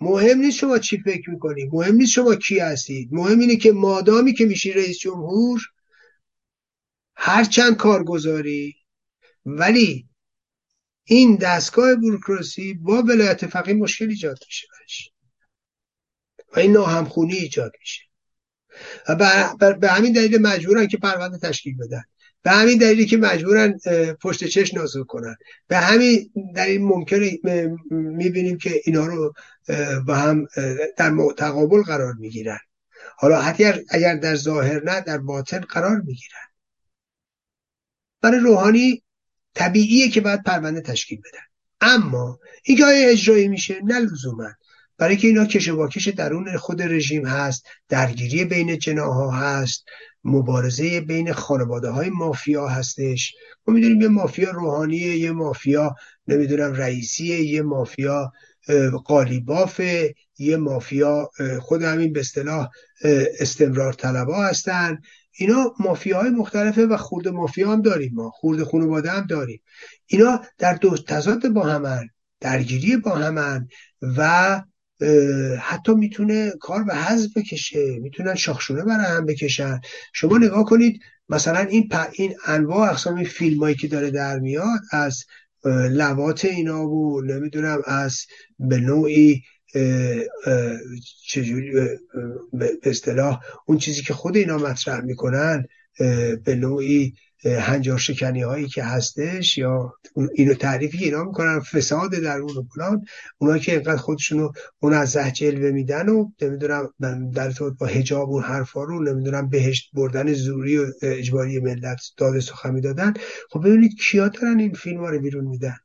مهم 0.00 0.38
نیست 0.38 0.58
شما 0.58 0.78
چی 0.78 0.98
فکر 0.98 1.30
می‌کنی 1.30 1.64
مهم 1.72 1.94
نیست 1.94 2.12
شما 2.12 2.34
کی 2.34 2.58
هستید. 2.58 3.08
مهم 3.12 3.38
اینه 3.38 3.56
که 3.56 3.72
مادامی 3.72 4.34
که 4.34 4.44
میشی 4.46 4.72
رئیس 4.72 4.98
جمهور 4.98 5.60
هر 7.16 7.44
چند 7.44 7.76
کارگزاری 7.76 8.76
ولی 9.46 10.08
این 11.04 11.36
دستگاه 11.36 11.94
بروکراسی 11.94 12.74
با 12.74 13.02
ولایت 13.02 13.46
فقیه 13.46 13.74
مشکل 13.74 14.08
ایجاد 14.08 14.38
میشه. 14.46 14.68
و 16.56 16.60
این 16.60 16.72
ناهمخونی 16.72 17.34
ایجاد 17.34 17.72
میشه. 17.80 18.02
و 19.08 19.14
به 19.80 19.88
همین 19.90 20.12
دلیل 20.12 20.38
مجبورن 20.42 20.86
که 20.86 20.96
پرونده 20.96 21.38
تشکیل 21.38 21.76
بدن. 21.76 22.02
به 22.42 22.50
همین 22.50 22.78
دلیلی 22.78 23.06
که 23.06 23.16
مجبورن 23.16 23.78
پشت 24.22 24.44
چش 24.44 24.74
نازل 24.74 25.02
کنن. 25.02 25.36
به 25.66 25.76
همین 25.76 26.30
دلیل 26.54 26.80
ممکنه 26.82 27.38
می‌بینیم 27.90 28.58
که 28.58 28.80
اینا 28.84 29.06
رو 29.06 29.32
با 30.06 30.14
هم 30.14 30.46
در 30.96 31.16
تقابل 31.36 31.82
قرار 31.82 32.12
می‌گیرن. 32.12 32.58
حالا 33.16 33.42
حتی 33.42 33.72
اگر 33.88 34.14
در 34.14 34.36
ظاهر 34.36 34.84
نه 34.84 35.00
در 35.00 35.18
باطن 35.18 35.60
قرار 35.60 35.96
می‌گیرن. 35.96 36.46
برای 38.20 38.40
روحانی 38.40 39.02
طبیعیه 39.54 40.08
که 40.08 40.20
باید 40.20 40.42
پرونده 40.42 40.80
تشکیل 40.80 41.18
بدن. 41.18 41.44
اما 41.80 42.38
اینکه 42.64 42.84
آیا 42.84 43.08
اجرایی 43.08 43.48
میشه؟ 43.48 43.80
نه 43.84 43.98
لزوما. 43.98 44.48
برای 44.98 45.16
که 45.16 45.28
اینا 45.28 45.44
کش 45.44 45.68
واکش 45.68 46.08
درون 46.08 46.56
خود 46.56 46.82
رژیم 46.82 47.26
هست 47.26 47.66
درگیری 47.88 48.44
بین 48.44 48.78
جناها 48.78 49.30
هست 49.30 49.84
مبارزه 50.24 51.00
بین 51.00 51.32
خانواده 51.32 51.88
های 51.88 52.10
مافیا 52.10 52.68
هستش. 52.68 53.34
ما 53.66 53.74
می‌دونیم 53.74 54.00
یه 54.00 54.08
مافیا 54.08 54.50
روحانیه 54.50 55.16
یه 55.16 55.32
مافیا 55.32 55.94
نمی‌دونم 56.26 56.72
رئیسیه 56.72 57.40
یه 57.40 57.62
مافیا 57.62 58.32
قالیباف 59.04 59.80
یه 60.38 60.56
مافیا 60.56 61.30
خود 61.60 61.82
همین 61.82 62.12
به 62.12 62.20
اصطلاح 62.20 62.68
استمرار 63.40 63.92
طلبا 63.92 64.44
هستن. 64.44 64.98
اینا 65.32 65.74
مافیاهای 65.80 66.30
مختلفه 66.30 66.86
و 66.86 66.96
خورد 66.96 67.28
مافیا 67.28 67.72
هم 67.72 67.82
داریم 67.82 68.12
ما 68.14 68.30
خورد 68.30 68.64
خانواده 68.64 69.10
هم 69.10 69.26
داریم. 69.26 69.60
اینا 70.06 70.42
در 70.58 70.74
دو 70.74 70.96
تضاد 70.96 71.48
با 71.48 71.66
همن 71.66 72.08
درگیری 72.40 72.96
با 72.96 73.14
همن 73.14 73.68
و 74.02 74.62
حتی 75.60 75.94
می‌تونه 75.94 76.52
کار 76.60 76.84
به 76.84 76.94
حذف 76.94 77.36
بکشه 77.36 77.98
می‌تونن 77.98 78.34
شاخشونه 78.34 78.84
برای 78.84 79.06
هم 79.06 79.26
بکشن. 79.26 79.80
شما 80.12 80.38
نگاه 80.38 80.64
کنید 80.64 81.00
مثلا 81.28 81.58
این 81.58 81.88
این 82.12 82.34
انواع 82.46 82.90
اقسام 82.90 83.24
فیلم 83.24 83.60
هایی 83.60 83.76
که 83.76 83.88
داره 83.88 84.10
در 84.10 84.38
میاد 84.38 84.80
از 84.92 85.24
لوات 85.90 86.44
اینا 86.44 86.88
و 86.88 87.20
نمی‌دونم 87.20 87.82
از 87.84 88.18
به 88.58 88.80
نوعی 88.80 89.42
چجوری 91.26 91.70
به 92.52 92.78
اصطلاح 92.82 93.40
اون 93.66 93.78
چیزی 93.78 94.02
که 94.02 94.14
خود 94.14 94.36
اینا 94.36 94.58
مطرح 94.58 95.00
می‌کنن 95.00 95.64
به 96.44 96.54
نوعی 96.54 97.14
هنجار 97.44 97.98
شکنی 97.98 98.42
هایی 98.42 98.68
که 98.68 98.84
هستش 98.84 99.58
یا 99.58 99.94
اینو 100.34 100.54
تعریفی 100.54 101.04
اینا 101.04 101.24
می‌کنن 101.24 101.60
فساد 101.60 102.10
در 102.10 102.38
اون 102.38 102.56
و 102.56 102.98
اونا 103.38 103.58
که 103.58 103.72
اینقدر 103.72 103.96
خودشونو 103.96 104.52
اون 104.78 104.92
از 104.92 105.10
زه 105.10 105.30
جلوه 105.30 105.70
میدن 105.70 106.08
و 106.08 106.30
نمی‌دونم 106.42 106.90
در 107.34 107.52
با 107.80 107.86
هجاب 107.86 108.30
اون 108.30 108.42
حرفا 108.42 108.84
رو 108.84 109.02
نمی‌دونم 109.02 109.48
بهشت 109.48 109.90
بردن 109.92 110.32
زوری 110.32 110.78
و 110.78 110.86
اجباری 111.02 111.60
ملت 111.60 112.00
داد 112.16 112.38
سخن 112.38 112.80
دادن. 112.80 113.14
خب 113.50 113.60
ببینید 113.66 113.92
کیا 114.00 114.28
دارن 114.28 114.58
این 114.58 114.72
فیلم 114.72 115.00
ها 115.00 115.10
رو 115.10 115.18
بیرون 115.18 115.44
میدن؟ 115.44 115.76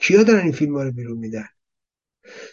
کیا 0.00 0.22
دارن 0.22 0.42
این 0.42 0.52
فیلم 0.52 0.76
ها 0.76 0.82
رو 0.82 0.92
بیرون 0.92 1.18
میدن؟ 1.18 1.46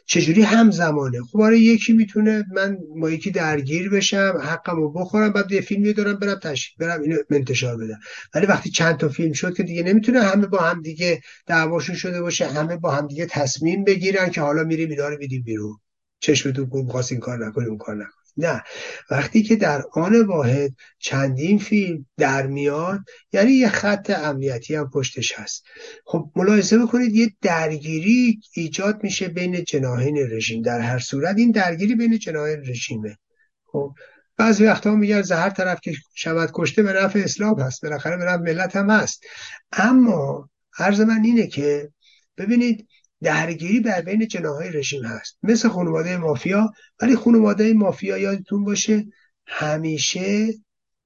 چجوری 0.06 0.42
همزمانه؟ 0.42 1.22
خب 1.22 1.42
آره 1.42 1.60
یکی 1.60 1.94
می‌تونه 1.94 2.44
من 2.56 2.78
با 3.02 3.12
یکی 3.12 3.32
درگیر 3.32 3.90
بشم 3.90 4.34
حقم 4.44 4.76
رو 4.76 4.92
بخورم 4.92 5.34
بعد 5.34 5.52
یه 5.52 5.62
فیلمی 5.62 5.94
دارم 5.94 6.20
برم 6.20 6.40
تشکیل 6.40 6.88
برم 6.88 7.02
اینو 7.02 7.18
انتشار 7.30 7.78
بدم. 7.78 8.00
ولی 8.36 8.46
وقتی 8.46 8.70
چند 8.70 8.98
تا 8.98 9.10
فیلم 9.10 9.34
شد 9.34 9.56
که 9.56 9.64
دیگه 9.64 9.84
نمی‌تونه 9.84 10.22
همه 10.22 10.48
با 10.48 10.58
هم 10.58 10.82
دیگه 10.82 11.22
دعواشون 11.46 11.96
شده 11.96 12.22
باشه 12.22 12.48
همه 12.48 12.78
با 12.78 12.92
هم 12.92 13.08
دیگه 13.08 13.26
تصمیم 13.26 13.84
بگیرن 13.84 14.30
که 14.30 14.42
حالا 14.42 14.64
میریم 14.64 14.90
اینا 14.90 15.10
رو 15.10 15.18
میدیم 15.18 15.44
بیرون. 15.44 15.78
چشمتون 16.20 16.68
گم 16.72 16.88
خواست 16.88 17.12
این 17.12 17.22
کار 17.22 17.48
نکنی 17.48 17.66
اون 17.66 17.78
کار 17.78 17.96
نکنی 17.96 18.25
نه. 18.38 18.64
وقتی 19.12 19.44
که 19.44 19.56
در 19.56 19.84
آن 19.94 20.22
واحد 20.22 20.72
چندین 21.00 21.60
فیلم 21.60 22.06
در 22.18 22.48
میاد 22.48 23.00
یعنی 23.34 23.52
یه 23.52 23.70
خط 23.70 24.10
امنیتی 24.10 24.76
هم 24.76 24.90
پشتش 24.90 25.34
هست. 25.40 25.64
خب 26.06 26.32
ملاحظه 26.36 26.78
بکنید 26.78 27.16
یه 27.16 27.32
درگیری 27.42 28.40
ایجاد 28.54 29.04
میشه 29.04 29.28
بین 29.28 29.64
جناهین 29.64 30.18
رژیم. 30.18 30.62
در 30.62 30.80
هر 30.80 31.00
صورت 31.00 31.38
این 31.38 31.52
درگیری 31.52 31.96
بین 31.96 32.20
جناهین 32.20 32.60
رژیمه. 32.60 33.18
خب 33.66 33.94
بعضی 34.38 34.66
وقتا 34.66 34.96
میگن 34.96 35.22
زهر 35.22 35.50
طرف 35.50 35.80
که 35.82 35.94
شود 36.16 36.52
کشته 36.54 36.84
به 36.84 36.94
نفع 36.94 37.20
اسلام 37.20 37.60
هست 37.60 37.82
بالاخره 37.82 38.18
به 38.18 38.24
نفع 38.24 38.44
ملت 38.44 38.76
هم 38.76 38.90
هست. 38.90 39.24
اما 39.72 40.50
عرض 40.80 41.02
من 41.02 41.24
اینه 41.24 41.48
که 41.48 41.90
ببینید 42.38 42.88
درگیری 43.22 43.80
بر 43.80 44.02
بین 44.02 44.28
جناهای 44.28 44.72
رژیم 44.72 45.06
هست. 45.06 45.38
مثل 45.44 45.70
خانواده 45.70 46.18
مافیا 46.18 46.74
ولی 47.02 47.16
خانواده 47.16 47.74
مافیا 47.74 48.18
یادتون 48.18 48.64
باشه 48.64 49.06
همیشه 49.48 50.54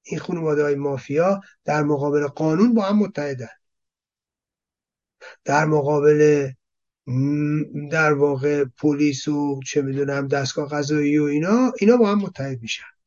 این 0.03 0.19
خانواده 0.19 0.63
های 0.63 0.75
مافیا 0.75 1.41
در 1.65 1.83
مقابل 1.83 2.27
قانون 2.27 2.73
با 2.73 2.83
هم 2.83 2.97
متحدن. 2.97 3.47
در 5.45 5.65
مقابل 5.65 6.49
در 7.91 8.13
واقع 8.13 8.65
پلیس 8.65 9.27
و 9.27 9.59
چه 9.65 9.81
می‌دونم 9.81 10.27
دستگاه 10.27 10.69
قضایی 10.69 11.17
و 11.17 11.23
اینا 11.23 11.71
اینا 11.79 11.97
با 11.97 12.11
هم 12.11 12.17
متحد 12.17 12.61
میشن. 12.61 12.98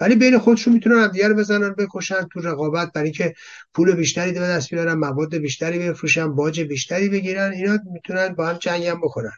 ولی 0.00 0.14
بین 0.14 0.38
خودشون 0.38 0.74
می‌تونن 0.74 1.02
همدیگه 1.02 1.28
رو 1.28 1.34
بزنن 1.34 1.74
بکشن 1.74 2.28
تو 2.32 2.40
رقابت 2.40 2.92
برای 2.92 3.10
که 3.10 3.34
پول 3.74 3.94
بیشتری 3.94 4.32
به 4.32 4.40
دست 4.40 4.70
بیارن 4.70 4.94
مواد 4.94 5.36
بیشتری 5.36 5.78
بفروشن 5.78 6.34
باج 6.34 6.60
بیشتری 6.60 7.08
بگیرن 7.08 7.52
اینا 7.52 7.78
می‌تونن 7.92 8.28
با 8.28 8.46
هم 8.46 8.56
جنگ 8.56 8.86
هم 8.86 9.00
بکنن. 9.00 9.32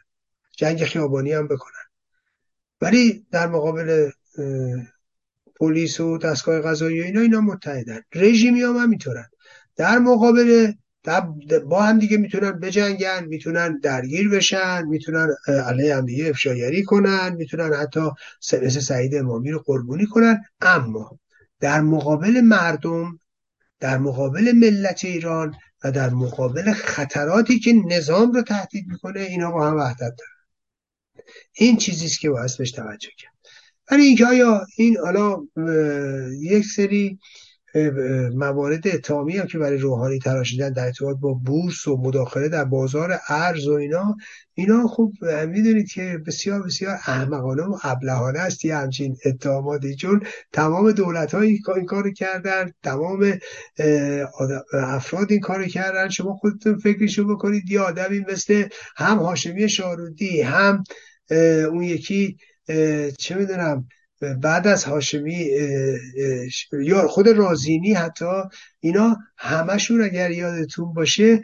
جنگ 0.57 0.83
خیابانی 0.83 1.31
هم 1.31 1.47
بکنن. 1.47 1.85
ولی 2.81 3.25
در 3.31 3.47
مقابل 3.47 4.09
پلیس 5.55 5.99
و 5.99 6.17
دستگاه 6.17 6.61
قضایی 6.61 7.01
و 7.01 7.03
اینا 7.03 7.21
اینا 7.21 7.41
متحدن. 7.41 8.01
رژیمی 8.15 8.61
هم 8.61 8.77
همینطورن. 8.77 9.25
در 9.75 9.99
مقابل 9.99 10.71
با 11.69 11.81
هم 11.83 11.99
دیگه 11.99 12.17
می‌تونن 12.17 12.51
بجنگن 12.51 13.25
می‌تونن 13.25 13.79
درگیر 13.79 14.29
بشن 14.29 14.85
می‌تونن 14.85 15.27
علیه 15.47 15.95
هم 15.95 16.05
دیگه 16.05 16.29
افشاگری 16.29 16.83
کنن 16.83 17.35
می‌تونن 17.35 17.73
حتی 17.73 18.09
مثل 18.43 18.79
سعید 18.79 19.15
امامی 19.15 19.51
رو 19.51 19.59
قربونی 19.59 20.05
کنن. 20.05 20.43
اما 20.61 21.19
در 21.59 21.81
مقابل 21.81 22.41
مردم 22.41 23.19
در 23.79 23.97
مقابل 23.97 24.51
ملت 24.51 25.05
ایران 25.05 25.55
و 25.83 25.91
در 25.91 26.09
مقابل 26.09 26.73
خطراتی 26.73 27.59
که 27.59 27.73
نظام 27.73 28.31
رو 28.31 28.41
تهدید 28.41 28.87
می‌کنه 28.87 29.19
اینا 29.19 29.51
با 29.51 29.67
هم 29.67 29.75
وحدت 29.77 29.99
دارن. 29.99 30.41
این 31.53 31.77
چیزیست 31.77 32.19
که 32.19 32.29
باید 32.29 32.51
بهش 32.57 32.71
توجه 32.71 33.09
کرد. 33.17 33.31
ولی 33.91 34.03
اینکه 34.03 34.25
آیا 34.25 34.65
این 34.77 34.97
حالا 34.97 35.37
یک 36.41 36.65
سری 36.65 37.19
موارد 38.35 38.87
اتهامی 38.87 39.37
هم 39.37 39.47
که 39.47 39.57
برای 39.57 39.77
روحانی 39.77 40.19
تراشیدن 40.19 40.73
در 40.73 40.85
ارتباط 40.85 41.17
با 41.17 41.33
بورس 41.33 41.87
و 41.87 41.97
مداخله 41.97 42.49
در 42.49 42.65
بازار 42.65 43.19
ارز 43.27 43.67
و 43.67 43.73
اینا 43.73 44.15
اینا 44.53 44.87
خوب 44.87 45.25
می‌دونید 45.25 45.91
که 45.91 46.19
بسیار 46.27 46.63
بسیار 46.63 46.93
احمقانه 46.93 47.63
و 47.63 47.77
ابلهانه 47.83 48.39
است. 48.39 48.65
یه 48.65 48.75
همچین 48.77 49.17
اتهاماتی 49.25 49.95
چون 49.95 50.23
تمام 50.53 50.91
دولت 50.91 51.33
ها 51.33 51.41
این 51.41 51.85
کار 51.85 52.11
کردن 52.11 52.71
تمام 52.83 53.33
افراد 54.73 55.31
این 55.31 55.39
کار 55.39 55.65
کردن. 55.65 56.09
شما 56.09 56.33
خودتون 56.33 56.77
فکرشو 56.77 57.27
بکنید 57.27 57.71
یه 57.71 57.79
آدمی 57.79 58.19
مثل 58.19 58.67
هم 58.95 59.17
هاشمی 59.17 59.69
شارودی 59.69 60.41
هم 60.41 60.83
اون 61.71 61.83
یکی 61.83 62.37
چه 63.17 63.35
می‌دونم 63.35 63.87
بعد 64.41 64.67
از 64.67 64.83
هاشمی 64.83 65.49
یا 66.83 67.07
خود 67.07 67.27
رازینی 67.27 67.93
حتی 67.93 68.25
اینا 68.79 69.17
همشون 69.37 70.01
اگر 70.01 70.31
یادتون 70.31 70.93
باشه 70.93 71.41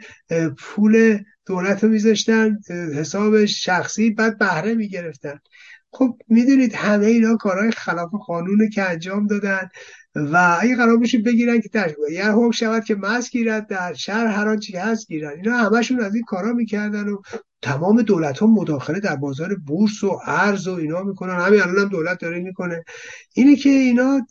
پول 0.58 1.18
دولت 1.46 1.84
رو 1.84 1.90
میذاشتن 1.90 2.58
حساب 2.94 3.44
شخصی 3.44 4.10
بعد 4.10 4.38
بهره 4.38 4.74
می‌گرفتن. 4.74 5.38
خب 5.92 6.18
می‌دونید 6.28 6.74
همه 6.74 7.06
اینا 7.06 7.36
کارهای 7.36 7.70
خلاف 7.70 8.10
قانونه 8.26 8.68
که 8.68 8.82
انجام 8.82 9.26
دادن. 9.26 9.68
و 10.32 10.58
اگه 10.60 10.76
قرار 10.76 10.96
بشه 10.96 11.18
بگیرن 11.18 11.60
که 11.60 11.68
تشکر 11.68 12.10
یه 12.12 12.30
حکم 12.30 12.50
شود 12.50 12.84
که 12.84 12.94
مس 12.94 13.30
گیرد 13.30 13.66
در 13.66 13.94
شهر 13.94 14.26
هر 14.26 14.48
آنچه 14.48 14.80
هست 14.80 15.08
گیرن. 15.08 15.32
اینا 15.36 15.56
همشون 15.56 16.00
از 16.00 16.14
این 16.14 16.24
کارا 16.24 16.52
می‌کردن 16.52 17.08
و 17.08 17.22
تمام 17.62 18.02
دولت 18.02 18.38
ها 18.38 18.46
مداخله 18.46 19.00
در 19.00 19.16
بازار 19.16 19.54
بورس 19.54 20.04
و 20.04 20.18
ارز 20.26 20.68
و 20.68 20.74
اینا 20.74 21.02
می‌کنن. 21.02 21.40
همین 21.40 21.62
الان 21.62 21.78
هم 21.78 21.88
دولت 21.88 22.20
داره 22.20 22.40
می‌کنه. 22.40 22.84
اینه 23.34 23.56
که 23.56 23.70
اینا 23.70 24.26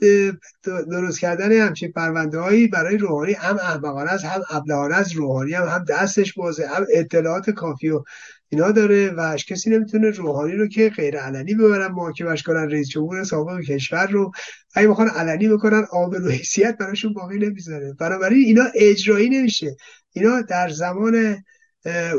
درست 0.63 1.19
کردن 1.19 1.51
همچین 1.51 1.91
پرونده 1.91 2.39
هایی 2.39 2.67
برای 2.67 2.97
روحانی 2.97 3.33
هم 3.33 3.55
احمقانه 3.55 4.09
هم 4.09 4.41
ابلهانه 4.51 4.95
است 4.95 5.15
روحانی 5.15 5.53
هم 5.53 5.67
هم 5.67 5.85
دستش 5.89 6.33
بازه 6.33 6.67
هم 6.67 6.85
اطلاعات 6.93 7.49
کافی 7.49 7.89
و 7.89 8.03
اینا 8.49 8.71
داره 8.71 9.09
و 9.09 9.37
کسی 9.37 9.69
نمی‌تونه 9.69 10.09
روحانی 10.09 10.53
رو 10.53 10.67
که 10.67 10.89
غیر 10.89 11.17
علنی 11.17 11.55
ببرن 11.55 11.91
محاکمش 11.91 12.43
کنن 12.43 12.71
رئیس 12.71 12.89
جمهور 12.89 13.23
سابق 13.23 13.61
کشور 13.61 14.07
رو. 14.07 14.31
اگه 14.75 14.87
بخوان 14.87 15.07
علنی 15.07 15.49
بکنن 15.49 15.85
آب 15.91 16.15
حیثیت 16.15 16.77
براشون 16.77 17.13
باقی 17.13 17.37
نمی‌ذاره. 17.37 17.93
بنابراین 17.99 18.45
اینا 18.45 18.63
اجرایی 18.75 19.29
نمیشه. 19.29 19.75
اینا 20.11 20.41
در 20.41 20.69
زمان 20.69 21.43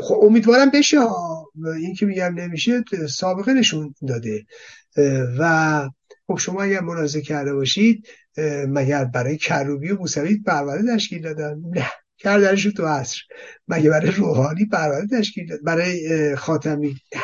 خب 0.01 0.19
امیدوارم 0.23 0.69
بشه 0.69 0.97
این 1.77 1.95
که 1.95 2.05
میگم 2.05 2.33
نمیشه 2.33 2.83
سابقه 3.09 3.53
نشون 3.53 3.93
داده. 4.07 4.45
و 5.39 5.89
خب 6.27 6.37
شما 6.37 6.63
اگر 6.63 6.81
منازه 6.81 7.21
کرده 7.21 7.53
باشید 7.53 8.07
مگر 8.67 9.05
برای 9.05 9.37
کروبی 9.37 9.91
و 9.91 9.97
موسوی 9.97 10.39
پرونده 10.45 10.95
تشکیل 10.95 11.21
دادن؟ 11.21 11.61
نه. 11.75 11.85
کردنش 12.19 12.63
تو 12.63 12.85
عصر. 12.85 13.17
مگه 13.67 13.89
برای 13.89 14.11
روحانی 14.11 14.65
پرونده 14.65 15.19
تشکیل 15.19 15.47
داد؟ 15.47 15.59
برای 15.63 16.35
خاتمی 16.35 16.97
نه. 17.15 17.21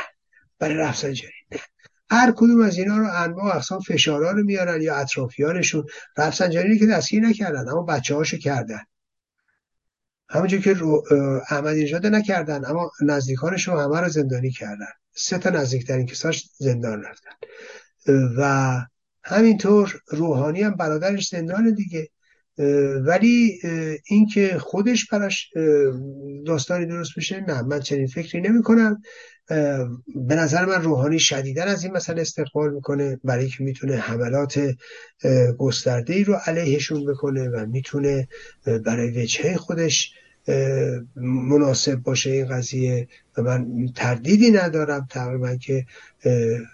برای 0.60 0.76
رفسنجانی 0.76 1.34
نه. 1.52 1.60
هر 2.10 2.32
کدوم 2.32 2.62
از 2.62 2.78
اینا 2.78 2.98
رو 2.98 3.08
انواع 3.14 3.56
اقسام 3.56 3.80
فشارا 3.80 4.32
رو 4.32 4.44
میارن 4.44 4.82
یا 4.82 4.96
اطرافیانشون. 4.96 5.86
رفسنجانی 6.18 6.80
که 6.80 6.86
دستگیر 6.86 7.24
نکردن 7.24 7.70
اما 7.70 7.82
بچه 7.82 8.16
هاشو 8.16 8.38
کردن. 8.38 8.82
همونجور 10.30 10.62
که 10.62 10.74
رو 10.74 11.04
احمدی 11.50 11.84
نژاد 11.84 12.06
نکردن 12.06 12.66
اما 12.66 12.92
نزدیکانش 13.02 13.68
رو 13.68 13.80
همه 13.80 14.00
رو 14.00 14.10
زندانی 14.10 14.52
کردن. 14.52 14.92
سه 15.16 15.38
تا 15.38 15.50
نزدیکترین 15.50 16.06
کساش 16.06 16.50
زندان 16.58 17.04
رفتن. 17.04 17.32
و 18.38 18.82
همینطور 19.24 20.02
روحانی 20.08 20.62
هم 20.62 20.76
برادرش 20.76 21.30
زندان 21.30 21.74
دیگه. 21.74 22.10
ولی 23.06 23.60
اینکه 24.06 24.58
خودش 24.60 25.06
براش 25.06 25.50
داستانی 26.46 26.86
درست 26.86 27.12
بشه 27.18 27.46
نه 27.48 27.62
من 27.62 27.80
چنین 27.80 28.08
فکری 28.08 28.42
نمی 28.42 28.64
کنم 28.64 29.02
به 30.16 30.36
نظر 30.36 30.66
من 30.66 30.82
روحانی 30.82 31.20
شدیدن 31.20 31.68
از 31.68 31.84
این 31.84 31.94
مسئله 31.94 32.22
استقبال 32.22 32.74
می‌کنه 32.74 33.20
برای 33.24 33.48
که 33.48 33.64
می‌تونه 33.64 33.96
حملات 33.96 34.60
گسترده 35.58 36.14
ای 36.14 36.24
رو 36.24 36.34
علیهشون 36.34 37.06
بکنه 37.06 37.50
و 37.50 37.66
می‌تونه 37.66 38.28
برای 38.86 39.24
وجهه 39.24 39.58
خودش 39.58 40.12
مناسب 41.16 41.96
باشه 41.96 42.30
این 42.30 42.48
قضیه. 42.48 43.08
و 43.38 43.42
من 43.42 43.90
تردیدی 43.96 44.52
ندارم 44.52 45.08
تقریبا 45.10 45.56
که 45.56 45.86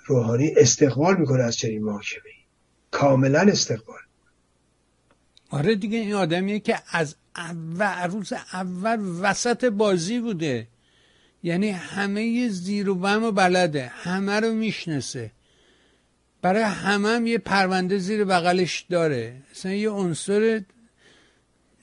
روحانی 0.05 0.53
استقبال 0.57 1.17
می‌کنه 1.17 1.43
از 1.43 1.55
چنین 1.55 1.83
محاکمه 1.83 2.31
کاملا 2.91 3.39
استقبال. 3.39 3.99
آره 5.51 5.75
دیگه 5.75 5.97
این 5.97 6.13
آدمیه 6.13 6.59
که 6.59 6.79
از 6.91 7.15
اول 7.35 8.11
روز 8.11 8.33
اول 8.53 8.99
وسط 9.21 9.65
بازی 9.65 10.19
بوده. 10.19 10.67
یعنی 11.43 11.69
همه 11.69 12.49
زیر 12.49 12.89
و 12.89 12.95
بم 12.95 13.31
بلده 13.31 13.87
همه 13.87 14.39
رو 14.39 14.53
می‌شناسه. 14.53 15.31
برای 16.41 16.63
همه 16.63 17.09
هم 17.09 17.27
یه 17.27 17.37
پرونده 17.37 17.97
زیر 17.97 18.25
بغلش 18.25 18.85
داره. 18.89 19.41
اصلا 19.51 19.73
یه 19.73 19.89
عنصر 19.89 20.61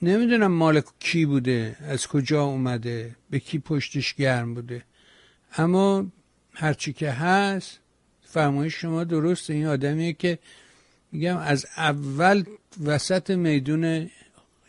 نمی‌دونم 0.01 0.51
مال 0.51 0.81
کی 0.99 1.25
بوده 1.25 1.75
از 1.81 2.07
کجا 2.07 2.43
اومده 2.43 3.15
به 3.29 3.39
کی 3.39 3.59
پشتش 3.59 4.13
گرم 4.13 4.53
بوده. 4.53 4.83
اما 5.57 6.07
هرچی 6.53 6.93
که 6.93 7.11
هست 7.11 7.79
فرمایش 8.21 8.75
شما 8.75 9.03
درسته. 9.03 9.53
این 9.53 9.67
آدمیه 9.67 10.13
که 10.13 10.39
میگم 11.11 11.37
از 11.37 11.65
اول 11.77 12.43
وسط 12.85 13.29
میدون 13.31 14.09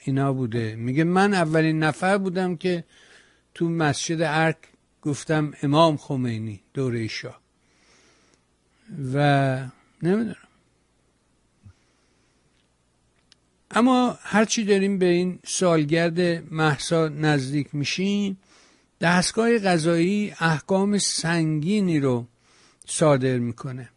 اینا 0.04 0.32
بوده. 0.32 0.76
میگه 0.76 1.04
من 1.04 1.34
اولین 1.34 1.78
نفر 1.78 2.18
بودم 2.18 2.56
که 2.56 2.84
تو 3.54 3.68
مسجد 3.68 4.22
ارک 4.22 4.56
گفتم 5.02 5.52
امام 5.62 5.96
خمینی 5.96 6.60
دوره 6.74 7.06
شاه 7.06 7.40
و 9.14 9.56
نمی‌دونم. 10.02 10.36
اما 13.70 14.18
هرچی 14.22 14.64
داریم 14.64 14.98
به 14.98 15.06
این 15.06 15.38
سالگرد 15.46 16.20
محسا 16.54 17.08
نزدیک 17.08 17.74
میشیم 17.74 18.38
دستگاه 19.00 19.58
غذایی 19.58 20.34
احکام 20.40 20.98
سنگینی 20.98 22.00
رو 22.00 22.26
صادر 22.86 23.38
می‌کنه 23.38 23.88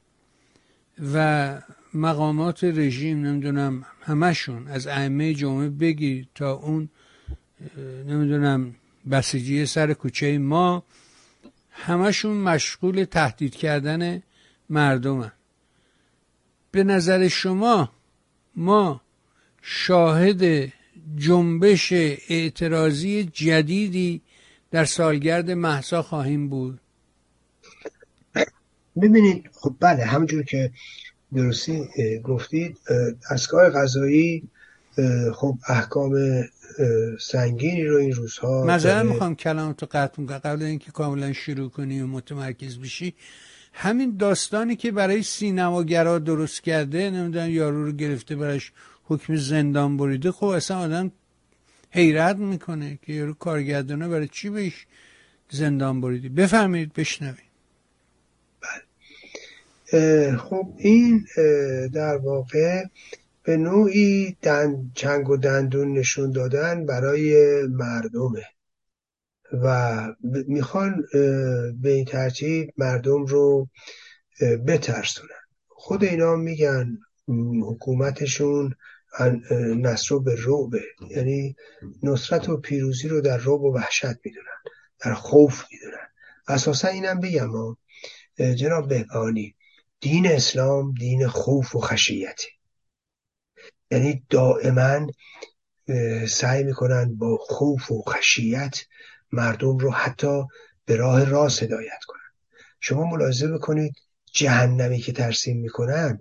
و 1.13 1.61
مقامات 1.93 2.63
رژیم 2.63 3.25
نمی‌دونم 3.25 3.85
همشون 4.05 4.67
از 4.67 4.87
ائمه 4.87 5.33
جمعه 5.33 5.69
بگیر 5.69 6.27
تا 6.35 6.53
اون 6.53 6.89
نمی‌دونم 8.07 8.75
بسیجی 9.11 9.65
سر 9.65 9.93
کوچه 9.93 10.37
ما. 10.37 10.83
همشون 11.71 12.37
مشغول 12.37 13.03
تهدید 13.03 13.55
کردن 13.55 14.23
مردم 14.69 15.31
به 16.71 16.83
نظر 16.83 17.27
شما 17.27 17.91
ما 18.55 19.01
شاهد 19.61 20.73
جنبش 21.17 21.93
اعتراضی 22.29 23.23
جدیدی 23.23 24.21
در 24.71 24.85
سالگرد 24.85 25.51
محسا 25.51 26.01
خواهیم 26.01 26.49
بود؟ 26.49 26.79
ببینید 29.01 29.49
خب 29.53 29.75
بله 29.79 30.05
همونجور 30.05 30.43
که 30.43 30.71
درستی 31.35 31.89
گفتید. 32.23 32.77
دستگاه 33.31 33.69
غذایی 33.69 34.43
خب 35.33 35.57
احکام 35.67 36.15
سنگینی 37.19 37.83
رو 37.83 37.97
این 37.97 38.11
روزها 38.11 38.65
مذارم 38.65 39.05
می‌خوام 39.05 39.35
کلام 39.35 39.73
تو 39.73 39.87
قطع 39.91 40.21
می‌کنم 40.21 40.37
قبل 40.37 40.63
اینکه 40.63 40.91
کاملا 40.91 41.33
شروع 41.33 41.69
کنی 41.69 42.01
و 42.01 42.07
متمرکز 42.07 42.77
بشی 42.79 43.13
همین 43.73 44.17
داستانی 44.17 44.75
که 44.75 44.91
برای 44.91 45.23
سینماگرا 45.23 46.19
درست 46.19 46.63
کرده 46.63 47.09
نمی‌دونم 47.09 47.49
یارو 47.49 47.85
رو 47.85 47.91
گرفته 47.91 48.35
براش 48.35 48.71
حکم 49.03 49.35
زندان 49.35 49.97
بریده 49.97 50.31
خب 50.31 50.45
اصلا 50.45 50.77
آدم 50.77 51.11
حیرت 51.91 52.35
می‌کنه 52.35 52.99
که 53.01 53.13
یارو 53.13 53.33
کارگردانه 53.33 54.07
برای 54.07 54.27
چی 54.27 54.49
بهش 54.49 54.85
زندان 55.49 56.01
بریدی؟ 56.01 56.29
بفهمید 56.29 56.93
بشنوید 56.93 57.52
خب 60.37 60.73
این 60.77 61.25
در 61.93 62.17
واقع 62.17 62.83
به 63.43 63.57
نوعی 63.57 64.37
دن، 64.41 64.91
چنگ 64.95 65.29
و 65.29 65.37
دندون 65.37 65.93
نشون 65.93 66.31
دادن 66.31 66.85
برای 66.85 67.61
مردمه. 67.67 68.43
و 69.63 70.07
می‌خوان 70.47 71.03
به 71.81 71.89
این 71.89 72.05
ترتیب 72.05 72.73
مردم 72.77 73.25
رو 73.25 73.69
بترسونن. 74.67 75.29
خود 75.67 76.03
اینا 76.03 76.35
میگن 76.35 76.97
حکومتشون 77.63 78.75
نصر 79.75 80.17
به 80.17 80.35
روبه 80.35 80.81
یعنی 81.09 81.55
نصرت 82.03 82.49
و 82.49 82.57
پیروزی 82.57 83.07
رو 83.07 83.21
در 83.21 83.37
روب 83.37 83.63
و 83.63 83.73
وحشت 83.73 84.25
می‌دونن 84.25 84.61
در 85.05 85.13
خوف 85.13 85.63
می‌دونن. 85.71 86.07
اساسا 86.47 86.87
اینم 86.87 87.19
بگم 87.19 87.49
جناب 88.55 88.89
بهبانی 88.89 89.55
دین 90.03 90.27
اسلام 90.27 90.93
دین 90.93 91.27
خوف 91.27 91.75
و 91.75 91.79
خشیتی 91.79 92.47
یعنی 93.91 94.25
دائما 94.29 95.07
سعی 96.27 96.63
می‌کنن 96.63 97.15
با 97.15 97.37
خوف 97.37 97.91
و 97.91 98.03
خشیت 98.09 98.79
مردم 99.31 99.77
رو 99.77 99.91
حتی 99.91 100.43
به 100.85 100.95
راه 100.95 101.23
راست 101.23 101.63
هدایت 101.63 102.03
کنن. 102.07 102.19
شما 102.79 103.05
ملاحظه 103.05 103.47
بکنید 103.47 103.93
جهنمی 104.33 104.99
که 104.99 105.11
ترسیم 105.11 105.61
می‌کنن 105.61 106.19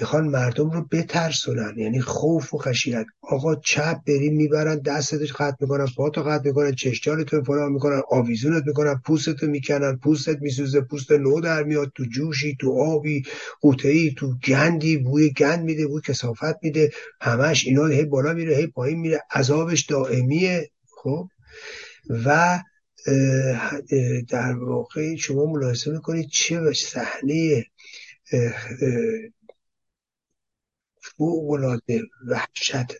می‌خوان 0.00 0.28
مردم 0.28 0.70
رو 0.70 0.86
بترسونن. 0.92 1.74
یعنی 1.76 2.00
خوف 2.00 2.54
و 2.54 2.58
خشیت. 2.58 3.06
آقا 3.22 3.54
چپ 3.54 3.96
بریم 4.06 4.36
می‌برن 4.36 4.78
دستت 4.78 5.32
قطع 5.32 5.56
می‌کنن 5.60 5.86
پاتو 5.96 6.22
قطع 6.22 6.46
می‌کنن 6.46 6.74
چشتارتو 6.74 7.42
فلان 7.44 7.72
می‌کنن 7.72 8.02
آویزونت 8.10 8.62
می‌کنن 8.66 9.00
پوستتو 9.06 9.46
می‌کنن 9.46 9.96
پوستت 9.96 10.38
میسوزه 10.40 10.80
پوست 10.80 11.12
نو 11.12 11.40
در 11.40 11.62
میاد 11.62 11.92
تو 11.94 12.04
جوشی 12.04 12.56
تو 12.60 12.72
آبی 12.72 13.22
قوطه 13.60 14.10
تو 14.10 14.38
گندی 14.44 14.96
بوی 14.96 15.30
گند 15.30 15.64
میده 15.64 15.86
بوی 15.86 16.02
کسافت 16.06 16.62
میده 16.62 16.90
همش 17.20 17.66
اینا 17.66 17.86
هی 17.86 18.04
بالا 18.04 18.32
میره 18.32 18.56
هی 18.56 18.66
پایین 18.66 19.00
میره 19.00 19.20
عذابش 19.34 19.86
دائمیه. 19.86 20.70
خب؟ 21.02 21.28
و 22.24 22.58
در 24.28 24.52
واقع 24.52 25.16
شما 25.16 25.46
ملاحظه 25.46 25.90
می‌کنید 25.90 26.28
چه 26.32 26.72
صحنه 26.72 27.64
فوقالعاده 31.20 32.02
وحشت 32.26 32.94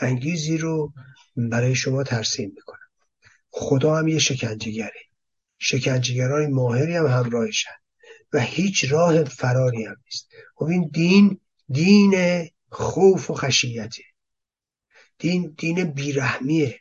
انگیزی 0.00 0.58
رو 0.58 0.92
برای 1.36 1.74
شما 1.74 2.02
ترسیم 2.02 2.52
می‌کنم 2.54 2.88
خدا 3.50 3.96
هم 3.96 4.08
یه 4.08 4.18
شکنجهگره 4.18 5.00
شکنجهگران 5.58 6.50
ماهری 6.50 6.96
هم 6.96 7.06
همراهشن 7.06 7.70
و 8.32 8.40
هیچ 8.40 8.92
راه 8.92 9.24
فراری 9.24 9.84
هم 9.84 9.96
نیست. 10.04 10.28
خب 10.54 10.64
این 10.64 10.90
دین 10.92 11.40
دین 11.68 12.14
خوف 12.68 13.30
و 13.30 13.34
خشیته 13.34 14.02
دین 15.18 15.54
دین 15.58 15.84
بیرحمیه. 15.84 16.80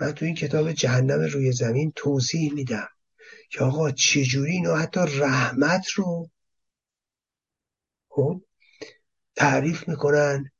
من 0.00 0.12
تو 0.12 0.24
این 0.24 0.34
کتاب 0.34 0.72
جهنم 0.72 1.20
روی 1.20 1.52
زمین 1.52 1.92
توضیح 1.96 2.52
میدم 2.52 2.88
که 3.50 3.64
آقا 3.64 3.90
چجوری 3.90 4.52
اینا 4.52 4.76
حتی 4.76 5.00
رحمت 5.00 5.88
رو 5.88 6.30
خب 8.08 8.42
تعریف 9.36 9.88
می‌کنن 9.88 10.50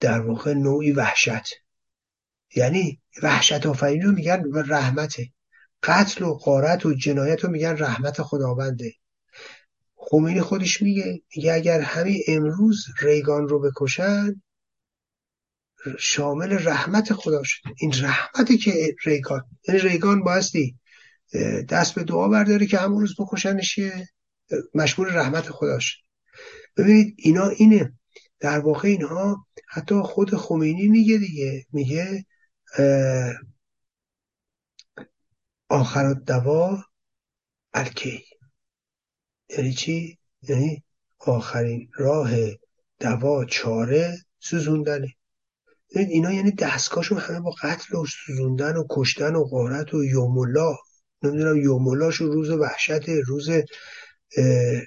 در 0.00 0.20
واقع 0.20 0.52
نوعی 0.52 0.92
وحشت. 0.92 1.54
یعنی 2.56 3.00
وحشت 3.22 3.66
آفرین 3.66 4.02
رو 4.02 4.12
میگن 4.12 4.42
رحمته. 4.54 5.28
قتل 5.82 6.24
و 6.24 6.34
قارت 6.34 6.86
و 6.86 6.94
جنایت 6.94 7.44
رو 7.44 7.50
میگن 7.50 7.76
رحمت 7.76 8.22
خداونده. 8.22 8.94
خمینی 9.96 10.40
خودش 10.40 10.82
میگه 10.82 11.22
میگه 11.36 11.52
اگر 11.52 11.80
همین 11.80 12.22
امروز 12.28 12.84
ریگان 13.02 13.48
رو 13.48 13.60
بکشن 13.60 14.42
شامل 15.98 16.52
رحمت 16.68 17.12
خدا 17.12 17.42
شده. 17.42 17.74
این 17.78 17.92
رحمتی 18.02 18.58
که 18.58 18.96
ریگان 19.04 19.44
یعنی 19.68 19.80
ریگان 19.80 20.24
بایستی 20.24 20.78
دست 21.68 21.94
به 21.94 22.04
دعا 22.04 22.28
برداره 22.28 22.66
که 22.66 22.78
همون 22.78 23.00
روز 23.00 23.14
بکشنش 23.18 23.80
مشمول 24.74 25.08
رحمت 25.08 25.50
خدا 25.50 25.78
شد 25.78 25.98
ببینید 26.76 27.14
اینا 27.18 27.48
اینه. 27.48 27.92
در 28.44 28.58
واقع 28.58 28.88
اینها 28.88 29.46
حتی 29.68 29.94
خود 29.94 30.34
خمینی 30.34 30.88
میگه 30.88 31.18
دیگه. 31.18 31.66
میگه 31.72 32.24
آخر 35.68 36.12
دوا 36.12 36.84
الکی. 37.74 38.24
یعنی 39.48 39.72
چی؟ 39.72 40.18
یعنی 40.42 40.84
آخرین 41.18 41.90
راه 41.94 42.30
دوا 43.00 43.44
چاره 43.44 44.16
سوزوندنه. 44.38 45.14
اینا 45.88 46.32
یعنی 46.32 46.50
دستگاهشون 46.50 47.18
همه 47.18 47.40
با 47.40 47.54
قتل 47.62 47.96
و 47.96 48.06
سوزوندن 48.06 48.76
و 48.76 48.86
کشتن 48.90 49.34
و 49.34 49.44
غارت 49.44 49.94
و 49.94 50.04
یومولا. 50.04 50.76
نمی‌دونم 51.22 51.56
یومولاش 51.56 52.20
و 52.20 52.32
روز 52.32 52.50
وحشت 52.50 53.08
روز 53.08 53.50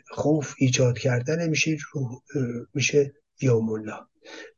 خوف 0.09 0.53
ایجاد 0.57 0.97
کردن 0.97 1.49
میشه 1.49 1.77
میشه 2.73 3.13
یومولا 3.41 4.07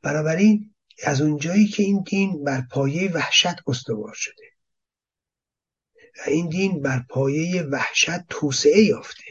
بنابراین 0.01 0.73
از 1.03 1.21
اونجایی 1.21 1.67
که 1.67 1.83
این 1.83 2.03
دین 2.03 2.43
بر 2.43 2.63
پایه 2.71 3.11
وحشت 3.11 3.55
استوار 3.67 4.13
شده 4.13 4.43
و 6.17 6.29
این 6.29 6.49
دین 6.49 6.81
بر 6.81 7.05
پایه 7.09 7.63
وحشت 7.63 8.27
توسعه 8.29 8.81
یافته 8.81 9.23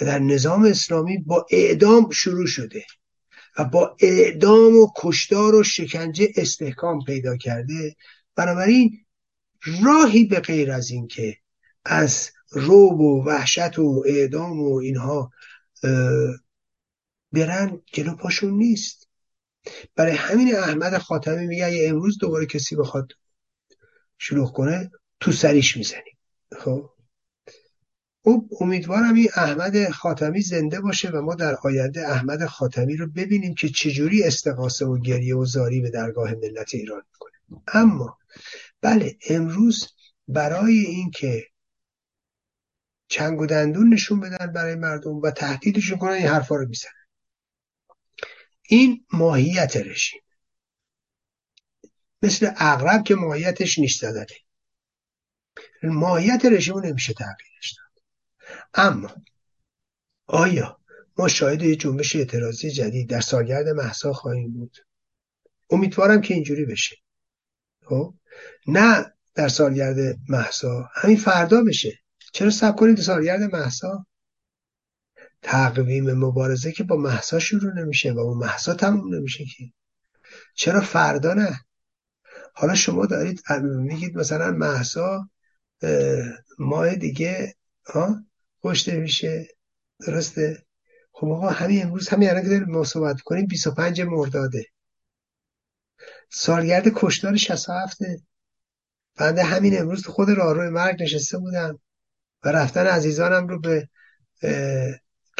و 0.00 0.04
در 0.04 0.18
نظام 0.18 0.64
اسلامی 0.64 1.18
با 1.18 1.46
اعدام 1.50 2.10
شروع 2.10 2.46
شده 2.46 2.84
و 3.58 3.64
با 3.64 3.96
اعدام 4.00 4.76
و 4.76 4.92
کشتار 4.96 5.54
و 5.54 5.62
شکنجه 5.62 6.32
استحکام 6.36 7.04
پیدا 7.04 7.36
کرده 7.36 7.96
بنابراین 8.36 9.04
راهی 9.84 10.24
به 10.24 10.40
غیر 10.40 10.72
از 10.72 10.90
این 10.90 11.06
که 11.06 11.36
از 11.84 12.30
روب 12.50 13.00
و 13.00 13.24
وحشت 13.24 13.78
و 13.78 14.04
اعدام 14.06 14.60
و 14.60 14.74
اینها 14.74 15.32
برن 17.32 17.82
جلو 17.92 18.14
پاشون 18.14 18.52
نیست. 18.52 19.08
برای 19.96 20.12
همین 20.12 20.56
احمد 20.56 20.98
خاتمی 20.98 21.46
میگه 21.46 21.66
اگه 21.66 21.88
امروز 21.88 22.18
دوباره 22.18 22.46
کسی 22.46 22.76
بخواد 22.76 23.12
شلوغ 24.18 24.52
کنه 24.52 24.90
تو 25.20 25.32
سریش 25.32 25.76
می‌زنیم. 25.76 26.18
خب. 26.58 26.90
امیدوارم 28.60 29.14
این 29.14 29.28
احمد 29.36 29.90
خاتمی 29.90 30.40
زنده 30.40 30.80
باشه 30.80 31.10
و 31.10 31.20
ما 31.20 31.34
در 31.34 31.56
آینده 31.64 32.08
احمد 32.08 32.46
خاتمی 32.46 32.96
رو 32.96 33.06
ببینیم 33.06 33.54
که 33.54 33.68
چجوری 33.68 34.22
استقاسه 34.22 34.86
و 34.86 34.98
گریه 34.98 35.36
و 35.36 35.44
زاری 35.44 35.80
به 35.80 35.90
درگاه 35.90 36.34
ملت 36.34 36.74
ایران 36.74 37.02
می‌کنه. 37.12 37.62
اما 37.68 38.18
بله 38.80 39.16
امروز 39.28 39.88
برای 40.28 40.78
اینکه 40.78 41.44
چنگ 43.08 43.40
و 43.40 43.46
دندون 43.46 43.94
نشون 43.94 44.20
بدن 44.20 44.52
برای 44.52 44.74
مردم 44.74 45.16
و 45.16 45.30
تهدیدشون 45.30 45.98
کنن 45.98 46.12
این 46.12 46.26
حرفا 46.26 46.56
رو 46.56 46.68
می‌زنن. 46.68 46.99
این 48.72 49.06
ماهیت 49.12 49.76
رژیم. 49.76 50.20
مثل 52.22 52.50
اغرب 52.56 53.04
که 53.04 53.14
ماهیتش 53.14 53.78
نیست 53.78 54.00
زدنه 54.00 54.26
ماهیت 55.82 56.44
رژیم 56.44 56.78
نمیشه 56.78 57.12
تغییرش 57.12 57.76
داد. 57.76 58.02
اما 58.74 59.14
آیا 60.26 60.80
ما 61.18 61.28
شاهد 61.28 61.62
یه 61.62 61.76
جنبش 61.76 62.16
اعتراضی 62.16 62.70
جدید 62.70 63.10
در 63.10 63.20
سالگرد 63.20 63.68
محسا 63.68 64.12
خواهیم 64.12 64.52
بود؟ 64.52 64.76
امیدوارم 65.70 66.20
که 66.20 66.34
اینجوری 66.34 66.64
بشه. 66.64 66.96
خب؟ 67.84 68.14
نه 68.66 69.14
در 69.34 69.48
سالگرد 69.48 70.18
محسا 70.28 70.88
همین 70.94 71.16
فردا 71.16 71.62
بشه. 71.62 71.98
چرا 72.32 72.50
سب 72.50 72.76
کنید 72.76 73.00
سالگرد 73.00 73.42
محسا 73.42 74.06
تقویم 75.42 76.12
مبارزه 76.12 76.72
که 76.72 76.84
با 76.84 76.96
محسا 76.96 77.38
شروع 77.38 77.72
نمیشه 77.74 78.12
و 78.12 78.18
اون 78.18 78.38
محسا 78.38 78.74
تموم 78.74 79.14
نمیشه 79.14 79.44
که. 79.44 79.64
چرا 80.54 80.80
فردا 80.80 81.34
نه؟ 81.34 81.60
حالا 82.54 82.74
شما 82.74 83.06
دارید 83.06 83.42
میگید 83.62 84.18
مثلا 84.18 84.50
محسا 84.50 85.30
ماه 86.58 86.94
دیگه 86.94 87.54
ها 87.86 88.24
کشته 88.62 88.96
میشه. 88.96 89.48
درسته؟ 90.06 90.64
خب 91.12 91.26
آقا 91.26 91.48
همین 91.48 91.82
امروز 91.82 92.08
همین 92.08 92.30
الان 92.30 92.42
که 92.42 92.48
داریم 92.48 92.64
ما 92.64 92.84
صحبت 92.84 93.20
کنیم 93.20 93.46
25 93.46 94.00
مرداده. 94.00 94.66
سالگرد 96.30 96.84
کشتار 96.94 97.36
67 97.36 97.98
بنده 99.16 99.42
همین 99.42 99.80
امروز 99.80 100.06
خود 100.06 100.30
راهروی 100.30 100.68
مرگ 100.68 101.02
نشسته 101.02 101.38
بودم 101.38 101.78
و 102.44 102.48
رفتن 102.48 102.86
عزیزانم 102.86 103.48
رو 103.48 103.60
به 103.60 103.88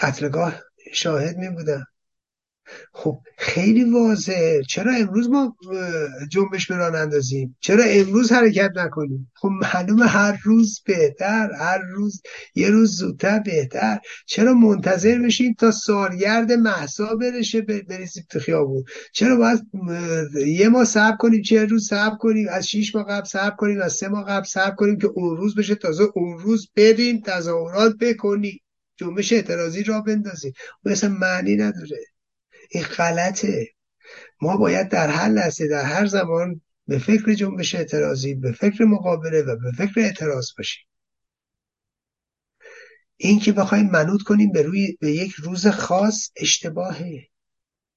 قتلگاه 0.01 0.61
شاهد 0.93 1.37
می 1.37 1.49
بودم 1.49 1.85
خب 2.93 3.21
خیلی 3.39 3.85
واضحه. 3.85 4.63
چرا 4.69 4.95
امروز 4.95 5.29
ما 5.29 5.57
جنبش 6.31 6.67
به 6.67 6.77
راه 6.77 6.95
اندازیم 6.95 7.57
چرا 7.61 7.85
امروز 7.85 8.33
حرکت 8.33 8.71
نکنیم؟ 8.77 9.33
خب 9.35 9.49
معلومه 9.49 10.07
هر 10.07 10.41
روز 10.45 10.81
بهتر 10.87 11.51
هر 11.53 11.79
روز 11.79 12.23
یه 12.55 12.71
روز 12.71 12.97
زودتر 12.97 13.39
بهتر. 13.39 13.99
چرا 14.27 14.55
منتظر 14.55 15.19
بشیم 15.19 15.55
تا 15.59 15.71
سالگرد 15.71 16.53
محسا 16.53 17.15
برشه 17.15 17.61
بریسیم 17.61 18.27
تو 18.31 18.39
خیابون؟ 18.39 18.85
چرا 19.13 19.37
باید 19.37 19.61
یه 20.47 20.69
ماه 20.69 20.85
صبر 20.85 21.17
کنیم 21.17 21.43
چه 21.43 21.65
روز 21.65 21.89
صبر 21.89 22.17
کنیم 22.17 22.47
از 22.51 22.67
شیش 22.69 22.95
ماه 22.95 23.05
قبل 23.05 23.25
صبر 23.27 23.57
کنیم 23.57 23.81
از 23.81 23.93
سه 23.93 24.09
ماه 24.09 24.25
قبل 24.25 24.45
صبر 24.47 24.75
کنیم 24.75 24.99
که 24.99 25.07
اون 25.07 25.37
روز 25.37 25.55
بشه. 25.55 25.75
تازه 25.75 26.05
اون 26.15 26.39
روز 26.39 26.69
بریم 26.77 27.23
تظاهرات 27.27 27.97
بکنیم 28.01 28.61
جنبش 29.01 29.33
اعتراضی 29.33 29.83
را 29.83 30.01
بندازیم 30.01 30.53
مثلا 30.85 31.11
معنی 31.11 31.57
نداره. 31.57 32.05
این 32.71 32.85
غلطه. 32.85 33.69
ما 34.41 34.57
باید 34.57 34.89
در 34.89 35.09
هر 35.09 35.29
لحظه 35.29 35.69
در 35.69 35.85
هر 35.85 36.07
زمان 36.07 36.61
به 36.87 36.99
فکر 36.99 37.35
جنبش 37.35 37.75
اعتراضی 37.75 38.35
به 38.35 38.53
فکر 38.53 38.85
مقابله 38.85 39.43
و 39.43 39.57
به 39.57 39.73
فکر 39.73 40.01
اعتراض 40.01 40.49
باشیم. 40.59 40.85
این 43.17 43.41
که 43.41 43.53
بخوایم 43.53 43.91
منوط 43.91 44.23
کنیم 44.23 44.53
به 44.53 44.63
روی 44.63 44.97
به 45.01 45.13
یک 45.13 45.33
روز 45.33 45.67
خاص 45.67 46.31
اشتباهه. 46.37 47.27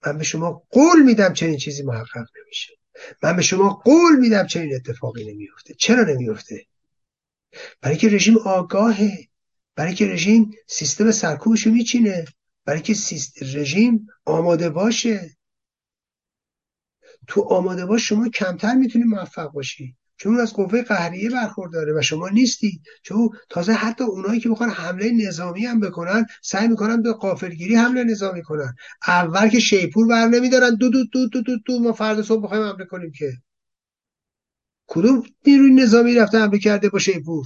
من 0.05 0.17
به 0.17 0.23
شما 0.23 0.63
قول 0.69 1.03
میدم 1.05 1.33
چنین 1.33 1.57
چیزی 1.57 1.83
محقق 1.83 2.25
نمیشه. 2.43 2.73
من 3.23 3.35
به 3.35 3.41
شما 3.41 3.69
قول 3.69 4.15
میدم 4.19 4.47
چنین 4.47 4.75
اتفاقی 4.75 5.33
نمیفته. 5.33 5.73
چرا 5.73 6.03
نمیفته؟ 6.03 6.65
برای 7.81 7.97
که 7.97 8.09
رژیم 8.09 8.37
آگاهه. 8.37 9.27
برای 9.75 9.93
که 9.93 10.07
رژیم 10.07 10.51
سیستم 10.67 11.11
سرکوبشو 11.11 11.69
میچینه. 11.69 12.25
برای 12.65 12.81
که 12.81 12.95
رژیم 13.41 14.07
آماده 14.25 14.69
باشه. 14.69 15.37
تو 17.27 17.41
آماده 17.41 17.85
باش 17.85 18.09
شما 18.09 18.29
کمتر 18.29 18.73
می‌تونی 18.73 19.05
موفق 19.05 19.51
باشی. 19.51 19.95
چون 20.17 20.39
از 20.39 20.53
قوه 20.53 20.81
قهریه 20.81 21.29
برخورداره 21.29 21.93
و 21.99 22.01
شما 22.01 22.29
نیستی. 22.29 22.81
چون 23.03 23.29
تازه 23.49 23.73
حتی 23.73 24.03
اونایی 24.03 24.39
که 24.39 24.49
بخوان 24.49 24.69
حمله 24.69 25.11
نظامی 25.11 25.65
هم 25.65 25.79
بکنن 25.79 26.25
سعی 26.43 26.67
می‌کنن 26.67 27.01
به 27.01 27.13
قافلگیری 27.13 27.75
حمله 27.75 28.03
نظامی 28.03 28.41
کنن. 28.43 28.75
اول 29.07 29.49
که 29.49 29.59
شیپور 29.59 30.07
بر 30.07 30.27
نمیدارن. 30.27 30.75
دو 30.75 30.89
دو 30.89 31.03
دو 31.03 31.27
دو 31.27 31.41
دو, 31.41 31.57
دو. 31.65 31.79
ما 31.79 31.93
فردا 31.93 32.23
صبح 32.23 32.43
بخوایم 32.43 32.63
حمله 32.63 32.85
کنیم 32.85 33.11
که. 33.11 33.33
کدوم 34.87 35.23
نیروی 35.47 35.71
نظامی 35.71 36.15
رفته 36.15 36.39
حمله 36.39 36.59
کرده 36.59 36.89
با 36.89 36.99
شیپور؟ 36.99 37.45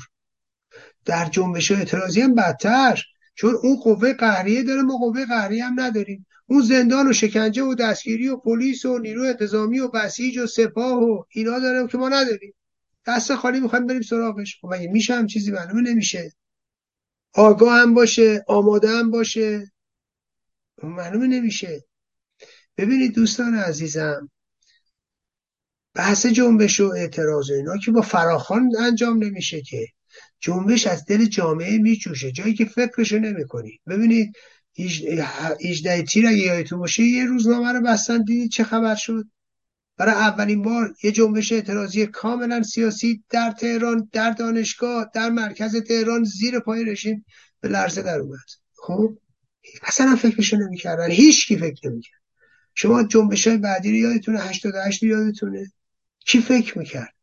در 1.07 1.25
جنبش 1.25 1.71
اعتراضی 1.71 2.21
هم 2.21 2.35
بدتر. 2.35 3.03
چون 3.35 3.55
اون 3.63 3.75
قوه 3.75 4.13
قهریه 4.13 4.63
داره 4.63 4.81
ما 4.81 4.97
قوه 4.97 5.25
قهریه 5.25 5.65
هم 5.65 5.79
نداریم. 5.79 6.25
اون 6.47 6.61
زندان 6.61 7.09
و 7.09 7.13
شکنجه 7.13 7.63
و 7.63 7.75
دستگیری 7.75 8.27
و 8.27 8.38
پلیس 8.38 8.85
و 8.85 8.97
نیروی 8.97 9.27
انتظامی 9.29 9.79
و 9.79 9.88
بسیج 9.88 10.38
و 10.38 10.47
سپاه 10.47 11.03
و 11.03 11.23
اینا 11.29 11.59
داره 11.59 11.88
که 11.88 11.97
ما 11.97 12.09
نداریم. 12.09 12.53
دست 13.05 13.35
خالی 13.35 13.59
می‌خوایم 13.59 13.88
بریم 13.88 14.01
سراغش. 14.01 14.57
خب 14.61 14.73
مگه 14.73 14.88
میشه 14.88 15.15
هم 15.15 15.27
چیزی 15.27 15.51
معلومه؟ 15.51 15.81
نمیشه. 15.81 16.31
آگاه 17.34 17.81
هم 17.81 17.93
باشه 17.93 18.45
آماده 18.47 18.89
هم 18.89 19.11
باشه. 19.11 19.71
معلومه 20.84 21.27
نمیشه. 21.27 21.84
ببینید 22.77 23.15
دوستان 23.15 23.55
عزیزم 23.55 24.29
بحث 25.93 26.25
جنبش 26.25 26.79
و 26.79 26.85
اعتراض 26.85 27.51
اینا 27.51 27.77
که 27.77 27.91
با 27.91 28.01
فراخان 28.01 28.71
انجام 28.79 29.23
نمیشه 29.23 29.61
که. 29.61 29.88
جنبش 30.39 30.88
از 30.88 31.05
دل 31.05 31.26
جامعه 31.26 31.77
میجوشه. 31.77 32.31
جایی 32.31 32.53
که 32.53 32.65
فکرشو 32.65 33.19
نمی‌کنی. 33.19 33.80
ببینید 33.88 34.34
18 34.80 36.03
تیر 36.03 36.27
اگه 36.27 36.38
یادتون 36.38 36.80
باشه 36.80 37.03
یه 37.03 37.26
روزنامه 37.26 37.72
رو 37.72 37.81
بستن 37.81 38.23
دیدید 38.23 38.51
چه 38.51 38.64
خبر 38.64 38.95
شد؟ 38.95 39.26
برای 39.97 40.14
اولین 40.14 40.61
بار 40.61 40.95
یه 41.03 41.11
جنبش 41.11 41.51
اعتراضی 41.51 42.05
کاملا 42.05 42.64
سیاسی 42.64 43.23
در 43.30 43.51
تهران 43.51 44.09
در 44.11 44.31
دانشگاه 44.31 45.09
در 45.14 45.30
مرکز 45.30 45.76
تهران 45.76 46.23
زیر 46.23 46.59
پای 46.59 46.84
رژیم 46.84 47.26
به 47.61 47.69
لرزه 47.69 48.01
در 48.01 48.19
اومد. 48.19 48.45
خب؟ 48.76 49.18
اصلا 49.84 50.15
فکرشو 50.15 50.57
نمی‌کردن. 50.57 51.11
هیچ 51.11 51.47
کی 51.47 51.57
فکر 51.57 51.89
نمی‌کرد. 51.89 52.22
شما 52.76 53.03
جنبش 53.03 53.47
های 53.47 53.57
بعدی 53.57 53.89
رو 53.89 53.95
یادتونه؟ 53.95 54.39
88 54.39 55.03
یادتونه؟ 55.03 55.72
کی 56.19 56.41
فکر 56.41 56.80
می‌کرد؟ 56.80 57.14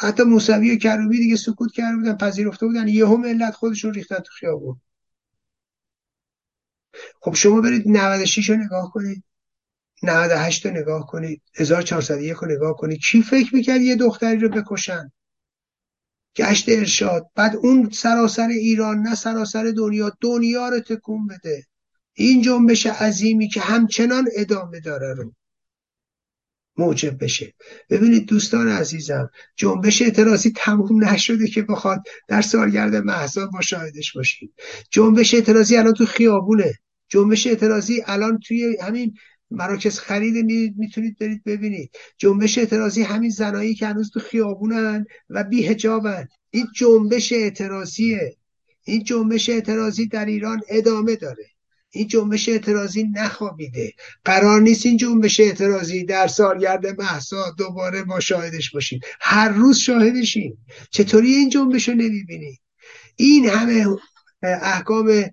حتی 0.00 0.22
موسوی 0.22 0.74
و 0.74 0.78
کروبی 0.78 1.18
دیگه 1.18 1.36
سکوت 1.36 1.72
کرده 1.72 1.96
بودن 1.96 2.16
پذیرفته 2.16 2.66
بودن. 2.66 2.88
یهو 2.88 3.16
ملت 3.16 3.54
خودشون 3.54 3.94
ریختن 3.94 4.18
تو 4.18 4.32
خیابون. 4.32 4.80
خب 7.20 7.34
شما 7.34 7.60
برید 7.60 7.88
96 7.88 8.50
رو 8.50 8.56
نگاه 8.56 8.90
کنید. 8.92 9.24
98 10.02 10.66
رو 10.66 10.72
نگاه 10.72 11.06
کنید. 11.06 11.42
1401 11.54 12.36
رو 12.36 12.48
نگاه 12.48 12.76
کنید. 12.76 13.00
کی 13.00 13.22
فکر 13.22 13.54
می‌کرد 13.54 13.80
یه 13.80 13.96
دختری 13.96 14.38
رو 14.38 14.48
بکشن؟ 14.48 15.12
گشت 16.36 16.68
ارشاد. 16.68 17.26
بعد 17.34 17.56
اون 17.56 17.90
سراسر 17.90 18.48
ایران 18.48 18.98
نه 18.98 19.14
سراسر 19.14 19.72
دنیا 19.76 20.12
دنیا 20.20 20.68
رو 20.68 20.80
تکون 20.80 21.26
بده. 21.26 21.64
این 22.14 22.42
جنبش 22.42 22.86
عظیمی 22.86 23.48
که 23.48 23.60
همچنان 23.60 24.28
ادامه 24.36 24.80
داره 24.80 25.14
رو. 25.14 25.32
موجب 26.80 27.24
بشه. 27.24 27.54
ببینید 27.90 28.26
دوستان 28.26 28.68
عزیزم 28.68 29.30
جنبش 29.56 30.02
اعتراضی 30.02 30.52
تموم 30.56 31.04
نشده 31.04 31.46
که 31.46 31.62
بخواد 31.62 32.02
در 32.28 32.42
سالگرد 32.42 32.96
محضا 32.96 33.50
مشاهدش 33.54 34.12
باشید 34.12 34.54
جنبش 34.90 35.34
اعتراضی 35.34 35.76
الان 35.76 35.94
تو 35.94 36.06
خیابونه. 36.06 36.74
جنبش 37.08 37.46
اعتراضی 37.46 38.02
الان 38.06 38.38
توی 38.38 38.76
همین 38.82 39.14
مراکز 39.50 39.98
خرید 39.98 40.44
می‌تونید 40.76 41.18
برید 41.18 41.42
ببینید. 41.44 41.90
جنبش 42.18 42.58
اعتراضی 42.58 43.02
همین 43.02 43.30
زنایی 43.30 43.74
که 43.74 43.86
هنوز 43.86 44.10
تو 44.10 44.20
خیابونن 44.20 45.04
و 45.30 45.44
بی 45.44 45.66
هجابن 45.66 46.28
این 46.50 46.66
جنبش 46.76 47.32
اعتراضیه. 47.32 48.36
این 48.84 49.04
جنبش 49.04 49.48
اعتراضی 49.48 50.06
در 50.06 50.24
ایران 50.24 50.60
ادامه 50.68 51.16
داره. 51.16 51.46
این 51.90 52.06
جنبش 52.08 52.48
اعتراضی 52.48 53.04
نخوابیده. 53.04 53.92
قرار 54.24 54.60
نیست 54.60 54.86
این 54.86 54.96
جنبش 54.96 55.40
اعتراضی 55.40 56.04
در 56.04 56.26
سالگرد 56.26 57.00
محسا 57.00 57.54
دوباره 57.58 58.02
ما 58.02 58.20
شاهدش 58.20 58.70
باشیم. 58.70 59.00
هر 59.20 59.48
روز 59.48 59.78
شاهدشیم. 59.78 60.66
چطوری 60.90 61.34
این 61.34 61.48
جنبش 61.48 61.88
رو 61.88 61.94
نمی‌بینی؟ 61.94 62.60
این 63.16 63.48
همه 63.48 63.86
احکام 64.42 65.30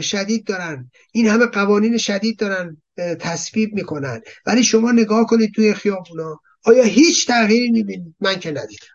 شدید 0.00 0.44
دارن. 0.44 0.90
این 1.12 1.28
همه 1.28 1.46
قوانین 1.46 1.98
شدید 1.98 2.38
دارن 2.38 2.82
تصویب 2.96 3.74
می‌کنن. 3.74 4.20
ولی 4.46 4.64
شما 4.64 4.92
نگاه 4.92 5.26
کنید 5.26 5.54
توی 5.54 5.74
خیابونا 5.74 6.40
آیا 6.64 6.82
هیچ 6.82 7.26
تغییری 7.26 7.70
می‌بینید 7.70 8.14
من 8.20 8.40
که 8.40 8.50
ندیدم. 8.50 8.86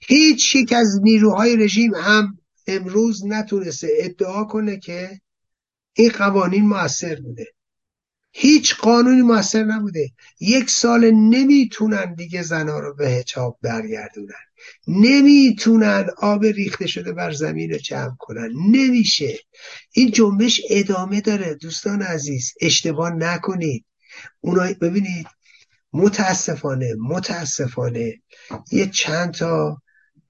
هیچ 0.00 0.54
یک 0.54 0.72
از 0.72 1.00
نیروهای 1.02 1.56
رژیم 1.56 1.94
هم 1.94 2.38
امروز 2.66 3.26
نتونسته 3.26 3.88
ادعا 3.98 4.44
کنه 4.44 4.78
که 4.78 5.20
این 6.00 6.10
قوانین 6.10 6.66
موثر 6.66 7.20
بوده. 7.20 7.46
هیچ 8.32 8.76
قانونی 8.76 9.22
موثر 9.22 9.64
نبوده. 9.64 10.10
یک 10.40 10.70
سال 10.70 11.10
نمی‌تونن 11.10 12.14
دیگه 12.14 12.42
زنا 12.42 12.78
رو 12.78 12.94
به 12.94 13.08
هجاب 13.08 13.58
برگردونن. 13.62 14.44
نمی‌تونن 14.88 16.06
آب 16.16 16.44
ریخته 16.44 16.86
شده 16.86 17.12
بر 17.12 17.32
زمین 17.32 17.70
رو 17.70 17.78
جمع 17.78 18.16
کنن. 18.18 18.50
نمیشه. 18.70 19.38
این 19.92 20.10
جنبش 20.10 20.60
ادامه 20.70 21.20
داره. 21.20 21.54
دوستان 21.54 22.02
عزیز 22.02 22.52
اشتباه 22.60 23.10
نکنید. 23.10 23.84
اونا 24.40 24.72
ببینید 24.80 25.26
متاسفانه 25.92 26.94
متاسفانه 27.08 28.22
یه 28.72 28.86
چند 28.86 29.34
تا 29.34 29.82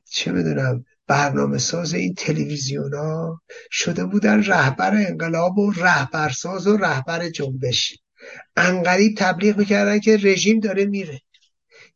چه 0.05 0.33
می‌دونم 0.33 0.85
برنامه 1.11 1.59
ساز 1.59 1.95
این 1.95 2.15
تلویزیون 2.15 2.95
ها 2.95 3.43
شده 3.71 4.05
بودن 4.05 4.43
رهبر 4.43 4.95
انقلاب 4.95 5.59
و 5.59 5.71
رهبرساز 5.71 6.67
و 6.67 6.77
رهبر 6.77 7.29
جنبش. 7.29 7.99
انقریب 8.57 9.15
تبلیغ 9.19 9.59
می‌کردن 9.59 10.01
که 10.01 10.17
رژیم 10.17 10.61
داره 10.61 10.85
میره. 10.85 11.21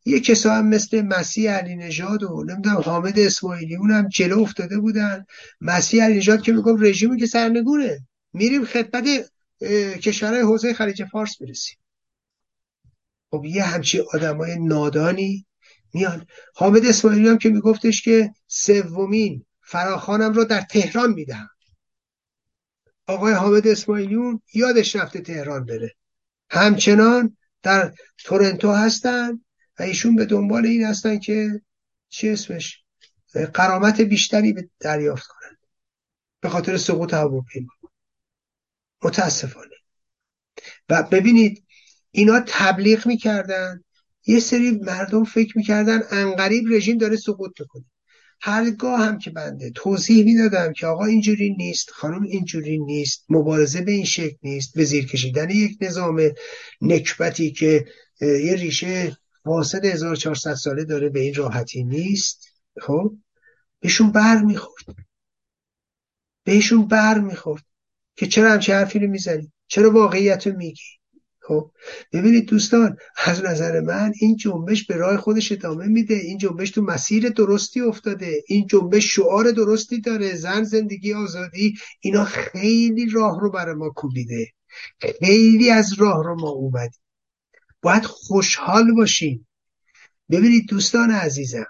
یه 0.05 0.19
کسا 0.19 0.53
هم 0.53 0.67
مثل 0.67 1.01
مسیح 1.01 1.51
علی 1.51 1.75
نژاد 1.75 2.23
و 2.23 2.43
نمی‌دونم 2.47 2.77
حامد 2.77 3.19
اسماعیلی 3.19 3.75
هم 3.75 4.07
جلو 4.07 4.39
افتاده 4.39 4.79
بودن. 4.79 5.25
مسیح 5.61 6.03
علی 6.03 6.17
نژاد 6.17 6.41
که 6.41 6.51
میگم 6.51 6.81
رژیمی 6.81 7.19
که 7.19 7.25
سرنگونه. 7.25 8.07
میریم 8.33 8.65
خدمت 8.65 9.31
کشورهای 10.01 10.41
حوزه 10.41 10.73
خلیج 10.73 11.03
فارس 11.03 11.37
برسیم 11.41 11.77
خب 13.31 13.45
یه 13.45 13.63
همچی 13.63 14.03
آدمای 14.13 14.59
نادانی 14.59 15.45
میان. 15.93 16.25
حامد 16.55 16.85
اسماعیلی 16.85 17.27
هم 17.27 17.37
که 17.37 17.49
میگفتش 17.49 18.01
که 18.01 18.31
سومین 18.57 19.45
فراخانم 19.61 20.33
رو 20.33 20.43
در 20.43 20.61
تهران 20.61 21.13
می‌دهم 21.13 21.49
آقای 23.07 23.33
حامد 23.33 23.67
اسماعیلیون 23.67 24.41
یادش 24.53 24.95
رفته 24.95 25.21
تهران 25.21 25.65
بره. 25.65 25.95
همچنان 26.49 27.37
در 27.63 27.93
تورنتو 28.17 28.71
هستن 28.71 29.41
و 29.79 29.83
ایشون 29.83 30.15
به 30.15 30.25
دنبال 30.25 30.65
این 30.65 30.83
هستن 30.83 31.19
که 31.19 31.61
چی 32.09 32.29
اسمش 32.29 32.83
قرامت 33.53 34.01
بیشتری 34.01 34.53
به 34.53 34.69
دریافت 34.79 35.27
کنند 35.27 35.57
به 36.39 36.49
خاطر 36.49 36.77
سقوط 36.77 37.13
هواپیما. 37.13 37.71
متاسفانه. 39.03 39.75
و 40.89 41.03
ببینید 41.03 41.63
اینا 42.11 42.43
تبلیغ 42.47 43.07
می‌کردن. 43.07 43.83
یه 44.27 44.39
سری 44.39 44.71
مردم 44.71 45.23
فکر 45.23 45.57
می‌کردن 45.57 46.01
انقریب 46.11 46.65
رژیم 46.71 46.97
داره 46.97 47.15
سقوط 47.15 47.61
می‌کنه. 47.61 47.85
هرگاه 48.41 48.99
هم 48.99 49.17
که 49.19 49.29
بنده 49.31 49.71
توضیح 49.75 50.25
می‌دادم 50.25 50.73
که 50.73 50.87
آقا 50.87 51.05
اینجوری 51.05 51.55
نیست 51.57 51.89
خانم 51.89 52.23
اینجوری 52.23 52.79
نیست 52.79 53.25
مبارزه 53.29 53.81
به 53.81 53.91
این 53.91 54.05
شکل 54.05 54.37
نیست 54.43 54.75
به 54.75 54.83
زیر 54.83 55.07
کشیدن 55.07 55.49
یک 55.49 55.77
نظام 55.81 56.21
نکبتی 56.81 57.51
که 57.51 57.85
یه 58.21 58.55
ریشه 58.55 59.17
فاسد 59.43 59.85
1400 59.85 60.53
ساله 60.53 60.85
داره 60.85 61.09
به 61.09 61.19
این 61.19 61.33
راحتی 61.33 61.83
نیست 61.83 62.47
خب؟ 62.81 63.15
بهشون 63.79 64.11
بر 64.11 64.41
می‌خورد. 64.41 64.85
بهشون 66.43 66.87
بر 66.87 67.19
می‌خورد. 67.19 67.63
که 68.15 68.27
چرا 68.27 68.51
همچه 68.51 68.73
حرفی 68.73 68.99
رو 68.99 69.07
می‌زنی؟ 69.07 69.51
چرا 69.67 69.91
واقعیت 69.91 70.47
رو 70.47 70.57
میگی؟ 70.57 70.83
خب 71.47 71.71
ببینید 72.13 72.45
دوستان 72.45 72.97
از 73.25 73.43
نظر 73.43 73.79
من 73.79 74.13
این 74.21 74.35
جنبش 74.35 74.85
به 74.85 74.95
راه 74.95 75.17
خودش 75.17 75.51
ادامه 75.51 75.87
میده. 75.87 76.15
این 76.15 76.37
جنبش 76.37 76.71
تو 76.71 76.81
مسیر 76.81 77.29
درستی 77.29 77.81
افتاده. 77.81 78.43
این 78.47 78.67
جنبش 78.67 79.15
شعار 79.15 79.51
درستی 79.51 80.01
داره. 80.01 80.35
زن 80.35 80.63
زندگی 80.63 81.13
آزادی 81.13 81.73
اینا 81.99 82.23
خیلی 82.25 83.09
راه 83.09 83.39
رو 83.39 83.51
برای 83.51 83.75
ما 83.75 83.89
کوبیده. 83.89 84.47
خیلی 85.19 85.69
از 85.69 85.93
راه 85.93 86.23
رو 86.23 86.35
ما 86.39 86.49
اومدیم. 86.49 87.01
باید 87.81 88.03
خوشحال 88.05 88.91
باشیم. 88.91 89.47
ببینید 90.29 90.69
دوستان 90.69 91.11
عزیزم 91.11 91.65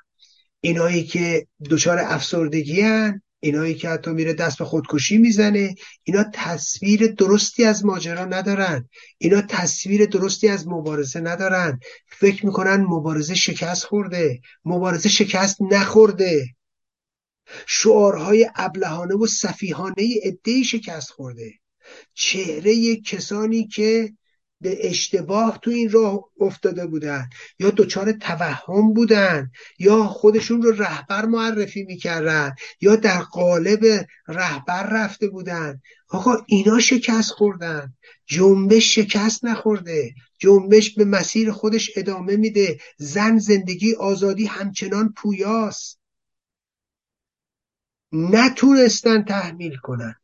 اینایی 0.62 1.04
که 1.04 1.48
دچار 1.70 2.00
افسردگی 2.00 2.82
هن 2.82 3.22
اینایی 3.40 3.76
که 3.76 3.90
حتی 3.90 4.12
میره 4.12 4.34
دست 4.34 4.58
به 4.58 4.66
خودکشی 4.66 5.18
می‌زنه 5.18 5.76
اینا 6.04 6.26
تصویر 6.34 7.08
درستی 7.08 7.66
از 7.66 7.86
ماجرا 7.86 8.26
ندارن. 8.26 8.90
اینا 9.18 9.42
تصویر 9.42 10.06
درستی 10.06 10.48
از 10.48 10.68
مبارزه 10.68 11.20
ندارن. 11.20 11.80
فکر 12.08 12.46
می‌کنن 12.46 12.76
مبارزه 12.76 13.36
شکست 13.36 13.84
خورده. 13.84 14.40
مبارزه 14.66 15.10
شکست 15.10 15.58
نخورده. 15.62 16.56
شعارهای 17.66 18.50
ابلهانه 18.56 19.16
و 19.16 19.28
صفیحانه 19.28 20.16
ادهی 20.24 20.64
شکست 20.64 21.10
خورده. 21.10 21.52
چهره 22.14 22.96
کسانی 22.96 23.68
که 23.68 24.14
به 24.66 24.90
اشتباه 24.90 25.60
تو 25.62 25.72
این 25.72 25.90
راه 25.92 26.30
افتاده 26.40 26.88
بودن 26.88 27.30
یا 27.60 27.70
دچار 27.70 28.12
توهم 28.12 28.94
بودن 28.94 29.52
یا 29.80 30.04
خودشون 30.04 30.62
رو 30.62 30.72
رهبر 30.72 31.26
معرفی 31.26 31.84
می‌کردن 31.84 32.56
یا 32.82 32.96
در 32.96 33.22
قالب 33.22 34.08
رهبر 34.28 34.84
رفته 34.84 35.28
بودن. 35.28 35.82
آقا 36.10 36.36
اینا 36.48 36.80
شکست 36.80 37.32
خوردن. 37.32 37.94
جنبش 38.26 38.96
شکست 38.96 39.46
نخورده. 39.46 40.14
جنبش 40.40 40.96
به 40.96 41.06
مسیر 41.06 41.52
خودش 41.52 41.92
ادامه 41.96 42.36
میده. 42.36 42.80
زن 42.98 43.38
زندگی 43.38 43.94
آزادی 43.94 44.46
همچنان 44.46 45.14
پویاست. 45.18 46.00
نتونستن 48.12 49.24
تحمیل 49.24 49.76
کنن. 49.76 50.16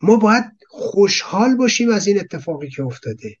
ما 0.00 0.16
باید 0.16 0.44
خوشحال 0.74 1.56
باشیم 1.56 1.90
از 1.90 2.06
این 2.06 2.20
اتفاقی 2.20 2.68
که 2.70 2.82
افتاده. 2.82 3.36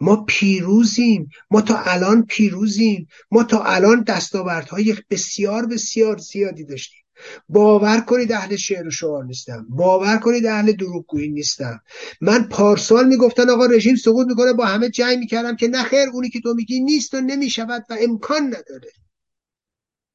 ما 0.00 0.24
پیروزیم. 0.28 1.28
ما 1.50 1.60
تا 1.60 1.78
الان 1.78 2.26
پیروزیم. 2.26 3.08
ما 3.30 3.44
تا 3.44 3.62
الان 3.64 4.02
دستاوردهای 4.02 4.96
بسیار 5.10 5.66
بسیار 5.66 6.18
زیادی 6.18 6.64
داشتیم. 6.64 7.00
باور 7.48 8.00
کنید 8.00 8.32
اهل 8.32 8.56
شعر 8.56 8.86
و 8.86 8.90
شعار 8.90 9.24
نیستم. 9.24 9.66
باور 9.70 10.18
کنید 10.18 10.46
اهل 10.46 10.72
دروغگویی 10.72 11.28
نیستم. 11.28 11.80
من 12.20 12.48
پارسال 12.48 13.08
می‌گفتن 13.08 13.50
آقا 13.50 13.66
رژیم 13.66 13.96
سقوط 13.96 14.26
می‌کنه 14.26 14.52
با 14.52 14.64
همه 14.64 14.88
جنگ 14.88 15.18
می‌کردم 15.18 15.56
که 15.56 15.68
نخیر 15.68 16.08
اونی 16.12 16.28
که 16.28 16.40
تو 16.40 16.54
میگی 16.54 16.80
نیست 16.80 17.14
و 17.14 17.20
نمی‌شود 17.20 17.84
و 17.90 17.96
امکان 18.00 18.46
نداره. 18.46 18.90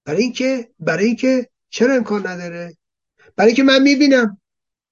برای 0.05 0.23
اینکه 0.23 0.69
برای 0.79 1.05
اینکه 1.05 1.49
چرا 1.69 1.95
امکان 1.95 2.27
نداره؟ 2.27 2.77
برای 3.35 3.47
اینکه 3.47 3.63
من 3.63 3.81
می‌بینم 3.81 4.41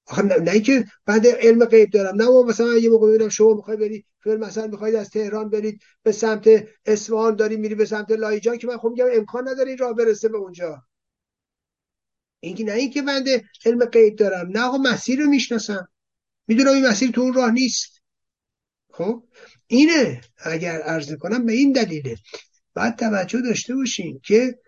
آخه 0.06 0.22
نه, 0.22 0.36
نه 0.36 0.60
که 0.60 0.84
بعد 1.06 1.26
علم 1.26 1.64
غیب 1.64 1.90
دارم. 1.90 2.22
نه 2.22 2.42
مثلا 2.42 2.78
یه 2.78 2.90
موقع 2.90 3.08
ببینم 3.08 3.28
شما 3.28 3.54
می‌خوای 3.54 3.76
بری 3.76 4.04
فیلم 4.22 4.40
مثلا 4.40 4.66
می‌خواید 4.66 4.94
از 4.94 5.10
تهران 5.10 5.50
برید 5.50 5.80
به 6.02 6.12
سمت 6.12 6.48
اصفهان 6.86 7.36
داری 7.36 7.56
میری 7.56 7.74
به 7.74 7.84
سمت 7.84 8.10
لایجان 8.10 8.58
که 8.58 8.66
من 8.66 8.78
خب 8.78 8.88
میگم 8.88 9.06
امکان 9.12 9.48
نداره 9.48 9.68
این 9.68 9.78
راه 9.78 9.94
برسه 9.94 10.28
به 10.28 10.36
اونجا. 10.36 10.82
اینکه 12.40 12.64
نه 12.64 12.72
اینکه 12.72 13.02
بنده 13.02 13.44
علم 13.64 13.84
غیب 13.84 14.16
دارم. 14.16 14.48
نه 14.48 14.60
آقا 14.60 14.78
مسیر 14.78 15.20
رو 15.20 15.30
می‌شناسم. 15.30 15.88
می‌دونم 16.46 16.72
این 16.72 16.86
مسیر 16.86 17.10
تو 17.10 17.20
اون 17.20 17.32
راه 17.34 17.50
نیست. 17.50 18.02
خب؟ 18.92 19.24
اینه. 19.66 20.20
اگر 20.44 20.80
عرض 20.80 21.12
کنم 21.12 21.46
به 21.46 21.52
این 21.52 21.72
دلیله. 21.72 22.16
بعد 22.74 22.98
توجه 22.98 23.40
داشته 23.40 23.74
باشین 23.74 24.20
که 24.24 24.58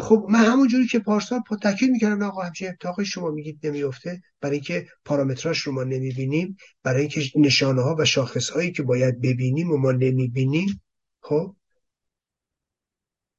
خب 0.00 0.26
من 0.28 0.44
همونجوری 0.44 0.86
که 0.86 0.98
پارسال 0.98 1.40
پا 1.48 1.56
تاکید 1.56 1.90
می‌کردم 1.90 2.22
آقا 2.22 2.42
همچین 2.42 2.68
اتفاقی 2.68 3.04
شما 3.04 3.30
میگید 3.30 3.66
نمیفته 3.66 4.22
برای 4.40 4.56
اینکه 4.56 4.86
پارامتراش 5.04 5.58
رو 5.58 5.72
ما 5.72 5.84
نمی‌بینیم 5.84 6.56
برای 6.82 7.00
اینکه 7.00 7.22
نشانه 7.36 7.82
ها 7.82 7.96
و 7.98 8.04
شاخص 8.04 8.50
هایی 8.50 8.72
که 8.72 8.82
باید 8.82 9.20
ببینیم 9.20 9.70
و 9.70 9.76
ما 9.76 9.92
نمی‌بینیم 9.92 10.82
خب؟ 11.20 11.56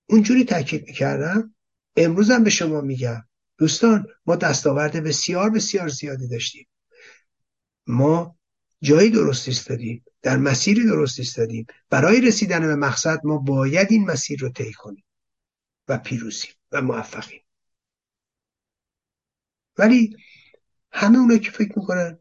اونجوری 0.10 0.44
تاکید 0.44 0.88
می‌کردم. 0.88 1.56
امروز 1.96 2.32
هم 2.32 2.44
به 2.44 2.50
شما 2.50 2.82
میگم. 2.82 3.24
دوستان 3.58 4.08
ما 4.26 4.36
دستاورد 4.36 5.04
بسیار 5.04 5.50
بسیار 5.50 5.88
زیادی 5.88 6.28
داشتیم. 6.28 6.68
ما 7.88 8.36
جایی 8.82 9.10
درست 9.10 9.48
ایستادیم 9.48 10.04
در 10.22 10.38
مسیری 10.38 10.84
درست 10.84 11.20
ایستادیم. 11.20 11.66
برای 11.90 12.22
رسیدن 12.22 12.60
به 12.60 12.76
مقصد 12.76 13.20
ما 13.24 13.38
باید 13.38 13.88
این 13.92 14.06
مسیر 14.06 14.40
رو 14.40 14.50
طی 14.50 14.74
کنیم. 14.74 15.05
و 15.88 15.98
پیروزیم 15.98 16.52
و 16.72 16.82
موفقیم. 16.82 17.42
ولی 19.78 20.18
همه 20.92 21.18
اونا 21.18 21.38
که 21.38 21.52
فکر 21.52 21.80
می‌کنن 21.80 22.20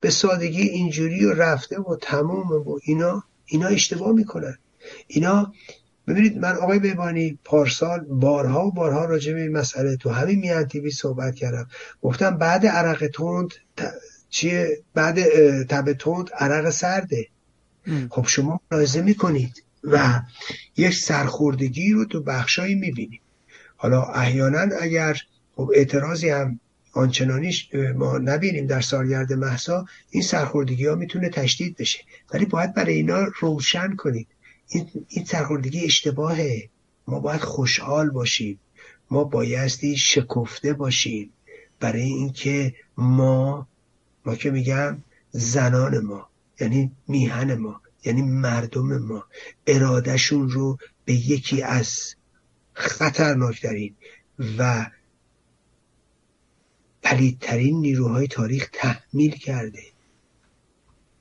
به 0.00 0.10
سادگی 0.10 0.62
اینجوری 0.62 1.24
و 1.24 1.34
رفته 1.34 1.80
و 1.80 1.96
تمومه 2.02 2.56
و 2.56 2.78
اینا 2.82 3.24
اینا 3.44 3.66
اشتباه 3.66 4.12
می‌کنن. 4.12 4.58
اینا 5.06 5.52
ببینید 6.06 6.38
من 6.38 6.56
آقای 6.56 6.78
بیبانی 6.78 7.38
پارسال 7.44 8.00
بارها 8.00 8.66
و 8.66 8.72
بارها 8.72 9.04
راجع 9.04 9.32
به 9.32 9.40
این 9.40 9.52
مسئله 9.52 9.96
تو 9.96 10.10
همین 10.10 10.38
میان 10.38 10.64
تیوی 10.64 10.90
صحبت 10.90 11.34
کردم. 11.34 11.68
گفتم 12.02 12.38
بعد 12.38 12.66
عرق 12.66 13.06
تند 13.06 13.54
چیه؟ 14.28 14.82
بعد 14.94 15.20
تب 15.64 15.92
تند 15.92 16.30
عرق 16.32 16.70
سرده. 16.70 17.28
خب 18.10 18.26
شما 18.26 18.60
ملاحظه 18.70 19.02
می‌کنید. 19.02 19.64
و 19.84 20.20
یک 20.76 20.94
سرخوردگی 20.94 21.92
رو 21.92 22.04
تو 22.04 22.22
بخشایی 22.22 22.74
می‌بینیم 22.74 23.20
حالا 23.76 24.02
احیانا 24.02 24.76
اگر 24.80 25.20
خب 25.56 25.70
اعتراضی 25.74 26.28
هم 26.28 26.60
آنچنانیش 26.92 27.74
ما 27.94 28.18
نبینیم 28.18 28.66
در 28.66 28.80
سالگرد 28.80 29.32
محسا 29.32 29.84
این 30.10 30.22
سرخوردگی 30.22 30.86
ها 30.86 30.94
می‌تونه 30.94 31.28
تشدید 31.28 31.76
بشه. 31.76 31.98
ولی 32.34 32.44
باید 32.44 32.74
برای 32.74 32.94
اینا 32.94 33.26
روشن 33.40 33.96
کنید. 33.96 34.26
این, 34.68 34.90
این 35.08 35.24
سرخوردگی 35.24 35.84
اشتباهه. 35.84 36.68
ما 37.08 37.20
باید 37.20 37.40
خوشحال 37.40 38.10
باشیم. 38.10 38.60
ما 39.10 39.24
بایستی 39.24 39.96
شکفته 39.96 40.72
باشیم. 40.72 41.30
برای 41.80 42.02
اینکه 42.02 42.74
ما 42.96 43.68
ما 44.24 44.34
که 44.34 44.50
میگم 44.50 44.98
زنان 45.30 45.98
ما 45.98 46.28
یعنی 46.60 46.92
میهن 47.08 47.54
ما. 47.54 47.80
یعنی 48.04 48.22
مردم 48.22 48.98
ما 48.98 49.24
ارادهشون 49.66 50.50
رو 50.50 50.78
به 51.04 51.12
یکی 51.12 51.62
از 51.62 52.14
خطرناکترین 52.72 53.96
و 54.58 54.90
پلیدترین 57.02 57.80
نیروهای 57.80 58.26
تاریخ 58.26 58.68
تحمیل 58.72 59.30
کرده. 59.30 59.82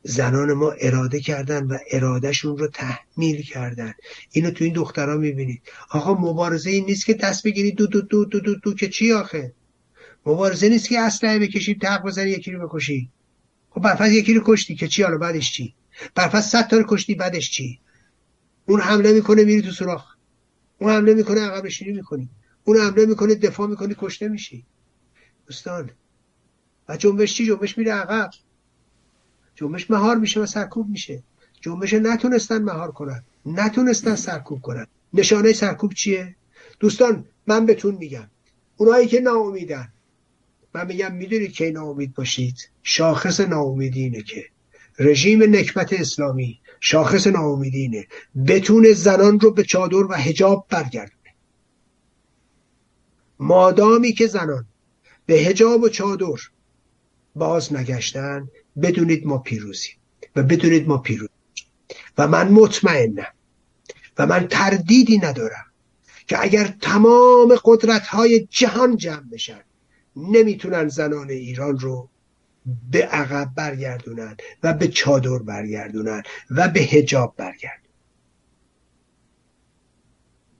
زنان 0.04 0.54
ما 0.54 0.72
اراده 0.72 1.20
کردن 1.20 1.68
و 1.68 1.78
ارادهشون 1.92 2.58
رو 2.58 2.68
تحمیل 2.68 3.42
کردن. 3.42 3.94
اینو 4.32 4.52
تو 4.52 4.64
این 4.64 4.74
دخترها 4.74 5.18
می‌بینید. 5.18 5.62
آقا 5.90 6.14
مبارزه 6.14 6.70
این 6.70 6.86
نیست 6.86 7.06
که 7.06 7.14
دست 7.14 7.44
بگیرید 7.44 7.76
دو 7.76 7.88
دو 7.88 8.02
دو 8.02 8.26
دو 8.26 8.40
دو, 8.40 8.56
دو 8.56 8.74
که 8.74 8.90
چی 8.90 9.12
آخه؟ 9.12 9.54
مبارزه 10.26 10.70
نیست 10.70 10.90
که 10.90 11.00
اسلحه 11.00 11.40
بکشید 11.40 11.82
تق 11.82 12.04
بزنی 12.04 12.30
یکی 12.30 12.52
رو 12.52 12.68
بکشی. 12.68 13.10
خب 13.70 13.82
برفض 13.82 14.12
یکی 14.12 14.34
رو 14.34 14.44
کشتی 14.46 14.76
که 14.76 14.88
چی؟ 14.88 15.04
حالا 15.04 15.18
بعدش 15.18 15.52
چی؟ 15.52 15.76
برفض 16.16 16.44
صد 16.44 16.68
تا 16.68 16.78
رو 16.78 16.86
کشتی 16.88 17.16
بعدش 17.16 17.52
چی؟ 17.52 17.80
اون 18.66 18.82
حمله 18.82 19.14
می‌کنه 19.14 19.44
میری 19.44 19.62
تو 19.62 19.72
سوراخ. 19.72 20.16
اون 20.80 20.92
حمله 20.92 21.14
می‌کنه 21.14 21.42
عقب 21.42 21.66
نشینی 21.66 21.92
می‌کنی. 21.92 22.30
اون 22.64 22.78
حمله 22.78 23.06
می‌کنه 23.06 23.36
دفاع 23.36 23.68
می‌کنی 23.68 23.96
کشته 23.98 24.28
میشی. 24.28 24.66
دوستان 25.48 25.92
و 26.90 26.98
جنبش 26.98 27.34
چی؟ 27.34 27.46
جنبش 27.46 27.78
میره 27.78 27.92
عقب. 27.94 28.30
جنبش 29.56 29.92
مهار 29.92 30.18
میشه 30.18 30.40
و 30.40 30.46
سرکوب 30.46 30.90
میشه. 30.90 31.24
جنبش 31.62 31.94
نتونستن 31.94 32.62
مهار 32.62 32.92
کنن. 32.92 33.24
نتونستن 33.46 34.16
سرکوب 34.16 34.62
کنن. 34.62 34.88
نشانه 35.14 35.54
سرکوب 35.54 35.94
چیه؟ 35.94 36.36
دوستان 36.80 37.26
من 37.48 37.66
بهتون 37.66 37.96
میگم. 37.96 38.28
اونایی 38.78 39.08
که 39.08 39.20
ناامیدن. 39.20 39.94
من 40.74 40.88
میگم 40.88 41.16
می‌دونید 41.16 41.52
که 41.52 41.72
ناامید 41.72 42.14
باشید؟ 42.14 42.70
شاخص 42.84 43.40
ناامیدی 43.40 44.02
اینه 44.02 44.22
که. 44.22 44.46
رژیم 45.00 45.44
نکبت 45.44 45.94
اسلامی 45.94 46.60
شاخص 46.80 47.28
ناامیدینه 47.28 48.08
بتونه 48.48 48.94
زنان 48.94 49.40
رو 49.40 49.52
به 49.52 49.64
چادر 49.64 49.96
و 49.96 50.14
هجاب 50.14 50.66
برگردونه. 50.70 51.20
مادامی 53.40 54.14
که 54.14 54.28
زنان 54.28 54.66
به 55.26 55.34
هجاب 55.34 55.84
و 55.84 55.90
چادر 55.90 56.40
باز 57.36 57.74
نگشتن 57.74 58.50
بدونید 58.82 59.28
ما 59.28 59.38
پیروزیم 59.38 59.96
و 60.36 60.44
بدونید 60.44 60.88
ما 60.88 60.98
پیروز 60.98 61.30
و 62.18 62.28
من 62.28 62.48
مطمئنم 62.48 63.34
و 64.18 64.26
من 64.26 64.48
تردیدی 64.48 65.18
ندارم 65.18 65.66
که 66.28 66.44
اگر 66.44 66.76
تمام 66.82 67.56
قدرت 67.66 68.08
های 68.08 68.48
جهان 68.50 68.98
جمع 68.98 69.30
بشن 69.32 69.62
نمی‌تونن 70.16 70.88
زنان 70.88 71.30
ایران 71.30 71.80
رو 71.80 72.10
به 72.92 73.06
عقب 73.06 73.52
برگردونن 73.56 74.38
و 74.64 74.74
به 74.74 74.88
چادر 74.88 75.38
برگردونن 75.38 76.24
و 76.52 76.68
به 76.68 76.80
هجاب 76.80 77.34
برگردونن. 77.38 77.80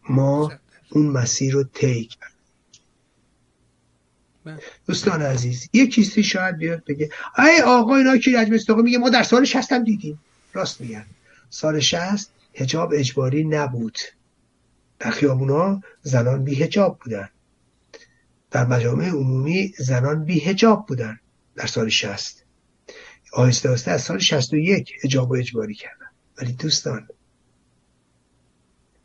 ما 0.10 0.52
اون 0.90 1.06
مسیر 1.06 1.54
رو 1.54 1.64
طی 1.64 2.04
کردیم. 2.04 2.36
بله. 4.44 4.60
دوستان 4.88 5.22
عزیز 5.22 5.70
یه 5.74 5.88
کیستی 5.88 6.24
شاید 6.24 6.58
بیاد 6.58 6.84
بگه 6.86 7.10
ای 7.38 7.62
آقا 7.62 7.96
اینا 7.96 8.18
که 8.18 8.38
رجب 8.38 8.76
میگه 8.76 8.98
ما 8.98 9.10
در 9.10 9.24
سال 9.24 9.46
شست 9.46 9.72
هم 9.72 9.84
دیدیم. 9.84 10.20
راست 10.54 10.82
میگن. 10.82 11.06
سال 11.50 11.80
شست 11.80 12.32
هجاب 12.54 12.94
اجباری 12.96 13.44
نبود. 13.44 13.98
در 15.00 15.12
خیابونا 15.12 15.82
زنان 16.02 16.44
بی 16.44 16.64
هجاب 16.64 17.00
بودن. 17.00 17.30
در 18.52 18.66
مجامع 18.66 19.10
عمومی 19.10 19.74
زنان 19.78 20.26
بی 20.26 20.40
هجاب 20.40 20.86
بودن. 20.88 21.20
در 21.60 21.68
سال 21.68 21.90
شست 21.90 22.46
آهسته 23.34 23.70
آهسته 23.70 23.92
از 23.92 24.02
سال 24.02 24.20
شست 24.20 24.54
و 24.54 24.58
یک 24.58 24.92
هجاب 25.04 25.32
و 25.32 25.36
اجباری 25.36 25.74
کردن 25.74 26.06
ولی 26.38 26.54
دوستان 26.54 27.08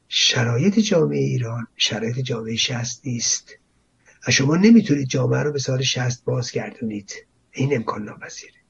شرایط 0.08 0.78
جامعه 0.78 1.18
ایران 1.18 1.66
شرایط 1.76 2.18
جامعه 2.18 2.56
شست 2.56 3.06
نیست. 3.06 3.50
و 4.28 4.30
شما 4.30 4.56
نمی‌تونید 4.56 5.08
جامعه 5.08 5.42
رو 5.42 5.52
به 5.52 5.58
سال 5.58 5.82
شست 5.82 6.24
بازگردونید. 6.24 7.26
این 7.52 7.74
امکان 7.74 8.04
ناپذیره. 8.04 8.60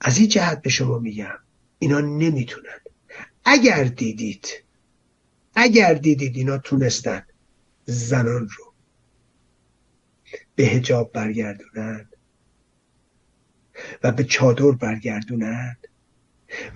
از 0.00 0.18
این 0.18 0.28
جهت 0.28 0.62
به 0.62 0.70
شما 0.70 0.98
میگم 0.98 1.38
اینا 1.78 2.00
نمی‌تونن. 2.00 2.80
اگر 3.44 3.84
دیدید 3.84 4.64
اگر 5.54 5.94
دیدید 5.94 6.36
اینا 6.36 6.58
تونستن 6.58 7.22
زنان 7.86 8.48
رو 8.48 8.69
به 10.60 10.66
هجاب 10.66 11.12
برگردونند 11.12 12.16
و 14.02 14.12
به 14.12 14.24
چادر 14.24 14.70
برگردونند 14.70 15.88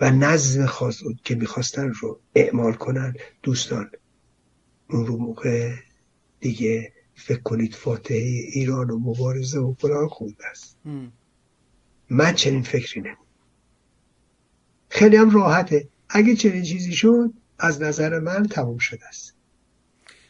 و 0.01 0.11
نظم 0.11 0.67
خاص 0.67 1.03
که 1.25 1.35
می‌خواستن 1.35 1.89
رو 1.89 2.21
اعمال 2.35 2.73
کنند. 2.73 3.19
دوستان 3.43 3.91
اون 4.91 5.07
رو 5.07 5.17
موقع 5.17 5.75
دیگه 6.41 6.93
فکر 7.15 7.41
کنید 7.41 7.75
فاتحه 7.75 8.51
ایران 8.53 8.91
و 8.91 8.99
مبارزه 8.99 9.59
و 9.59 9.75
قرآن 9.81 10.09
خونده 10.09 10.47
است. 10.51 10.77
من 12.11 12.35
چنین 12.35 12.63
فکری 12.63 13.01
نمید 13.01 13.19
خیلی 14.89 15.17
هم 15.17 15.31
راحته. 15.31 15.89
اگه 16.09 16.37
چنین 16.37 16.63
چیزی 16.63 16.93
شد 16.93 17.33
از 17.59 17.83
نظر 17.83 18.19
من 18.19 18.47
تموم 18.47 18.79
شده 18.79 19.07
است. 19.07 19.35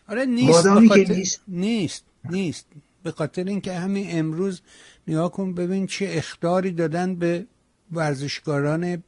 آره 0.08 0.24
نیست. 0.24 0.62
که 0.94 1.06
نیست. 1.08 1.40
نیست 1.48 2.04
نیست. 2.30 2.66
به 3.04 3.12
خاطر 3.12 3.44
اینکه 3.44 3.72
همین 3.72 4.06
امروز 4.18 4.60
نگاه 5.08 5.32
کن 5.32 5.54
ببین 5.54 5.86
چه 5.86 6.08
اختاری 6.10 6.70
دادن 6.70 7.16
به 7.16 7.46
ورزشکاران 7.92 9.02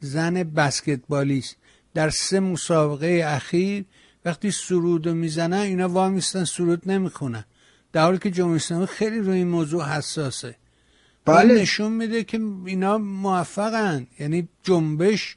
زن 0.00 0.42
بسکتبالیست. 0.42 1.56
در 1.94 2.10
سه 2.10 2.40
مسابقه 2.40 3.22
اخیر 3.26 3.84
وقتی 4.24 4.50
سرود 4.50 5.06
رو 5.06 5.14
می‌زنن 5.14 5.56
اینا 5.56 5.88
وامیستن 5.88 6.44
سرود 6.44 6.90
نمی‌خونن. 6.90 7.44
در 7.92 8.02
حالی 8.02 8.18
که 8.18 8.30
جمهوری 8.30 8.56
اسلامی 8.56 8.86
خیلی 8.86 9.18
روی 9.18 9.36
این 9.36 9.48
موضوع 9.48 9.84
حساسه. 9.84 10.56
بله. 11.24 11.54
نشون 11.54 11.92
میده 11.92 12.24
که 12.24 12.40
اینا 12.66 12.98
موفقن. 12.98 14.06
یعنی 14.20 14.48
جنبش 14.62 15.36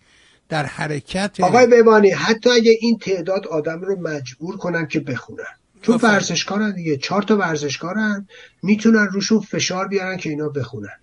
در 0.49 0.65
حرکت 0.65 1.39
آقای 1.39 1.67
بیبانی 1.67 2.09
حتی 2.09 2.49
اگه 2.49 2.77
این 2.81 2.97
تعداد 2.97 3.47
آدم 3.47 3.81
رو 3.81 4.01
مجبور 4.01 4.57
کنن 4.57 4.87
که 4.87 4.99
بخونن. 4.99 5.60
چون 5.81 5.99
ورزشکارن 6.03 6.71
دیگه. 6.71 6.97
چهار 6.97 7.21
تا 7.21 7.37
ورزشکارن. 7.37 8.27
می‌تونن 8.63 9.07
روشون 9.07 9.39
فشار 9.39 9.87
بیارن 9.87 10.17
که 10.17 10.29
اینا 10.29 10.49
بخونن. 10.49 10.99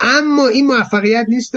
اما 0.00 0.48
این 0.48 0.66
موفقیت 0.66 1.26
نیست 1.28 1.52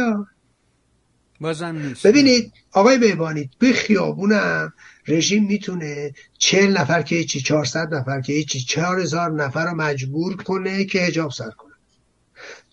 بازم 1.41 1.75
نیست. 1.77 2.07
ببینید 2.07 2.53
آقای 2.71 2.97
بهبانی 2.97 3.49
به 3.59 3.73
خیابونم 3.73 4.73
رژیم 5.07 5.45
می‌تونه 5.45 6.13
چهل 6.37 6.77
نفر 6.77 7.01
که 7.01 7.15
هیچی 7.15 7.41
چهارصد 7.41 7.93
نفر 7.93 8.21
که 8.21 8.33
هیچی 8.33 8.59
چهار 8.59 8.99
هزار 8.99 9.31
نفر 9.31 9.65
رو 9.65 9.75
مجبور 9.75 10.35
کنه 10.35 10.85
که 10.85 10.99
هجاب 10.99 11.31
سر 11.31 11.49
کنه. 11.49 11.73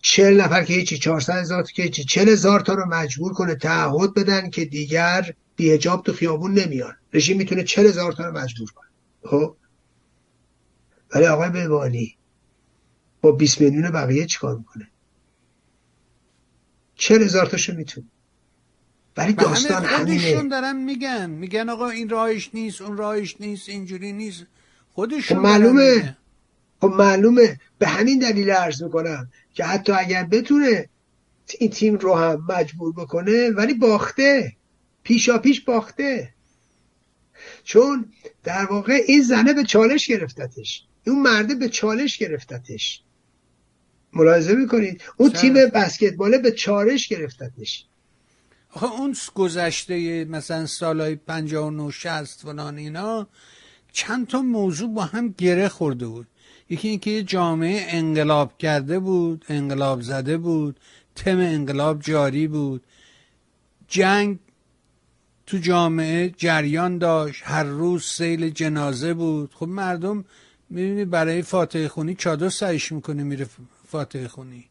چهل 0.03 0.41
نفر 0.41 0.65
که 0.65 0.75
هیچی 0.75 0.99
چهارصد 0.99 1.37
هزار 1.37 1.62
که 1.62 1.83
هیچی 1.83 2.05
چهل 2.05 2.29
هزار 2.29 2.61
تا 2.61 2.75
رو 2.75 2.87
مجبور 2.89 3.33
کنه 3.33 3.55
تعهد 3.55 4.15
بدن 4.15 4.51
که 4.51 4.65
دیگر 4.65 5.35
بی 5.57 5.71
هجاب 5.71 6.03
تو 6.03 6.12
خیابون 6.12 6.55
نمیان. 6.55 6.95
رژیم 7.12 7.37
می‌تونه 7.37 7.65
چهل 7.65 7.87
هزار 7.87 8.12
تا 8.12 8.25
رو 8.25 8.39
مجبور 8.39 8.71
کنه. 8.71 8.87
خب؟ 9.31 9.57
ولی 11.15 11.27
آقای 11.27 11.51
بهبانی 11.51 12.16
با 13.20 13.32
20 13.32 13.61
میلیون 13.61 13.91
بقیه 13.91 14.27
چیکار 14.27 14.57
می‌کنه؟ 14.57 14.89
چهل 16.95 17.23
هزار 17.23 17.47
تاشو 17.47 17.74
می‌تونه. 17.74 18.07
ولی 19.16 19.32
داستان 19.32 19.85
همینه. 19.85 20.49
دارن 20.49 20.77
میگن. 20.77 21.31
میگن 21.31 21.69
آقا 21.69 21.89
این 21.89 22.09
راهش 22.09 22.51
نیست 22.55 22.81
اون 22.81 22.97
راهش 22.97 23.37
نیست 23.41 23.69
اینجوری 23.69 24.12
نیست. 24.12 24.47
خودشون 24.93 25.37
خب 25.39 25.43
معلومه. 25.43 26.16
خب 26.81 26.87
معلومه. 26.87 27.61
به 27.78 27.89
همین 27.89 28.19
دلیل 28.19 28.51
عرض 28.51 28.82
می‌کنم 28.82 29.31
که 29.55 29.65
حتی 29.65 29.93
اگر 29.93 30.24
بتونه 30.24 30.89
این 31.59 31.70
تیم 31.70 31.95
رو 31.97 32.15
هم 32.15 32.47
مجبور 32.49 32.93
بکنه 32.93 33.51
ولی 33.51 33.74
باخته. 33.74 34.57
پیشا 35.03 35.39
پیش 35.39 35.61
باخته. 35.61 36.35
چون 37.65 38.12
در 38.45 38.65
واقع 38.65 39.01
این 39.07 39.23
زنه 39.23 39.53
به 39.53 39.65
چالش 39.65 40.07
گرفتتش. 40.07 40.87
اون 41.06 41.22
مرده 41.22 41.55
به 41.55 41.68
چالش 41.68 42.18
گرفتتش. 42.18 43.02
ملاحظه 44.12 44.55
می‌کنید؟ 44.55 45.02
اون 45.16 45.31
تیم 45.31 45.55
بسکتباله 45.55 46.39
به 46.39 46.52
چالش 46.52 47.09
گرفتتش. 47.09 47.86
آخه 48.72 48.93
اون 48.93 49.16
گذشته 49.35 50.24
مثلا 50.24 50.66
سالهای 50.66 51.14
59 51.14 51.90
60 51.90 52.40
فلان 52.40 52.78
اینا 52.78 53.27
چند 53.93 54.27
تا 54.27 54.43
موضوع 54.43 54.94
با 54.94 55.05
هم 55.05 55.35
گره 55.39 55.68
خورده 55.68 56.06
بود. 56.06 56.27
یکی 56.70 56.89
اینکه 56.89 57.10
یه 57.10 57.22
جامعه 57.22 57.86
انقلاب 57.89 58.59
کرده 58.59 58.98
بود 58.98 59.44
انقلاب 59.48 60.02
زده 60.02 60.39
بود 60.39 60.81
تم 61.14 61.39
انقلاب 61.39 62.02
جاری 62.02 62.47
بود. 62.47 62.82
جنگ 63.89 64.39
تو 65.47 65.59
جامعه 65.59 66.35
جریان 66.36 66.98
داشت 66.98 67.43
هر 67.44 67.64
روز 67.64 68.05
سیل 68.05 68.51
جنازه 68.51 69.14
بود. 69.14 69.55
خب 69.55 69.68
مردم 69.68 70.24
می‌بینی 70.70 71.05
برای 71.05 71.42
فاتحه 71.42 71.88
خونی 71.88 72.14
چادر 72.14 72.48
سعیش 72.48 72.92
می‌کنه 72.92 73.22
میره 73.22 73.47
فاتحه 73.86 74.28
خونی. 74.28 74.64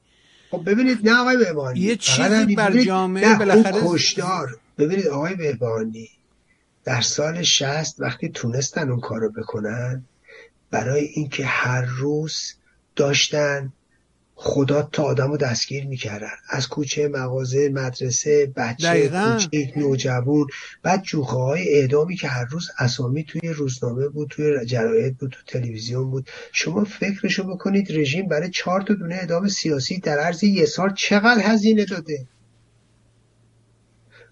خب 0.51 0.69
ببینید 0.69 1.09
نه 1.09 1.17
آقای 1.17 1.37
بهبانی 1.37 1.79
یه 1.79 1.95
چیزی 1.95 2.55
بر 2.55 2.81
جامعه 2.83 3.37
بالاخره 3.37 3.81
کشدار 3.83 4.57
ببینید 4.77 5.07
آقای 5.07 5.35
بهبانی 5.35 6.09
در 6.83 7.01
سال 7.01 7.43
شست 7.43 8.01
وقتی 8.01 8.29
تونستن 8.29 8.89
اون 8.89 8.99
کارو 8.99 9.31
بکنن 9.31 10.05
برای 10.71 11.05
اینکه 11.05 11.45
هر 11.45 11.81
روز 11.81 12.53
داشتن 12.95 13.73
خدا 14.41 14.81
تا 14.81 15.03
آدم 15.03 15.31
رو 15.31 15.37
دستگیر 15.37 15.87
می‌کردن. 15.87 16.31
از 16.49 16.67
کوچه 16.67 17.07
مغازه 17.07 17.69
مدرسه 17.69 18.53
بچه 18.55 19.09
کوچیک 19.09 19.77
نوجوان 19.77 20.45
بعد 20.83 21.03
جوخه 21.03 21.37
های 21.37 21.73
اعدامی 21.73 22.15
که 22.15 22.27
هر 22.27 22.45
روز 22.45 22.69
اسامی 22.77 23.23
توی 23.23 23.49
روزنامه 23.49 24.07
بود 24.07 24.27
توی 24.29 24.65
جراید 24.65 25.17
بود 25.17 25.31
تو 25.31 25.59
تلویزیون 25.59 26.11
بود. 26.11 26.29
شما 26.51 26.83
فکرشو 26.83 27.43
بکنید 27.43 27.87
رژیم 27.91 28.27
برای 28.27 28.49
چهار 28.49 28.81
تا 28.81 28.93
دونه 28.93 29.15
اعدام 29.15 29.47
سیاسی 29.47 29.99
در 29.99 30.19
عرض 30.19 30.43
یه 30.43 30.65
سال 30.65 30.93
چقدر 30.93 31.41
هزینه 31.41 31.85
داده؟ 31.85 32.27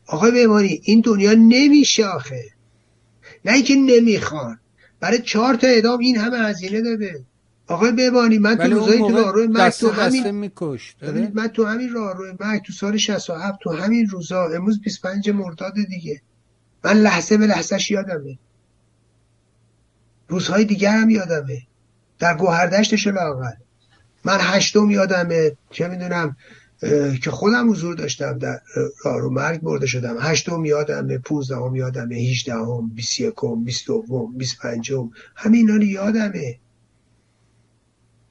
آقای 0.06 0.32
بیماری 0.32 0.82
این 0.84 1.02
دنیا 1.02 1.34
نمیشه 1.34 2.06
آخه. 2.06 2.44
نه 3.46 3.54
اینکه 3.54 3.76
نمی‌خوان. 3.76 4.60
برای 5.00 5.22
چهار 5.22 5.56
تا 5.56 5.68
اعدام 5.68 6.00
این 6.00 6.18
همه 6.18 6.38
هزینه 6.38 6.82
داده. 6.82 7.26
آقای 7.68 7.92
ببانی 7.92 8.38
من 8.38 8.56
تو 8.56 8.64
روزای 8.64 8.98
تو 8.98 9.10
راهرو 9.10 9.48
مرگ 9.48 9.74
تو 9.74 9.90
همین 9.90 11.32
من 11.34 11.48
تو 11.48 11.66
همین 11.66 11.94
راهرو 11.94 12.26
مرگ 12.40 12.62
تو 12.62 12.74
سال 12.74 12.98
67 12.98 13.60
تو 13.62 13.72
همین 13.72 14.10
روزا 14.10 14.46
امروز 14.46 14.82
25 14.82 15.30
مرداد 15.30 15.74
دیگه. 15.90 16.22
من 16.84 16.94
لحظه 16.94 17.38
به 17.38 17.48
لحظهش 17.48 17.92
یادمه. 17.92 18.38
روزهای 20.28 20.66
دیگر 20.66 20.92
هم 20.92 21.10
یادمه. 21.10 21.62
در 22.20 22.38
گوهردشتش 22.38 23.08
لاغل 23.08 23.52
من 24.24 24.38
هشتم 24.42 24.90
یادمه. 24.90 25.58
چه 25.72 25.88
می‌دونم 25.88 26.36
که 27.24 27.32
خودم 27.32 27.72
حضور 27.72 27.96
داشتم 27.96 28.38
در 28.38 28.62
راهرو 29.06 29.30
مرگ 29.30 29.62
برده 29.62 29.86
شدم. 29.86 30.16
هشتم 30.20 30.66
یادمه 30.66 31.18
پونزدهم 31.18 31.76
یادمه 31.76 32.16
هیچدهم 32.16 32.90
بیست 32.90 33.20
یکم 33.20 33.64
بیست 33.64 33.88
دوم 33.88 34.38
بیست 34.38 34.58
پنجم. 34.58 35.10
همه 35.36 35.58
اینا 35.58 35.76
رو 35.76 35.84
یادمه. 35.84 36.60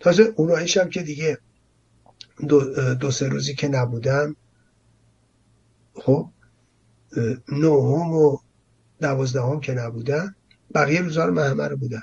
تازه 0.00 0.32
اونایش 0.36 0.76
هم 0.76 0.90
که 0.90 1.02
دیگه 1.02 1.38
دو, 2.48 2.94
دو 2.94 3.10
سه 3.10 3.28
روزی 3.28 3.54
که 3.54 3.68
نبودم 3.68 4.36
خب 5.94 6.30
نهم 7.48 8.12
و 8.12 8.38
دوازدهم 9.00 9.60
که 9.60 9.72
نبودم 9.72 10.34
بقیه 10.74 11.00
روزها 11.00 11.24
رو 11.24 11.34
من 11.34 11.50
همه 11.50 11.68
رو 11.68 11.76
بودم. 11.76 12.02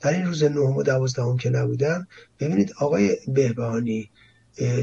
در 0.00 0.12
این 0.12 0.26
روز 0.26 0.42
نهم 0.42 0.76
و 0.76 0.82
دوازدهم 0.82 1.36
که 1.36 1.50
نبودم 1.50 2.06
ببینید 2.40 2.72
آقای 2.78 3.16
بهبانی 3.28 4.10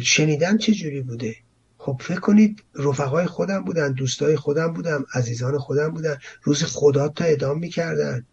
شنیدم 0.02 0.58
چه 0.58 0.74
جوری 0.74 1.02
بوده. 1.02 1.36
خب 1.78 2.02
فکر 2.02 2.20
کنید 2.20 2.64
رفقای 2.76 3.26
خودم 3.26 3.64
بودن 3.64 3.94
دوستای 3.94 4.36
خودم 4.36 4.74
بودم 4.74 5.06
عزیزان 5.14 5.58
خودم 5.58 5.90
بودن 5.90 6.18
روز 6.44 6.64
خدا 6.64 7.10
تا 7.10 7.26
ادام 7.26 7.60
می‌کردن. 7.60 8.26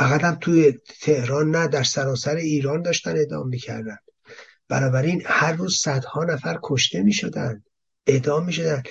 فقط 0.00 0.24
هم 0.24 0.34
توی 0.34 0.72
تهران 1.00 1.50
نه 1.50 1.68
در 1.68 1.82
سراسر 1.82 2.36
ایران 2.36 2.82
داشتن 2.82 3.16
اعدام 3.16 3.48
می‌کردن. 3.48 3.98
بنابراین 4.68 5.22
هر 5.26 5.52
روز 5.52 5.76
صدها 5.76 6.24
نفر 6.24 6.58
کشته 6.62 7.02
می‌شدن 7.02 7.64
اعدام 8.06 8.46
می‌شدن. 8.46 8.82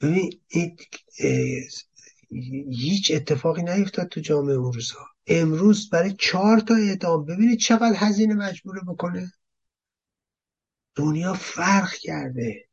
ببین 0.00 0.40
هیچ 2.70 3.12
اتفاقی 3.14 3.62
نیفتاد 3.62 4.08
تو 4.08 4.20
جامعه 4.20 4.54
اون 4.54 4.72
روزها. 4.72 5.06
امروز 5.26 5.90
برای 5.90 6.14
چهار 6.18 6.60
تا 6.60 6.74
اعدام 6.74 7.24
ببینید 7.24 7.58
چقدر 7.58 7.94
هزینه 7.96 8.34
مجبوره 8.34 8.80
بکنه. 8.88 9.32
دنیا 10.94 11.34
فرق 11.34 11.92
کرده. 11.92 12.68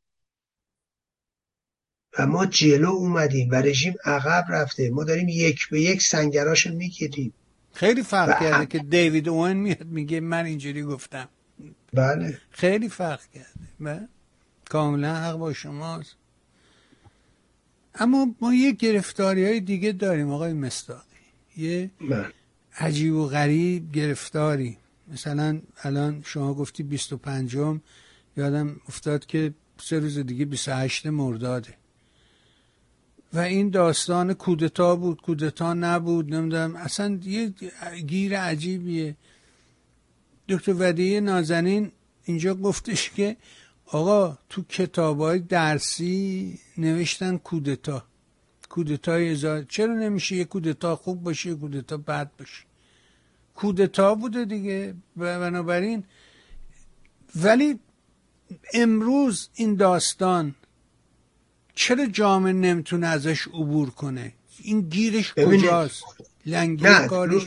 و 2.18 2.26
ما 2.26 2.46
جلو 2.46 2.88
اومدیم 2.88 3.50
و 3.50 3.54
رژیم 3.54 3.94
عقب 4.04 4.44
رفته. 4.48 4.90
ما 4.90 5.04
داریم 5.04 5.28
یک 5.28 5.68
به 5.68 5.80
یک 5.80 6.02
سنگراش 6.02 6.66
می‌گیریم. 6.66 7.34
خیلی 7.72 8.02
فرق 8.02 8.40
کرده 8.40 8.66
که 8.66 8.78
دیوید 8.78 9.28
اوین 9.28 9.56
میاد 9.56 9.86
میگه 9.86 10.20
من 10.20 10.44
اینجوری 10.44 10.82
گفتم. 10.82 11.28
بله. 11.92 12.38
خیلی 12.50 12.88
فرق 12.88 13.20
کرده. 13.34 13.48
بله. 13.80 14.08
کاملا 14.68 15.14
حق 15.14 15.36
با 15.36 15.52
شماست. 15.52 16.16
اما 17.94 18.34
ما 18.40 18.54
یه 18.54 18.72
گرفتاری 18.72 19.44
های 19.46 19.60
دیگه 19.60 19.92
داریم 19.92 20.30
آقای 20.30 20.52
مستاقی 20.52 21.04
یه 21.56 21.90
بله. 22.00 22.26
عجیب 22.76 23.14
و 23.14 23.26
غریب 23.26 23.92
گرفتاری. 23.92 24.76
مثلا 25.12 25.60
الان 25.82 26.22
شما 26.24 26.54
گفتی 26.54 26.82
25 26.82 27.56
یادم 28.36 28.80
افتاد 28.88 29.26
که 29.26 29.54
سه 29.82 29.98
روز 29.98 30.18
دیگه 30.18 30.44
28 30.44 31.06
مرداده. 31.06 31.74
و 33.32 33.38
این 33.38 33.70
داستان 33.70 34.34
کودتا 34.34 34.96
بود 34.96 35.22
کودتا 35.22 35.74
نبود 35.74 36.34
نمی‌دونم. 36.34 36.76
اصلا 36.76 37.18
یه 37.24 37.54
گیر 38.06 38.38
عجیبیه. 38.38 39.16
دکتر 40.48 40.74
ودیه 40.78 41.20
نازنین 41.20 41.92
اینجا 42.24 42.54
گفتش 42.54 43.10
که 43.10 43.36
آقا 43.86 44.38
تو 44.48 44.62
کتاب 44.62 45.20
های 45.20 45.38
درسی 45.38 46.58
نوشتن 46.78 47.36
کودتا. 47.36 48.04
کودتای 48.68 49.32
ازاد 49.32 49.66
چرا 49.68 49.94
نمیشه 49.94 50.36
یه 50.36 50.44
کودتا 50.44 50.96
خوب 50.96 51.22
باشه 51.22 51.48
یه 51.50 51.54
کودتا 51.54 51.96
بد 51.96 52.30
باشه؟ 52.38 52.62
کودتا 53.54 54.14
بوده 54.14 54.44
دیگه. 54.44 54.94
بنابراین 55.16 56.04
ولی 57.36 57.78
امروز 58.74 59.48
این 59.54 59.74
داستان 59.74 60.54
چرا 61.80 62.06
جامعه 62.06 62.52
نمی‌تونه 62.52 63.06
ازش 63.06 63.48
عبور 63.48 63.90
کنه؟ 63.90 64.32
این 64.62 64.80
گیرش 64.80 65.34
کجاست؟ 65.34 66.04
لنگی 66.46 66.84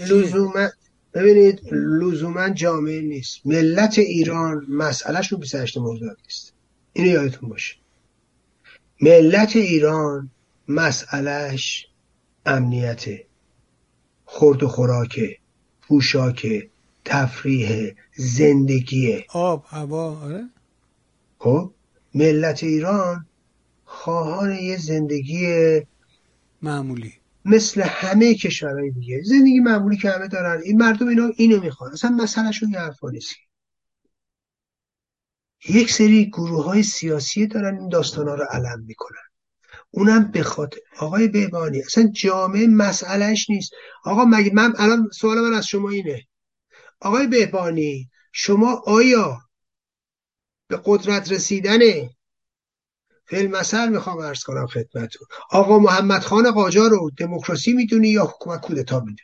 لزوما 0.09 0.69
ببینید 1.13 1.59
لزوما 1.71 2.49
جامعه 2.49 3.01
نیست. 3.01 3.41
ملت 3.45 3.99
ایران 3.99 4.65
مسئلهش 4.69 5.31
رو 5.31 5.37
28 5.37 5.77
مرداد 5.77 6.17
نیست. 6.23 6.53
اینو 6.93 7.09
یادتون 7.09 7.49
باشه. 7.49 7.75
ملت 9.01 9.55
ایران 9.55 10.29
مسئلهش 10.67 11.87
امنیت 12.45 13.05
خورد 14.25 14.63
و 14.63 14.67
خوراکه 14.67 15.37
پوشاکه 15.81 16.69
تفریح 17.05 17.95
زندگیه. 18.15 19.25
آب 19.29 19.65
هوا 19.67 20.19
آره. 20.19 20.49
خب؟ 21.39 21.71
ملت 22.15 22.63
ایران 22.63 23.25
خواهان 24.03 24.51
یه 24.51 24.77
زندگی 24.77 25.47
معمولی. 26.61 27.13
مثل 27.45 27.81
همه 27.81 28.35
کشورهای 28.35 28.91
دیگه. 28.91 29.21
زندگی 29.23 29.59
معمولی 29.59 29.97
که 29.97 30.09
همه 30.09 30.27
دارن. 30.27 30.61
این 30.63 30.77
مردم 30.77 31.07
اینا 31.07 31.31
اینو 31.35 31.61
می‌خوان. 31.61 31.91
اصلا 31.91 32.11
مسئلهشون 32.11 32.69
یه 32.69 32.79
حرفا 32.79 33.09
نیست. 33.09 33.35
یک 35.69 35.91
سری 35.91 36.25
گروه 36.25 36.65
های 36.65 36.83
سیاسی 36.83 37.47
دارن 37.47 37.77
این 37.77 37.89
داستان 37.89 38.27
ها 38.27 38.35
رو 38.35 38.43
علم 38.43 38.79
می‌کنن. 38.87 39.27
اونم 39.91 40.31
به 40.31 40.43
خاطر 40.43 40.77
آقای 40.99 41.27
بهبانی 41.27 41.81
اصلا 41.81 42.07
جامعه 42.07 42.67
مسئلهش 42.67 43.49
نیست. 43.49 43.71
آقا 44.03 44.25
مگه 44.25 44.53
من 44.53 44.73
الان 44.77 45.09
سوال 45.13 45.37
من 45.37 45.53
از 45.53 45.65
شما 45.65 45.89
اینه. 45.89 46.27
آقای 46.99 47.27
بهبانی 47.27 48.09
شما 48.31 48.83
آیا 48.85 49.41
به 50.67 50.81
قدرت 50.85 51.31
رسیدن 51.31 51.79
فیلم 53.25 53.51
مثل 53.51 53.89
می‌خوام 53.89 54.17
ارز 54.17 54.43
کنم 54.43 54.67
خدمتتون. 54.67 55.27
آقا 55.51 55.79
محمد 55.79 56.21
خان 56.21 56.51
قاجار 56.51 56.89
رو 56.89 57.11
دموکراسی 57.17 57.73
می‌دونی 57.73 58.09
یا 58.09 58.23
حکومت 58.23 58.61
کودتا 58.61 58.99
می‌دونی؟ 58.99 59.17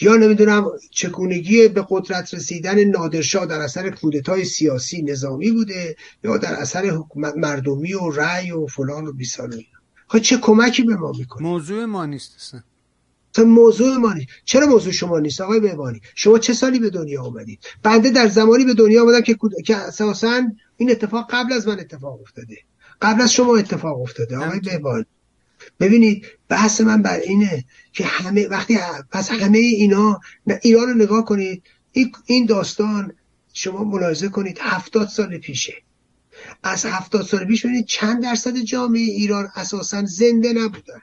یا 0.00 0.16
نمی‌دونم 0.16 0.70
چگونگی 0.90 1.68
به 1.68 1.86
قدرت 1.90 2.34
رسیدن 2.34 2.84
نادرشاه 2.84 3.46
در 3.46 3.60
اثر 3.60 3.90
کودتای 3.90 4.44
سیاسی 4.44 5.02
نظامی 5.02 5.50
بوده 5.50 5.96
یا 6.24 6.36
در 6.36 6.54
اثر 6.54 6.86
حکومت 6.86 7.36
مردمی 7.36 7.94
و 7.94 8.10
رأی 8.10 8.50
و 8.52 8.66
فلان 8.66 9.06
و 9.06 9.12
بیسان 9.12 9.52
و 9.52 9.56
خب 10.08 10.18
چه 10.18 10.36
کمکی 10.36 10.82
به 10.82 10.96
ما 10.96 11.12
می‌کنه؟ 11.18 11.42
موضوع 11.42 11.84
ما 11.84 12.06
نیست 12.06 12.34
اصلا. 12.36 12.62
موضوع 13.44 13.96
ما 13.96 14.12
نیست. 14.12 14.28
چرا 14.44 14.66
موضوع 14.66 14.92
شما 14.92 15.18
نیست 15.18 15.40
آقای 15.40 15.60
بهبانی؟ 15.60 16.00
شما 16.14 16.38
چه 16.38 16.52
سالی 16.52 16.78
به 16.78 16.90
دنیا 16.90 17.22
آمدید 17.22 17.58
بنده 17.82 18.10
در 18.10 18.28
زمانی 18.28 18.64
به 18.64 18.74
دنیا 18.74 19.02
آمدم 19.02 19.20
که 19.20 19.38
که 19.64 19.76
اساسا 19.76 20.42
این 20.76 20.90
اتفاق 20.90 21.26
قبل 21.30 21.52
از 21.52 21.68
من 21.68 21.80
اتفاق 21.80 22.20
افتاده. 22.20 22.56
قبل 23.02 23.22
از 23.22 23.32
شما 23.32 23.56
اتفاق 23.56 24.00
افتاده 24.00 24.36
آقای 24.36 24.60
بهبانی 24.60 25.06
ببینید 25.80 26.26
بحث 26.48 26.80
من 26.80 27.02
بر 27.02 27.18
اینه 27.18 27.64
که 27.92 28.04
همه 28.04 28.46
وقتی 28.48 28.78
پس 29.10 29.30
همه 29.30 29.58
اینا 29.58 30.20
ایران 30.62 30.88
رو 30.88 30.94
نگاه 30.94 31.24
کنید 31.24 31.62
این 32.26 32.46
داستان 32.46 33.12
شما 33.52 33.84
ملاحظه 33.84 34.28
کنید 34.28 34.58
هفتاد 34.60 35.08
سال 35.08 35.38
پیشه. 35.38 35.74
از 36.62 36.86
هفتاد 36.86 37.22
سال 37.22 37.44
پیش 37.44 37.66
ببینید 37.66 37.86
چند 37.86 38.22
درصد 38.22 38.56
جامعه 38.56 39.00
ایران 39.00 39.48
اساسا 39.54 40.04
زنده 40.04 40.52
نبودن. 40.52 41.02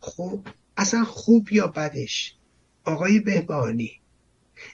خب 0.00 0.40
اصلا 0.76 1.04
خوب 1.04 1.52
یا 1.52 1.66
بدش؟ 1.66 2.34
آقای 2.84 3.20
بهبانی 3.20 4.00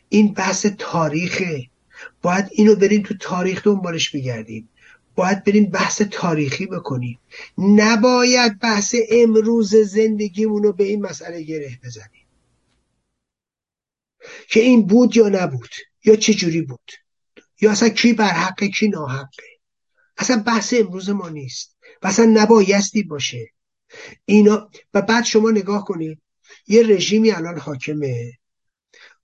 این 0.08 0.32
بحث 0.32 0.66
تاریخه. 0.78 1.66
باید 2.22 2.48
اینو 2.52 2.76
بریم 2.76 3.02
تو 3.02 3.14
تاریخ 3.20 3.62
دنبالش 3.64 4.10
بگردیم 4.10 4.68
باید 5.18 5.44
بریم 5.44 5.70
بحث 5.70 6.02
تاریخی 6.02 6.66
بکنیم. 6.66 7.18
نباید 7.58 8.58
بحث 8.58 8.94
امروز 9.10 9.76
زندگیمون 9.76 10.62
رو 10.62 10.72
به 10.72 10.84
این 10.84 11.02
مسئله 11.02 11.42
گره 11.42 11.78
بزنیم. 11.84 12.26
که 14.48 14.60
این 14.60 14.86
بود 14.86 15.16
یا 15.16 15.28
نبود 15.28 15.70
یا 16.04 16.16
چه 16.16 16.34
جوری 16.34 16.62
بود 16.62 16.90
یا 17.60 17.70
اصلا 17.70 17.88
کی 17.88 18.12
بر 18.12 18.28
حقه 18.28 18.68
کی 18.68 18.88
ناحقه 18.88 19.44
اصلا 20.16 20.42
بحث 20.46 20.74
امروز 20.78 21.10
ما 21.10 21.28
نیست 21.28 21.76
و 22.02 22.06
اصلا 22.06 22.24
نبایستی 22.24 23.02
باشه. 23.02 23.52
اینا 24.24 24.70
و 24.94 25.02
بعد 25.02 25.24
شما 25.24 25.50
نگاه 25.50 25.84
کنید 25.84 26.18
یه 26.66 26.82
رژیمی 26.82 27.30
الان 27.30 27.58
حاکمه. 27.58 28.28
و 28.30 28.34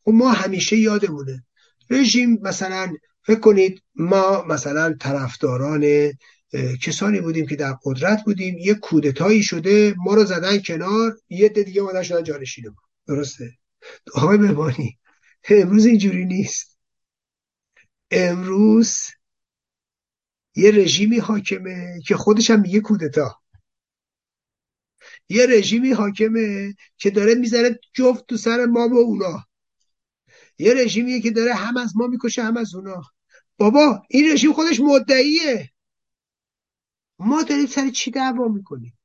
خب 0.05 0.11
ما 0.11 0.33
همیشه 0.33 0.77
یادمونه. 0.77 1.45
رژیم 1.91 2.39
مثلا 2.43 2.95
فکر 3.27 3.41
کنید 3.41 3.83
ما 3.95 4.45
مثلا 4.45 4.97
طرفداران 5.01 6.13
کسانی 6.83 7.21
بودیم 7.21 7.47
که 7.47 7.57
در 7.57 7.75
قدرت 7.85 8.25
بودیم 8.25 8.59
یه 8.59 8.75
کودتایی 8.75 9.43
شده 9.43 9.95
ما 9.97 10.15
رو 10.15 10.25
زدن 10.25 10.59
کنار 10.59 11.17
یه 11.29 11.49
دیگه 11.49 11.83
مادر 11.83 12.03
شدن 12.03 12.23
جانشین 12.23 12.69
ما. 12.69 12.83
درسته؟ 13.07 13.51
آقای 14.15 14.39
ببانی 14.39 14.99
امروز 15.49 15.87
اینجوری 15.87 16.25
نیست. 16.25 16.79
امروز 18.11 18.99
یه 20.57 20.71
رژیمی 20.71 21.19
حاکمه 21.19 22.01
که 22.07 22.17
خودش 22.17 22.51
هم 22.51 22.61
میگه 22.61 22.81
کودتا. 22.81 23.41
یه 25.29 25.47
رژیمی 25.47 25.93
حاکمه 25.93 26.75
که 26.97 27.11
داره 27.11 27.35
می‌زنه 27.35 27.79
جفت 27.95 28.27
تو 28.27 28.37
سر 28.37 28.67
ما 28.67 28.89
و 28.89 28.95
اونا. 28.95 29.45
یه 30.59 30.75
رژیمیه 30.75 31.21
که 31.21 31.31
داره 31.31 31.55
هم 31.55 31.77
از 31.77 31.97
ما 31.97 32.07
می‌کشه 32.07 32.43
هم 32.43 32.57
از 32.57 32.75
اونا. 32.75 33.03
بابا 33.57 34.03
این 34.11 34.33
رژیم 34.33 34.53
خودش 34.53 34.81
مدعیه. 34.81 35.71
ما 37.19 37.43
داریم 37.43 37.67
سر 37.67 37.91
چی 37.91 38.11
دعوا 38.11 38.49
می‌کنیم؟ 38.49 38.99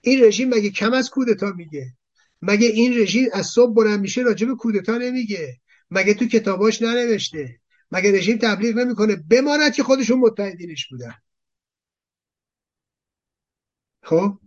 این 0.00 0.24
رژیم 0.24 0.48
مگه 0.48 0.70
کم 0.70 0.92
از 0.92 1.10
کودتا 1.10 1.52
میگه؟ 1.52 1.94
مگه 2.42 2.68
این 2.68 2.98
رژیم 2.98 3.28
از 3.32 3.46
صبح 3.46 3.74
بلند 3.74 4.00
میشه 4.00 4.22
راجع 4.22 4.46
به 4.46 4.54
کودتا 4.54 4.98
نمیگه؟ 4.98 5.60
مگه 5.90 6.14
تو 6.14 6.26
کتاباش 6.26 6.82
ننوشته؟ 6.82 7.60
مگه 7.90 8.12
رژیم 8.12 8.38
تبلیغ 8.38 8.76
نمی‌کنه؟ 8.76 9.16
بماند 9.16 9.74
که 9.74 9.82
خودشون 9.82 10.18
متحدینش 10.18 10.88
بودن. 10.88 11.14
خب؟ 14.02 14.38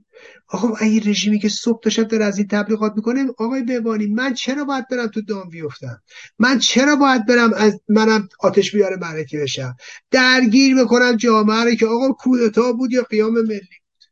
آقا 0.48 0.76
این 0.76 1.02
رژیمی 1.06 1.40
که 1.40 1.50
صبح 1.50 1.82
تا 1.82 1.90
شب 1.90 2.04
داره 2.04 2.26
از 2.26 2.38
این 2.38 2.48
تبلیغات 2.48 2.94
می‌کنه 2.96 3.26
آقای 3.38 3.64
ببانی 3.64 4.08
من 4.08 4.34
چرا 4.34 4.66
باید 4.66 4.88
برم 4.88 5.08
تو 5.08 5.22
دام 5.22 5.50
بیفتم؟ 5.50 6.02
من 6.40 6.60
چرا 6.60 6.96
باید 6.96 7.26
برم 7.26 7.54
از 7.54 7.82
منم 7.90 8.30
آتش 8.40 8.76
بیاره 8.76 8.96
معرکه 8.96 9.40
بشم؟ 9.40 9.76
درگیر 10.12 10.84
بکنم 10.84 11.16
جامعه 11.16 11.64
رو 11.64 11.76
که 11.76 11.86
آقا 11.86 12.12
کودتا 12.12 12.72
بود 12.72 12.92
یا 12.92 13.04
قیام 13.04 13.34
ملی 13.34 13.48
بود. 13.60 14.04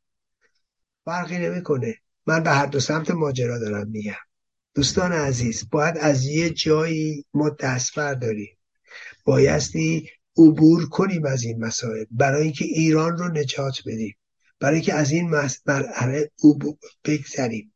فرقی 1.06 1.38
نمی‌کنه. 1.38 1.96
من 2.26 2.44
به 2.44 2.50
هر 2.50 2.66
دو 2.66 2.80
سمت 2.80 3.12
ماجرا 3.12 3.60
دارم 3.60 3.88
میگم. 3.88 4.14
دوستان 4.76 5.12
عزیز 5.12 5.70
باید 5.72 5.98
از 5.98 6.26
یه 6.26 6.50
جایی 6.50 7.26
ما 7.34 7.50
دست 7.50 7.96
برداریم 7.96 8.58
بایستی 9.26 10.10
عبور 10.38 10.90
کنیم 10.90 11.26
از 11.26 11.44
این 11.44 11.64
مسائل. 11.64 12.06
برای 12.12 12.44
اینکه 12.44 12.66
ایران 12.66 13.18
رو 13.18 13.28
نجات 13.28 13.76
بدیم. 13.86 14.16
برای 14.62 14.82
که 14.82 14.94
از 14.94 15.12
این 15.12 15.30
مرحله 15.66 16.32
بگذریم. 17.06 17.74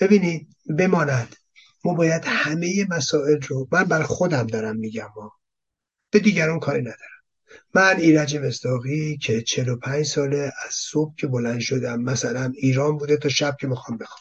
ببینید 0.00 0.56
بماند. 0.78 1.36
ما 1.84 1.94
باید 1.94 2.22
همه 2.24 2.86
مسائل 2.90 3.40
رو 3.40 3.68
من 3.72 3.84
بر 3.84 4.02
خودم 4.02 4.46
دارم 4.46 4.76
میگم 4.76 5.08
ما 5.16 5.32
به 6.10 6.18
دیگران 6.18 6.60
کاری 6.60 6.80
ندارم. 6.80 7.20
من 7.74 7.96
ایرج 7.96 8.36
مصداقی 8.36 9.16
که 9.16 9.42
45 9.42 10.06
ساله 10.06 10.38
از 10.38 10.74
صبح 10.74 11.14
که 11.16 11.26
بلند 11.26 11.60
شدم 11.60 12.02
مثلا 12.02 12.52
ایران 12.54 12.98
بوده 12.98 13.16
تا 13.16 13.28
شب 13.28 13.56
که 13.60 13.66
می‌خوام 13.66 13.98
بخوام 13.98 14.20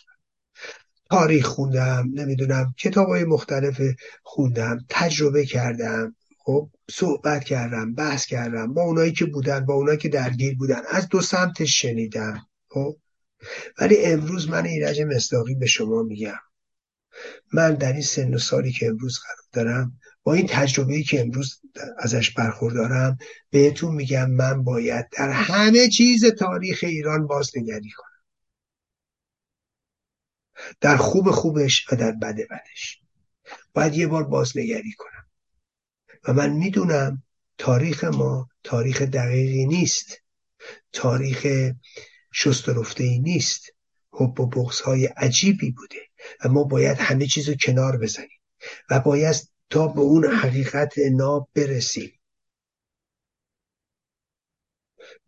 تاریخ 1.10 1.46
خوندم 1.46 2.10
نمی‌دونم 2.14 2.74
کتاب 2.78 3.08
های 3.08 3.24
مختلف 3.24 3.82
خوندم 4.24 4.86
تجربه 4.90 5.46
کردم. 5.46 6.16
خب 6.50 6.70
صحبت 6.92 7.44
کردم 7.44 7.94
بحث 7.94 8.26
کردم 8.26 8.74
با 8.74 8.82
اونایی 8.82 9.12
که 9.12 9.26
بودن 9.26 9.66
با 9.66 9.74
اونایی 9.74 9.98
که 9.98 10.10
درگیر 10.10 10.58
بودن 10.58 10.82
از 10.90 11.08
دو 11.10 11.22
سمتش 11.22 11.82
شنیدم 11.82 12.48
خب؟ 12.70 12.98
ولی 13.80 14.06
امروز 14.06 14.50
من 14.50 14.66
ایرج 14.66 15.02
مصداقی 15.02 15.56
به 15.56 15.66
شما 15.66 16.04
میگم. 16.04 16.40
من 17.54 17.76
در 17.76 17.94
این 17.94 18.02
سن 18.02 18.34
و 18.34 18.38
سالی 18.38 18.72
که 18.72 18.88
امروز 18.88 19.20
قرار 19.20 19.48
دارم 19.66 20.00
با 20.24 20.34
این 20.34 20.48
تجربه 20.50 21.04
که 21.04 21.22
امروز 21.22 21.62
ازش 21.98 22.32
برخوردارم 22.32 23.18
بهتون 23.50 23.96
میگم 23.96 24.32
من 24.32 24.64
باید 24.64 25.06
در 25.18 25.30
همه 25.30 25.88
چیز 25.88 26.26
تاریخ 26.26 26.80
ایران 26.84 27.28
بازنگری 27.28 27.92
کنم. 27.98 28.22
در 30.82 30.98
خوب 30.98 31.32
خوبش 31.32 31.86
و 31.92 31.96
در 31.96 32.12
بد 32.12 32.36
بدش. 32.36 33.02
باید 33.74 33.94
یه 33.96 34.08
بار 34.08 34.24
بازنگری 34.24 34.94
کنم. 34.98 35.19
و 36.28 36.34
من 36.34 36.50
می‌دونم 36.50 37.24
تاریخ 37.58 38.04
ما 38.04 38.50
تاریخ 38.64 39.02
دقیقی 39.02 39.66
نیست. 39.66 40.22
تاریخ 40.92 41.48
شست 42.34 42.70
ای 43.02 43.20
نیست. 43.20 43.74
حب 44.12 44.40
و 44.40 44.46
بغض 44.46 44.82
های 44.82 45.06
عجیبی 45.06 45.72
بوده 45.72 46.00
و 46.46 46.50
ما 46.50 46.64
باید 46.64 46.98
همه 46.98 47.28
چیز 47.28 47.50
رو 47.50 47.56
کنار 47.56 47.98
بزنیم 47.98 48.40
و 48.90 49.00
باید 49.00 49.36
تا 49.70 49.88
به 49.88 50.02
اون 50.02 50.26
حقیقت 50.26 50.94
ناب 51.12 51.50
برسیم. 51.56 52.20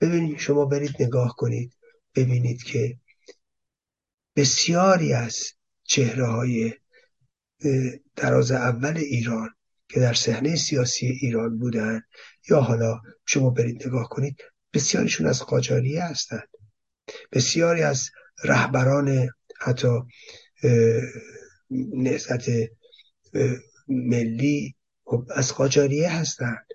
ببینید 0.01 0.39
شما 0.39 0.65
برید 0.65 0.95
نگاه 0.99 1.35
کنید 1.37 1.73
ببینید 2.15 2.63
که 2.63 2.97
بسیاری 4.35 5.13
از 5.13 5.53
چهره 5.83 6.27
های 6.27 6.73
دراز 8.15 8.51
اول 8.51 8.97
ایران 8.97 9.55
که 9.91 9.99
در 9.99 10.13
صحنه 10.13 10.55
سیاسی 10.55 11.05
ایران 11.05 11.59
بودن 11.59 12.01
یا 12.49 12.61
حالا 12.61 13.01
شما 13.25 13.49
برید 13.49 13.87
نگاه 13.87 14.09
کنید 14.09 14.37
بسیاریشون 14.73 15.27
از 15.27 15.43
قاجاریه 15.43 16.03
هستند 16.03 16.47
بسیاری 17.31 17.81
از 17.81 18.09
رهبران 18.43 19.29
حتی 19.59 19.99
نهضت 21.93 22.45
ملی 23.87 24.75
خب 25.03 25.27
از 25.35 25.53
قاجاریه 25.53 26.11
هستند 26.11 26.65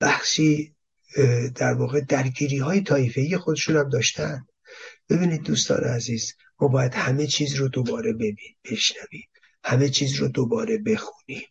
بخشی 0.00 0.76
در 1.54 1.72
واقع 1.72 2.00
درگیری 2.00 2.58
های 2.58 2.80
طایفه 2.80 3.38
خودشون 3.38 3.76
هم 3.76 3.88
داشتن. 3.88 4.46
ببینید 5.08 5.42
دوستان 5.42 5.84
عزیز 5.84 6.34
ما 6.60 6.68
باید 6.68 6.94
همه 6.94 7.26
چیز 7.26 7.54
رو 7.54 7.68
دوباره 7.68 8.12
ببین 8.12 8.36
بشنویم. 8.64 9.28
همه 9.64 9.88
چیز 9.88 10.14
رو 10.14 10.28
دوباره 10.28 10.78
بخونیم. 10.78 11.42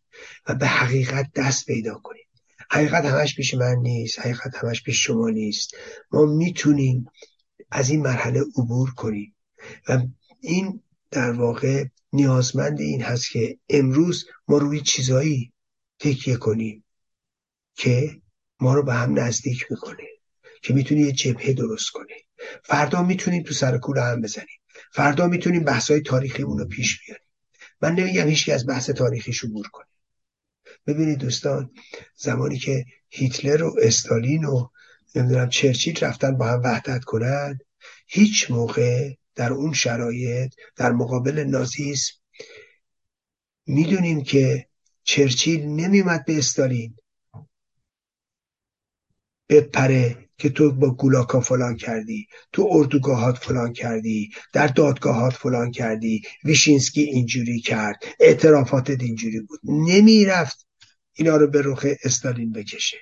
و 0.47 0.55
به 0.55 0.67
حقیقت 0.67 1.31
دست 1.35 1.65
پیدا 1.65 1.93
کنیم 1.93 2.25
حقیقت 2.71 3.05
همش 3.05 3.35
پیش 3.35 3.53
من 3.53 3.75
نیست 3.75 4.19
حقیقت 4.19 4.55
همش 4.55 4.83
پیش 4.83 5.03
شما 5.03 5.29
نیست. 5.29 5.71
ما 6.11 6.25
می‌تونیم 6.25 7.05
از 7.71 7.89
این 7.89 8.01
مرحله 8.01 8.41
عبور 8.41 8.93
کنیم. 8.93 9.35
و 9.89 10.01
این 10.39 10.83
در 11.11 11.31
واقع 11.31 11.85
نیازمند 12.13 12.79
این 12.81 13.01
هست 13.01 13.31
که 13.31 13.57
امروز 13.69 14.25
ما 14.47 14.57
روی 14.57 14.81
چیزایی 14.81 15.53
تکیه 15.99 16.35
کنیم 16.35 16.83
که 17.75 18.21
ما 18.59 18.73
رو 18.73 18.83
به 18.83 18.93
هم 18.93 19.19
نزدیک 19.19 19.65
می‌کنه 19.69 20.07
که 20.61 20.73
می‌تونی 20.73 21.01
یه 21.01 21.11
جبهه 21.11 21.53
درست 21.53 21.89
کنه 21.89 22.15
فردا 22.63 23.03
می‌تونیم 23.03 23.43
تو 23.43 23.53
سر 23.53 23.77
کوله 23.77 24.01
هم 24.01 24.21
بزنیم. 24.21 24.59
فردا 24.91 25.27
می‌تونیم 25.27 25.63
بحثای 25.63 26.01
تاریخیمون 26.01 26.57
رو 26.57 26.65
پیش 26.65 26.99
بیاریم. 27.05 27.27
من 27.81 27.95
نمیگم 27.95 28.27
هیچکی 28.27 28.51
از 28.51 28.67
بحث 28.67 28.89
تاریخی 28.89 29.33
شبور 29.33 29.67
کنه. 29.67 29.85
ببینید 30.87 31.17
دوستان 31.19 31.71
زمانی 32.15 32.57
که 32.57 32.85
هیتلر 33.09 33.63
و 33.63 33.75
استالین 33.81 34.45
و 34.45 34.67
نمی‌دونم 35.15 35.49
چرچیل 35.49 35.97
رفتن 36.01 36.37
با 36.37 36.45
هم 36.45 36.61
وحدت 36.63 37.03
کنند 37.03 37.59
هیچ 38.07 38.51
موقع 38.51 39.13
در 39.35 39.53
اون 39.53 39.73
شرایط 39.73 40.53
در 40.75 40.91
مقابل 40.91 41.43
نازیسم 41.43 42.13
می‌دونیم 43.65 44.23
که 44.23 44.67
چرچیل 45.03 45.65
نمیمد 45.65 46.25
به 46.25 46.37
استالین. 46.37 46.95
بپره 49.49 50.29
که 50.37 50.49
تو 50.49 50.71
با 50.71 50.89
گولاکا 50.91 51.39
فلان 51.39 51.75
کردی 51.75 52.27
تو 52.51 52.67
اردوگاهات 52.71 53.37
فلان 53.37 53.73
کردی 53.73 54.29
در 54.53 54.67
دادگاهات 54.67 55.33
فلان 55.33 55.71
کردی 55.71 56.21
ویشینسکی 56.43 57.01
اینجوری 57.01 57.59
کرد 57.59 57.95
اعترافات 58.19 58.89
اینجوری 58.89 59.39
بود. 59.39 59.59
نمی‌رفت. 59.63 60.65
اینا 61.15 61.37
رو 61.37 61.47
به 61.47 61.61
رخ 61.65 61.85
استالین 62.03 62.51
بکشه. 62.51 62.97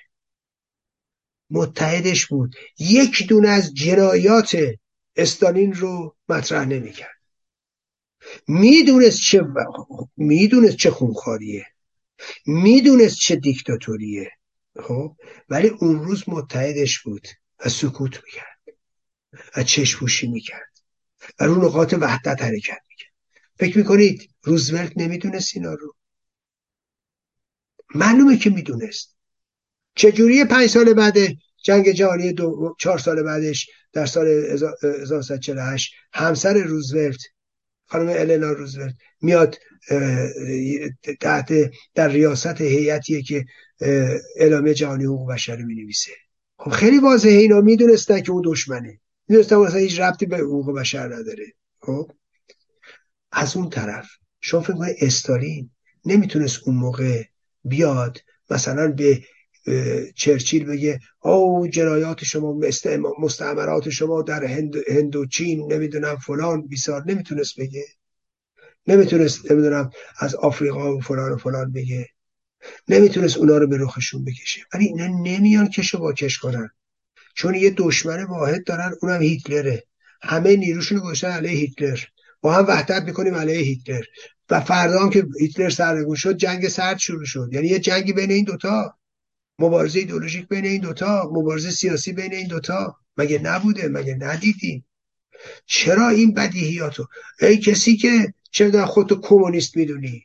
متحدش 1.50 2.26
بود. 2.26 2.56
یک 2.78 3.26
دونه 3.28 3.48
از 3.48 3.74
جنایات 3.74 4.56
استالین 5.16 5.72
رو 5.72 6.16
مطرح 6.28 6.64
نمی‌کرد. 6.64 7.20
می‌دونست 8.48 9.20
چه 9.20 9.42
می‌دونست 10.16 10.76
چه 10.76 10.90
خونخواریه. 10.90 11.66
می‌دونست 12.46 13.16
چه 13.16 13.36
دیکتاتوریه. 13.36 14.30
خب؟ 14.82 15.16
ولی 15.48 15.68
اون 15.68 16.04
روز 16.04 16.24
متحدش 16.26 17.00
بود 17.00 17.28
و 17.64 17.68
سکوت 17.68 18.22
می‌کرد. 18.24 18.58
و 19.56 19.62
چشپوشی 19.62 20.26
می‌کرد. 20.26 20.72
و 21.40 21.44
رو 21.44 21.64
نقاط 21.64 21.94
وحدت 22.00 22.42
حرکت 22.42 22.80
می‌کرد. 22.88 23.12
فکر 23.58 23.78
می‌کنید 23.78 24.30
روزولت 24.42 24.92
نمی‌دونست 24.96 25.56
اینا 25.56 25.74
رو؟ 25.74 25.94
معلومه 27.94 28.36
که 28.36 28.50
می‌دونست. 28.50 29.16
چجوری 29.94 30.44
پنج 30.44 30.66
سال 30.66 30.94
بعد 30.94 31.16
جنگ 31.64 31.90
جهانی 31.90 32.32
دو 32.32 32.74
چهار 32.78 32.98
سال 32.98 33.22
بعدش 33.22 33.70
در 33.92 34.06
سال 34.06 34.26
1948 34.82 35.94
همسر 36.12 36.54
روزولت 36.54 37.22
خانم 37.86 38.08
النا 38.08 38.52
روزولت 38.52 38.94
میاد 39.20 39.56
تحت 41.20 41.52
در 41.94 42.08
ریاست 42.08 42.60
هیئتیه 42.60 43.22
که 43.22 43.44
اعلامیه 44.36 44.74
جهانی 44.74 45.04
حقوق 45.04 45.32
بشر 45.32 45.56
می 45.56 45.74
نویسه 45.74 46.12
خب 46.58 46.70
خیلی 46.70 46.98
واضحه 46.98 47.32
اینا 47.32 47.60
می‌دونستن 47.60 48.20
که 48.20 48.32
اون 48.32 48.42
دشمنه. 48.46 49.00
می‌دونستن 49.28 49.56
مثلا 49.56 49.78
هیچ 49.78 50.00
ربطی 50.00 50.26
به 50.26 50.36
حقوق 50.36 50.78
بشر 50.78 51.14
نداره. 51.14 51.46
خب؟ 51.80 52.10
از 53.32 53.56
اون 53.56 53.70
طرف 53.70 54.06
شما 54.40 54.60
فکر 54.60 54.94
استالین 55.00 55.70
نمی‌تونست 56.04 56.60
اون 56.64 56.76
موقع 56.76 57.22
بیاد 57.64 58.18
مثلا 58.50 58.92
به 58.92 59.22
چرچیل 60.14 60.64
بگه 60.64 61.00
او 61.20 61.68
جنایات 61.68 62.24
شما 62.24 62.58
مستعمرات 63.18 63.88
شما 63.88 64.22
در 64.22 64.44
هند, 64.44 64.74
هند 64.88 65.16
و 65.16 65.26
چین 65.26 65.72
نمی‌دونم 65.72 66.16
فلان 66.16 66.66
بیسار 66.66 67.04
نمی‌تونست 67.06 67.60
بگه؟ 67.60 67.84
نمی‌تونست 68.86 69.52
نمی‌دونم 69.52 69.90
از 70.18 70.34
آفریقا 70.34 70.96
و 70.96 71.00
فلان 71.00 71.32
و 71.32 71.36
فلان 71.36 71.72
بگه. 71.72 72.08
نمی‌تونست 72.88 73.36
اونا 73.36 73.58
رو 73.58 73.66
به 73.66 73.76
رخشون 73.80 74.24
بکشه. 74.24 74.60
ولی 74.74 74.84
اینا 74.84 75.06
نمیان 75.06 75.68
کش 75.68 75.94
و 75.94 76.12
کش 76.12 76.38
کنن. 76.38 76.70
چون 77.34 77.54
یه 77.54 77.70
دشمن 77.70 78.24
واحد 78.24 78.64
دارن 78.64 78.94
اونم 79.02 79.22
هیتلره. 79.22 79.84
همه 80.22 80.56
نیروشون 80.56 80.98
گذاشتن 80.98 81.30
علیه 81.30 81.58
هیتلر. 81.58 82.00
با 82.40 82.52
هم 82.52 82.66
وحدت 82.66 83.02
می‌کنیم 83.02 83.34
علیه 83.34 83.60
هیتلر. 83.60 84.04
و 84.50 84.60
فردا 84.60 85.08
که 85.08 85.26
هیتلر 85.40 85.70
سرنگون 85.70 86.16
شد 86.16 86.36
جنگ 86.36 86.68
سرد 86.68 86.98
شروع 86.98 87.24
شد. 87.24 87.48
یعنی 87.52 87.66
یه 87.66 87.78
جنگی 87.78 88.12
بین 88.12 88.30
این 88.30 88.44
دوتا 88.44 88.94
مبارزه 89.58 89.98
ایدولوژیک 89.98 90.48
بین 90.48 90.64
این 90.64 90.80
دوتا 90.80 91.30
مبارزه 91.32 91.70
سیاسی 91.70 92.12
بین 92.12 92.34
این 92.34 92.46
دوتا. 92.46 92.96
مگه 93.16 93.38
نبوده؟ 93.38 93.88
مگه 93.88 94.16
ندیدیم؟ 94.20 94.86
چرا 95.66 96.08
این 96.08 96.34
بدیهیاتو؟ 96.34 97.06
ای 97.40 97.56
کسی 97.56 97.96
که 97.96 98.34
چه 98.50 98.84
خودتو 98.86 99.20
کمونیست 99.20 99.76
می‌دونی. 99.76 100.22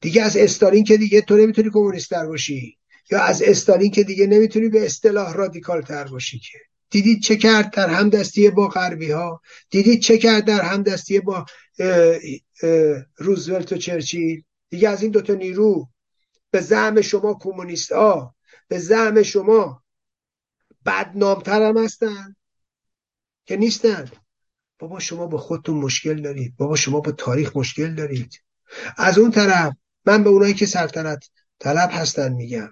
دیگه 0.00 0.22
از 0.22 0.36
استالین 0.36 0.84
که 0.84 0.96
دیگه 0.96 1.20
تو 1.20 1.36
نمی‌تونی 1.36 1.70
کمونیست 1.70 2.10
تر 2.10 2.26
باشی. 2.26 2.78
یا 3.10 3.22
از 3.22 3.42
استالین 3.42 3.90
که 3.90 4.04
دیگه 4.04 4.26
نمی‌تونی 4.26 4.68
به 4.68 4.86
اصطلاح 4.86 5.34
رادیکال 5.34 5.82
تر 5.82 6.04
باشی 6.04 6.38
که. 6.38 6.58
دیدید 6.90 7.22
چه 7.22 7.36
کرد 7.36 7.70
در 7.70 7.88
همدستی 7.88 8.50
با 8.50 8.68
غربی 8.68 9.10
ها 9.10 9.40
دیدید 9.70 10.00
چه 10.00 10.18
کرد 10.18 10.44
در 10.44 10.60
همدستی 10.60 11.20
با 11.20 11.46
روزولت 13.16 13.72
و 13.72 13.76
چرچیل. 13.76 14.42
دیگه 14.70 14.88
از 14.88 15.02
این 15.02 15.10
دوتا 15.10 15.34
نیرو. 15.34 15.88
به 16.50 16.60
زعم 16.60 17.00
شما 17.00 17.38
کمونیست 17.40 17.92
ها. 17.92 18.34
به 18.68 18.78
زعم 18.78 19.22
شما 19.22 19.82
بدنامتر 20.86 21.62
هم 21.62 21.84
هستن. 21.84 22.36
که 23.46 23.56
نیستن. 23.56 24.10
بابا 24.78 24.98
شما 24.98 25.26
با 25.26 25.38
خودتون 25.38 25.76
مشکل 25.76 26.22
دارید. 26.22 26.56
بابا 26.56 26.76
شما 26.76 27.00
با 27.00 27.12
تاریخ 27.12 27.56
مشکل 27.56 27.94
دارید. 27.94 28.40
از 28.96 29.18
اون 29.18 29.30
طرف 29.30 29.72
من 30.04 30.24
به 30.24 30.30
اونایی 30.30 30.54
که 30.54 30.66
سلطنت 30.66 31.24
طلب 31.58 31.90
هستن 31.92 32.32
میگم. 32.32 32.68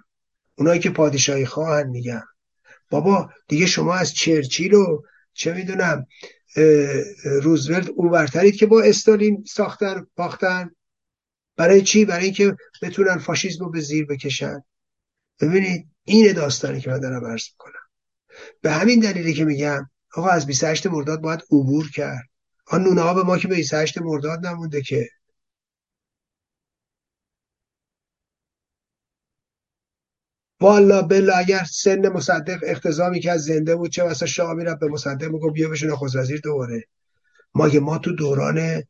اونایی 0.58 0.80
که 0.80 0.90
پادشاهی 0.90 1.46
خواهن 1.46 1.86
میگم. 1.86 2.22
بابا 2.90 3.30
دیگه 3.48 3.66
شما 3.66 3.94
از 3.94 4.14
چرچیل 4.14 4.74
و 4.74 5.02
چه 5.32 5.52
می‌دونم 5.52 6.06
روزولت 7.42 7.88
اونورترید 7.88 8.56
که 8.56 8.66
با 8.66 8.82
استالین 8.82 9.44
ساختن 9.48 10.06
باختن. 10.16 10.70
برای 11.56 11.82
چی؟ 11.82 12.04
برای 12.04 12.24
اینکه 12.24 12.56
بتونن 12.82 13.18
فاشیسم 13.18 13.64
رو 13.64 13.70
به 13.70 13.80
زیر 13.80 14.06
بکشن. 14.06 14.62
ببینید 15.40 15.86
این 16.04 16.32
داستانی 16.32 16.80
که 16.80 16.90
من 16.90 17.00
دارم 17.00 17.24
عرض 17.24 17.44
می‌کنم. 17.52 17.82
به 18.60 18.70
همین 18.70 19.00
دلیلی 19.00 19.34
که 19.34 19.44
میگم 19.44 19.90
آقا 20.14 20.28
از 20.28 20.46
28 20.46 20.86
مرداد 20.86 21.20
باید 21.20 21.42
عبور 21.50 21.90
کرد. 21.90 22.28
آن 22.66 22.82
نونه 22.82 23.14
به 23.14 23.22
ما 23.22 23.38
که 23.38 23.48
به 23.48 23.54
28 23.54 23.98
مرداد 23.98 24.46
نمونده 24.46 24.82
که 24.82 25.08
والا 30.62 31.02
بلا 31.02 31.34
اگر 31.34 31.64
سن 31.64 32.08
مصدق 32.08 32.58
اقتضا 32.62 33.14
که 33.14 33.32
از 33.32 33.44
زنده 33.44 33.76
بود 33.76 33.90
چه 33.90 34.02
واسه 34.02 34.26
شاه 34.26 34.54
می‌رفت 34.54 34.80
به 34.80 34.88
مصدق 34.88 35.28
میگو 35.28 35.50
بیا 35.50 35.68
بشین 35.68 35.90
نخست 35.90 36.16
وزیر 36.16 36.40
دوباره. 36.40 36.84
مگه 37.54 37.80
ما 37.80 37.98
تو 37.98 38.12
دوران 38.12 38.82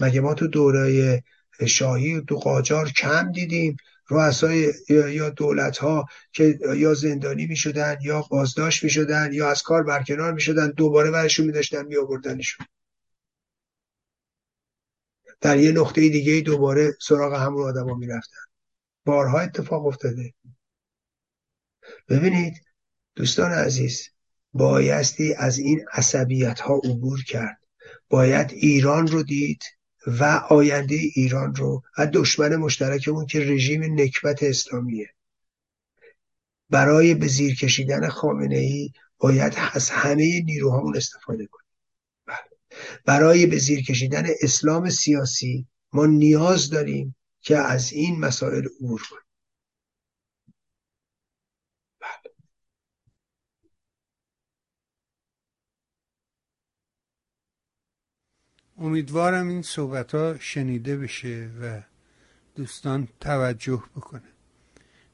مگه 0.00 0.20
ما 0.20 0.34
تو 0.34 0.46
دوره 0.46 1.22
شاهی 1.66 2.22
تو 2.28 2.36
قاجار 2.36 2.88
کم 2.88 3.32
دیدیم؟ 3.32 3.76
رؤسای 4.08 4.72
یا 4.88 5.30
دولت 5.30 5.78
ها 5.78 6.06
که 6.32 6.58
یا 6.76 6.94
زندانی 6.94 7.46
می 7.46 7.56
شدن 7.56 7.96
یا 8.02 8.24
بازداشت 8.30 8.84
می 8.84 8.90
شدن 8.90 9.32
یا 9.32 9.50
از 9.50 9.62
کار 9.62 9.82
برکنار 9.82 10.32
می 10.32 10.40
شدن 10.40 10.70
دوباره 10.70 11.10
برشون 11.10 11.46
می 11.46 11.52
داشتن 11.52 11.86
می 11.86 11.96
آوردنشون 11.96 12.66
در 15.40 15.58
یه 15.58 15.72
نقطه 15.72 16.08
دیگه 16.08 16.40
دوباره 16.40 16.96
سراغ 17.00 17.34
همون 17.34 17.62
آدما 17.62 17.94
می 17.94 18.06
رفتن 18.06 18.36
بارها 19.04 19.38
اتفاق 19.38 19.86
افتاده. 19.86 20.32
ببینید 22.10 22.62
دوستان 23.14 23.52
عزیز 23.52 24.08
بایستی 24.52 25.34
از 25.34 25.58
این 25.58 25.84
عصبیت 25.92 26.60
ها 26.60 26.74
عبور 26.74 27.24
کرد. 27.24 27.58
باید 28.08 28.50
ایران 28.52 29.06
رو 29.06 29.22
دید 29.22 29.62
و 30.06 30.24
آینده 30.48 30.94
ایران 30.94 31.54
رو 31.54 31.82
و 31.98 32.06
دشمن 32.06 32.56
مشترکمون 32.56 33.26
که 33.26 33.40
رژیم 33.40 34.00
نکبت 34.00 34.42
اسلامیه. 34.42 35.10
برای 36.70 37.14
به 37.14 37.26
زیر 37.26 37.54
کشیدن 37.54 38.08
خامنه 38.08 38.56
ای 38.56 38.92
باید 39.18 39.54
از 39.72 39.90
همه 39.90 40.40
نیروهامون 40.40 40.96
استفاده 40.96 41.46
کنیم. 41.46 41.68
بله. 42.26 42.36
برای 43.04 43.46
به 43.46 43.58
زیر 43.58 43.82
کشیدن 43.82 44.26
اسلام 44.42 44.90
سیاسی 44.90 45.66
ما 45.92 46.06
نیاز 46.06 46.70
داریم 46.70 47.16
که 47.40 47.58
از 47.58 47.92
این 47.92 48.20
مسائل 48.20 48.64
عبور 48.80 49.02
کنیم. 49.10 49.29
امیدوارم 58.80 59.48
این 59.48 59.62
صحبت 59.62 60.14
ها 60.14 60.38
شنیده 60.38 60.96
بشه 60.96 61.50
و 61.62 61.80
دوستان 62.56 63.08
توجه 63.20 63.82
بکنه 63.96 64.22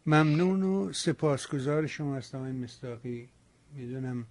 ممنون 0.07 0.63
و 0.63 0.93
سپاسگزار 0.93 1.87
شما 1.87 2.17
هستم 2.17 2.43
این 2.43 2.65
مستاقی 2.65 3.29
می‌دونم 3.75 4.27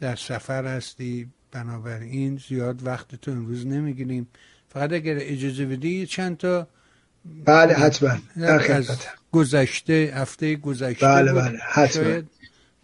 در 0.00 0.16
سفر 0.16 0.76
هستی 0.76 1.28
بنابراین 1.52 2.40
زیاد 2.48 2.86
وقت 2.86 3.14
تو 3.14 3.30
امروز 3.30 3.66
نمی‌گیریم. 3.66 4.28
فقط 4.68 4.92
اگر 4.92 5.16
اجازه 5.20 5.66
بدی 5.66 6.06
چند 6.06 6.36
تا 6.36 6.66
بله 7.44 7.74
حتما. 7.74 8.18
از 8.46 8.98
گذشته 9.32 10.12
هفته 10.14 10.56
گذشته 10.56 11.06
بله 11.06 11.32
بله 11.32 11.58
حتما. 11.58 12.02
شاید 12.02 12.28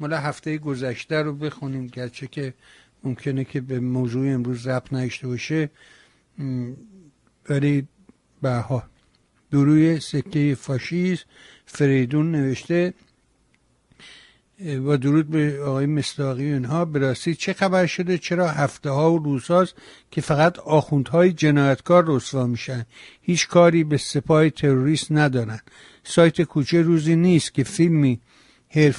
مالا 0.01 0.19
هفته 0.19 0.59
گذشته 0.59 1.23
رو 1.23 1.35
بخونیم 1.35 1.87
گرچه 1.87 2.27
که 2.27 2.55
ممکنه 3.05 3.45
که 3.45 3.61
به 3.61 3.81
موضوع 3.81 4.29
امروز 4.29 4.67
رب 4.67 4.83
نشته 4.93 5.27
باشه. 5.27 5.71
ولی 7.49 7.89
به 8.43 8.65
دروی 9.51 10.01
سکه 10.01 10.57
فاشیست 10.61 11.25
فریدون 11.67 12.33
نوشته 12.33 12.95
با 14.85 14.97
درود 14.97 15.31
به 15.31 15.63
آقای 15.63 15.87
مصداقی 15.87 16.53
اونها 16.53 16.85
به 16.85 17.15
چه 17.15 17.53
خبر 17.53 17.87
شده؟ 17.87 18.19
چرا 18.19 18.49
هفته 18.49 18.91
ها 18.91 19.13
و 19.13 19.19
روزهاست 19.19 19.75
که 20.11 20.21
فقط 20.21 20.59
آخوندهای 20.59 21.33
جنایتکار 21.33 22.05
رسوا 22.07 22.47
میشن؟ 22.47 22.87
هیچ 23.23 23.49
کاری 23.49 23.85
به 23.85 23.97
سپاه 23.97 24.51
تروریست 24.51 25.13
ندارن. 25.13 25.61
سایت 26.05 26.43
کوچه 26.43 26.83
روزی 26.83 27.17
نیست 27.17 27.55
که 27.55 27.65
فیلمی 27.65 28.21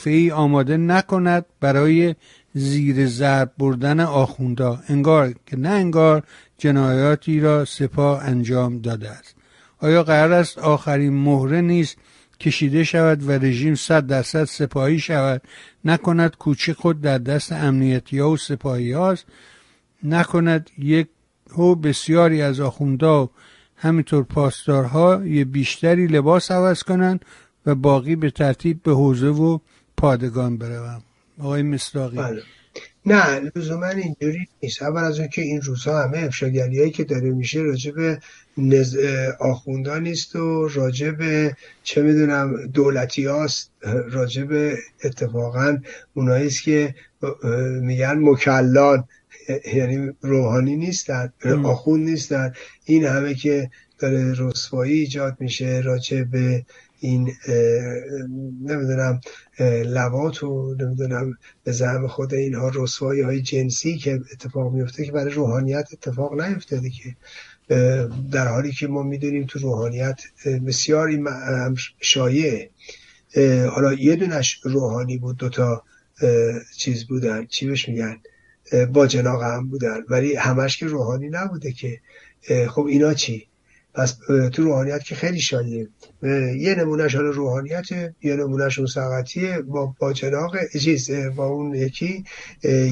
ای 0.05 0.31
آماده 0.31 0.77
نکند 0.77 1.45
برای 1.59 2.15
زیر 2.57 3.07
ضرب 3.07 3.51
بردن 3.57 3.99
آخوندا 3.99 4.79
انگار 4.87 5.33
که 5.45 5.57
نه 5.57 5.69
انگار 5.69 6.23
جنایاتی 6.57 7.39
را 7.39 7.65
سپاه 7.65 8.23
انجام 8.23 8.77
داده 8.77 9.09
است. 9.09 9.35
آیا 9.79 10.03
قرار 10.03 10.33
است 10.33 10.57
آخرین 10.57 11.13
مهره 11.13 11.61
نیست 11.61 11.97
کشیده 12.39 12.83
شود 12.83 13.23
و 13.23 13.31
رژیم 13.31 13.75
صد 13.75 14.07
درصد 14.07 14.43
سپاهی 14.43 14.99
شود؟ 14.99 15.41
نکند 15.85 16.35
کوچه 16.35 16.73
خود 16.73 17.01
در 17.01 17.17
دست 17.17 17.51
امنیتی 17.51 18.19
ها 18.19 18.31
و 18.31 18.37
سپاهی 18.37 18.91
هاست. 18.91 19.25
نکند 20.03 20.69
یک 20.77 21.07
هو 21.51 21.75
بسیاری 21.75 22.41
از 22.41 22.59
آخوندا 22.59 23.25
و 23.25 23.29
همینطور 23.75 24.23
پاسدارها 24.23 25.25
یه 25.25 25.45
بیشتری 25.45 26.07
لباس 26.07 26.51
عوض 26.51 26.83
کنند 26.83 27.25
و 27.65 27.75
باقی 27.75 28.15
به 28.15 28.31
ترتیب 28.31 28.83
به 28.83 28.91
حوزه 28.91 29.27
و 29.27 29.59
پادگان 29.97 30.57
بروم 30.57 31.01
آقای 31.39 31.63
مصداقی. 31.63 32.17
بله. 32.17 32.41
نه 33.05 33.51
لزوما 33.55 33.87
اینجوری 33.87 34.47
نیست. 34.63 34.81
اول 34.81 35.03
از 35.03 35.19
اون 35.19 35.27
که 35.27 35.41
این 35.41 35.61
روزها 35.61 36.03
همه 36.03 36.17
افشاگری 36.17 36.79
هایی 36.79 36.91
که 36.91 37.03
داره 37.03 37.29
میشه 37.29 37.59
راجع 37.59 37.91
به 37.91 38.19
نز... 38.57 38.97
آخوندان 39.39 40.03
نیست 40.03 40.35
و 40.35 40.67
راجع 40.67 41.11
به 41.11 41.55
چه 41.83 42.01
می‌دونم 42.01 42.67
دولتی 42.67 43.25
هاست 43.25 43.71
راجع 44.09 44.43
به 44.43 44.77
اتفاقا 45.03 45.77
اوناییست 46.13 46.63
که 46.63 46.95
میگن 47.81 48.17
مکلان 48.19 49.03
یعنی 49.73 50.11
روحانی 50.21 50.75
نیستن 50.75 51.33
آخوند 51.63 52.09
نیستن. 52.09 52.53
این 52.85 53.05
همه 53.05 53.35
که 53.35 53.69
داره 53.99 54.33
رسوایی 54.37 54.99
ایجاد 54.99 55.37
میشه 55.39 55.81
راجع 55.85 56.23
به 56.23 56.65
این 56.99 57.33
نمی‌دونم 58.63 59.21
لوات 59.85 60.43
و 60.43 60.75
نمی‌دونم 60.79 61.37
به 61.63 61.71
زعم 61.71 62.07
خود 62.07 62.33
اینها 62.33 62.71
رسوایی 62.75 63.21
های 63.21 63.41
جنسی 63.41 63.97
که 63.97 64.21
اتفاق 64.33 64.73
میفته 64.73 65.05
که 65.05 65.11
برای 65.11 65.33
روحانیت 65.33 65.87
اتفاق 65.93 66.41
نیفتاده 66.41 66.89
که 66.89 67.15
در 68.31 68.47
حالی 68.47 68.71
که 68.71 68.87
ما 68.87 69.03
می‌دونیم 69.03 69.45
تو 69.45 69.59
روحانیت 69.59 70.19
بسیار 70.67 71.09
شایع 71.99 72.69
حالا 73.69 73.93
یه 73.93 74.15
دونش 74.15 74.59
روحانی 74.63 75.17
بود 75.17 75.37
دوتا 75.37 75.83
چیز 76.77 77.07
بودن. 77.07 77.45
چی 77.45 77.67
بهش 77.67 77.89
میگن؟ 77.89 78.17
با 78.93 79.07
جناق 79.07 79.43
هم 79.43 79.69
بودن. 79.69 80.03
ولی 80.09 80.35
همش 80.35 80.77
که 80.77 80.85
روحانی 80.85 81.29
نبوده 81.29 81.71
که 81.71 81.99
خب 82.69 82.85
اینا 82.85 83.13
چی؟ 83.13 83.47
پس 83.93 84.17
تو 84.53 84.63
روحانیت 84.63 85.03
که 85.03 85.15
خیلی 85.15 85.39
شایع 85.39 85.87
یه 86.57 86.75
نمونهش 86.77 87.15
حالا 87.15 87.29
روحانیت 87.29 87.91
یه 88.23 88.35
نمونهش 88.35 88.77
اون 88.77 88.87
سقطیه 88.87 89.61
با 89.61 89.95
با 89.99 90.13
چراغ 90.13 90.57
چیز 90.81 91.11
با 91.11 91.45
اون 91.45 91.75
یکی 91.75 92.23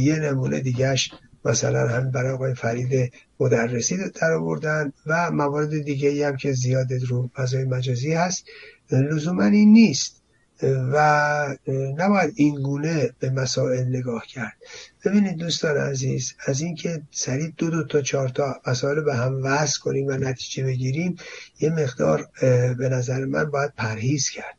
یه 0.02 0.20
نمونه 0.20 0.60
دیگهش 0.60 1.12
مثلا 1.46 1.88
هم 1.88 2.12
برای 2.12 2.32
آقای 2.32 2.54
فرید 2.54 3.14
مدرسی 3.40 3.98
در 4.22 4.34
آوردن 4.34 4.94
و 5.06 5.32
موارد 5.32 5.84
دیگه 5.84 6.10
ای 6.10 6.24
هم 6.24 6.38
که 6.38 6.52
زیاد 6.52 6.94
رو 6.94 7.30
فضای 7.36 7.64
مجازی 7.64 8.14
هست. 8.14 8.46
لزوما 8.92 9.50
نیست. 9.50 10.25
و 10.64 11.58
نباید 11.98 12.34
این 12.36 12.56
گونه 12.56 13.10
به 13.20 13.30
مسائل 13.30 13.84
نگاه 13.84 14.26
کرد. 14.28 14.58
ببینید 15.06 15.38
دوستان 15.38 15.78
عزیز 15.78 16.34
از 16.46 16.62
اینکه 16.62 17.02
سریع 17.12 17.54
دو 17.58 17.70
دو 17.70 17.84
تا 17.84 18.02
چهار 18.02 18.30
تا 18.30 18.62
مسائل 18.68 19.02
به 19.02 19.16
هم 19.16 19.44
وصل 19.44 19.80
کنیم 19.80 20.08
و 20.08 20.12
نتیجه 20.12 20.64
بگیریم 20.64 21.16
یه 21.60 21.70
مقدار 21.70 22.30
به 22.78 22.90
نظر 22.90 23.26
من 23.26 23.52
باید 23.52 23.74
پرهیز 23.78 24.30
کرد. 24.30 24.58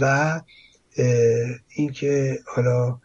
و 0.00 0.40
اینکه 1.68 2.38
حالا 2.46 3.00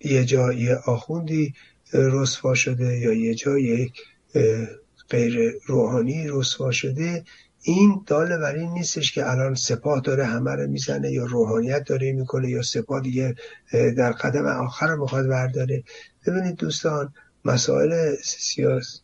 یه 0.00 0.24
جا 0.24 0.52
یه 0.52 0.74
آخوندی 0.74 1.54
رسوا 1.92 2.54
شده 2.54 2.98
یا 2.98 3.12
یه 3.12 3.34
جا 3.34 3.58
یک 3.58 3.92
غیر 5.14 5.60
روحانی 5.66 6.26
رسوا 6.28 6.70
شده 6.72 7.24
این 7.62 8.02
داله 8.06 8.38
بر 8.38 8.54
این 8.54 8.70
نیستش 8.72 9.12
که 9.12 9.30
الان 9.30 9.54
سپاه 9.54 10.00
داره 10.00 10.24
همه 10.24 10.50
رو 10.50 10.66
می‌زنه 10.70 11.12
یا 11.12 11.24
روحانیت 11.24 11.84
داره 11.84 12.12
می‌کنه 12.12 12.50
یا 12.50 12.62
سپاه 12.62 13.00
دیگه 13.00 13.34
در 13.72 14.12
قدم 14.12 14.46
آخر 14.46 14.86
رو 14.86 15.00
می‌خواد 15.00 15.28
برداره. 15.28 15.84
ببینید 16.26 16.56
دوستان 16.56 17.14
مسائل 17.44 18.14
سیاس 18.24 19.00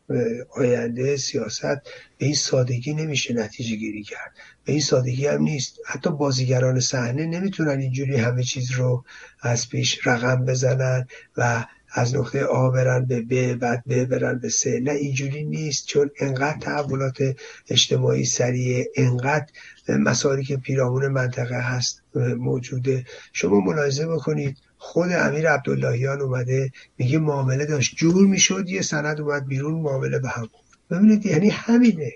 آینده 0.51 1.17
سیاست 1.17 1.83
به 2.19 2.27
این 2.27 2.35
سادگی 2.35 2.95
نمیشه 2.95 3.35
نتیجه 3.35 3.77
گیری 3.77 4.03
کرد. 4.03 4.33
به 4.65 4.73
این 4.73 4.81
سادگی 4.81 5.27
هم 5.27 5.43
نیست. 5.43 5.75
حتی 5.87 6.11
بازیگران 6.11 6.81
صحنه 6.81 7.27
نمی‌تونن 7.27 7.81
اینجوری 7.81 8.17
همه 8.17 8.43
چیز 8.43 8.71
رو 8.71 9.05
از 9.43 9.69
پیش 9.69 10.07
رقم 10.07 10.45
بزنن 10.45 11.07
و 11.37 11.65
از 11.93 12.15
نقطه 12.17 12.45
آ 12.45 12.71
برن 12.71 13.05
به 13.05 13.21
ب 13.21 13.55
بعد 13.55 13.83
ب 13.87 14.05
برن 14.05 14.39
به 14.39 14.49
سه. 14.49 14.81
نه 14.81 14.93
اینجوری 14.93 15.45
نیست 15.45 15.87
چون 15.87 16.11
انقدر 16.21 16.59
تحولات 16.59 17.37
اجتماعی 17.69 18.25
سریع 18.25 18.85
انقدر 18.97 19.47
مسائلی 19.89 20.45
که 20.45 20.57
پیرامون 20.57 21.09
منطقه 21.09 21.61
هست 21.61 22.03
موجوده. 22.39 23.05
شما 23.33 23.61
ملاحظه 23.61 24.07
بکنید 24.07 24.57
خود 24.79 25.13
امیر 25.13 25.49
عبداللهیان 25.49 26.21
اومده 26.21 26.73
میگه 26.99 27.19
معامله 27.19 27.67
داشت. 27.67 27.97
جور 27.97 28.27
می‌شد 28.27 28.69
یه 28.69 28.83
سند 28.83 29.21
اومد 29.21 29.47
بیرون 29.47 29.75
معامله 29.75 30.19
به 30.19 30.29
هم 30.29 30.49
ببینید 30.91 31.27
یعنی 31.27 31.49
همینه. 31.49 32.13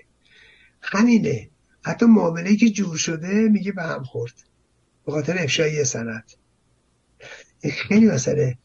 همینه. 0.81 1.49
حتی 1.83 2.05
معامله 2.05 2.55
که 2.55 2.69
جور 2.69 2.97
شده 2.97 3.33
میگه 3.33 3.71
به 3.71 3.83
هم 3.83 4.03
خورد. 4.03 4.33
به 5.05 5.11
خاطر 5.11 5.43
افشای 5.43 5.85
سند. 5.85 6.31
خیلی 7.71 8.05
مسئله. 8.05 8.57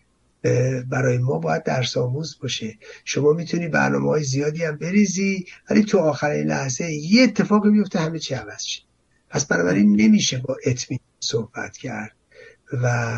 برای 0.91 1.19
ما 1.19 1.39
باید 1.39 1.63
درس 1.63 1.97
آموز 1.97 2.39
باشه. 2.43 2.79
شما 3.05 3.33
می‌تونی 3.33 3.69
برنامه 3.69 4.09
های 4.09 4.25
زیادی 4.25 4.65
هم 4.65 4.77
بریزی 4.77 5.47
ولی 5.71 5.83
تو 5.83 5.99
آخرین 5.99 6.47
لحظه 6.47 6.93
یه 6.93 7.23
اتفاق 7.23 7.67
میفته 7.67 7.99
همه 7.99 8.19
چی 8.19 8.35
عوض 8.35 8.63
شه. 8.63 8.83
پس 9.31 9.47
بنابراین 9.47 10.01
نمیشه 10.01 10.39
با 10.39 10.57
اطمینان 10.65 11.05
صحبت 11.21 11.77
کرد 11.77 12.15
و 12.83 13.15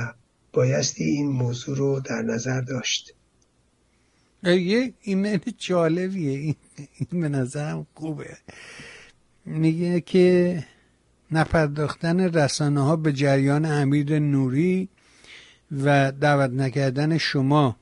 بایستی 0.52 1.04
این 1.04 1.28
موضوع 1.28 1.76
رو 1.76 2.00
در 2.00 2.22
نظر 2.22 2.60
داشت. 2.60 3.14
یه 4.44 4.92
ایمیل 5.00 5.40
جالبیه. 5.58 6.56
این 6.98 7.20
به 7.20 7.28
نظرم 7.28 7.86
خوبه. 7.94 8.36
میگه 9.46 10.00
که 10.00 10.64
نپرداختن 11.30 12.20
رسانه 12.20 12.80
ها 12.84 12.96
به 12.96 13.12
جریان 13.12 13.64
امیر 13.64 14.18
نوری 14.18 14.88
و 15.72 16.12
دعوت 16.12 16.50
نکردن 16.50 17.18
شما 17.18 17.76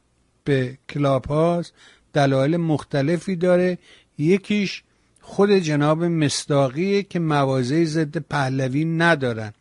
به 0.44 0.78
کلاب 0.88 1.26
هاست 1.26 1.72
دلایل 2.12 2.56
مختلفی 2.56 3.36
داره. 3.36 3.78
یکیش 4.18 4.82
خود 5.20 5.52
جناب 5.52 6.04
مستاقیه 6.04 7.02
که 7.02 7.18
موازه 7.18 7.84
ضد 7.84 8.18
پهلوی 8.18 8.84
ندارن 8.84 9.52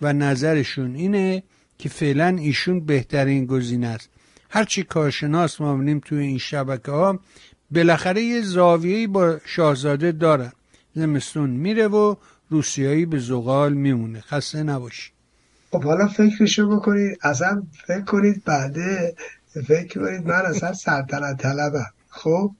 و 0.00 0.12
نظرشون 0.12 0.94
اینه 0.94 1.42
که 1.78 1.88
فعلا 1.88 2.36
ایشون 2.40 2.80
بهترین 2.80 3.46
گزینه 3.46 3.86
است. 3.86 4.08
هرچی 4.50 4.82
کارشناس 4.82 5.60
ما 5.60 5.76
بینیم 5.76 6.00
توی 6.04 6.18
این 6.18 6.38
شبکه 6.38 6.92
ها 6.92 7.20
بالاخره 7.70 8.22
یه 8.22 8.42
زاویه‌ای 8.42 9.06
با 9.06 9.38
شاهزاده 9.44 10.12
دارن. 10.12 10.52
زمستون 10.94 11.50
میره 11.50 11.88
و 11.88 12.14
روسیایی 12.50 13.06
به 13.06 13.18
زغال 13.18 13.72
میمونه. 13.72 14.20
خسته 14.20 14.62
نباشی 14.62 15.12
خب 15.72 15.84
حالا 15.84 16.06
فکرشو 16.06 16.76
بکنید. 16.76 17.18
اصلا 17.22 17.62
فکر 17.86 18.00
کنید 18.00 18.44
بعد 18.44 18.76
فکر 19.68 20.00
کنید 20.00 20.26
من 20.26 20.42
اصلا 20.46 20.72
سلطنت 20.72 21.42
طلبم. 21.42 21.86
خب؟ 22.08 22.50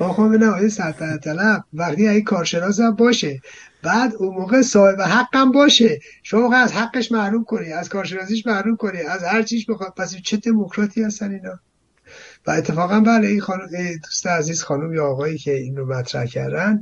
ما 0.00 0.12
خب 0.12 0.28
ببینم 0.28 0.68
سلطنت 0.68 1.24
طلب 1.24 1.64
وقتی 1.72 2.08
این 2.08 2.24
کارشناس 2.24 2.80
هم 2.80 2.94
باشه 2.94 3.40
بعد 3.82 4.14
اون 4.14 4.34
موقع 4.34 4.62
صاحب 4.62 5.00
حقم 5.00 5.52
باشه. 5.52 6.00
شما 6.22 6.56
از 6.56 6.72
حقش 6.72 7.12
محروم 7.12 7.44
کنی 7.44 7.72
از 7.72 7.88
کارشناسیش 7.88 8.46
محروم 8.46 8.76
کنی 8.76 9.00
از 9.00 9.24
هر 9.24 9.42
چیش 9.42 9.66
بخواد 9.66 9.94
پس 9.96 10.16
چه 10.16 10.36
دموکراتی 10.36 11.02
هستن 11.02 11.30
اینا؟ 11.30 11.60
و 12.46 12.50
اتفاقا 12.50 13.00
بله 13.00 13.28
این 13.28 13.40
خانم 13.40 13.68
دوست 14.02 14.26
عزیز 14.26 14.62
خانم 14.62 14.94
یا 14.94 15.06
آقایی 15.06 15.38
که 15.38 15.54
این 15.54 15.76
رو 15.76 15.86
مطرح 15.86 16.26
کردن 16.26 16.80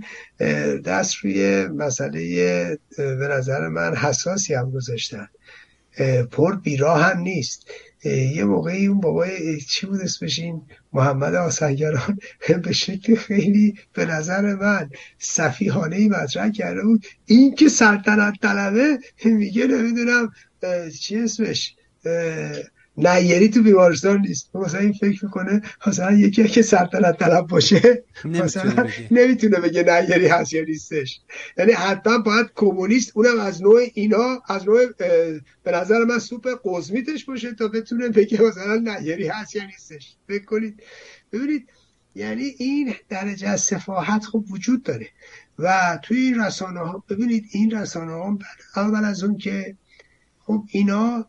دست 0.85 1.17
روی 1.17 1.67
مسئله 1.67 2.79
به 2.99 3.29
نظر 3.31 3.69
من 3.69 3.95
حساسی 3.95 4.55
هم 4.55 4.71
گذاشتن. 4.71 5.29
پر 6.31 6.57
بیراه 6.57 7.03
هم 7.03 7.21
نیست. 7.21 7.71
یه 8.05 8.45
موقعی 8.45 8.87
اون 8.87 9.01
بابای 9.01 9.61
چی 9.61 9.87
بود 9.87 10.01
اسمش 10.01 10.39
این؟ 10.39 10.63
محمد 10.93 11.35
آسنگران؟ 11.35 12.19
به 12.65 12.73
شکل 12.73 13.15
خیلی 13.15 13.75
به 13.93 14.07
نظر 14.07 14.55
من 14.55 14.91
صفیحانه 15.19 15.97
ای 15.97 16.09
مطرح 16.09 16.51
کرده 16.51 16.83
بود. 16.83 17.07
این 17.27 17.55
که 17.55 17.69
سلطنت 17.69 18.35
طلبه 18.43 18.99
میگه 19.25 19.67
نمی‌دونم 19.67 20.33
چی 21.01 21.17
اسمش؟ 21.17 21.75
نیری 22.99 23.49
تو 23.49 23.63
بیمارستان 23.63 24.21
نیست. 24.21 24.57
مثلا 24.57 24.81
این 24.81 24.93
فکر 24.93 25.25
می‌کنه 25.25 25.63
مثلا 25.87 26.13
یکی 26.13 26.49
که 26.49 26.63
سلطنت 26.63 27.19
طلب 27.19 27.47
باشه 27.47 28.05
مثلا 28.25 28.89
نمی‌تونه 29.11 29.61
بگه 29.61 29.83
نیری 29.83 30.27
هست 30.27 30.53
یا 30.53 30.65
نیستش. 30.65 31.21
یعنی 31.59 31.73
حتما 31.73 32.19
باید 32.19 32.47
کمونیست 32.55 33.13
اونم 33.15 33.41
از 33.41 33.63
نوع 33.63 33.81
اینا 33.95 34.43
از 34.49 34.67
نوع 34.67 34.87
به 35.63 35.73
نظر 35.73 36.05
من 36.05 36.19
سوپ 36.19 36.49
قزمیتش 36.65 37.25
باشه 37.25 37.55
تا 37.55 37.69
بتونه 37.69 38.09
بگه 38.09 38.43
مثلا 38.43 38.77
نیری 38.77 39.27
هست 39.29 39.57
یا 39.57 39.65
نیستش. 39.65 40.17
فکر 40.29 40.45
کنید. 40.45 40.83
ببینید 41.33 41.69
یعنی 42.15 42.43
این 42.59 42.95
درجه 43.09 43.49
از 43.49 43.61
سفاحت 43.61 44.25
خب 44.25 44.45
وجود 44.51 44.83
داره. 44.83 45.09
و 45.59 45.99
توی 46.03 46.19
این 46.19 46.41
رسانه 46.45 46.81
ها 46.81 47.05
ببینید 47.09 47.45
این 47.53 47.71
رسانه 47.71 48.13
ها 48.13 48.39
اول 48.77 49.05
از 49.05 49.25
اون 49.25 49.39
که 49.39 49.77
خب 50.41 50.65
اینا 50.71 51.27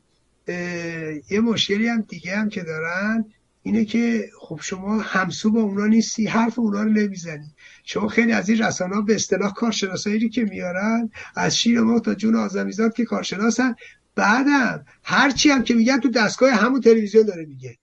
یه 1.30 1.39
مشکلی 1.39 1.88
هم 1.88 2.01
دیگه 2.01 2.35
هم 2.35 2.49
که 2.49 2.63
دارن 2.63 3.26
اینه 3.63 3.85
که 3.85 4.30
خب 4.39 4.59
شما 4.61 5.01
همسو 5.01 5.51
با 5.51 5.61
اونا 5.61 5.85
نیستی 5.85 6.27
حرف 6.27 6.59
اونا 6.59 6.84
رو 6.84 6.89
نمی‌زنی. 6.89 7.55
شما 7.84 8.07
خیلی 8.07 8.31
از 8.31 8.49
این 8.49 8.63
رسانه 8.63 8.95
ها 8.95 9.01
به 9.01 9.15
اصطلاح 9.15 9.53
کارشناسایی 9.53 10.30
که 10.30 10.43
میارن 10.43 11.09
از 11.35 11.57
شیر 11.57 11.81
ما 11.81 11.99
تا 11.99 12.15
جون 12.15 12.35
آزمیزاد 12.35 12.93
که 12.93 13.05
کارشناسن. 13.05 13.76
بعدم 14.15 14.85
هرچی 15.03 15.49
هم 15.49 15.63
که 15.63 15.73
میگن 15.73 15.99
تو 15.99 16.09
دستگاه 16.09 16.51
همون 16.51 16.81
تلویزیون 16.81 17.26
داره 17.26 17.45
میگه. 17.45 17.77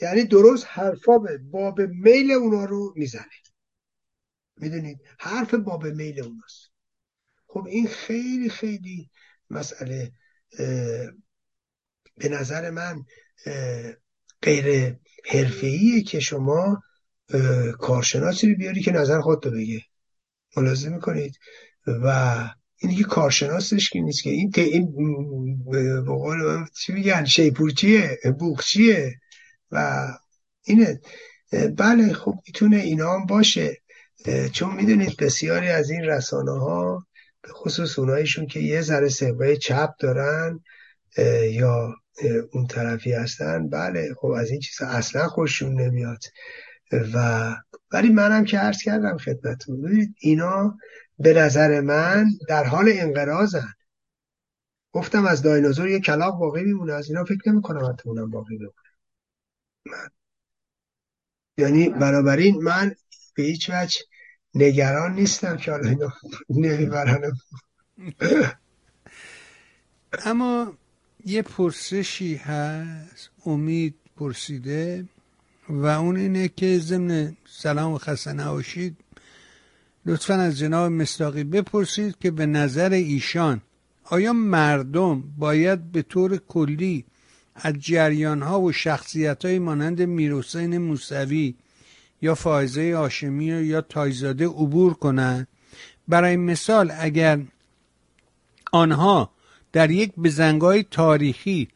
یعنی 0.00 0.24
درست 0.24 0.66
حرفا 0.68 1.18
به 1.18 1.38
باب 1.38 1.80
میل 1.80 2.32
اونا 2.32 2.64
رو 2.64 2.94
می‌زنه. 2.96 3.26
می‌دونید؟ 4.56 4.98
حرف 5.18 5.54
باب 5.54 5.86
میل 5.86 6.22
اوناست. 6.22 6.70
خب 7.46 7.66
این 7.66 7.86
خیلی 7.86 8.48
خیلی 8.50 9.10
مسئله 9.50 10.12
به 12.18 12.28
نظر 12.28 12.70
من 12.70 13.04
غیر 14.42 14.96
حرفه‌ایه 15.24 16.02
که 16.02 16.20
شما 16.20 16.82
کارشناسی 17.78 18.50
رو 18.50 18.58
بیاری 18.58 18.82
که 18.82 18.92
نظر 18.92 19.20
خود 19.20 19.46
رو 19.46 19.52
بگه. 19.52 19.82
ملاحظه 20.56 20.88
می‌کنید؟ 20.88 21.38
و 21.86 22.48
این 22.76 22.96
که 22.96 23.04
کارشناسش 23.04 23.90
که 23.90 24.00
نیست 24.00 24.22
که 24.22 24.30
این 24.30 24.52
این 24.56 25.64
به 25.70 26.04
چی 26.76 26.92
میگن؟ 26.92 27.24
شیپورچیه 27.24 28.18
بوخچیه 28.38 29.14
و 29.70 30.08
اینه. 30.64 31.00
بله 31.76 32.12
خب 32.12 32.34
می‌تونه 32.46 32.76
اینا 32.76 33.12
هم 33.12 33.26
باشه 33.26 33.76
چون 34.52 34.76
می‌دونید 34.76 35.16
بسیاری 35.16 35.68
از 35.68 35.90
این 35.90 36.04
رسانه 36.04 36.52
ها 36.52 37.06
به 37.42 37.48
خصوص 37.48 37.98
اونایشون 37.98 38.46
که 38.46 38.60
یه 38.60 38.80
ذره 38.80 39.08
سبقه 39.08 39.56
چپ 39.56 39.90
دارن 40.00 40.60
یا 41.50 41.94
اون 42.52 42.66
طرفی 42.66 43.12
هستن. 43.12 43.68
بله 43.68 44.14
خب 44.14 44.28
از 44.28 44.50
این 44.50 44.60
چیزا 44.60 44.86
اصلا 44.86 45.28
خوششون 45.28 45.80
نمیاد. 45.80 46.20
و 47.14 47.56
ولی 47.92 48.08
منم 48.08 48.44
که 48.44 48.58
عرض 48.58 48.82
کردم 48.82 49.16
خدمتتون 49.16 49.82
ببینید 49.82 50.14
اینا 50.20 50.78
به 51.18 51.32
نظر 51.32 51.80
من 51.80 52.26
در 52.48 52.64
حال 52.64 52.92
انقراضن. 52.94 53.72
گفتم 54.92 55.26
از 55.26 55.42
دایناسور 55.42 55.88
یه 55.88 56.00
کلاق 56.00 56.38
باقی 56.38 56.62
میمونه 56.62 56.92
از 56.92 57.08
اینا 57.08 57.24
فکر 57.24 57.48
نمی 57.48 57.62
کنم 57.62 57.84
حتی 57.90 58.08
اونم 58.08 58.30
باقی 58.30 58.56
بمونه. 58.56 58.72
من 59.86 60.08
یعنی 61.58 61.88
بنابراین 61.88 62.62
من 62.62 62.94
به 63.34 63.42
هیچ 63.42 63.70
وجه 63.70 64.00
نگران 64.54 65.14
نیستم 65.14 65.56
که 65.56 65.70
حالا 65.70 65.88
اینا 65.88 66.12
نمی‌برن. 66.48 67.32
اما 70.24 70.78
یه 71.26 71.42
پرسشی 71.42 72.34
هست 72.34 73.30
امید 73.46 73.94
پرسیده 74.16 75.04
و 75.68 75.86
اون 75.86 76.16
اینه 76.16 76.48
که 76.48 76.78
ضمن 76.78 77.36
سلام 77.48 77.92
و 77.92 77.98
خسته 77.98 78.32
نباشید 78.32 78.96
لطفا 80.06 80.34
از 80.34 80.58
جناب 80.58 80.92
مستاقی 80.92 81.44
بپرسید 81.44 82.18
که 82.20 82.30
به 82.30 82.46
نظر 82.46 82.90
ایشان 82.90 83.60
آیا 84.04 84.32
مردم 84.32 85.24
باید 85.38 85.92
به 85.92 86.02
طور 86.02 86.36
کلی 86.36 87.04
از 87.54 87.74
جریان 87.74 88.42
ها 88.42 88.60
و 88.60 88.72
شخصیت 88.72 89.44
های 89.44 89.58
مانند 89.58 90.02
میرحسین 90.02 90.78
موسوی 90.78 91.54
یا 92.22 92.34
فائزه 92.34 92.94
آشمی 92.94 93.44
یا 93.44 93.80
تایزاده 93.80 94.46
عبور 94.46 94.94
کنند؟ 94.94 95.48
برای 96.08 96.36
مثال 96.36 96.92
اگر 96.98 97.40
آنها 98.72 99.30
در 99.78 99.90
یک 99.90 100.12
بزنگای 100.24 100.84
تاریخی 100.90 101.68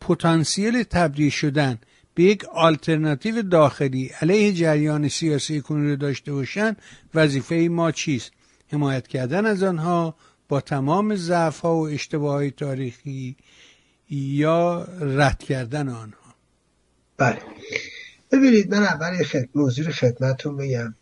پتانسیل 0.00 0.82
تبدیل 0.82 1.30
شدن 1.30 1.78
به 2.14 2.22
یک 2.22 2.44
آلترناتیو 2.44 3.42
داخلی 3.42 4.10
علیه 4.20 4.52
جریان 4.52 5.08
سیاسی 5.08 5.60
کنونی 5.60 5.96
داشته 5.96 6.32
باشند 6.32 6.82
وظیفه 7.14 7.68
ما 7.70 7.92
چیست؟ 7.92 8.32
حمایت 8.72 9.06
کردن 9.06 9.46
از 9.46 9.62
آنها 9.62 10.14
با 10.48 10.60
تمام 10.60 11.16
ضعف 11.16 11.60
ها 11.60 11.76
و 11.76 11.88
اشتباه 11.88 12.50
تاریخی 12.50 13.36
یا 14.10 14.88
رد 15.00 15.38
کردن 15.38 15.88
آنها؟ 15.88 16.34
بله. 17.16 17.38
ببینید 18.32 18.74
من 18.74 18.82
اول 18.82 19.24
خد... 19.24 19.48
موضوع 19.54 19.90
خدمتتون 19.90 20.56
بگم. 20.56 20.94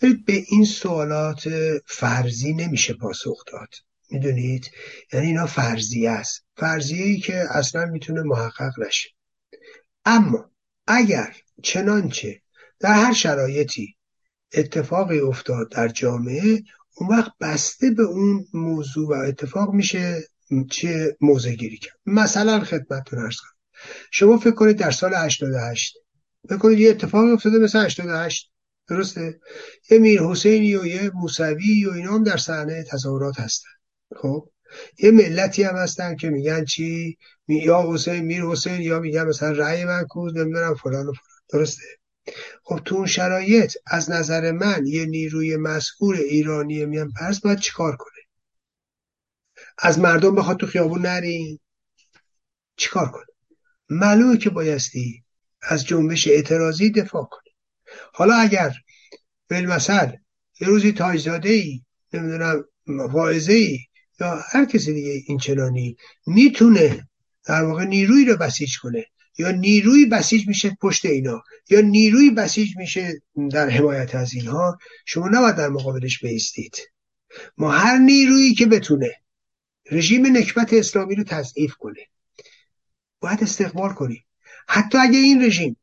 به 0.00 0.42
این 0.48 0.64
سوالات 0.64 1.48
فرضی 1.86 2.54
نمیشه 2.54 2.94
پاسخ 2.94 3.44
داد. 3.52 3.91
می‌دونید؟ 4.12 4.70
یعنی 5.12 5.26
اینا 5.26 5.46
فرضیه 5.46 6.10
است. 6.10 6.44
فرضیه 6.56 7.04
ای 7.04 7.18
که 7.18 7.44
اصلا 7.50 7.86
می‌تونه 7.86 8.22
محقق 8.22 8.72
نشه. 8.86 9.08
اما 10.04 10.50
اگر 10.86 11.36
چنانچه 11.62 12.42
در 12.80 12.94
هر 12.94 13.12
شرایطی 13.12 13.96
اتفاقی 14.54 15.20
افتاد 15.20 15.70
در 15.70 15.88
جامعه 15.88 16.62
اون 16.94 17.18
وقت 17.18 17.32
بسته 17.40 17.90
به 17.90 18.02
اون 18.02 18.46
موضوع 18.54 19.08
و 19.08 19.12
اتفاق 19.12 19.74
میشه 19.74 20.22
چه 20.70 21.16
موضع 21.20 21.50
گیری 21.50 21.76
کرد. 21.76 21.96
مثلا 22.06 22.60
خدمتتون 22.60 23.18
ارز 23.18 23.36
کنم. 23.36 23.52
شما 24.10 24.38
فکر 24.38 24.54
کنید 24.54 24.76
در 24.76 24.90
سال 24.90 25.14
88 25.14 25.96
فکر 26.48 26.58
کنید 26.58 26.78
یه 26.78 26.90
اتفاقی 26.90 27.30
افتاده 27.30 27.58
مثل 27.58 27.84
88 27.84 28.52
درسته؟ 28.88 29.40
یه 29.90 29.98
میر 29.98 30.22
حسینی 30.22 30.76
و 30.76 30.86
یه 30.86 31.10
موسوی 31.14 31.86
و 31.86 31.92
اینا 31.92 32.14
هم 32.14 32.24
در 32.24 32.36
صحنه 32.36 32.84
تظاهرات 32.84 33.40
هستن. 33.40 33.68
خب؟ 34.16 34.48
یه 34.98 35.10
ملتی 35.10 35.62
هم 35.62 35.76
هستن 35.76 36.16
که 36.16 36.30
میگن 36.30 36.64
چی؟ 36.64 37.18
یا 37.48 37.92
حسین 37.92 38.20
میر 38.20 38.42
حسین 38.42 38.80
یا 38.80 38.98
میگن 38.98 39.24
مثلا 39.24 39.50
رأی 39.50 39.84
من 39.84 40.04
کوز 40.04 40.36
نمی‌دونم 40.36 40.74
فلان 40.74 41.06
و 41.06 41.12
فلان. 41.12 41.32
درسته؟ 41.48 41.84
خب 42.62 42.80
تو 42.84 42.94
اون 42.94 43.06
شرایط 43.06 43.76
از 43.86 44.10
نظر 44.10 44.52
من 44.52 44.86
یه 44.86 45.06
نیروی 45.06 45.56
مسئول 45.56 46.16
ایرانی 46.16 46.86
میان 46.86 47.12
پرس 47.12 47.40
باید 47.40 47.58
چیکار 47.58 47.96
کنه؟ 47.96 48.22
از 49.78 49.98
مردم 49.98 50.34
بخواد 50.34 50.56
تو 50.56 50.66
خیابون 50.66 51.02
نرین 51.02 51.58
چیکار 52.76 53.10
کنه؟ 53.10 53.24
معلومه 53.88 54.38
که 54.38 54.50
بایستی 54.50 55.24
از 55.62 55.86
جنبش 55.86 56.28
اعتراضی 56.28 56.90
دفاع 56.90 57.24
کنه. 57.30 57.52
حالا 58.14 58.34
اگر 58.34 58.72
بالمثل 59.50 60.12
یه 60.60 60.68
روزی 60.68 60.92
تاجزاده 60.92 61.48
ای 61.48 61.82
نمی‌دونم 62.12 62.64
واعظه 62.86 63.52
ای 63.52 63.78
یا 64.20 64.40
هر 64.50 64.64
کسی 64.64 64.92
دیگه 64.92 65.22
این 65.26 65.38
چنانی 65.38 65.96
می‌تونه 66.26 67.08
در 67.44 67.64
واقع 67.64 67.84
نیروی 67.84 68.24
رو 68.24 68.36
بسیج 68.36 68.78
کنه. 68.78 69.06
یا 69.38 69.50
نیروی 69.50 70.06
بسیج 70.06 70.48
میشه 70.48 70.76
پشت 70.80 71.06
اینا. 71.06 71.42
یا 71.70 71.80
نیروی 71.80 72.30
بسیج 72.30 72.76
میشه 72.76 73.22
در 73.50 73.68
حمایت 73.68 74.14
از 74.14 74.34
اینها. 74.34 74.78
شما 75.06 75.28
نباید 75.28 75.56
در 75.56 75.68
مقابلش 75.68 76.24
بیستید. 76.24 76.76
ما 77.56 77.70
هر 77.70 77.98
نیرویی 77.98 78.54
که 78.54 78.66
بتونه 78.66 79.10
رژیم 79.90 80.36
نکبت 80.36 80.72
اسلامی 80.72 81.14
رو 81.14 81.24
تضعیف 81.24 81.74
کنه 81.74 82.00
باید 83.20 83.42
استقبال 83.42 83.92
کنیم 83.92 84.24
حتی 84.68 84.98
اگه 84.98 85.18
این 85.18 85.44
رژیم 85.44 85.76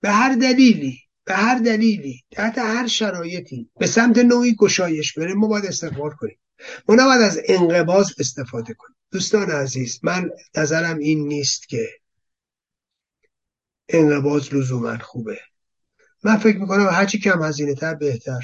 به 0.00 0.10
هر 0.10 0.34
دلیلی 0.34 1.00
به 1.24 1.34
هر 1.34 1.58
دلیلی 1.58 2.24
تحت 2.30 2.58
هر 2.58 2.86
شرایطی 2.86 3.70
به 3.78 3.86
سمت 3.86 4.18
نوعی 4.18 4.54
گشایش 4.54 5.18
بره 5.18 5.34
ما 5.34 5.46
باید 5.46 5.66
استقبال 5.66 6.10
کنیم. 6.10 6.38
ما 6.88 6.94
نباید 6.94 7.20
از 7.20 7.40
انقباز 7.44 8.14
استفاده 8.18 8.74
کنیم 8.74 8.96
دوستان 9.10 9.50
عزیز 9.50 10.00
من 10.02 10.30
نظرم 10.56 10.98
این 10.98 11.28
نیست 11.28 11.68
که 11.68 11.88
انقباز 13.88 14.54
لزوما 14.54 14.98
خوبه. 14.98 15.38
من 16.24 16.36
فکر 16.36 16.58
می‌کنم 16.58 16.88
هرچی 16.88 17.18
کم 17.18 17.42
هزینه 17.42 17.74
تر 17.74 17.94
بهتر. 17.94 18.40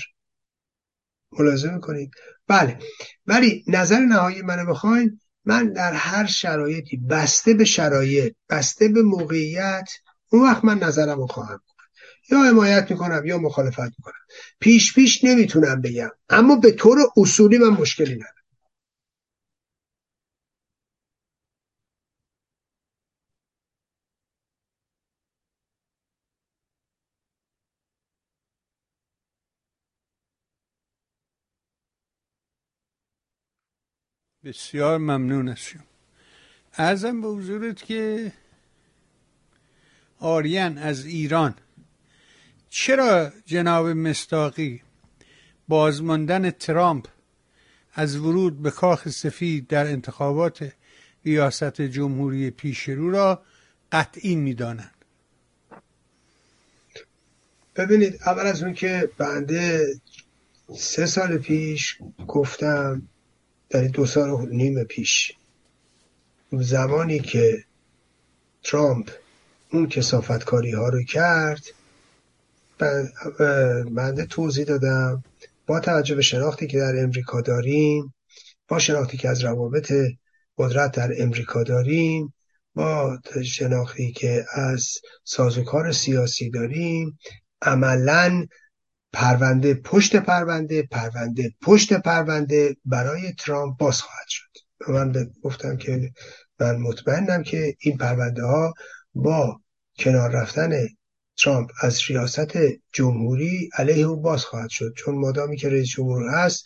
ملاحظه 1.32 1.70
می‌کنید؟ 1.70 2.10
بله. 2.46 2.78
ولی 3.26 3.64
نظر 3.68 3.98
نهایی 3.98 4.42
منو 4.42 4.66
بخواین 4.66 5.20
من 5.44 5.72
در 5.72 5.92
هر 5.92 6.26
شرایطی 6.26 6.96
بسته 6.96 7.54
به 7.54 7.64
شرایط 7.64 8.34
بسته 8.48 8.88
به 8.88 9.02
موقعیت 9.02 9.90
اون 10.32 10.42
وقت 10.42 10.64
من 10.64 10.78
نظرم 10.78 11.18
رو 11.18 11.26
خواهم 11.26 11.60
یا 12.30 12.42
حمایت 12.42 12.90
می‌کنم 12.90 13.22
یا 13.26 13.38
مخالفت 13.38 13.80
می‌کنم. 13.80 14.14
پیش 14.60 14.94
پیش 14.94 15.24
نمی‌تونم 15.24 15.80
بگم. 15.82 16.10
اما 16.28 16.56
به 16.56 16.72
طور 16.72 16.98
اصولی 17.16 17.58
من 17.58 17.68
مشکلی 17.68 18.14
ندارم. 18.14 18.34
بسیار 34.44 34.98
ممنون 34.98 35.48
از 35.48 35.58
شما 35.58 35.82
ارزم 36.78 37.20
به 37.20 37.28
حضورت 37.28 37.84
که 37.84 38.32
آریان 40.20 40.78
از 40.78 41.04
ایران 41.06 41.54
چرا 42.74 43.32
جناب 43.46 43.86
مستاقی 43.86 44.82
بازماندن 45.68 46.50
ترامپ 46.50 47.08
از 47.94 48.16
ورود 48.16 48.62
به 48.62 48.70
کاخ 48.70 49.08
سفید 49.08 49.66
در 49.66 49.86
انتخابات 49.86 50.72
ریاست 51.24 51.82
جمهوری 51.82 52.50
پیشرو 52.50 53.10
را 53.10 53.42
قطعی 53.92 54.34
می‌دانند؟ 54.34 54.94
ببینید 57.76 58.18
اول 58.26 58.46
از 58.46 58.62
اون 58.62 58.74
که 58.74 59.10
بنده 59.18 59.86
سه 60.76 61.06
سال 61.06 61.38
پیش 61.38 61.98
گفتم 62.28 63.02
در 63.70 63.84
دو 63.84 64.06
سال 64.06 64.30
و 64.30 64.46
نیم 64.46 64.84
پیش 64.84 65.32
زمانی 66.52 67.20
که 67.20 67.64
ترامپ 68.62 69.10
اون 69.72 69.88
کسافتکاری 69.88 70.70
ها 70.70 70.88
رو 70.88 71.02
کرد 71.02 71.64
بنده 73.94 74.26
توضیح 74.26 74.64
دادم. 74.64 75.22
با 75.66 75.80
توجه 75.80 76.14
به 76.14 76.22
شناختی 76.22 76.66
که 76.66 76.78
در 76.78 77.02
امریکا 77.02 77.40
داریم 77.40 78.14
با 78.68 78.78
شناختی 78.78 79.16
که 79.16 79.28
از 79.28 79.44
روابط 79.44 79.92
قدرت 80.58 80.92
در 80.92 81.12
امریکا 81.18 81.62
داریم 81.62 82.34
با 82.74 83.18
شناختی 83.44 84.12
که 84.12 84.44
از 84.52 84.88
سازوکار 85.24 85.92
سیاسی 85.92 86.50
داریم 86.50 87.18
عملا 87.62 88.46
پرونده 89.12 89.74
پشت 89.74 90.16
پرونده 90.16 90.82
پرونده 90.82 91.54
پشت 91.62 91.92
پرونده 91.92 92.76
برای 92.84 93.32
ترامپ 93.32 93.78
باز 93.78 94.00
خواهد 94.00 94.28
شد. 94.28 94.48
من 94.88 95.30
گفتم 95.42 95.76
که 95.76 96.10
من 96.60 96.76
مطمئنم 96.76 97.42
که 97.42 97.76
این 97.80 97.96
پرونده 97.96 98.44
ها 98.44 98.74
با 99.14 99.60
کنار 99.98 100.30
رفتن 100.30 100.72
ترامپ 101.36 101.70
از 101.82 102.00
ریاست 102.08 102.58
جمهوری 102.92 103.70
علیه 103.78 104.06
او 104.06 104.20
باز 104.20 104.44
خواهد 104.44 104.70
شد. 104.70 104.94
چون 104.96 105.14
مادامی 105.14 105.56
که 105.56 105.68
رئیس 105.68 105.88
جمهور 105.88 106.30
هست 106.30 106.64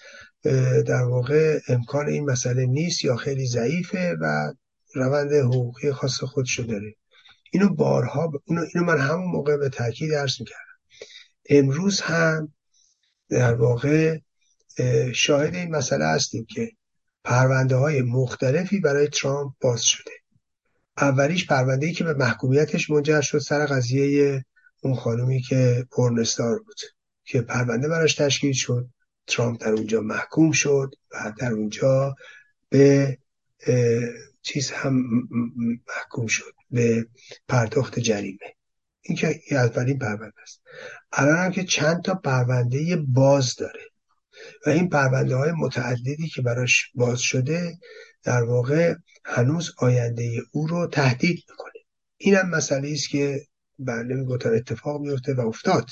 در 0.87 1.03
واقع 1.03 1.61
امکان 1.69 2.09
این 2.09 2.31
مسئله 2.31 2.67
نیست 2.67 3.05
یا 3.05 3.17
خیلی 3.17 3.47
ضعیفه 3.47 4.17
و 4.21 4.53
روند 4.95 5.33
حقوقی 5.33 5.93
خاص 5.93 6.25
خودشو 6.25 6.63
داره. 6.63 6.95
اینو 7.53 7.69
بارها 7.69 8.33
اینو, 8.45 8.65
اینو 8.75 8.87
من 8.87 8.99
همون 8.99 9.25
موقع 9.25 9.57
به 9.57 9.69
تاکید 9.69 10.11
درس 10.11 10.41
می‌کردم. 10.41 10.61
امروز 11.51 12.01
هم 12.01 12.53
در 13.29 13.55
واقع 13.55 14.19
شاهد 15.15 15.55
این 15.55 15.71
مسئله 15.71 16.05
هستیم 16.07 16.47
که 16.49 16.71
پرونده 17.25 17.77
های 17.77 18.03
مختلفی 18.03 18.81
برای 18.81 19.09
ترامپ 19.09 19.53
باز 19.61 19.83
شده. 19.83 20.11
اولیش 20.97 21.47
پرونده 21.47 21.87
ای 21.87 21.93
که 21.93 22.05
به 22.05 22.15
محکومیتش 22.15 22.91
منجر 22.91 23.21
شد 23.21 23.39
سر 23.39 23.67
قضیه 23.67 24.45
اون 24.83 24.95
خانومی 24.95 25.41
که 25.41 25.87
پرنستار 25.93 26.59
بود 26.59 26.81
که 27.25 27.41
پرونده 27.41 27.89
براش 27.89 28.15
تشکیل 28.15 28.53
شد. 28.53 28.89
ترامپ 29.27 29.61
در 29.61 29.73
اونجا 29.73 30.01
محکوم 30.01 30.53
شد 30.53 30.95
و 31.13 31.33
در 31.39 31.53
اونجا 31.53 32.15
به 32.69 33.19
چیز 34.43 34.71
هم 34.71 35.03
محکوم 35.87 36.27
شد. 36.27 36.53
به 36.71 37.07
پرداخت 37.49 37.99
جریمه. 37.99 38.55
این 39.03 39.19
که 39.19 39.41
اولین 39.51 39.99
پرونده 39.99 40.43
است. 40.43 40.63
الان 41.13 41.37
هم 41.37 41.51
که 41.51 41.65
چند 41.65 42.03
تا 42.03 42.15
پرونده 42.15 42.97
باز 42.97 43.55
داره. 43.55 43.81
و 44.67 44.71
این 44.71 44.89
پرونده 44.89 45.37
های 45.37 45.53
متعددی 45.53 46.29
که 46.29 46.43
براش 46.43 46.91
باز 46.95 47.21
شده 47.21 47.79
در 48.23 48.43
واقع 48.43 48.95
هنوز 49.25 49.75
آینده 49.79 50.43
او 50.53 50.67
رو 50.67 50.87
تهدید 50.87 51.45
می‌کنه. 51.51 51.81
این 52.17 52.35
هم 52.35 52.51
مسئله 52.51 52.93
است 52.93 53.09
که 53.09 53.47
بله 53.79 54.15
می‌گفتن 54.15 54.55
اتفاق 54.55 55.01
میفته 55.01 55.35
و 55.35 55.41
افتاد. 55.41 55.91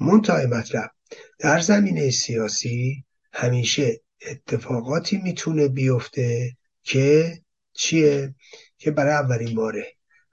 منتهای 0.00 0.46
مطلب 0.46 0.90
در 1.38 1.60
زمینه 1.60 2.10
سیاسی 2.10 3.04
همیشه 3.32 4.00
اتفاقاتی 4.30 5.18
می‌تونه 5.18 5.68
بیفته 5.68 6.56
که 6.82 7.40
چیه؟ 7.72 8.34
که 8.78 8.90
برای 8.90 9.12
اولین 9.12 9.54
باره 9.54 9.86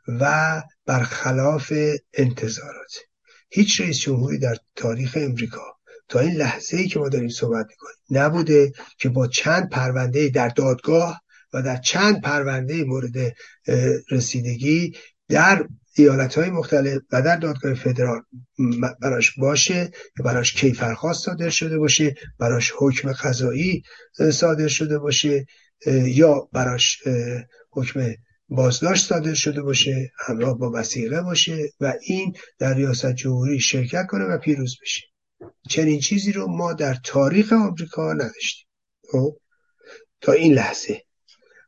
و 0.08 0.64
برخلاف 0.86 1.74
انتظارات. 2.14 2.98
هیچ 3.50 3.82
رئیس 3.82 4.00
جمهوری 4.00 4.38
در 4.38 4.58
تاریخ 4.76 5.18
امریکا 5.22 5.78
تا 6.08 6.20
این 6.20 6.32
لحظه 6.32 6.78
ای 6.78 6.88
که 6.88 7.00
ما 7.00 7.10
داریم 7.10 7.30
صحبت 7.30 7.66
می‌کنیم 7.70 8.24
نبوده 8.24 8.72
که 8.98 9.10
با 9.10 9.28
چند 9.28 9.70
پرونده 9.70 10.30
در 10.30 10.50
دادگاه 10.50 11.22
و 11.54 11.62
در 11.62 11.78
چند 11.78 12.22
پرونده 12.22 12.84
مورد 12.84 13.36
رسیدگی 14.12 14.94
در 15.30 15.68
ایالت 15.98 16.38
های 16.38 16.50
مختلف 16.50 17.02
و 17.12 17.22
در 17.22 17.36
دادگاه 17.36 17.74
فدرال 17.74 18.22
براش 19.02 19.40
باشه 19.40 19.92
براش 20.24 20.54
کیفرخواست 20.54 21.26
صادر 21.26 21.50
شده 21.50 21.78
باشه 21.78 22.16
براش 22.40 22.74
حکم 22.78 23.12
قضایی 23.12 23.84
صادر 24.34 24.68
شده 24.68 25.00
باشه 25.00 25.46
یا 26.06 26.50
براش 26.54 27.02
حکم 27.72 28.14
بازداشت 28.50 29.06
صادر 29.06 29.34
شده 29.34 29.62
باشه 29.62 30.12
همراه 30.28 30.58
با 30.58 30.72
وسیقه 30.74 31.22
باشه 31.22 31.70
و 31.80 31.94
این 32.02 32.34
در 32.60 32.74
ریاست 32.74 33.14
جمهوری 33.14 33.60
شرکت 33.60 34.08
کنه 34.08 34.24
و 34.24 34.38
پیروز 34.38 34.78
بشه. 34.82 35.02
چنین 35.70 36.00
چیزی 36.00 36.32
رو 36.32 36.48
ما 36.48 36.74
در 36.74 36.98
تاریخ 37.04 37.54
آمریکا 37.54 38.14
نداشتیم. 38.14 38.68
خب؟ 39.12 39.38
تا 40.22 40.32
این 40.32 40.54
لحظه. 40.54 41.07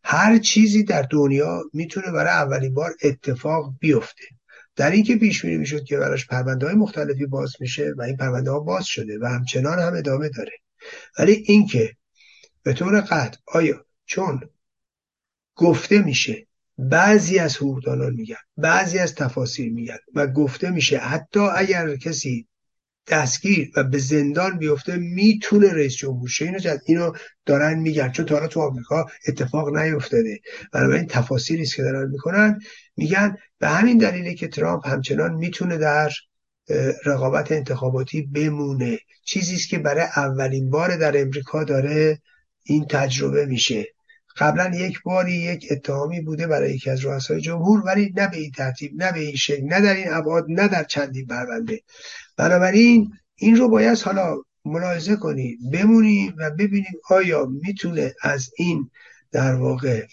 هر 0.04 0.38
چیزی 0.38 0.84
در 0.84 1.02
دنیا 1.02 1.64
می‌تونه 1.74 2.12
برای 2.12 2.34
اولین 2.34 2.74
بار 2.74 2.92
اتفاق 3.04 3.74
بیفته. 3.80 4.24
در 4.76 4.92
اینکه 4.92 5.16
پیش 5.16 5.46
بینی 5.46 5.58
می‌شد 5.58 5.84
که 5.84 5.98
براش 5.98 6.28
پرونده 6.28 6.66
های 6.66 6.76
مختلفی 6.76 7.26
باز 7.26 7.54
میشه 7.60 7.94
و 7.98 8.02
این 8.02 8.18
پرونده 8.18 8.52
ها 8.52 8.60
باز 8.60 8.86
شده 8.86 9.20
و 9.22 9.26
همچنان 9.26 9.80
هم 9.80 9.94
ادامه 9.96 10.30
داره. 10.30 10.52
ولی 11.20 11.44
اینکه 11.46 11.96
به 12.64 12.74
طور 12.74 13.02
قطع 13.02 13.38
آیا 13.48 13.86
چون 14.06 14.50
گفته 15.56 16.02
میشه 16.02 16.48
بعضی 16.78 17.40
از 17.40 17.58
حقوقدانان 17.58 18.14
میگن 18.14 18.36
بعضی 18.58 19.00
از 19.00 19.16
تفاسیر 19.16 19.74
میگن 19.74 19.98
و 20.16 20.28
گفته 20.28 20.70
میشه 20.70 20.98
حتی 20.98 21.40
اگر 21.40 21.96
کسی 21.96 22.48
دستگیر 23.10 23.72
و 23.76 23.84
به 23.84 23.98
زندان 23.98 24.58
بیفته 24.58 24.98
می‌تونه 24.98 25.74
رئیس 25.74 25.96
جمهور 25.96 26.30
شه. 26.30 26.46
اینو, 26.46 26.78
اینو 26.86 27.12
دارن 27.46 27.80
میگن. 27.80 28.12
چون 28.12 28.26
تا 28.26 28.48
تو 28.48 28.62
آمریکا 28.62 29.06
اتفاق 29.28 29.78
نیفتاده. 29.78 30.40
بنابراین 30.74 31.08
تفاسیری 31.08 31.62
است 31.62 31.76
که 31.76 31.82
دارن 31.82 32.10
می‌کنن. 32.12 32.60
میگن 32.98 33.38
به 33.60 33.68
همین 33.68 33.98
دلیله 33.98 34.34
که 34.34 34.48
ترامپ 34.48 34.88
همچنان 34.88 35.34
می‌تونه 35.34 35.78
در 35.78 36.12
رقابت 37.06 37.52
انتخاباتی 37.52 38.22
بمونه. 38.22 39.00
چیزی 39.26 39.56
است 39.56 39.70
که 39.70 39.78
برای 39.80 40.06
اولین 40.16 40.70
بار 40.70 40.98
در 40.98 41.22
امریکا 41.22 41.64
داره 41.64 42.22
این 42.64 42.86
تجربه 42.90 43.46
میشه. 43.46 43.86
قبلا 44.38 44.72
یک 44.76 45.02
باری 45.06 45.34
یک 45.34 45.68
اتهامی 45.72 46.22
بوده 46.22 46.48
برای 46.48 46.74
یکی 46.74 46.90
از 46.90 47.06
رؤسای 47.06 47.42
جمهور 47.42 47.84
ولی 47.86 48.14
نه 48.18 48.28
به 48.28 48.38
این 48.38 48.52
ترتیب 48.52 48.92
نه 48.96 49.12
به 49.12 49.20
این 49.20 49.36
شکل 49.36 49.64
نه 49.64 49.82
در 49.82 49.94
این 49.94 50.14
ابعاد 50.14 50.46
نه 50.50 50.68
در 50.68 50.84
چندین 50.84 51.26
پرونده. 51.26 51.82
بنابراین 52.40 53.14
این 53.36 53.56
رو 53.56 53.70
باید 53.70 54.00
حالا 54.00 54.38
ملاحظه 54.66 55.16
کنیم 55.16 55.58
بمونیم 55.74 56.36
و 56.38 56.52
ببینیم 56.52 56.94
آیا 57.10 57.46
می‌تونه 57.46 58.16
از 58.22 58.50
این 58.58 58.90
در 59.32 59.56
واقع 59.56 60.08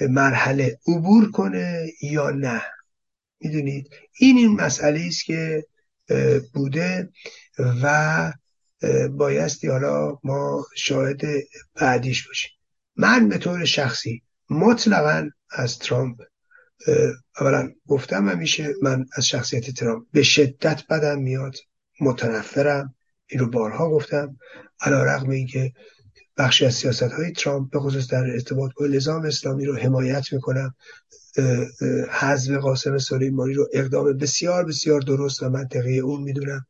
مرحله 0.00 0.78
عبور 0.88 1.30
کنه 1.30 1.86
یا 2.02 2.30
نه. 2.30 2.62
می‌دونید 3.40 3.90
این 4.18 4.36
این 4.36 4.50
مسئله 4.60 5.04
است 5.08 5.24
که 5.24 5.64
بوده 6.54 7.12
و 7.82 8.32
بایستی 9.10 9.68
حالا 9.68 10.18
ما 10.24 10.66
شاهد 10.76 11.20
بعدیش 11.74 12.26
باشیم. 12.26 12.50
من 12.96 13.28
به 13.28 13.38
طور 13.38 13.64
شخصی 13.64 14.22
مطلقا 14.50 15.30
از 15.50 15.78
ترامپ 15.78 16.22
اولا 17.40 17.70
گفتم 17.86 18.28
همیشه 18.28 18.74
من 18.82 19.06
از 19.16 19.26
شخصیت 19.26 19.70
ترامپ 19.70 20.06
به 20.12 20.22
شدت 20.22 20.82
بدم 20.90 21.18
میاد 21.18 21.54
متنفرم 22.00 22.94
این 23.26 23.40
رو 23.40 23.50
بارها 23.50 23.90
گفتم. 23.90 24.36
علا 24.80 25.04
رقم 25.04 25.30
این 25.30 25.46
که 25.46 25.72
بخشی 26.36 26.66
از 26.66 26.74
سیاست 26.74 27.02
های 27.02 27.32
ترامپ 27.32 27.70
به 27.70 27.80
خصوص 27.80 28.10
در 28.10 28.24
ارتباط 28.24 28.70
با 28.80 28.86
نظام 28.86 29.24
اسلامی 29.24 29.64
رو 29.64 29.76
حمایت 29.76 30.32
می‌کنم 30.32 30.74
حذف 32.10 32.50
قاسم 32.50 32.98
سلیمانی 32.98 33.54
رو 33.54 33.68
اقدام 33.72 34.18
بسیار 34.18 34.64
بسیار 34.64 35.00
درست 35.00 35.42
و 35.42 35.48
منطقه 35.48 35.90
اون 35.90 36.22
می‌دونم. 36.22 36.66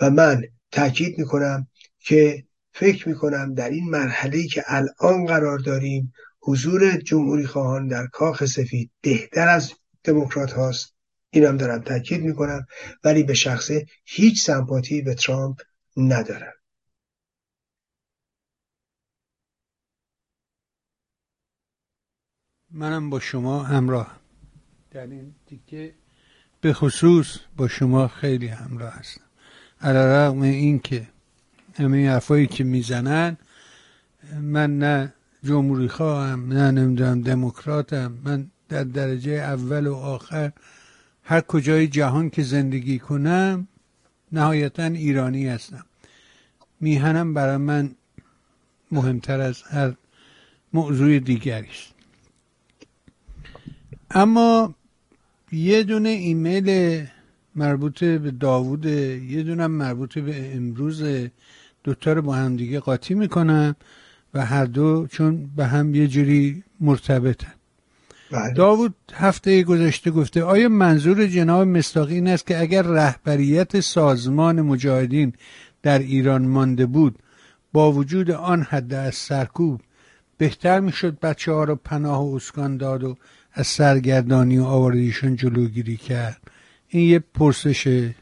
و 0.00 0.10
من 0.10 0.42
تاکید 0.70 1.18
می‌کنم 1.18 1.68
که 1.98 2.44
فکر 2.72 3.08
می‌کنم 3.08 3.54
در 3.54 3.70
این 3.70 3.90
مرحله 3.90 4.46
که 4.46 4.64
الان 4.66 5.26
قرار 5.26 5.58
داریم 5.58 6.12
حضور 6.46 6.96
جمهوری 6.96 7.46
خواهان 7.46 7.88
در 7.88 8.06
کاخ 8.06 8.44
سفید 8.44 8.90
بهتر 9.00 9.48
از 9.48 9.72
دموکرات 10.04 10.52
هاست. 10.52 10.94
اینم 11.30 11.56
دارم 11.56 11.82
تاکید 11.82 12.22
می‌کنم 12.22 12.66
ولی 13.04 13.22
به 13.22 13.34
شخصه 13.34 13.86
هیچ 14.04 14.42
سمپاتی 14.42 15.02
به 15.02 15.14
ترامپ 15.14 15.60
ندارم. 15.96 16.52
منم 22.70 23.10
با 23.10 23.20
شما 23.20 23.62
همراه. 23.62 24.20
در 24.90 25.06
این 25.06 25.34
دیگه 25.46 25.94
به 26.60 26.72
خصوص 26.72 27.38
با 27.56 27.68
شما 27.68 28.08
خیلی 28.08 28.46
همراه 28.46 28.92
هستم. 28.92 29.24
علا 29.80 30.26
رقم 30.26 30.42
این 30.42 30.78
که 30.78 31.08
همه 31.74 32.46
که 32.46 32.64
می‌زنن 32.64 33.36
من 34.40 34.78
نه 34.78 35.14
جمهوری 35.44 35.88
خواهم 35.88 36.52
نه 36.52 36.70
نمی‌دونم 36.70 37.20
دموکراتم 37.20 38.18
من 38.24 38.50
در 38.68 38.84
درجه 38.84 39.32
اول 39.32 39.86
و 39.86 39.94
آخر 39.94 40.52
هر 41.22 41.40
کجای 41.40 41.86
جهان 41.88 42.30
که 42.30 42.42
زندگی 42.42 42.98
کنم 42.98 43.68
نهایتا 44.32 44.84
ایرانی 44.84 45.48
هستم. 45.48 45.84
میهنم 46.80 47.34
برای 47.34 47.56
من 47.56 47.90
مهمتر 48.92 49.40
از 49.40 49.62
هر 49.62 49.94
موضوع 50.72 51.18
دیگری 51.18 51.68
است. 51.68 51.94
اما 54.10 54.74
یه 55.52 55.82
دونه 55.82 56.08
ایمیل 56.08 57.06
مربوط 57.54 58.04
به 58.04 58.30
داوود 58.30 58.86
یه 58.86 59.42
دونه 59.42 59.66
مربوط 59.66 60.18
به 60.18 60.56
امروز 60.56 61.02
دوتا 61.84 62.12
رو 62.12 62.22
با 62.22 62.34
هم 62.34 62.56
دیگه 62.56 62.80
قاطی 62.80 63.14
می‌کنم. 63.14 63.76
و 64.34 64.46
هر 64.46 64.64
دو 64.64 65.06
چون 65.10 65.50
به 65.56 65.66
هم 65.66 65.94
یه 65.94 66.06
جوری 66.06 66.62
مرتبطن. 66.80 67.52
بله. 68.30 68.52
داوود 68.52 68.94
هفته 69.12 69.62
گذشته 69.62 70.10
گفته 70.10 70.42
آیا 70.42 70.68
منظور 70.68 71.26
جناب 71.26 71.68
مستاقی 71.68 72.14
این 72.14 72.28
است 72.28 72.46
که 72.46 72.60
اگر 72.60 72.82
رهبریت 72.82 73.80
سازمان 73.80 74.62
مجاهدین 74.62 75.32
در 75.82 75.98
ایران 75.98 76.46
مانده 76.46 76.86
بود 76.86 77.18
با 77.72 77.92
وجود 77.92 78.30
آن 78.30 78.62
حد 78.62 78.94
از 78.94 79.14
سرکوب 79.14 79.80
بهتر 80.38 80.80
می‌شد 80.80 81.20
بچه 81.20 81.52
ها 81.52 81.64
رو 81.64 81.76
پناه 81.76 82.30
و 82.30 82.34
اسکان 82.34 82.76
داد 82.76 83.04
و 83.04 83.16
از 83.52 83.66
سرگردانی 83.66 84.58
و 84.58 84.64
آوردیشون 84.64 85.36
جلوگیری 85.36 85.96
کرد؟ 85.96 86.40
این 86.88 87.10
یه 87.10 87.18
پرسشه. 87.18 88.14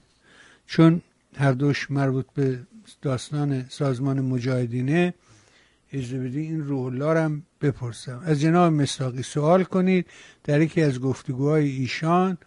چون 0.67 1.01
هر 1.37 1.53
دوش 1.53 1.91
مربوط 1.91 2.27
به 2.35 2.59
داستان 3.03 3.65
سازمان 3.69 4.21
مجاهدینه 4.21 5.15
اجازه 5.93 6.19
بدی 6.19 6.41
این 6.41 6.61
روح 6.61 6.87
الله 6.87 7.21
هم 7.21 7.43
بپرسم. 7.61 8.23
از 8.25 8.41
جناب 8.41 8.73
مستاقی 8.73 9.23
سوال 9.23 9.65
کنید. 9.65 10.07
در 10.45 10.61
یکی 10.61 10.83
از 10.83 11.01
گفتگوهای 11.01 11.69
ایشان 11.69 12.39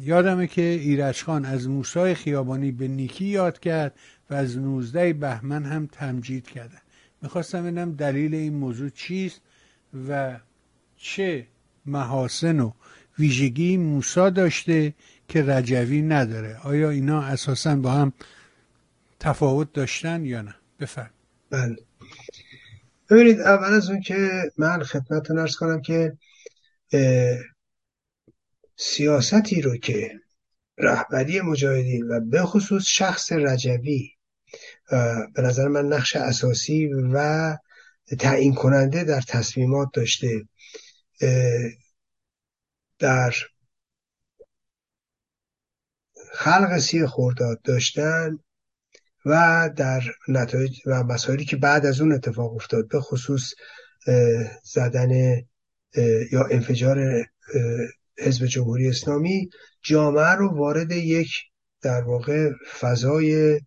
یادمه 0.00 0.46
که 0.46 0.62
ایرج 0.62 1.22
خان 1.22 1.44
از 1.44 1.68
موسای 1.68 2.14
خیابانی 2.14 2.72
به 2.72 2.88
نیکی 2.88 3.24
یاد 3.24 3.60
کرد 3.60 3.94
و 4.30 4.34
از 4.34 4.58
نوزده 4.58 5.12
بهمن 5.12 5.64
هم 5.64 5.86
تمجید 5.86 6.46
کرده. 6.46 6.76
می‌خواستم 7.22 7.62
ببینم 7.62 7.92
دلیل 7.92 8.34
این 8.34 8.54
موضوع 8.54 8.88
چیست 8.88 9.40
و 10.08 10.36
چه 10.96 11.46
محاسن 11.86 12.60
و 12.60 12.72
ویژگی 13.18 13.76
موسا 13.76 14.30
داشته 14.30 14.94
که 15.28 15.42
رجوی 15.42 16.02
نداره. 16.02 16.56
آیا 16.62 16.90
اینا 16.90 17.22
اساسا 17.22 17.76
با 17.76 17.90
هم 17.90 18.12
تفاوت 19.20 19.72
داشتن 19.72 20.24
یا 20.24 20.42
نه؟ 20.42 20.54
بفرم 20.80 21.10
بله. 21.50 21.76
ببینید 23.10 23.40
اول 23.40 23.72
از 23.72 23.90
اون 23.90 24.00
که 24.00 24.50
من 24.58 24.82
خدمت 24.82 25.30
نرس 25.30 25.56
کنم 25.56 25.80
که 25.82 26.18
سیاستی 28.76 29.60
رو 29.60 29.76
که 29.76 30.20
رهبری 30.78 31.40
مجاهدین 31.40 32.08
و 32.08 32.20
به 32.20 32.42
خصوص 32.42 32.84
شخص 32.86 33.32
رجوی 33.32 34.10
به 35.34 35.42
نظر 35.42 35.68
من 35.68 35.84
نقش 35.84 36.16
اساسی 36.16 36.86
و 37.12 37.56
تعیین 38.18 38.54
کننده 38.54 39.04
در 39.04 39.20
تصمیمات 39.20 39.88
داشته 39.94 40.48
در 42.98 43.34
خلق 46.32 46.78
سی 46.78 47.06
خورداد 47.06 47.62
داشتن 47.62 48.38
و 49.24 49.70
در 49.76 50.02
نتایج 50.28 50.80
و 50.86 51.02
مسائلی 51.02 51.44
که 51.44 51.56
بعد 51.56 51.86
از 51.86 52.00
اون 52.00 52.12
اتفاق 52.12 52.54
افتاد 52.54 52.88
به 52.88 53.00
خصوص 53.00 53.54
زدن 54.64 55.36
یا 56.32 56.44
انفجار 56.50 57.26
حزب 58.18 58.46
جمهوری 58.46 58.88
اسلامی 58.88 59.50
جامعه 59.82 60.30
رو 60.30 60.56
وارد 60.58 60.92
یک 60.92 61.30
در 61.82 62.02
واقع 62.02 62.50
فضای 62.80 63.60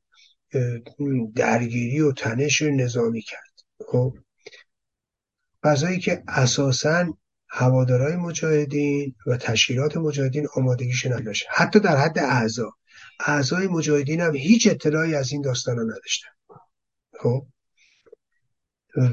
درگیری 1.36 2.02
و 2.02 2.12
تنش 2.12 2.62
نظامی 2.62 3.22
کرد. 3.22 3.54
خب؟ 3.88 4.18
فضایی 5.64 6.00
که 6.00 6.24
اساسا 6.28 7.18
هوادارای 7.48 8.16
مجاهدین 8.16 9.16
و 9.28 9.38
تشکیلات 9.38 9.98
مجاهدین 9.98 10.48
آمادگیش 10.56 11.06
نداشت. 11.06 11.46
حتی 11.50 11.80
در 11.80 11.98
حد 11.98 12.20
اعضا. 12.20 12.77
اعضای 13.20 13.68
مجاهدین 13.68 14.22
هم 14.22 14.36
هیچ 14.36 14.68
اطلاعی 14.68 15.16
از 15.16 15.32
این 15.32 15.42
داستان 15.42 15.80
نداشتن. 15.80 16.30
خب؟ 17.20 17.48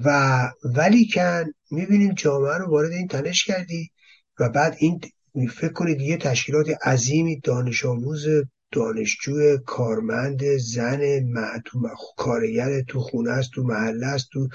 و 0.05 0.51
ولی 0.65 1.09
کن 1.09 1.45
می‌بینیم 1.71 2.15
جامعه 2.15 2.59
رو 2.59 2.71
وارد 2.71 2.93
این 2.93 3.09
تنش 3.09 3.45
کردی 3.45 3.91
و 4.41 4.49
بعد 4.49 4.77
این 4.79 5.01
فکر 5.49 5.73
کنید 5.73 6.01
یه 6.01 6.17
تشکیلات 6.17 6.87
عظیمی 6.87 7.41
دانش 7.41 7.85
آموز 7.85 8.27
دانشجو 8.75 9.57
کارمند 9.67 10.57
زن 10.57 11.31
تو 11.65 11.89
کارگر 12.17 12.81
تو 12.81 13.01
خونه 13.01 13.31
است 13.31 13.51
تو 13.55 13.63
محله 13.63 14.07
است 14.07 14.29
تو 14.33 14.49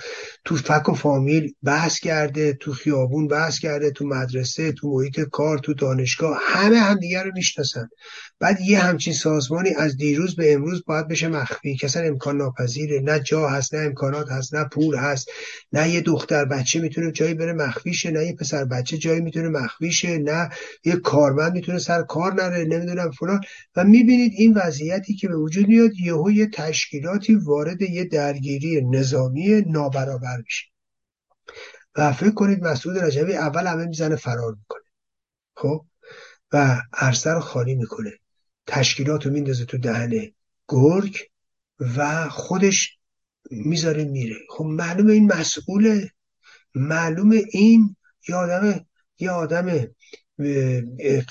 تو 0.45 0.55
فک 0.55 0.89
و 0.89 0.93
فامیل 0.93 1.53
بحث 1.63 1.99
کرده 1.99 2.53
تو 2.53 2.73
خیابون 2.73 3.27
بحث 3.27 3.59
کرده 3.59 3.91
تو 3.91 4.05
مدرسه 4.05 4.71
تو 4.71 4.89
محیط 4.89 5.19
کار 5.19 5.57
تو 5.57 5.73
دانشگاه 5.73 6.39
همه 6.41 6.77
همدیگه 6.77 7.23
رو 7.23 7.31
می‌شناسن. 7.35 7.89
بعد 8.39 8.61
یه 8.61 8.79
همچین 8.79 9.13
سازمانی 9.13 9.69
از 9.69 9.97
دیروز 9.97 10.35
به 10.35 10.53
امروز 10.53 10.83
باید 10.87 11.07
بشه 11.07 11.27
مخفی. 11.27 11.75
کسا 11.75 11.99
امکان 11.99 12.37
ناپذیره. 12.37 12.99
نه 12.99 13.19
جا 13.19 13.49
هست 13.49 13.75
نه 13.75 13.85
امکانات 13.85 14.31
هست 14.31 14.55
نه 14.55 14.63
پول 14.63 14.95
هست 14.95 15.29
نه 15.73 15.89
یه 15.89 16.01
دختر 16.01 16.45
بچه 16.45 16.79
می‌تونه 16.79 17.11
جایی 17.11 17.33
بره 17.33 17.53
مخفیشه 17.53 18.11
نه 18.11 18.25
یه 18.25 18.35
پسر 18.35 18.65
بچه 18.65 18.97
جایی 18.97 19.21
می‌تونه 19.21 19.49
مخفیشه 19.49 20.17
نه 20.17 20.49
یه 20.85 20.95
کارمند 20.95 21.53
می‌تونه 21.53 21.79
سر 21.79 22.01
کار 22.01 22.33
نره 22.33 22.65
نمی‌دونم 22.65 23.11
فلان. 23.11 23.41
و 23.75 23.83
می‌بینید 24.09 24.33
این 24.35 24.53
وضعیتی 24.53 25.15
که 25.15 25.27
به 25.27 25.35
وجود 25.35 25.67
میاد 25.67 25.91
یه 26.33 26.49
تشکیلاتی 26.53 27.35
وارد 27.35 27.81
یه 27.81 28.03
درگیری 28.03 28.81
نظامی 28.81 29.61
نابرابر 29.61 30.37
میشه. 30.37 30.65
و 31.95 32.13
فکر 32.13 32.31
کنید 32.31 32.63
مسعود 32.63 32.97
رجبی 32.97 33.33
اول 33.33 33.67
همه 33.67 33.85
می‌زنه 33.85 34.15
فرار 34.15 34.55
می‌کنه. 34.55 34.83
خب؟ 35.55 35.85
و 36.51 36.81
عرصه 36.93 37.39
خالی 37.39 37.75
می‌کنه. 37.75 38.11
تشکیلات 38.67 39.25
رو 39.25 39.31
میندازه 39.31 39.65
تو 39.65 39.77
دهن 39.77 40.31
گرگ 40.67 41.17
و 41.79 42.29
خودش 42.29 42.97
می‌ذاره 43.51 44.03
میره. 44.03 44.35
خب 44.49 44.65
معلومه 44.65 45.13
این 45.13 45.33
مسئوله. 45.33 46.11
معلومه 46.75 47.43
این 47.51 47.95
یه 48.29 48.35
آدم 48.35 48.85
یه 49.19 49.31
آدم 49.31 49.87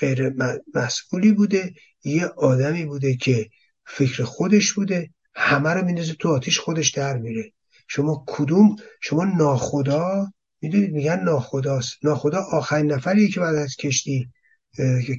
غیر 0.00 0.32
مسئولی 0.74 1.32
بوده 1.32 1.74
یه 2.04 2.26
آدمی 2.26 2.84
بوده 2.84 3.16
که 3.16 3.48
فکر 3.86 4.24
خودش 4.24 4.72
بوده 4.72 5.10
همه 5.34 5.70
رو 5.70 5.84
میندازه 5.84 6.14
تو 6.14 6.28
آتیش 6.28 6.58
خودش 6.58 6.90
در 6.90 7.16
میره. 7.16 7.52
شما 7.88 8.24
کدوم؟ 8.26 8.76
شما 9.00 9.24
ناخدا؟ 9.24 10.32
می‌دونید؟ 10.60 10.92
میگن 10.92 11.20
ناخداست. 11.20 11.96
ناخدا 12.02 12.38
آخرین 12.52 12.92
نفری 12.92 13.28
که 13.28 13.40
بعد 13.40 13.54
از 13.54 13.76
کشتی 13.76 14.28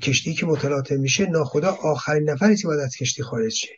کشتی 0.04 0.34
که 0.34 0.46
متلاطم 0.46 1.00
میشه 1.00 1.26
ناخدا 1.26 1.72
آخرین 1.72 2.30
نفری 2.30 2.56
که 2.56 2.68
باید 2.68 2.80
از 2.80 2.96
کشتی 2.96 3.24
خارج 3.24 3.54
شه. 3.54 3.70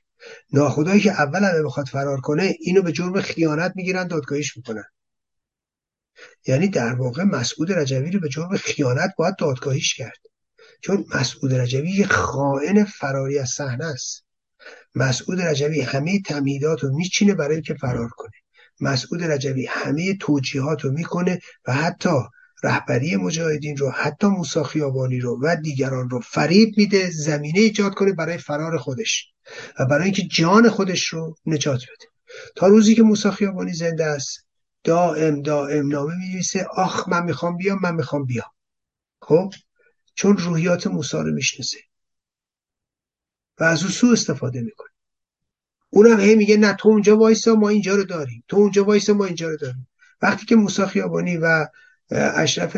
ناخدایی 0.53 1.01
که 1.01 1.11
اول 1.11 1.43
همه 1.43 1.63
بخواد 1.63 1.85
فرار 1.85 2.21
کنه 2.21 2.55
اینو 2.59 2.81
به 2.81 2.91
جرم 2.91 3.21
خیانت 3.21 3.73
می‌گیرن 3.75 4.07
دادگاهیش 4.07 4.57
می‌کنن. 4.57 4.85
یعنی 6.47 6.67
در 6.67 6.93
واقع 6.93 7.23
مسعود 7.23 7.71
رجوی 7.71 8.11
رو 8.11 8.19
به 8.19 8.29
جرم 8.29 8.57
خیانت 8.57 9.13
باید 9.17 9.35
دادگاهیش 9.35 9.93
کرد. 9.95 10.17
چون 10.81 11.05
مسعود 11.15 11.53
رجوی 11.53 11.91
یه 11.91 12.07
خائن 12.07 12.83
فراری 12.83 13.39
از 13.39 13.49
صحنه 13.49 13.85
است. 13.85 14.23
مسعود 14.95 15.41
رجوی 15.41 15.81
همه 15.81 16.21
تمهیدات 16.21 16.83
رو 16.83 16.95
میچینه 16.95 17.33
برای 17.33 17.53
اینکه 17.53 17.73
فرار 17.73 18.09
کنه. 18.09 18.31
مسعود 18.79 19.23
رجوی 19.23 19.65
همه 19.65 20.17
توجیهات 20.17 20.81
رو 20.81 20.91
می‌کنه 20.91 21.39
و 21.67 21.73
حتی 21.73 22.09
رهبری 22.63 23.15
مجاهدین 23.15 23.77
رو 23.77 23.89
حتی 23.89 24.27
موسی 24.27 24.63
خیابانی 24.63 25.19
رو 25.19 25.39
و 25.43 25.55
دیگران 25.55 26.09
رو 26.09 26.19
فریب 26.19 26.73
میده 26.77 27.09
زمینه 27.09 27.59
ایجاد 27.59 27.93
کنه 27.93 28.13
برای 28.13 28.37
فرار 28.37 28.77
خودش 28.77 29.27
و 29.79 29.85
برای 29.85 30.03
اینکه 30.03 30.21
جان 30.21 30.69
خودش 30.69 31.07
رو 31.07 31.35
نجات 31.45 31.79
بده. 31.81 32.05
تا 32.55 32.67
روزی 32.67 32.95
که 32.95 33.03
موسی 33.03 33.31
خیابانی 33.31 33.73
زنده 33.73 34.05
است 34.05 34.45
دائم 34.83 35.41
دائم 35.41 35.87
نامه 35.87 36.13
می 36.15 36.43
آخ 36.75 37.09
من 37.09 37.23
می‌خوام 37.23 37.57
بیام 37.57 37.79
من 37.81 37.95
می‌خوام 37.95 38.25
بیام. 38.25 38.51
خب؟ 39.21 39.53
چون 40.13 40.37
روحیات 40.37 40.87
موسی 40.87 41.17
رو 41.17 41.31
می‌شناسه. 41.31 41.77
و 43.59 43.63
از 43.63 43.83
او 43.83 43.89
سو 43.89 44.07
استفاده 44.07 44.61
می‌کنه. 44.61 44.89
اونم 45.89 46.19
هی 46.19 46.35
میگه 46.35 46.57
نه 46.57 46.73
تو 46.73 46.89
اونجا 46.89 47.17
وایسا 47.17 47.55
ما 47.55 47.69
اینجا 47.69 47.95
رو 47.95 48.03
داریم. 48.03 48.43
تو 48.47 48.57
اونجا 48.57 48.83
وایسا 48.83 49.13
ما 49.13 49.25
اینجا 49.25 49.49
رو 49.49 49.57
داریم. 49.57 49.87
وقتی 50.21 50.45
که 50.45 50.55
موسی 50.55 50.85
خیابانی 50.85 51.37
و 51.37 51.67
اشرف 52.11 52.77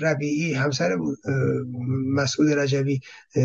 ربیعی 0.00 0.54
همسر 0.54 0.96
مسعود 2.06 2.50
رجوی 2.50 3.00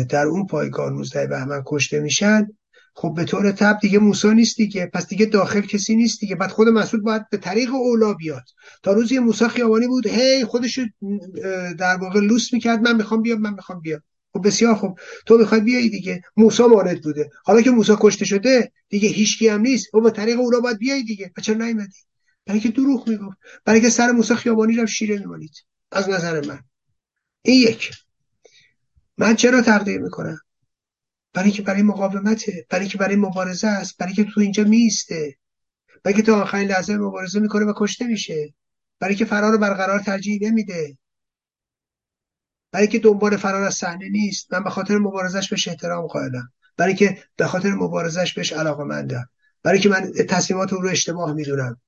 در 0.08 0.26
اون 0.26 0.46
پایگاه 0.46 0.90
19 0.90 1.26
بهمن 1.26 1.62
کشته 1.66 2.00
میشن 2.00 2.48
خب 2.94 3.14
به 3.16 3.24
طور 3.24 3.52
تب 3.52 3.78
دیگه 3.80 3.98
موسی 3.98 4.34
نیست 4.34 4.56
دیگه. 4.56 4.86
پس 4.86 5.06
دیگه 5.08 5.26
داخل 5.26 5.60
کسی 5.60 5.96
نیست 5.96 6.20
دیگه. 6.20 6.36
بعد 6.36 6.50
خود 6.50 6.68
مسعود 6.68 7.02
باید 7.02 7.28
به 7.30 7.36
طریق 7.36 7.74
اولا 7.74 8.14
بیاد. 8.14 8.44
تا 8.82 8.92
روزی 8.92 9.18
موسی 9.18 9.48
خیابانی 9.48 9.86
بود 9.86 10.06
هی 10.06 10.44
خودش 10.44 10.78
در 11.78 11.96
واقع 11.96 12.20
لوس 12.20 12.52
می‌کرد. 12.52 12.80
من 12.80 12.96
می‌خوام 12.96 13.22
بیام 13.22 13.40
من 13.40 13.54
می‌خوام 13.54 13.80
بیام. 13.80 14.00
خب 14.32 14.46
بسیار 14.46 14.74
خوب. 14.74 14.98
تو 15.26 15.38
می‌خوای 15.38 15.60
بیای 15.60 15.88
دیگه. 15.88 16.22
موسی 16.36 16.62
مانت 16.62 17.02
بوده. 17.02 17.30
حالا 17.44 17.62
که 17.62 17.70
موسی 17.70 17.92
کشته 18.00 18.24
شده 18.24 18.72
دیگه 18.88 19.08
هیچکی 19.08 19.48
هم 19.48 19.60
نیست. 19.60 19.94
و 19.94 19.98
خب 19.98 20.04
به 20.04 20.10
طریق 20.10 20.40
اولا 20.40 20.60
باید 20.60 20.78
بیای 20.78 21.02
دیگه. 21.02 21.32
چرا 21.42 21.66
نیومدی؟ 21.66 21.98
برای 22.46 22.60
که 22.60 22.68
دروغ 22.68 23.08
می‌گفت. 23.08 23.36
برای 23.64 23.80
که 23.80 23.90
سر 23.90 24.10
موسی 24.10 24.34
خیابانی 24.34 24.76
رو 24.76 24.86
شیره 24.86 25.18
میمانید 25.18 25.52
از 25.92 26.08
نظر 26.08 26.46
من. 26.46 26.60
این 27.42 27.68
یک. 27.68 27.90
من 29.18 29.36
چرا 29.36 29.62
تقدیر 29.62 30.00
می‌کنم؟ 30.00 30.38
برای 31.34 31.50
که 31.50 31.62
برای 31.62 31.82
مقاومته 31.82 32.66
برای 32.70 32.88
که 32.88 32.98
برای 32.98 33.16
مبارزه 33.16 33.68
است 33.68 33.98
برای 33.98 34.12
که 34.12 34.24
تو 34.24 34.40
اینجا 34.40 34.64
میسته 34.64 35.36
برای 36.04 36.16
که 36.16 36.22
تا 36.22 36.42
آخرین 36.42 36.68
لحظه 36.68 36.96
مبارزه 36.96 37.40
می‌کنه 37.40 37.64
و 37.64 37.72
کشته 37.76 38.06
میشه. 38.06 38.54
برای 38.98 39.14
که 39.14 39.24
فرار 39.24 39.56
برقرار 39.56 40.00
ترجیح 40.00 40.38
نمیده. 40.42 40.98
برای 42.72 42.86
که 42.86 42.98
دنبال 42.98 43.36
فرار 43.36 43.62
از 43.62 43.74
صحنه 43.74 44.08
نیست. 44.08 44.52
من 44.54 44.64
به 44.64 44.70
خاطر 44.70 44.98
مبارزش 44.98 45.48
بهش 45.48 45.68
احترام 45.68 46.06
قائلم. 46.06 46.52
برای 46.76 46.94
که 46.94 47.24
به 47.36 47.46
خاطر 47.46 47.70
مبارزش 47.70 48.34
بهش 48.34 48.52
علاقه 48.52 48.84
مندم. 48.84 49.28
برای 49.62 49.78
که 49.78 49.88
من 49.88 50.12
تصمیمات 50.28 50.72
او 50.72 50.82
رو 50.82 50.88
اشتباه 50.88 51.32
می‌دونم. 51.32 51.80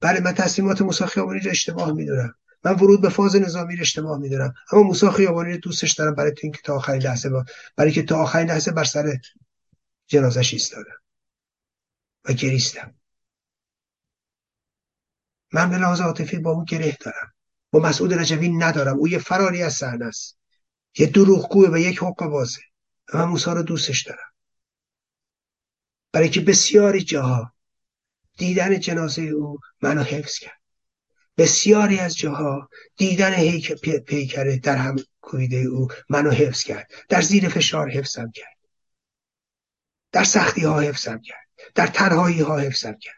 بله 0.00 0.20
من 0.20 0.32
تصمیمات 0.32 0.82
موسی 0.82 1.06
خیابانی 1.06 1.40
رو 1.40 1.50
اشتباه 1.50 1.92
می‌دونم. 1.92 2.34
من 2.64 2.74
ورود 2.74 3.00
به 3.00 3.08
فاز 3.08 3.36
نظامی 3.36 3.76
رو 3.76 3.82
اشتباه 3.82 4.18
می‌دونم. 4.18 4.54
اما 4.72 4.82
موسی 4.82 5.10
خیابانی 5.10 5.52
رو 5.52 5.58
دوستش 5.58 5.92
دارم 5.92 6.14
برای 6.14 6.34
اینکه 6.42 6.60
تا 6.64 6.76
آخرین 6.76 7.02
لحظه 7.02 7.28
با... 7.28 7.44
برای 7.76 7.92
که 7.92 8.02
تا 8.02 8.22
آخرین 8.22 8.48
لحظه 8.48 8.72
بر 8.72 8.84
سر 8.84 9.18
جنازش 10.06 10.52
ایستادم. 10.52 11.00
و 12.24 12.32
گریستم. 12.32 12.94
من 15.52 15.70
به 15.70 15.78
لحاظ 15.78 16.00
عاطفی 16.00 16.38
با 16.38 16.50
اون 16.50 16.64
گره 16.64 16.96
دارم. 17.00 17.34
با 17.70 17.80
مسعود 17.80 18.14
رجوی 18.14 18.48
ندارم. 18.48 18.96
او 18.98 19.08
یه 19.08 19.18
فراری 19.18 19.62
از 19.62 19.74
صحنه 19.74 20.04
است. 20.04 20.38
یه 20.98 21.06
دروغگوه 21.06 21.68
و 21.72 21.78
یک 21.78 21.98
حق 21.98 22.24
بازه 22.24 22.60
و 23.14 23.18
من 23.18 23.24
موسی 23.24 23.50
رو 23.50 23.62
دوستش 23.62 24.02
دارم. 24.02 24.32
برای 26.12 26.30
که 26.30 26.40
بسیاری 26.40 27.04
جاها 27.04 27.52
دیدن 28.36 28.80
جنازه 28.80 29.22
او 29.22 29.58
منو 29.82 30.02
حفظ 30.02 30.38
کرد. 30.38 30.63
بسیاری 31.36 31.98
از 31.98 32.16
جاها 32.16 32.68
دیدن 32.96 33.32
پیکره 34.06 34.56
در 34.58 34.76
هم 34.76 34.96
کویده 35.20 35.56
او 35.56 35.88
منو 36.08 36.30
حفظ 36.30 36.62
کرد. 36.62 36.90
در 37.08 37.20
زیر 37.20 37.48
فشار 37.48 37.90
حفظم 37.90 38.30
کرد. 38.30 38.56
در 40.12 40.24
سختی 40.24 40.64
ها 40.64 40.80
حفظم 40.80 41.20
کرد. 41.20 41.48
در 41.74 41.86
تنهایی 41.86 42.40
ها 42.40 42.58
حفظم 42.58 42.98
کرد. 43.00 43.14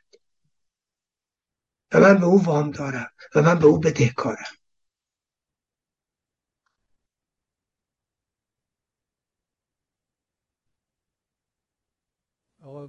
و 1.92 2.00
من 2.00 2.18
به 2.18 2.26
او 2.26 2.44
وام 2.44 2.70
دارم 2.70 3.10
و 3.34 3.42
من 3.42 3.58
به 3.58 3.66
او 3.66 3.78
بدهکارم. 3.78 4.56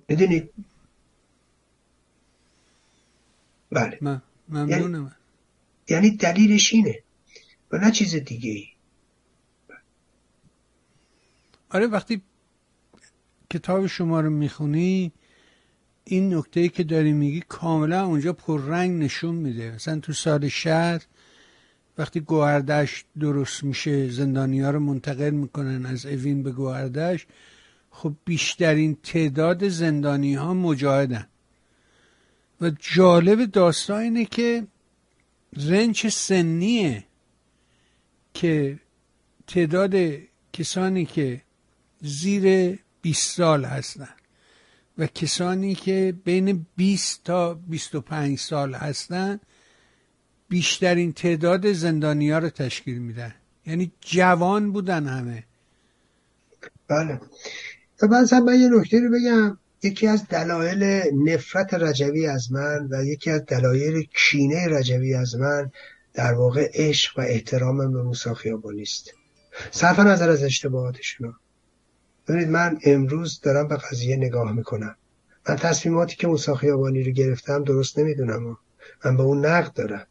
بدونید 0.09 0.53
بله. 3.71 3.97
من 4.01 4.21
ممنونم. 4.49 5.16
یعنی, 5.89 6.11
دلیلش 6.11 6.73
اینه. 6.73 6.99
و 7.71 7.77
نه 7.77 7.91
چیز 7.91 8.15
دیگه 8.15 8.51
ای 8.51 8.67
آره 11.69 11.87
وقتی 11.87 12.21
کتاب 13.49 13.87
شما 13.87 14.21
رو 14.21 14.29
می‌خونی 14.29 15.11
این 16.03 16.33
نکته 16.33 16.69
که 16.69 16.83
داری 16.83 17.13
میگی 17.13 17.43
کاملا 17.49 18.05
اونجا 18.05 18.33
پررنگ 18.33 19.03
نشون 19.03 19.35
میده. 19.35 19.71
مثلا 19.71 19.99
تو 19.99 20.13
سال 20.13 20.47
شهر 20.47 21.01
وقتی 21.97 22.19
گوهردش 22.19 23.05
درست 23.19 23.63
میشه 23.63 24.09
زندانی 24.09 24.61
ها 24.61 24.69
رو 24.69 24.79
منتقل 24.79 25.29
می‌کنن 25.29 25.85
از 25.85 26.05
اوین 26.05 26.43
به 26.43 26.51
گوهردش 26.51 27.27
خب 27.91 28.13
بیشترین 28.25 28.97
تعداد 29.03 29.67
زندانی 29.67 30.33
ها 30.33 30.53
مجاهدن. 30.53 31.27
و 32.61 32.69
جالب 32.69 33.45
داستان 33.45 34.01
اینه 34.01 34.25
که 34.25 34.67
رنج 35.53 36.07
سنیه 36.07 37.03
که 38.33 38.79
تعداد 39.47 39.95
کسانی 40.53 41.05
که 41.05 41.41
زیر 42.01 42.77
20 43.01 43.35
سال 43.35 43.65
هستن 43.65 44.09
و 44.97 45.07
کسانی 45.07 45.75
که 45.75 46.15
بین 46.25 46.65
20 46.75 47.23
تا 47.23 47.53
25 47.53 48.39
سال 48.39 48.73
هستن 48.73 49.39
بیشترین 50.49 51.13
تعداد 51.13 51.71
زندانی 51.71 52.31
ها 52.31 52.37
رو 52.37 52.49
تشکیل 52.49 52.97
میدن. 52.97 53.33
یعنی 53.65 53.91
جوان 54.01 54.71
بودن 54.71 55.07
همه. 55.07 55.43
بله. 56.87 57.19
و 58.01 58.07
من 58.07 58.59
یه 58.59 58.69
نکته 58.69 58.99
رو 58.99 59.09
بگم. 59.11 59.57
یکی 59.83 60.07
از 60.07 60.27
دلایل 60.27 60.83
نفرت 61.13 61.73
رجوی 61.73 62.27
از 62.27 62.51
من 62.51 62.87
و 62.91 63.05
یکی 63.05 63.31
از 63.31 63.45
دلایل 63.45 64.07
کینه 64.15 64.67
رجوی 64.67 65.13
از 65.13 65.35
من 65.35 65.71
در 66.13 66.33
واقع 66.33 66.69
عشق 66.73 67.19
و 67.19 67.21
احترام 67.21 67.93
به 67.93 68.01
موسی 68.03 68.33
خیابانی 68.33 68.81
است 68.81 69.13
صرف 69.71 69.99
نظر 69.99 70.29
از 70.29 70.43
اشتباهاتشون 70.43 71.33
ببینید 72.27 72.49
من 72.49 72.79
امروز 72.83 73.41
دارم 73.41 73.67
به 73.67 73.77
قضیه 73.77 74.15
نگاه 74.15 74.51
می‌کنم. 74.51 74.95
من 75.49 75.55
تصمیماتی 75.55 76.15
که 76.15 76.27
موسی 76.27 76.55
خیابانی 76.55 77.03
رو 77.03 77.11
گرفتم 77.11 77.63
درست 77.63 77.99
نمی‌دونم 77.99 78.57
من 79.05 79.17
به 79.17 79.23
اون 79.23 79.45
نقد 79.45 79.73
دارم. 79.73 80.07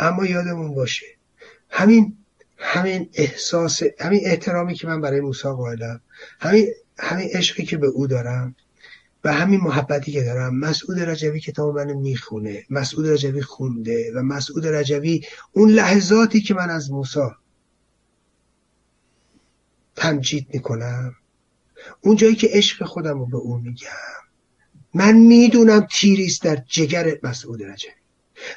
اما 0.00 0.26
یادمون 0.26 0.74
باشه 0.74 1.06
همین 1.70 2.16
همین 2.58 3.10
احساس 3.14 3.82
همین 4.00 4.20
احترامی 4.24 4.74
که 4.74 4.86
من 4.86 5.00
برای 5.00 5.20
موسی 5.20 5.48
قائلم 5.48 6.00
همین 6.40 6.68
همین 6.98 7.28
عشقی 7.32 7.64
که 7.64 7.76
به 7.76 7.86
او 7.86 8.06
دارم 8.06 8.56
و 9.24 9.32
همین 9.32 9.60
محبتی 9.60 10.12
که 10.12 10.22
دارم 10.22 10.58
مسعود 10.58 11.00
رجوی 11.00 11.40
کتاب 11.40 11.78
منو 11.78 12.00
می‌خونه 12.00 12.64
مسعود 12.70 13.06
رجوی 13.06 13.42
خونده 13.42 14.12
و 14.14 14.22
مسعود 14.22 14.66
رجوی 14.66 15.24
اون 15.52 15.70
لحظاتی 15.70 16.40
که 16.40 16.54
من 16.54 16.70
از 16.70 16.90
موسا 16.90 17.36
تمجید 19.96 20.46
می‌کنم 20.52 21.14
اون 22.00 22.16
جایی 22.16 22.34
که 22.34 22.48
عشق 22.52 22.84
خودم 22.84 23.18
رو 23.18 23.26
به 23.26 23.36
او 23.36 23.58
میگم. 23.58 23.88
من 24.94 25.16
می‌دونم 25.16 25.86
تیریست 25.90 26.42
در 26.42 26.56
جگر 26.68 27.18
مسعود 27.22 27.62
رجوی 27.62 27.92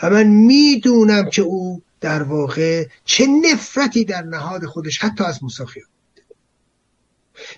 و 0.04 0.10
من 0.10 0.28
می‌دونم 0.28 1.30
که 1.30 1.42
او 1.42 1.82
در 2.02 2.24
واقع 2.24 2.88
چه 3.06 3.28
نفرتی 3.28 4.06
در 4.06 4.22
نهاد 4.22 4.66
خودش 4.66 4.98
حتی 4.98 5.24
از 5.24 5.44
موسی 5.44 5.64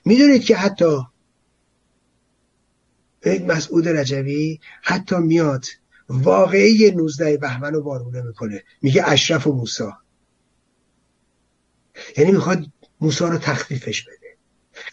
می‌دونید 0.06 0.44
که 0.44 0.56
حتی 0.56 0.98
یک 3.26 3.42
مسعود 3.42 3.88
رجوی 3.88 4.60
حتی 4.82 5.16
میاد 5.16 5.66
واقعی 6.10 6.92
19 6.92 7.38
بهمن 7.38 7.74
رو 7.74 7.84
بارونه 7.84 8.22
می‌کنه. 8.22 8.64
میگه 8.82 9.10
اشرف 9.10 9.48
و 9.48 9.54
موسا 9.54 9.98
یعنی 12.18 12.32
می‌خواد 12.32 12.66
موسی 13.02 13.24
رو 13.24 13.38
تخفیفش 13.38 14.02
بده. 14.02 14.38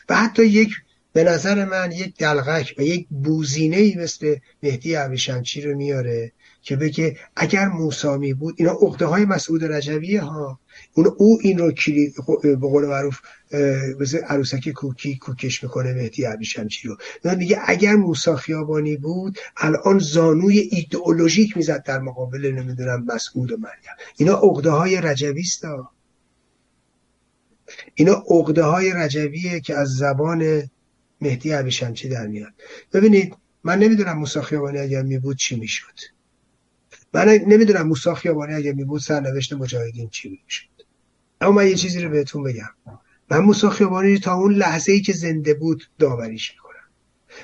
و 0.08 0.16
حتی 0.16 0.44
یک 0.44 0.70
به 1.12 1.24
نظر 1.24 1.64
من 1.64 1.92
یک 1.92 2.16
دلغک 2.16 2.74
و 2.78 2.82
یک 2.82 3.06
بوزینه 3.10 3.76
ای 3.76 3.94
مثل 3.94 4.36
مهدی 4.62 4.94
عویشمچی 4.94 5.60
رو 5.60 5.76
میاره 5.76 6.32
که 6.62 6.76
بگه 6.76 7.18
اگر 7.36 7.68
موسامی 7.68 8.34
بود 8.34 8.54
اینا 8.58 8.72
عقده 8.72 9.06
های 9.06 9.24
مسعود 9.24 9.64
رجویه 9.64 10.20
ها. 10.20 10.60
اون 10.98 11.14
او 11.18 11.38
این 11.42 11.58
رو 11.58 11.72
کلید 11.72 12.14
به 12.42 12.56
قول 12.56 12.86
معروف 12.86 13.20
مثل 14.00 14.18
عروسک 14.18 14.68
کوکی 14.68 15.16
کوکش 15.16 15.62
می‌کنه 15.62 15.92
مهدی 15.92 16.24
عبیشمچی 16.24 16.88
رو. 16.88 16.96
میگه 17.36 17.58
اگر 17.64 17.94
موسا 17.94 18.36
خیابانی 18.36 18.96
بود 18.96 19.38
الان 19.56 19.98
زانوی 19.98 20.58
ایدئولوژیک 20.58 21.56
می‌زد 21.56 21.82
در 21.82 21.98
مقابل 21.98 22.52
نمی‌دونم 22.52 23.04
مسعود 23.04 23.52
و 23.52 23.56
مریم. 23.56 23.96
اینا 24.16 24.34
عقده 24.34 24.70
های 24.70 25.00
رجویست 25.00 25.64
ها 25.64 25.92
اینا 27.94 28.24
عقده 28.30 28.62
های 28.62 28.92
رجویه 28.92 29.60
که 29.60 29.74
از 29.74 29.88
زبان 29.88 30.70
مهدی 31.20 31.50
عبیشمچی 31.50 32.08
در 32.08 32.26
میاد. 32.26 32.52
ببینید 32.92 33.34
من 33.64 33.78
نمی‌دونم 33.78 34.18
موسا 34.18 34.42
خیابانی 34.42 34.78
اگر 34.78 35.02
می 35.02 35.18
بود 35.18 35.36
چی 35.36 35.56
می‌شد. 35.56 35.98
من 37.12 37.28
نمی‌دونم 37.28 37.88
موسی 37.88 38.14
خیابانی 38.14 38.54
اگه 38.54 38.72
میبود 38.72 39.00
سرنوشت 39.00 39.52
مجاهدین 39.52 40.08
چی 40.08 40.28
می‌شد. 40.28 40.87
اما 41.40 41.52
من 41.52 41.66
یه 41.66 41.74
چیزی 41.74 42.02
رو 42.02 42.10
بهتون 42.10 42.42
بگم. 42.42 42.70
من 43.30 43.38
موسی 43.38 43.68
خیابانی 43.68 44.18
تا 44.18 44.34
اون 44.34 44.54
لحظه 44.54 44.92
ای 44.92 45.00
که 45.00 45.12
زنده 45.12 45.54
بود 45.54 45.90
داوریش 45.98 46.52
می‌کنم. 46.52 46.90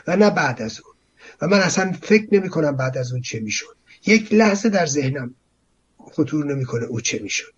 و 0.07 0.17
نه 0.17 0.31
بعد 0.31 0.63
از 0.63 0.81
اون. 0.81 0.95
و 1.41 1.49
من 1.49 1.61
اصلا 1.61 1.93
فکر 1.93 2.29
نمی 2.33 2.49
کنم 2.49 2.77
بعد 2.77 2.99
از 2.99 3.13
اون 3.13 3.23
چه 3.23 3.41
می‌شد. 3.41 3.77
یک 4.07 4.33
لحظه 4.33 4.69
در 4.69 4.87
ذهنم 4.87 5.35
خطور 6.13 6.45
نمی‌کنه 6.45 6.85
او 6.85 7.01
چه 7.01 7.19
می‌شد. 7.19 7.55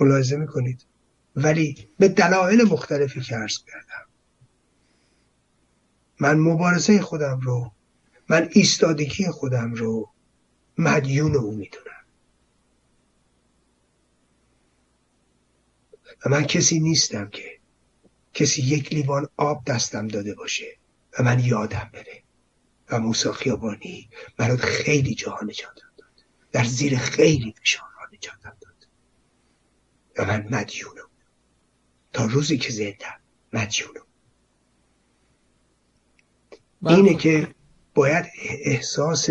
ملاحظه 0.00 0.36
می‌کنید؟ 0.36 0.82
ولی 1.36 1.88
به 1.98 2.08
دلایل 2.08 2.62
مختلفی 2.62 3.20
که 3.20 3.36
عرض 3.36 3.58
کردم. 3.66 4.06
من 6.20 6.38
مبارزه 6.38 7.00
خودم 7.00 7.40
رو 7.40 7.72
من 8.28 8.48
ایستادگی 8.52 9.26
خودم 9.26 9.74
رو 9.74 10.10
مدیون 10.78 11.36
او 11.36 11.56
می‌دونم. 11.56 11.85
و 16.26 16.28
من 16.28 16.44
کسی 16.44 16.80
نیستم 16.80 17.28
که 17.28 17.58
کسی 18.34 18.62
یک 18.62 18.92
لیوان 18.92 19.28
آب 19.36 19.64
دستم 19.64 20.08
داده 20.08 20.34
باشه 20.34 20.78
و 21.18 21.22
من 21.22 21.40
یادم 21.40 21.90
بره. 21.92 22.22
و 22.90 22.98
موسی 22.98 23.32
خیابانی 23.32 24.08
من 24.38 24.56
خیلی 24.56 25.14
جاها 25.14 25.44
نجاتم 25.44 25.90
داد. 25.96 26.24
در 26.52 26.64
زیر 26.64 26.98
خیلی 26.98 27.54
فشارها 27.60 28.06
نجاتم 28.12 28.56
داد. 28.60 28.88
و 30.18 30.24
من 30.24 30.48
مدیونم 30.50 31.10
تا 32.12 32.24
روزی 32.24 32.58
که 32.58 32.72
زندم 32.72 33.20
مدیونم. 33.52 34.06
اینه 36.86 37.14
که 37.14 37.54
باید 37.94 38.26
احساس 38.64 39.30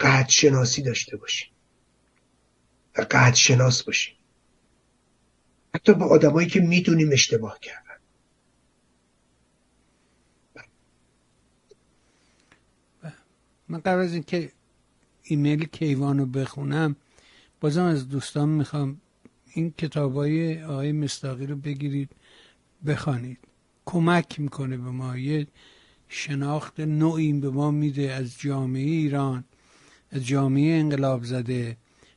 قد 0.00 0.28
شناسی 0.28 0.82
داشته 0.82 1.16
باشیم. 1.16 1.52
و 2.98 3.06
قد 3.10 3.34
شناس 3.34 3.82
باشیم. 3.82 4.16
حتی 5.74 5.92
با 5.94 6.06
آدمایی 6.06 6.48
که 6.48 6.60
می‌دونیم 6.60 7.12
اشتباه 7.12 7.58
کردن. 7.60 7.80
من 13.68 13.78
قبل 13.78 14.00
از 14.00 14.12
اینکه 14.12 14.52
ایمیل 15.22 15.64
کیوان 15.64 16.18
رو 16.18 16.26
بخونم 16.26 16.96
بازم 17.60 17.82
از 17.82 18.08
دوستان 18.08 18.48
می‌خوام 18.48 19.00
این 19.54 19.70
کتاب 19.78 20.14
های 20.14 20.62
آقای 20.62 20.92
مستاقی 20.92 21.46
رو 21.46 21.56
بگیرید 21.56 22.10
بخوانید. 22.86 23.38
کمک 23.84 24.40
می‌کنه 24.40 24.76
به 24.76 24.90
ما. 24.90 25.18
یه 25.18 25.46
شناخت 26.08 26.80
نوعی 26.80 27.32
به 27.32 27.50
ما 27.50 27.70
میده 27.70 28.12
از 28.12 28.38
جامعه 28.38 28.82
ایران 28.82 29.44
از 30.10 30.26
جامعه 30.26 30.80
انقلاب 30.80 31.24
زده 31.24 31.76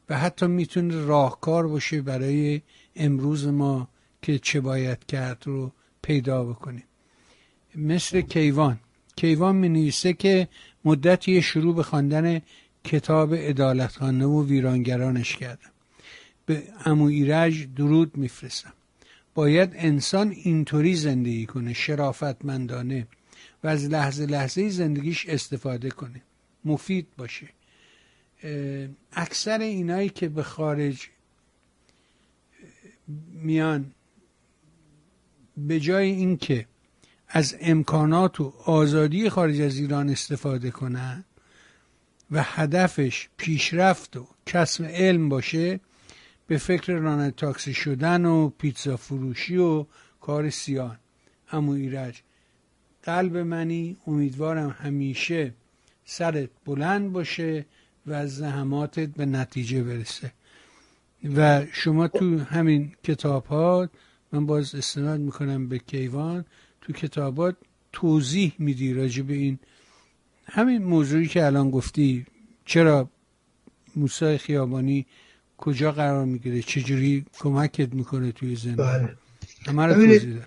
و 0.09 0.17
حتی 0.17 0.47
می‌تونه 0.47 1.05
راهکار 1.05 1.67
باشه 1.67 2.01
برای 2.01 2.61
امروز 2.97 3.47
ما 3.47 3.87
که 4.21 4.39
چه 4.39 4.61
باید 4.61 5.05
کرد 5.05 5.43
رو 5.45 5.71
پیدا 6.01 6.43
بکنیم. 6.43 6.83
مثل 7.75 8.21
کیوان. 8.21 8.79
کیوان 9.15 9.55
می 9.55 9.69
نویسه 9.69 10.13
که 10.13 10.47
مدتی 10.85 11.41
شروع 11.41 11.75
به 11.75 11.83
خواندن 11.83 12.41
کتاب 12.83 13.29
ادالتخانه 13.33 14.25
و 14.25 14.45
ویرانگرانش 14.45 15.35
کردم. 15.35 15.71
به 16.45 16.63
امو 16.85 17.05
ایرج 17.05 17.67
درود 17.75 18.17
میفرستم. 18.17 18.73
باید 19.33 19.73
انسان 19.75 20.31
اینطوری 20.31 20.95
زندگی 20.95 21.45
کنه 21.45 21.73
شرافتمندانه 21.73 23.07
و 23.63 23.67
از 23.67 23.89
لحظه 23.89 24.25
لحظه 24.25 24.69
زندگیش 24.69 25.25
استفاده 25.25 25.89
کنه. 25.89 26.21
مفید 26.65 27.07
باشه. 27.17 27.47
اکثر 29.13 29.59
اینایی 29.59 30.09
که 30.09 30.29
به 30.29 30.43
خارج 30.43 31.07
میان. 33.33 33.91
به 35.57 35.79
جای 35.79 36.09
اینکه 36.09 36.65
از 37.27 37.55
امکانات 37.61 38.41
و 38.41 38.53
آزادی 38.65 39.29
خارج 39.29 39.61
از 39.61 39.77
ایران 39.77 40.09
استفاده 40.09 40.71
کنن 40.71 41.25
و 42.31 42.43
هدفش 42.43 43.29
پیشرفت 43.37 44.17
و 44.17 44.27
کسب 44.45 44.83
علم 44.83 45.29
باشه 45.29 45.79
به 46.47 46.57
فکر 46.57 46.93
رانه 46.93 47.31
تاکسی 47.31 47.73
شدن 47.73 48.25
و 48.25 48.49
پیتزا 48.49 48.97
فروشی 48.97 49.57
و 49.57 49.85
کار 50.21 50.49
سیان. 50.49 50.97
امو 51.51 51.71
ایرج 51.71 52.21
قلب 53.03 53.37
منی 53.37 53.97
امیدوارم 54.07 54.69
همیشه 54.69 55.53
سرت 56.05 56.49
بلند 56.65 57.11
باشه 57.11 57.65
و 58.07 58.27
زحماتت 58.27 59.09
به 59.09 59.25
نتیجه 59.25 59.83
برسه. 59.83 60.31
و 61.35 61.65
شما 61.71 62.07
تو 62.07 62.39
همین 62.39 62.91
کتاب 63.03 63.45
ها 63.45 63.89
من 64.31 64.45
باز 64.45 64.75
استناد 64.75 65.19
می‌کنم 65.19 65.69
به 65.69 65.79
کیوان 65.79 66.45
تو 66.81 66.93
کتابات 66.93 67.55
توضیح 67.93 68.53
میدی 68.59 68.93
راجع 68.93 69.23
به 69.23 69.33
این 69.33 69.59
همین 70.45 70.83
موضوعی 70.83 71.27
که 71.27 71.45
الان 71.45 71.71
گفتی 71.71 72.25
چرا 72.65 73.09
موسی 73.95 74.37
خیابانی 74.37 75.05
کجا 75.57 75.91
قرار 75.91 76.25
می‌گیره؟ 76.25 76.61
چجوری 76.61 77.25
کمکت 77.39 77.93
می‌کنه 77.93 78.31
توی 78.31 78.55
زندگی؟ 78.55 78.75
بله. 78.75 79.15
همه 79.67 79.85
رو 79.85 79.93
توضیح 79.93 80.43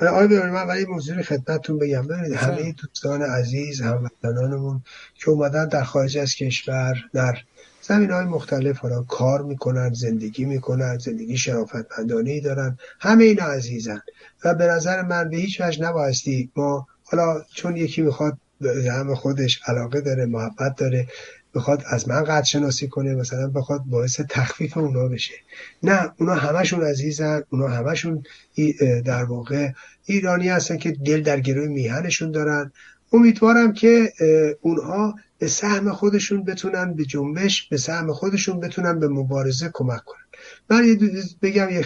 آقای 0.00 0.26
من 0.26 0.66
ولی 0.66 0.84
موضوع 0.84 1.22
خدمتتون 1.22 1.78
بگم. 1.78 2.06
ببینید 2.06 2.32
همه 2.32 2.72
دوستان 2.72 3.22
عزیز 3.22 3.80
هموطنانمون 3.80 4.82
که 5.14 5.30
اومدن 5.30 5.68
در 5.68 5.84
خارج 5.84 6.18
از 6.18 6.34
کشور 6.34 6.94
در 7.12 7.38
زمین 7.88 8.10
های 8.10 8.24
مختلف 8.24 8.78
حالا 8.78 9.02
کار 9.02 9.42
می‌کنن 9.42 9.92
زندگی 9.92 10.44
می‌کنن 10.44 10.98
زندگی 10.98 11.36
شرافتمندانه 11.36 12.30
ای 12.30 12.40
دارن 12.40 12.78
همه 13.00 13.24
اینا 13.24 13.44
عزیزن. 13.44 14.02
و 14.44 14.54
به 14.54 14.66
نظر 14.66 15.02
من 15.02 15.30
به 15.30 15.36
هیچ 15.36 15.60
وجه 15.60 15.82
نبایستی 15.82 16.50
ما 16.56 16.86
حالا 17.04 17.42
چون 17.54 17.76
یکی 17.76 18.02
می‌خواد 18.02 18.38
به 18.60 19.14
خودش 19.14 19.60
علاقه 19.66 20.00
داره 20.00 20.26
محبت 20.26 20.76
داره 20.76 21.06
بخواد 21.54 21.82
از 21.86 22.08
من 22.08 22.24
قد 22.24 22.44
شناسی 22.44 22.88
کنه 22.88 23.14
مثلا 23.14 23.48
بخواد 23.48 23.82
باعث 23.86 24.20
تخفیف 24.20 24.76
اونا 24.76 25.08
بشه. 25.08 25.34
نه 25.82 26.12
اونا 26.18 26.34
همشون 26.34 26.82
عزیزن 26.82 27.42
اونا 27.50 27.68
همشون 27.68 28.22
در 29.04 29.24
واقع 29.24 29.70
ایرانی 30.04 30.48
هستن 30.48 30.76
که 30.76 30.90
دل 30.92 31.22
در 31.22 31.40
گروه 31.40 31.68
میهنشون 31.68 32.30
دارن. 32.30 32.72
امیدوارم 33.14 33.72
که 33.72 34.12
اونها 34.60 35.14
به 35.38 35.48
سهم 35.48 35.92
خودشون 35.92 36.44
بتونن 36.44 36.94
به 36.94 37.04
جنبش 37.04 37.68
به 37.68 37.76
سهم 37.76 38.12
خودشون 38.12 38.60
بتونن 38.60 38.98
به 38.98 39.08
مبارزه 39.08 39.70
کمک 39.72 40.04
کنن. 40.04 40.20
من 40.70 40.84
یه 40.84 40.98
بگم 41.42 41.68
یه, 41.70 41.84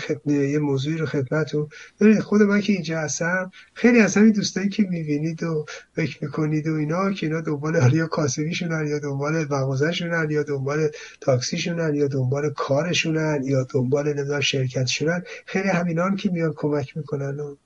یه 0.50 0.58
موضوعی 0.58 0.96
رو 0.96 1.06
خدمتون 1.06 1.68
ببینید 2.00 2.20
خود 2.20 2.42
من 2.42 2.60
که 2.60 2.72
اینجا 2.72 2.98
هستم 2.98 3.50
خیلی 3.74 4.00
از 4.00 4.16
همین 4.16 4.32
دوستایی 4.32 4.68
که 4.68 4.82
می‌بینید 4.82 5.42
و 5.42 5.66
فکر 5.92 6.24
می‌کنید 6.24 6.68
و 6.68 6.74
اینا 6.74 7.12
که 7.12 7.26
اینا 7.26 7.40
دنبال 7.40 7.94
یا 7.94 8.06
کاسبیشونن 8.06 8.86
یا 8.86 8.98
دنبال 8.98 9.44
مغازهشونن 9.44 10.30
یا 10.30 10.42
دنبال 10.42 10.88
تاکسیشونن 11.20 11.94
یا 11.94 12.08
دنبال 12.08 12.50
کارشونن 12.50 13.40
یا 13.44 13.66
دنبال 13.74 14.08
نمی‌دونم 14.08 14.40
شرکتشونن 14.40 15.22
خیلی 15.46 15.68
همینان 15.68 16.16
که 16.16 16.30
میان 16.30 16.52
کمک 16.56 16.96
می‌کنن 16.96 17.40
و 17.40 17.56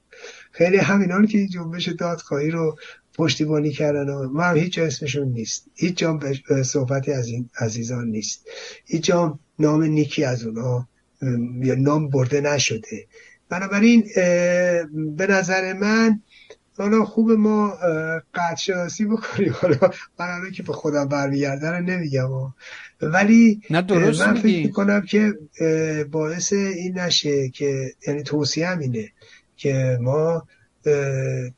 خیلی 0.52 0.76
همینان 0.76 1.26
که 1.26 1.38
این 1.38 1.48
جنبش 1.48 1.88
دادخواهی 1.88 2.50
رو 2.50 2.78
پشتیبانی 3.14 3.70
کردن 3.70 4.08
و 4.08 4.28
ما 4.28 4.42
هم 4.42 4.56
هیچ 4.56 4.78
اسمشون 4.78 5.28
نیست. 5.28 5.66
هیچ 5.74 5.96
جام 5.96 6.20
صحبتی 6.64 7.12
از 7.12 7.26
این 7.26 7.50
عزیزان 7.58 8.08
نیست. 8.08 8.48
هیچ 8.84 9.04
جام 9.04 9.38
نام 9.58 9.82
نیکی 9.82 10.24
از 10.24 10.44
اونا 10.44 10.88
یا 11.60 11.74
نام 11.74 12.08
برده 12.08 12.40
نشده. 12.40 13.06
بنابراین 13.48 14.04
به 15.16 15.26
نظر 15.26 15.72
من 15.72 16.20
حالا 16.78 17.04
خوب 17.04 17.30
ما 17.30 17.68
قد 18.34 18.56
شناسی 18.56 19.04
بکنیم. 19.04 19.54
حالا 19.60 19.76
من 20.18 20.50
که 20.50 20.62
به 20.62 20.72
خودم 20.72 21.08
برمیگرده 21.08 21.70
رو 21.70 21.80
نمیگم 21.80 22.28
ولی 23.02 23.60
نه 23.70 23.82
درست 23.82 24.22
من 24.22 24.34
فکر 24.34 24.66
می‌کنم 24.66 25.00
که 25.00 25.34
باعث 26.10 26.52
این 26.52 26.98
نشه 26.98 27.48
که 27.48 27.92
یعنی 28.06 28.22
توصیه 28.22 28.78
اینه 28.78 29.08
که 29.56 29.98
ما 30.00 30.46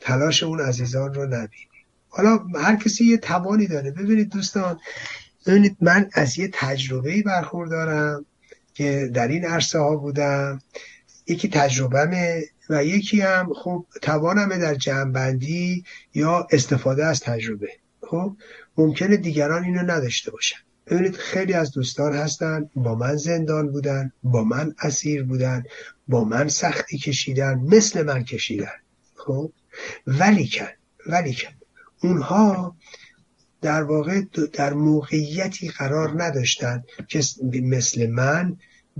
تلاش 0.00 0.42
اون 0.42 0.60
عزیزان 0.60 1.14
رو 1.14 1.26
نبینیم. 1.26 1.68
حالا 2.08 2.38
هر 2.54 2.76
کسی 2.76 3.04
یه 3.04 3.16
توانی 3.16 3.66
داره. 3.66 3.90
ببینید 3.90 4.30
دوستان 4.30 4.80
ببینید 5.46 5.76
من 5.80 6.10
از 6.12 6.38
یه 6.38 6.50
تجربه 6.52 7.22
برخوردارم 7.22 8.26
که 8.74 9.10
در 9.14 9.28
این 9.28 9.44
عرصه 9.44 9.78
ها 9.78 9.96
بودم. 9.96 10.60
یکی 11.26 11.48
تجربهمه 11.48 12.42
و 12.70 12.84
یکی 12.84 13.20
هم 13.20 13.52
خب 13.54 13.86
توانمه 14.02 14.58
در 14.58 14.74
جمعبندی 14.74 15.84
یا 16.14 16.46
استفاده 16.52 17.04
از 17.04 17.20
تجربه. 17.20 17.68
خب 18.00 18.36
ممکنه 18.76 19.16
دیگران 19.16 19.64
اینو 19.64 19.82
نداشته 19.82 20.30
باشن. 20.30 20.56
ببینید 20.86 21.16
خیلی 21.16 21.52
از 21.52 21.70
دوستان 21.70 22.14
هستن 22.14 22.70
با 22.74 22.94
من 22.94 23.16
زندان 23.16 23.72
بودن 23.72 24.12
با 24.22 24.44
من 24.44 24.74
اسیر 24.78 25.24
بودن 25.24 25.64
با 26.08 26.24
من 26.24 26.48
سختی 26.48 26.98
کشیدن 26.98 27.54
مثل 27.54 28.02
من 28.02 28.24
کشیدن. 28.24 28.83
خب 29.26 29.52
ولیکن 30.06 30.68
ولیکن 31.06 31.52
اونها 32.02 32.76
در 33.62 33.82
واقع 33.82 34.22
در 34.52 34.72
موقعیتی 34.72 35.68
قرار 35.68 36.22
نداشتن 36.22 36.84
که 37.08 37.20
مثل 37.62 38.06
من 38.06 38.56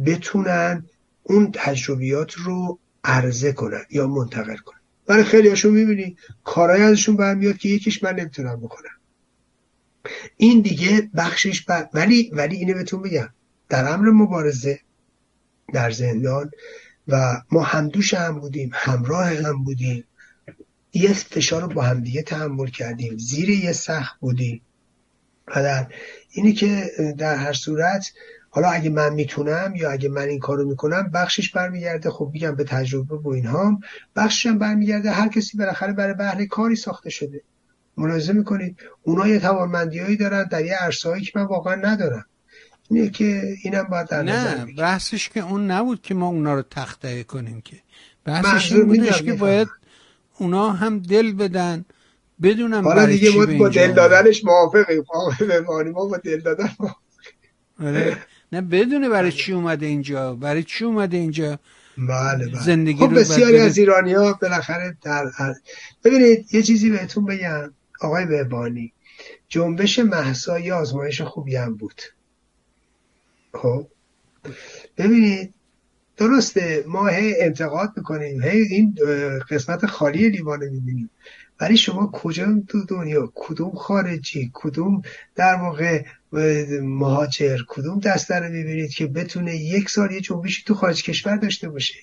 بتونن 0.06 0.84
اون 1.22 1.50
تجربیات 1.54 2.32
رو 2.32 2.78
عرضه 3.04 3.52
کنن 3.52 3.84
یا 3.90 4.06
منتقل 4.06 4.56
کنن. 4.56 4.80
برای 5.06 5.24
خیلی 5.24 5.48
هاشون 5.48 5.72
می‌بینی 5.72 6.16
کارهای 6.44 6.82
ازشون 6.82 7.16
برمیاد 7.16 7.56
که 7.56 7.68
یکیش 7.68 8.02
من 8.02 8.14
نمی‌تونم 8.14 8.60
بکنم. 8.60 8.90
این 10.36 10.60
دیگه 10.60 11.10
بخشش 11.16 11.66
ولی 11.94 12.30
ولی 12.32 12.56
اینو 12.56 12.74
بهتون 12.74 13.02
بگم. 13.02 13.28
در 13.68 13.92
امر 13.92 14.10
مبارزه 14.10 14.80
در 15.72 15.90
زندان 15.90 16.50
و 17.08 17.42
ما 17.50 17.62
همدوش 17.62 18.14
هم 18.14 18.40
بودیم 18.40 18.70
همراه 18.72 19.28
هم 19.28 19.64
بودیم. 19.64 20.04
یه 20.94 21.12
فشار 21.12 21.62
رو 21.62 21.68
با 21.68 21.82
همدیگه 21.82 22.22
تحمل 22.22 22.66
کردیم. 22.66 23.18
زیر 23.18 23.50
یه 23.50 23.72
سخت 23.72 24.20
بودیم. 24.20 24.62
و 25.48 25.62
در 25.62 25.86
اینی 26.30 26.52
که 26.52 26.90
در 27.18 27.34
هر 27.34 27.52
صورت 27.52 28.12
حالا 28.50 28.68
اگه 28.68 28.90
من 28.90 29.14
می‌تونم 29.14 29.72
یا 29.76 29.90
اگه 29.90 30.08
من 30.08 30.28
این 30.28 30.38
کارو 30.38 30.68
می‌کنم 30.68 31.10
بخشش 31.10 31.50
برمیگرده. 31.50 32.10
خب 32.10 32.30
میگم 32.32 32.54
به 32.56 32.64
تجربه 32.64 33.16
و 33.16 33.28
اینها 33.28 33.80
بخشش 34.16 34.46
هم 34.46 34.58
برمیگرده. 34.58 35.10
هر 35.10 35.28
کسی 35.28 35.58
بالاخره 35.58 35.92
برای 35.92 36.14
بهره 36.14 36.46
کاری 36.46 36.76
ساخته 36.76 37.10
شده. 37.10 37.40
ملاحظه 37.96 38.32
می‌کنید؟ 38.32 38.76
اونا 39.02 39.28
یه 39.28 39.38
توانمندیهایی 39.38 40.16
دارن 40.16 40.44
در 40.44 40.64
یه 40.64 40.74
عرصه‌ای 40.74 41.20
که 41.20 41.32
من 41.34 41.44
واقعا 41.44 41.74
ندارم. 41.74 42.24
اینه 42.90 43.10
که 43.10 43.56
اینم 43.62 43.82
باید 43.82 44.08
در 44.08 44.22
نه 44.22 44.66
بحثش 44.78 45.28
که 45.28 45.40
اون 45.40 45.70
نبود 45.70 46.02
که 46.02 46.14
ما 46.14 46.26
اونا 46.26 46.54
رو 46.54 46.62
تخته 46.62 47.24
کنیم 47.24 47.60
که. 47.60 47.76
بحثش 48.24 48.72
این 48.72 48.86
بودش 48.86 49.22
که 49.22 49.32
باید 49.32 49.68
اونا 50.38 50.70
هم 50.70 50.98
دل 50.98 51.32
بدن. 51.32 51.84
بدونم 52.42 52.84
حالا 52.84 53.06
دیگه 53.06 53.30
ما 53.30 53.46
با 53.58 53.68
دل 53.68 53.92
دادنش 53.92 54.44
موافقیم. 54.44 55.04
ما 55.92 56.04
با 56.06 56.16
دل 56.16 56.40
دادن 56.40 56.70
آره. 57.80 58.16
نه 58.52 58.60
بدونه 58.60 59.08
برای 59.08 59.32
چی 59.32 59.52
اومده 59.52 59.86
اینجا. 59.86 60.34
برای 60.34 60.62
چی 60.62 60.84
اومده 60.84 61.16
اینجا 61.16 61.58
بله 61.98 62.46
بله. 62.46 62.60
زندگی 62.60 62.98
خب 62.98 63.20
بسیاری 63.20 63.58
از 63.58 63.78
ایرانی 63.78 64.12
ها 64.12 64.38
بالاخره 64.42 64.96
در 65.02 65.30
ببینید 66.04 66.54
یه 66.54 66.62
چیزی 66.62 66.90
بهتون 66.90 67.24
بگم. 67.24 67.72
آقای 68.00 68.26
بهبانی 68.26 68.92
جنبش 69.48 69.98
محسا 69.98 70.58
یه 70.58 70.74
آزمایش 70.74 71.20
خوبی 71.20 71.56
هم 71.56 71.74
بود. 71.74 72.02
خب؟ 73.54 73.86
ببینید 74.98 75.53
درسته 76.16 76.84
ما 76.86 77.06
هی 77.06 77.34
انتقاد 77.40 77.92
می‌کنیم 77.96 78.42
هی 78.42 78.62
این 78.62 78.98
قسمت 79.50 79.86
خالی 79.86 80.28
لیوان 80.28 80.68
می‌بینیم. 80.68 81.10
ولی 81.60 81.76
شما 81.76 82.10
کجا 82.12 82.62
تو 82.68 82.84
دنیا؟ 82.84 83.32
کدوم 83.34 83.70
خارجی؟ 83.70 84.50
کدوم 84.54 85.02
در 85.34 85.54
واقع 85.54 86.02
مهاجر؟ 86.82 87.58
کدوم 87.68 88.00
دسته 88.00 88.34
رو 88.34 88.52
می‌بینید 88.52 88.90
که 88.90 89.06
بتونه 89.06 89.56
یک 89.56 89.90
سال 89.90 90.12
یه 90.12 90.20
جنبشی 90.20 90.62
تو 90.66 90.74
خارج 90.74 91.02
کشور 91.02 91.36
داشته 91.36 91.68
باشه؟ 91.68 91.94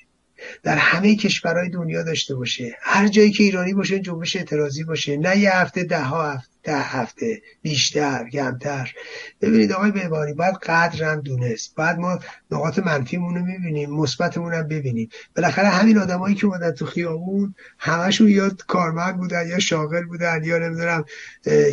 در 0.64 0.76
همه 0.76 1.16
کشورهای 1.16 1.70
دنیا 1.70 2.04
داشته 2.04 2.36
باشه. 2.36 2.78
هر 2.82 3.08
جایی 3.08 3.32
که 3.32 3.44
ایرانی 3.44 3.74
باشه 3.74 4.00
جنبش 4.00 4.36
اعتراضی 4.36 4.84
باشه. 4.84 5.18
نه 5.18 5.38
یه 5.38 5.56
هفته 5.56 5.84
ده 5.84 6.04
ها 6.04 6.32
هفته. 6.32 6.51
ده 6.64 6.78
هفته 6.78 7.42
بیشتر 7.62 8.30
کمتر. 8.30 8.94
ببینید 9.42 9.72
آقای 9.72 9.92
بهبانی 9.92 10.34
باید 10.34 10.56
قدرم 10.56 11.22
دونست. 11.22 11.76
بعد 11.76 12.00
ما 12.00 12.20
نقاط 12.52 12.80
منفیمون 12.80 13.36
رو 13.36 13.46
می‌بینیم 13.46 13.90
مثبتمون 13.90 14.54
هم 14.54 14.68
ببینیم. 14.68 15.10
بالاخره 15.36 15.68
همین 15.68 15.98
آدمایی 15.98 16.36
که 16.36 16.46
اومدن 16.48 16.72
تو 16.72 16.86
خیابون 16.86 17.56
همشون 17.80 18.30
یا 18.30 18.52
کارمند 18.68 19.18
بودن 19.18 19.48
یا 19.48 19.60
شاغل 19.60 20.04
بودن 20.04 20.44
یا 20.44 20.58
نمی‌دونم 20.58 21.06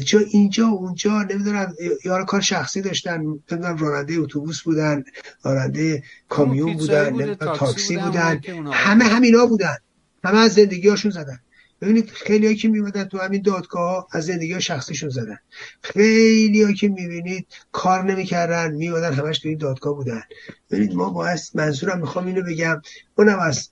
جا 0.04 0.18
اینجا 0.30 0.66
اونجا 0.66 1.22
نمی‌دونم 1.22 1.74
یا 2.04 2.24
کار 2.24 2.40
شخصی 2.40 2.82
داشتن 2.82 3.20
نمی‌دونم 3.20 3.76
راننده 3.76 4.14
اتوبوس 4.14 4.62
بودن 4.62 5.04
راننده 5.44 6.02
کامیون 6.28 6.76
بودن 6.76 7.34
تاکسی 7.34 7.96
بودن. 7.96 8.40
همه 8.72 9.04
همینا 9.04 9.46
بودن. 9.46 9.76
همه 10.24 10.38
از 10.38 10.54
زندگیاشون 10.54 11.10
زدن. 11.10 11.40
ببینید 11.80 12.10
خیلی 12.10 12.56
که 12.56 12.68
میمدن 12.68 13.04
تو 13.04 13.18
همین 13.18 13.42
دادگاه 13.42 14.08
از 14.12 14.26
زندگی 14.26 14.60
شخصیشون 14.60 15.08
زدن. 15.08 15.38
خیلی 15.82 16.74
که 16.74 16.88
می‌بینید 16.88 17.46
کار 17.72 18.04
نمی‌کردن 18.04 18.74
میمدن 18.74 19.12
همش 19.12 19.38
تو 19.38 19.48
این 19.48 19.58
دادگاه 19.58 19.94
بودن. 19.94 20.22
ببینید 20.70 20.94
ما 20.94 21.10
باید 21.10 21.40
منظورم 21.54 22.00
می‌خوام 22.00 22.26
اینو 22.26 22.42
بگم 22.42 22.82
اونم 23.18 23.38
از 23.38 23.70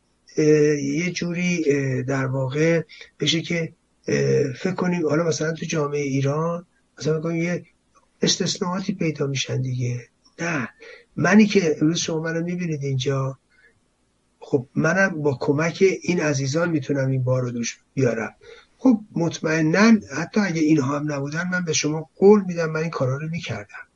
یه 0.83 1.11
جوری 1.11 1.65
در 2.03 2.27
واقع 2.27 2.83
بشه 3.21 3.41
که 3.41 3.73
فکر 4.59 4.75
کنیم 4.77 5.09
حالا 5.09 5.25
مثلا 5.25 5.53
تو 5.53 5.67
جامعه 5.67 6.01
ایران 6.01 6.67
مثلا 6.99 7.21
کنیم 7.21 7.43
یه 7.43 7.65
استثناءاتی 8.23 8.95
پیدا 8.95 9.27
میشن 9.27 9.61
دیگه. 9.61 10.09
نه. 10.39 10.69
منی 11.17 11.47
که 11.47 11.77
امروز 11.81 11.99
شما 11.99 12.21
منو 12.21 12.45
می‌بینید 12.45 12.85
اینجا 12.85 13.39
خب 14.49 14.67
منم 14.75 15.23
با 15.23 15.39
کمک 15.41 15.85
این 16.03 16.21
عزیزان 16.21 16.71
می‌تونم 16.71 17.11
این 17.11 17.25
بار 17.25 17.43
رو 17.43 17.51
دوش 17.51 17.79
بیارم. 17.95 18.35
خب 18.79 19.01
مطمئنا 19.13 20.01
حتی 20.17 20.41
اگه 20.41 20.61
اینها 20.61 20.99
هم 20.99 21.13
نبودن 21.13 21.49
من 21.53 21.65
به 21.65 21.73
شما 21.73 22.11
قول 22.17 22.43
میدم 22.47 22.71
من 22.71 22.81
این 22.81 22.91
کارا 22.91 23.17
رو 23.17 23.29
می‌کردم. 23.29 23.87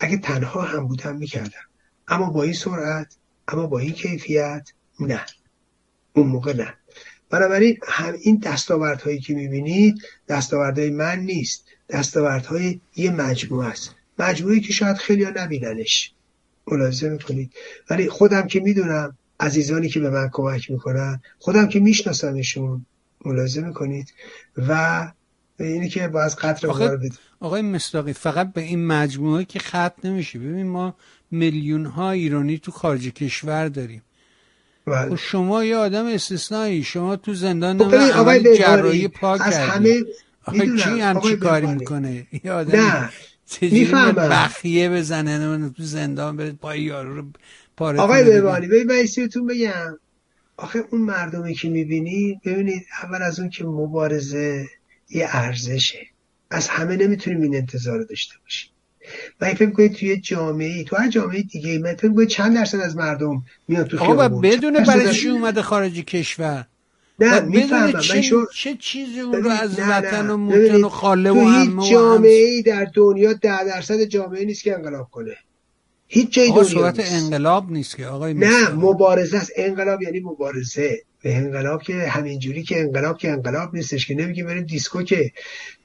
اگه 0.00 0.16
تنها 0.16 0.62
هم 0.62 0.88
بودم 0.88 1.16
می‌کردم. 1.16 1.66
اما 2.08 2.30
با 2.30 2.42
این 2.42 2.52
سرعت 2.52 3.16
اما 3.48 3.66
با 3.66 3.78
این 3.78 3.92
کیفیت 3.92 4.68
نه. 5.00 5.20
اون 6.12 6.26
موقع 6.26 6.56
نه. 6.56 6.74
بنابراین 7.30 7.78
هم 7.88 8.14
این 8.22 8.36
دستاوردهایی 8.36 9.20
که 9.20 9.34
می‌بینید 9.34 10.02
دستاوردهای 10.28 10.90
من 10.90 11.18
نیست. 11.20 11.64
دستاوردهای 11.88 12.80
یه 12.96 13.10
مجموعه 13.10 13.68
است. 13.68 13.94
مجموعه 14.18 14.60
که 14.60 14.72
شاید 14.72 14.96
خیلی 14.96 15.24
ها 15.24 15.32
نبیننش. 15.36 16.12
ملاحظه 16.66 17.08
می‌کنید. 17.08 17.52
ولی 17.90 18.08
خودم 18.08 18.46
که 18.46 18.60
می‌دونم 18.60 19.18
عزیزانی 19.40 19.88
که 19.88 20.00
به 20.00 20.10
من 20.10 20.28
کمک 20.32 20.70
می‌کنن 20.70 21.20
خودم 21.38 21.68
که 21.68 21.80
میشناسمشون 21.80 22.86
ملاحظه 23.24 23.60
می‌کنید 23.60 24.12
و 24.56 25.12
اینی 25.60 25.88
که 25.88 26.08
باز 26.08 26.36
قطر 26.36 26.66
آقای, 26.68 27.10
آقای 27.40 27.62
مصداقی 27.62 28.12
فقط 28.12 28.52
به 28.52 28.60
این 28.60 28.86
مجموعه 28.86 29.44
که 29.44 29.58
خط 29.58 30.04
نمیشه. 30.04 30.38
ببین 30.38 30.66
ما 30.66 30.94
میلیون 31.30 31.86
ها 31.86 32.10
ایرانی 32.10 32.58
تو 32.58 32.72
خارج 32.72 33.08
کشور 33.08 33.68
داریم. 33.68 34.02
بله. 34.86 35.10
خب 35.10 35.16
شما 35.16 35.64
یه 35.64 35.76
آدم 35.76 36.06
استثنایی. 36.06 36.82
شما 36.82 37.16
تو 37.16 37.34
زندان 37.34 37.78
خب 37.78 37.94
آقای 37.94 38.58
جراحی 38.58 39.08
پاک 39.08 39.40
از 39.44 39.56
همه 39.56 40.02
آقای 40.44 40.76
کی 40.76 41.00
هم 41.00 41.20
چی 41.20 41.36
کاری 41.36 41.66
می‌کنه؟ 41.66 42.26
یه 42.44 42.52
آدم 42.52 42.80
نه. 42.80 43.10
می‌فهمم. 43.62 44.12
بخیه 44.12 44.90
بزنه؟ 44.90 45.70
تو 45.70 45.82
زندان 45.82 46.36
بره 46.36 46.52
پای 46.52 46.80
یارو 46.80 47.14
رو 47.16 47.24
آقای 47.78 48.24
ببانی 48.24 48.66
ببین 48.66 48.86
من 48.86 49.46
بگم. 49.46 49.98
آخه 50.56 50.84
اون 50.90 51.00
مردمی 51.00 51.54
که 51.54 51.68
می‌بینی 51.68 52.40
ببینید 52.44 52.82
اول 53.02 53.22
از 53.22 53.40
اون 53.40 53.50
که 53.50 53.64
مبارزه 53.64 54.66
یه 55.10 55.26
ارزشه. 55.30 56.06
از 56.50 56.68
همه 56.68 56.96
نمی‌تونیم 56.96 57.42
این 57.42 57.56
انتظار 57.56 58.02
داشته 58.02 58.34
باشیم. 58.42 58.70
و 59.40 59.54
فکر 59.54 59.70
کنید 59.70 59.92
توی 59.92 60.20
جامعه 60.20 60.68
ای 60.68 60.84
تو 60.84 60.96
هر 60.96 61.08
جامعه 61.08 61.42
دیگه 61.42 61.78
من 61.78 61.94
فکر 61.94 62.12
کنید 62.12 62.28
چند 62.28 62.54
درصد 62.54 62.80
از 62.80 62.96
مردم 62.96 63.44
میاد 63.68 63.86
تو 63.86 63.98
خیابون؟ 63.98 64.40
بدونه 64.40 64.80
برای 64.80 65.14
چی 65.14 65.28
اومده 65.28 65.62
خارج 65.62 66.00
کشور. 66.00 66.66
نه 67.18 67.40
می‌فهمم. 67.40 68.00
چه, 68.00 68.22
شو... 68.22 68.46
چه 68.54 68.74
چیزی 68.74 69.20
اون 69.20 69.42
رو 69.44 69.50
از 69.50 69.78
وطن 69.78 70.30
و 70.30 70.36
موتن 70.36 70.84
و 70.84 70.88
خاله 70.88 71.30
و 71.30 71.58
هیچ 71.58 71.90
جامعه 71.90 72.44
ای 72.44 72.62
در 72.62 72.90
دنیا 72.94 73.32
ده 73.32 73.64
درصد 73.64 74.02
جامعه 74.02 74.44
نیست 74.44 74.62
که 74.62 74.74
انقلاب 74.74 75.10
کنه. 75.10 75.36
هیچ 76.08 76.32
جای 76.32 76.48
دنیا 76.48 76.64
صورت 76.64 77.00
نیست. 77.00 77.12
انقلاب 77.12 77.70
نیست 77.70 77.96
که 77.96 78.06
آقای 78.06 78.34
نه. 78.34 78.68
مبارزه 78.68 79.36
است. 79.36 79.52
انقلاب 79.56 80.02
یعنی 80.02 80.20
مبارزه. 80.20 81.02
به 81.22 81.36
انقلاب 81.36 81.82
که 81.82 82.08
همینجوری 82.08 82.62
که 82.62 82.80
انقلاب 82.80 83.18
که 83.18 83.30
انقلاب 83.30 83.74
نیستش 83.74 84.06
که 84.06 84.14
نمیگیم 84.14 84.46
بریم 84.46 84.62
دیسکو 84.62 85.02
که 85.02 85.32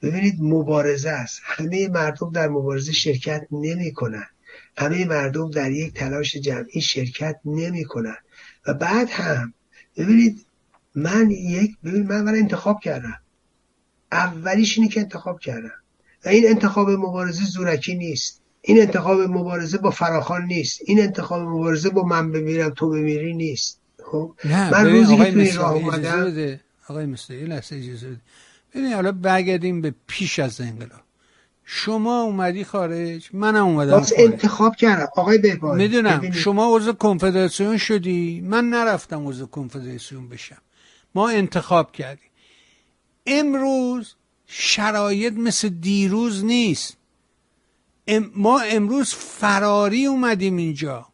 ببینید 0.02 0.34
مبارزه 0.40 1.10
است. 1.10 1.40
همه 1.44 1.88
مردم 1.88 2.32
در 2.32 2.48
مبارزه 2.48 2.92
شرکت 2.92 3.46
نمی‌کنن. 3.50 4.26
همه 4.76 5.04
مردم 5.04 5.50
در 5.50 5.70
یک 5.70 5.94
تلاش 5.94 6.36
جمعی 6.36 6.80
شرکت 6.80 7.36
نمی‌کنن. 7.44 8.16
و 8.66 8.74
بعد 8.74 9.10
هم 9.10 9.54
ببینید 9.96 10.46
من 10.94 11.30
یک 11.30 11.76
ببین 11.84 12.02
من 12.02 12.22
من 12.22 12.34
انتخاب 12.34 12.80
کردم. 12.80 13.20
اولیش 14.12 14.78
اینه 14.78 14.90
که 14.90 15.00
انتخاب 15.00 15.40
کردم. 15.40 15.72
و 16.24 16.28
این 16.28 16.48
انتخاب 16.48 16.90
مبارزه 16.90 17.44
زورکی 17.44 17.94
نیست. 17.94 18.41
این 18.62 18.80
انتخاب 18.80 19.20
مبارزه 19.20 19.78
با 19.78 19.90
فراخان 19.90 20.44
نیست. 20.44 20.80
این 20.84 21.00
انتخاب 21.00 21.42
مبارزه 21.42 21.90
با 21.90 22.02
من 22.02 22.32
بمیرم 22.32 22.70
تو 22.70 22.90
بمیری 22.90 23.34
نیست. 23.34 23.80
خب؟ 24.04 24.34
من 24.44 24.90
روزی 24.90 25.16
که 25.16 25.32
توی 25.32 25.50
راه 25.50 25.72
اومدم 25.72 26.58
آقای 26.88 27.16
یه 27.30 27.36
لحظه 27.36 27.76
اجازه 27.76 28.06
بده. 28.06 28.20
ببین 28.74 28.92
حالا 28.92 29.12
برگردیم 29.12 29.80
به 29.80 29.94
پیش 30.06 30.38
از 30.38 30.60
انقلاب. 30.60 31.00
شما 31.64 32.22
اومدی 32.22 32.64
خارج 32.64 33.28
منم 33.32 33.66
اومدم 33.66 33.90
باز 33.90 34.12
انتخاب 34.16 34.76
کردم. 34.76 35.08
آقای 35.16 35.38
بهبانی 35.38 35.82
می‌دونم 35.82 36.18
ببینید، 36.18 36.36
شما 36.38 36.76
عضو 36.76 36.92
کنفدراسیون 36.92 37.76
شدی. 37.76 38.40
من 38.40 38.64
نرفتم 38.70 39.26
عضو 39.28 39.46
کنفدراسیون 39.46 40.28
بشم. 40.28 40.62
ما 41.14 41.28
انتخاب 41.28 41.92
کردیم. 41.92 42.30
امروز 43.26 44.14
شرایط 44.46 45.32
مثل 45.32 45.68
دیروز 45.68 46.44
نیست. 46.44 46.96
ام- 48.06 48.30
ما 48.36 48.60
امروز 48.60 49.14
فراری 49.14 50.06
اومدیم 50.06 50.56
اینجا. 50.56 51.06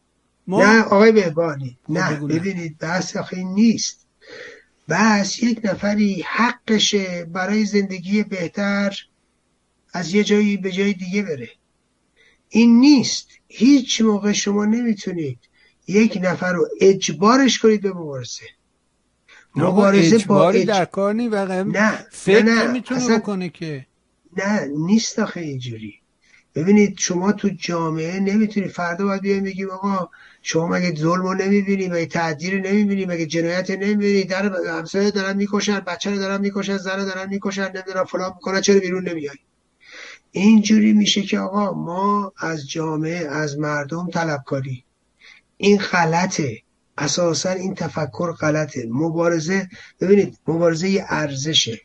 ما 0.47 0.63
نه 0.63 0.81
آقای 0.81 1.11
بهبانی 1.11 1.77
خب 1.87 1.93
نه. 1.93 2.15
ببینید 2.19 2.77
بحث 2.77 3.17
آخه 3.17 3.43
نیست. 3.43 4.05
بس 4.89 5.43
یک 5.43 5.61
نفری 5.63 6.25
حقشه 6.27 7.25
برای 7.25 7.65
زندگی 7.65 8.23
بهتر 8.23 8.95
از 9.93 10.13
یه 10.13 10.23
جایی 10.23 10.57
به 10.57 10.71
جای 10.71 10.93
دیگه 10.93 11.23
بره. 11.23 11.49
این 12.49 12.79
نیست. 12.79 13.27
هیچ 13.47 14.01
موقع 14.01 14.31
شما 14.31 14.65
نمی‌تونید 14.65 15.39
یک 15.87 16.19
نفر 16.21 16.53
رو 16.53 16.67
اجبارش 16.81 17.59
کنید 17.59 17.81
به 17.81 17.93
مبارزه. 17.93 18.45
مبارزه 19.55 20.09
با 20.09 20.15
اجباری 20.15 20.59
اج... 20.61 20.67
در 20.67 20.85
کار 20.85 21.13
نی 21.13 21.27
نه 21.27 22.05
فکر 22.11 22.43
نه 22.43 22.63
نه 22.63 22.83
اصلا 22.91 23.17
بکنه 23.17 23.49
که. 23.49 23.85
نه 24.37 24.65
نیست 24.77 25.19
آخه 25.19 25.41
اینجوری. 25.41 25.98
ببینید 26.55 26.97
شما 26.97 27.31
تو 27.31 27.49
جامعه 27.49 28.19
نمی‌تونی 28.19 28.67
فردا 28.67 29.05
باید 29.05 29.21
بیایم 29.21 29.43
بگیم 29.43 29.69
آقا 29.69 30.09
شما 30.41 30.67
مگه 30.67 30.95
ظلم 30.95 31.21
رو 31.21 31.33
نمی‌بینی 31.33 31.87
مگه 31.87 32.05
تعدیر 32.05 32.61
نمی‌بینی 32.61 33.05
مگه 33.05 33.25
جنایت 33.25 33.71
نمی‌بینی؟ 33.71 34.23
در 34.23 34.55
همسایه 34.67 35.11
دارن 35.11 35.37
می‌کشن 35.37 35.79
بچه 35.79 36.11
رو 36.11 36.17
دارن 36.17 36.41
می‌کشن 36.41 36.77
زن 36.77 36.99
رو 36.99 37.05
دارن 37.05 37.29
می‌کشن 37.29 37.71
نمی‌دونم 37.71 38.03
فلان 38.03 38.31
می‌کنن 38.35 38.61
چرا 38.61 38.79
بیرون 38.79 39.09
نمیای؟ 39.09 39.37
اینجوری 40.31 40.93
میشه 40.93 41.21
که 41.21 41.39
آقا 41.39 41.71
ما 41.73 42.33
از 42.37 42.69
جامعه 42.69 43.27
از 43.27 43.59
مردم 43.59 44.09
طلبکاری. 44.09 44.83
این 45.57 45.77
غلطه. 45.77 46.61
اساسا 46.97 47.49
این 47.49 47.75
تفکر 47.75 48.31
غلطه. 48.31 48.87
مبارزه 48.91 49.69
ببینید 50.01 50.37
مبارزه 50.47 50.89
یه 50.89 51.05
ارزشه 51.07 51.81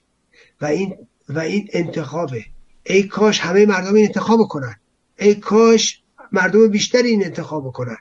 و 0.60 0.66
این 0.66 0.94
و 1.28 1.38
این 1.38 1.68
انتخابه. 1.72 2.44
ای 2.86 3.02
کاش 3.02 3.40
همه 3.40 3.66
مردم 3.66 3.94
این 3.94 4.06
انتخاب 4.06 4.48
کنن. 4.48 4.74
ای 5.18 5.34
کاش 5.34 6.02
مردم 6.32 6.68
بیشتری 6.68 7.08
این 7.08 7.24
انتخاب 7.24 7.72
کنن. 7.72 7.96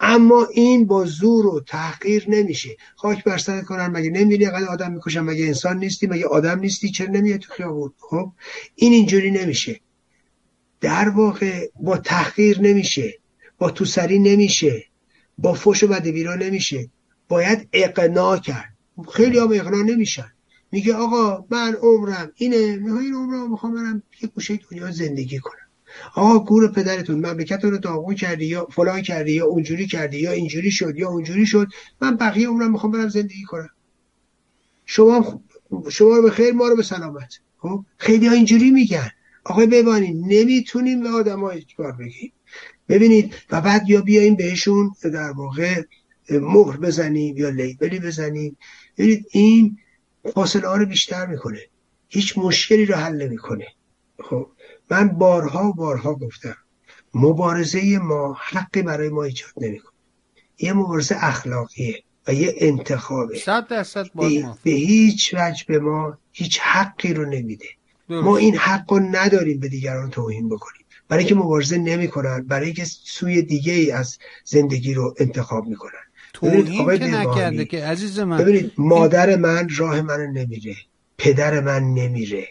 اما 0.00 0.46
این 0.54 0.86
با 0.86 1.04
زور 1.04 1.46
و 1.46 1.60
تحقیر 1.60 2.24
نمیشه. 2.28 2.76
خاک 2.96 3.24
بر 3.24 3.38
سرت 3.38 3.64
کنن 3.64 3.86
مگه 3.86 4.10
نمی‌بینی 4.10 4.50
قد 4.50 4.62
آدم 4.62 4.92
می‌کشن؟ 4.92 5.20
مگه 5.20 5.46
انسان 5.46 5.78
نیستی؟ 5.78 6.06
مگه 6.06 6.26
آدم 6.26 6.60
نیستی؟ 6.60 6.90
چرا 6.90 7.06
نمیای 7.06 7.38
تو 7.38 7.52
خیابون؟ 7.52 7.92
خب؟ 7.98 8.32
این 8.74 8.92
اینجوری 8.92 9.30
نمیشه. 9.30 9.80
در 10.80 11.08
واقع 11.08 11.68
با 11.80 11.96
تحقیر 11.96 12.60
نمیشه. 12.60 13.18
با 13.58 13.70
توسری 13.70 14.18
نمیشه. 14.18 14.84
با 15.38 15.54
فش 15.54 15.82
و 15.82 15.86
بدبیرا 15.86 16.34
نمیشه. 16.34 16.90
باید 17.28 17.68
اقناع 17.72 18.38
کرد. 18.38 18.72
خیلی 19.12 19.38
هم 19.38 19.52
اقناع 19.52 19.82
نمیشن. 19.82 20.32
میگه 20.72 20.94
آقا 20.94 21.44
من 21.50 21.74
عمرم 21.82 22.32
اینه 22.34 22.76
میگه 22.76 22.98
این 22.98 23.14
عمرم 23.14 23.50
می‌خوام 23.50 23.74
برم 23.74 24.02
یه 24.22 24.28
گوشه 24.34 24.58
دنیا 24.70 24.90
زندگی 24.90 25.38
کنم. 25.38 25.68
آقا 26.14 26.38
گور 26.38 26.72
پدرتون 26.72 27.16
مملکت 27.16 27.64
رو 27.64 27.78
داغون 27.78 28.14
کردی 28.14 28.44
یا 28.46 28.66
فلان 28.66 29.02
کردی 29.02 29.32
یا 29.32 29.46
اونجوری 29.46 29.86
کردی 29.86 30.18
یا 30.18 30.32
اینجوری 30.32 30.70
شد 30.70 30.98
یا 30.98 31.08
اونجوری 31.08 31.46
شد 31.46 31.66
من 32.00 32.16
بقیه 32.16 32.48
عمرم 32.48 32.72
می‌خوام 32.72 32.92
برم 32.92 33.08
زندگی 33.08 33.42
کنم. 33.42 33.70
شما 34.86 35.42
شما 35.90 36.16
رو 36.16 36.22
به 36.22 36.30
خیر 36.30 36.52
ما 36.52 36.68
رو 36.68 36.76
به 36.76 36.82
سلامت. 36.82 37.34
خب؟ 37.58 37.84
خیلی 37.98 38.26
ها 38.26 38.32
اینجوری 38.34 38.70
میگن. 38.70 39.10
آقای 39.44 39.66
ببانی 39.66 40.12
نمی‌تونیم 40.12 41.02
به 41.02 41.08
آدم 41.08 41.40
ها 41.40 41.50
اجبار 41.50 41.92
بگیم. 41.92 42.32
ببینید 42.88 43.34
و 43.50 43.60
بعد 43.60 43.90
یا 43.90 44.00
بیایم 44.00 44.34
بهشون 44.34 44.90
در 45.02 45.30
واقع 45.30 45.82
مهر 46.30 46.76
بزنیم 46.76 47.36
یا 47.36 47.48
لیبلی 47.48 47.98
بزنیم. 48.00 48.56
ببینید 48.98 49.26
این 49.30 49.78
فاصله 50.34 50.68
ها 50.68 50.76
رو 50.76 50.86
بیشتر 50.86 51.26
می‌کنه. 51.26 51.60
هیچ 52.08 52.38
مشکلی 52.38 52.86
رو 52.86 52.94
حل 52.94 53.22
نمی‌کنه. 53.22 53.66
خب 54.24 54.46
من 54.90 55.08
بارها 55.08 55.68
و 55.68 55.72
بارها 55.72 56.14
گفتم 56.14 56.56
مبارزه 57.14 57.98
ما 57.98 58.36
حقی 58.40 58.82
برای 58.82 59.08
ما 59.08 59.24
ایجاد 59.24 59.52
نمی‌کنه. 59.56 59.92
یه 60.58 60.72
مبارزه 60.72 61.16
اخلاقیه 61.18 62.02
و 62.28 62.34
یه 62.34 62.54
انتخابه. 62.56 63.38
صد 63.38 63.68
درصد 63.68 64.06
به, 64.64 64.70
هیچ 64.70 65.34
وجه 65.38 65.64
به 65.68 65.78
ما 65.78 66.18
هیچ 66.32 66.60
حقی 66.60 67.14
رو 67.14 67.24
نمیده. 67.24 67.66
درست. 68.08 68.24
ما 68.24 68.36
این 68.36 68.56
حق 68.56 68.92
رو 68.92 68.98
نداریم 68.98 69.60
به 69.60 69.68
دیگران 69.68 70.10
توهین 70.10 70.48
بکنیم. 70.48 70.86
برای 71.08 71.24
که 71.24 71.34
مبارزه 71.34 71.78
نمی‌کنن 71.78 72.42
برای 72.42 72.72
که 72.72 72.84
سوی 72.84 73.42
دیگه 73.42 73.72
ای 73.72 73.90
از 73.90 74.18
زندگی 74.44 74.94
رو 74.94 75.14
انتخاب 75.18 75.66
می‌کنن. 75.66 75.92
توهین 76.40 76.98
که 76.98 77.06
نکرده 77.06 77.64
که 77.64 77.84
عزیز 77.84 78.18
من. 78.18 78.38
ببینید 78.38 78.72
مادر 78.78 79.36
من 79.36 79.68
راه 79.76 80.02
منو 80.02 80.32
نمیره 80.32 80.76
پدر 81.18 81.60
من 81.60 81.82
نمیره. 81.82 82.48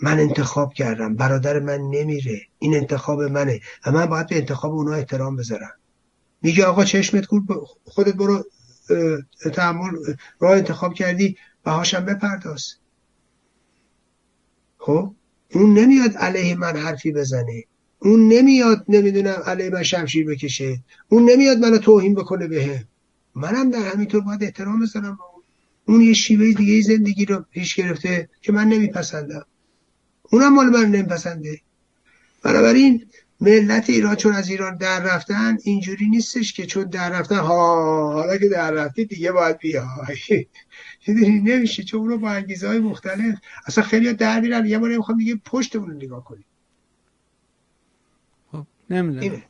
من 0.00 0.18
انتخاب 0.18 0.74
کردم 0.74 1.14
برادر 1.14 1.60
من 1.60 1.80
نمیره. 1.80 2.40
این 2.58 2.74
انتخاب 2.74 3.22
منه 3.22 3.60
و 3.86 3.92
من 3.92 4.06
باید 4.06 4.26
به 4.26 4.36
انتخاب 4.36 4.72
اونا 4.72 4.94
احترام 4.94 5.36
بذارم. 5.36 5.74
میگه 6.42 6.64
آقا 6.64 6.84
چشمت 6.84 7.26
کور 7.26 7.42
خودت 7.84 8.14
برو 8.14 8.44
تحمل 9.54 9.92
راه 10.40 10.56
انتخاب 10.56 10.94
کردی 10.94 11.36
بهاشم 11.64 12.04
بپرداز. 12.04 12.74
خب؟ 14.78 15.14
اون 15.52 15.78
نمیاد 15.78 16.16
علیه 16.16 16.54
من 16.54 16.76
حرفی 16.76 17.12
بزنه. 17.12 17.64
اون 17.98 18.28
نمیاد 18.28 18.84
نمی‌دونم 18.88 19.42
علیه 19.46 19.70
من 19.70 19.82
شمشیر 19.82 20.26
بکشه. 20.26 20.78
اون 21.08 21.30
نمیاد 21.30 21.58
منو 21.58 21.78
توهین 21.78 22.14
بکنه 22.14 22.46
بهم. 22.48 22.84
منم 23.34 23.70
در 23.70 23.78
همینطور 23.92 24.20
باید 24.20 24.44
احترام 24.44 24.80
بذارم 24.80 25.18
اون. 25.86 26.00
یه 26.00 26.12
شیوه 26.12 26.52
دیگه 26.52 26.80
زندگی 26.80 27.24
رو 27.24 27.44
پیش 27.50 27.74
گرفته 27.74 28.28
که 28.42 28.52
من 28.52 28.68
نمیپسندم. 28.68 29.46
اونم 30.22 30.54
مال 30.54 30.66
من 30.66 30.90
نمیپسنده. 30.90 31.60
بنابراین 32.42 33.06
ملت 33.40 33.90
ایران 33.90 34.16
چون 34.16 34.32
از 34.32 34.50
ایران 34.50 34.76
در 34.76 35.00
رفتن 35.00 35.58
اینجوری 35.64 36.08
نیستش 36.08 36.52
که 36.52 36.66
چون 36.66 36.84
در 36.84 37.10
رفتن 37.10 37.38
ها 37.38 38.12
حالا 38.12 38.36
که 38.36 38.48
در 38.48 38.70
رفتی 38.70 39.04
دیگه 39.04 39.32
باید 39.32 39.58
بیای 39.58 40.46
نمیشه 41.44 41.82
چون 41.82 42.00
اونو 42.00 42.18
با 42.18 42.30
انگیزه 42.30 42.68
های 42.68 42.78
مختلف. 42.78 43.38
اصلا 43.66 43.84
خیلی 43.84 44.12
در 44.12 44.40
میرن 44.40 44.66
یه 44.66 44.78
ما 44.78 44.86
نمی‌خوام 44.86 45.18
دیگه 45.18 45.40
پشتمون 45.44 45.90
رو 45.90 45.96
نگاه 45.96 46.24
کنیم. 46.24 46.44
نمی‌دونم. 48.90 49.42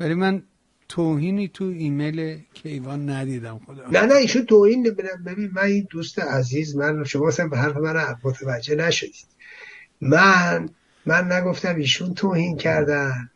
ولی 0.00 0.14
من 0.14 0.42
توهینی 0.88 1.48
تو 1.48 1.64
ایمیل 1.64 2.38
کیوان 2.54 3.10
ندیدم 3.10 3.60
خدا. 3.66 3.88
نه 3.90 4.06
نه 4.06 4.14
ایشون 4.14 4.46
توهین 4.46 4.82
ببین 5.26 5.50
من 5.54 5.62
این 5.62 5.86
دوست 5.90 6.18
عزیز 6.18 6.76
من 6.76 7.04
شما 7.04 7.28
اصلا 7.28 7.48
به 7.48 7.58
حرف 7.58 7.76
من 7.76 8.16
متوجه 8.24 8.74
نشدید. 8.74 9.26
من 10.00 10.68
من 11.06 11.32
نگفتم 11.32 11.76
ایشون 11.76 12.14
توهین 12.14 12.56
کردن. 12.56 13.30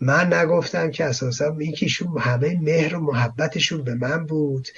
من 0.00 0.32
نگفتم 0.32 0.90
که 0.90 1.04
اساسا 1.04 1.56
این 1.58 1.72
که 1.72 1.86
ایشون 1.86 2.18
همه 2.18 2.60
مهر 2.60 2.96
و 2.96 3.00
محبتشون 3.00 3.82
به 3.82 3.94
من 3.94 4.26
بود 4.26 4.68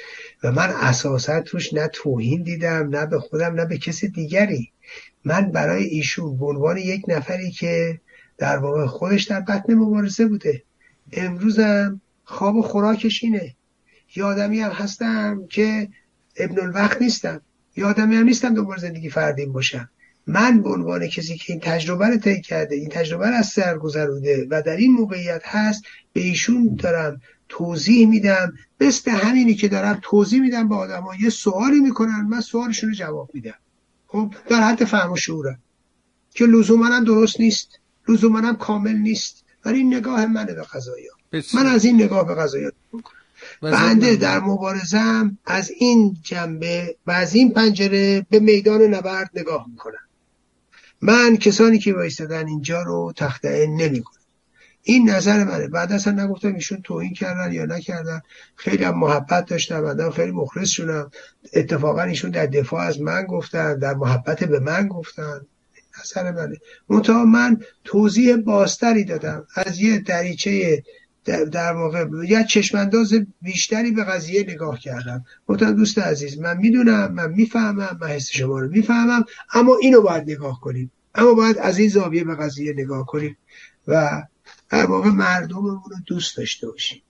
و 0.43 0.53
من 0.53 0.71
اساسا 0.71 1.41
توش 1.41 1.75
نه 1.75 1.89
توهین 1.89 2.43
دیدم 2.43 2.89
نه 2.89 3.07
به 3.07 3.21
خودم 3.21 3.55
نه 3.55 3.65
به 3.65 3.79
کسی 3.79 4.09
دیگری. 4.09 4.71
من 5.25 5.53
برای 5.53 5.85
ایشون 5.85 6.39
به 6.39 6.47
عنوان 6.47 6.77
یک 6.77 7.03
نفری 7.09 7.51
که 7.51 8.01
در 8.39 8.59
واقع 8.59 8.87
خودش 8.87 9.25
در 9.25 9.41
بطن 9.41 9.75
مبارزه 9.75 10.27
بوده. 10.27 10.63
امروزم 11.13 12.01
خواب 12.25 12.57
و 12.57 12.63
خوراکش 12.63 13.25
اینه. 13.25 13.55
یه 14.17 14.25
آدمی 14.25 14.61
هم 14.61 14.71
هستم 14.71 15.47
که 15.51 15.89
ابن 16.37 16.61
الوقت 16.61 17.03
نیستم. 17.03 17.41
یه 17.77 17.85
آدمی 17.85 18.17
هم 18.17 18.25
نیستم 18.25 18.55
دوباره 18.55 18.81
زندگی 18.81 19.11
فردین 19.11 19.53
باشم. 19.53 19.91
من 20.27 20.63
به 20.63 20.69
عنوان 20.69 21.07
کسی 21.07 21.37
که 21.37 21.53
این 21.53 21.61
تجربه 21.61 22.07
رو 22.07 22.17
طی 22.17 22.41
کرده 22.41 22.75
این 22.75 22.89
تجربه 22.89 23.29
رو 23.29 23.35
از 23.35 23.47
سر 23.47 23.79
گذرونده 23.79 24.47
و 24.51 24.63
در 24.63 24.77
این 24.77 24.93
موقعیت 24.93 25.43
هست 25.45 25.83
به 26.13 26.21
ایشون 26.21 26.75
دارم 26.75 27.21
توضیح 27.49 28.09
میدم. 28.09 28.53
مثل 28.81 29.11
همینی 29.11 29.55
که 29.55 29.69
دارم 29.69 29.99
توضیح 30.03 30.41
میدم 30.41 30.69
به 30.69 30.75
آدم 30.75 31.03
ها 31.03 31.17
یه 31.17 31.31
سوالی 31.31 31.81
می‌کنن 31.81 32.27
من 32.31 32.41
سوالشون 32.41 32.91
رو 32.91 32.97
جواب 32.97 33.31
میدم. 33.35 33.55
خب 34.07 34.35
در 34.49 34.61
حد 34.61 34.85
فهم 34.85 35.13
و 35.13 35.17
شعورم. 35.17 35.59
که 36.35 36.45
لزوما 36.45 37.01
درست 37.01 37.41
نیست. 37.41 37.81
لزوما 38.09 38.39
هم 38.39 38.57
کامل 38.57 38.97
نیست. 38.97 39.45
ولی 39.65 39.79
این 39.79 39.95
نگاه 39.95 40.27
منه 40.27 40.55
به 40.55 40.63
قضایا. 40.63 41.13
من 41.55 41.67
از 41.67 41.85
این 41.85 42.03
نگاه 42.03 42.27
به 42.27 42.35
قضایا 42.35 42.71
بنده 43.63 44.17
در 44.17 44.41
مبارزم 44.41 45.39
از 45.47 45.71
این 45.71 46.17
جنبه 46.23 46.97
و 47.07 47.11
از 47.11 47.35
این 47.35 47.53
پنجره 47.53 48.27
به 48.31 48.41
میدان 48.41 48.83
نبرد 48.83 49.31
نگاه 49.35 49.67
می‌کنم. 49.71 49.99
من 51.01 51.37
کسانی 51.37 51.79
که 51.79 51.95
وایستدن 51.95 52.47
اینجا 52.47 52.83
رو 52.83 53.13
تخته 53.17 53.67
نمی 53.67 54.03
کنم 54.03 54.19
این 54.83 55.11
نظر 55.11 55.45
منه. 55.45 55.69
بعد 55.69 55.93
اصلا 55.93 56.25
نگفتم 56.25 56.55
ایشون 56.55 56.83
توهین 56.83 57.15
کردن 57.15 57.53
یا 57.53 57.65
نکردن. 57.65 58.23
خیلی 58.57 58.85
هم 58.85 58.99
محبت 58.99 59.47
داشتم. 59.47 59.83
بعدا 59.83 60.11
خیلی 60.11 60.33
مخلص 60.33 60.69
شدم. 60.69 61.11
اتفاقا 61.55 62.03
ایشون 62.03 62.31
در 62.31 62.47
دفاع 62.47 62.81
از 62.81 63.01
من 63.01 63.23
گفتن 63.23 63.79
در 63.79 63.95
محبت 63.95 64.45
به 64.45 64.61
من 64.61 64.89
گفتن. 64.89 65.41
نظر 66.01 66.33
منه 66.33 66.57
منتها 66.89 67.25
من 67.25 67.61
توضیح 67.85 68.37
باستری 68.37 69.05
دادم. 69.05 69.47
از 69.55 69.81
یه 69.81 69.99
دریچه 69.99 70.83
در 71.25 71.73
واقع 71.73 72.07
یه 72.29 72.45
چشمانداز 72.45 73.15
بیشتری 73.43 73.91
به 73.91 74.05
قضیه 74.05 74.43
نگاه 74.43 74.79
کردم. 74.79 75.25
گفتم 75.47 75.73
دوست 75.73 75.99
عزیز 75.99 76.39
من 76.39 76.57
می‌دونم 76.57 77.13
من 77.13 77.33
می‌فهمم 77.33 77.99
من 78.01 78.09
حس 78.09 78.31
شما 78.31 78.59
رو 78.59 78.69
می‌فهمم 78.69 79.25
اما 79.53 79.77
اینو 79.83 80.03
باید 80.03 80.31
نگاه 80.31 80.61
کنیم. 80.61 80.91
اما 81.15 81.35
باید 81.35 81.59
از 81.59 81.79
این 81.79 81.89
زاویه 81.89 82.25
به 82.25 82.35
قضیه 82.35 82.73
نگاه 82.73 83.07
کنیم 83.07 83.37
و 83.89 84.23
در 84.71 84.87
واقع 84.87 85.11
مردممون 85.11 85.81
رو 85.91 85.97
دوست 86.07 86.37
داشته 86.37 86.67
باشیم. 86.67 87.03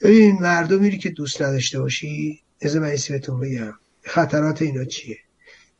ببین 0.00 0.38
مردمی 0.40 0.98
که 0.98 1.10
دوست 1.10 1.42
نداشته 1.42 1.80
باشی 1.80 2.40
از 2.62 2.76
من 2.76 2.90
بهتون 3.08 3.40
بگم 3.40 3.72
خطرات 4.02 4.62
اینا 4.62 4.84
چیه؟ 4.84 5.18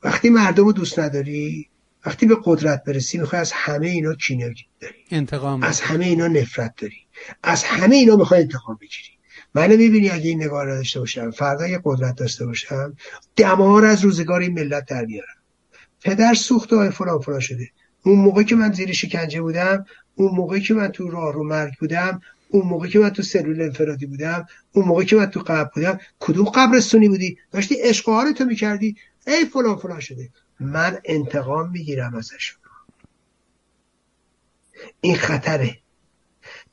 وقتی 0.03 0.31
مردم 0.31 0.65
رو 0.65 0.73
دوست 0.73 0.99
نداری 0.99 1.69
وقتی 2.07 2.27
به 2.27 2.37
قدرت 2.45 2.85
برسی 2.85 3.19
می‌خوای 3.19 3.41
از 3.41 3.53
همه 3.53 3.87
اینا 3.89 4.15
کینه 4.15 4.55
داری. 4.81 4.95
انتقام 5.11 5.63
از 5.63 5.81
همه 5.81 6.05
اینا 6.05 6.27
نفرت 6.27 6.75
داری. 6.77 6.97
از 7.43 7.65
همه 7.65 7.97
اینا 7.97 8.17
می‌خوای 8.17 8.41
انتقام 8.41 8.77
بگیری. 8.81 9.17
من 9.55 9.77
می‌بینی 9.77 10.11
اگه 10.11 10.29
این 10.29 10.43
نگاه 10.43 10.65
را 10.65 10.77
داشته 10.77 11.01
باشم 11.01 11.31
فردا 11.31 11.69
یه 11.69 11.81
قدرت 11.85 12.17
داشته 12.17 12.47
باشم 12.47 12.97
دمار 13.37 13.85
از 13.85 14.05
روزگار 14.05 14.41
این 14.41 14.53
ملت 14.53 14.87
در 14.87 15.05
میارم 15.05 15.37
پدر 16.05 16.35
سوخت 16.35 16.73
و 16.73 16.91
فلان 16.91 17.21
فلان 17.21 17.41
شده. 17.41 17.71
اون 18.03 18.19
موقع 18.19 18.43
که 18.43 18.55
من 18.55 18.73
زیر 18.73 18.93
شکنجه 18.93 19.41
بودم 19.41 19.87
اون 20.15 20.35
موقع 20.35 20.59
که 20.59 20.75
من 20.75 20.89
تو 20.89 21.11
راه 21.11 21.33
رو 21.33 21.45
مرگ 21.45 21.73
بودم 21.81 22.21
اون 22.49 22.67
موقع 22.67 22.89
که 22.89 22.99
من 22.99 23.11
تو 23.11 23.23
سلول 23.23 23.63
انفرادی 23.63 24.07
بودم 24.07 24.47
اون 24.73 24.85
موقع 24.85 25.05
که 25.05 25.17
من 25.17 25.27
تو 25.27 25.41
قبر 25.41 25.71
بودم 25.75 26.01
کدوم 26.19 26.45
قبرستونی 26.45 27.09
بودی؟ 27.09 27.39
داشتی 27.53 27.75
عشق 27.75 28.33
تو 28.33 28.45
می‌کردی. 28.45 28.97
ای 29.27 29.45
فلان 29.45 29.77
فلان 29.77 30.01
شده. 30.01 30.31
من 30.61 31.01
انتقام 31.05 31.71
می‌گیرم 31.71 32.15
ازشون 32.15 32.59
این 35.01 35.17
خطره. 35.17 35.79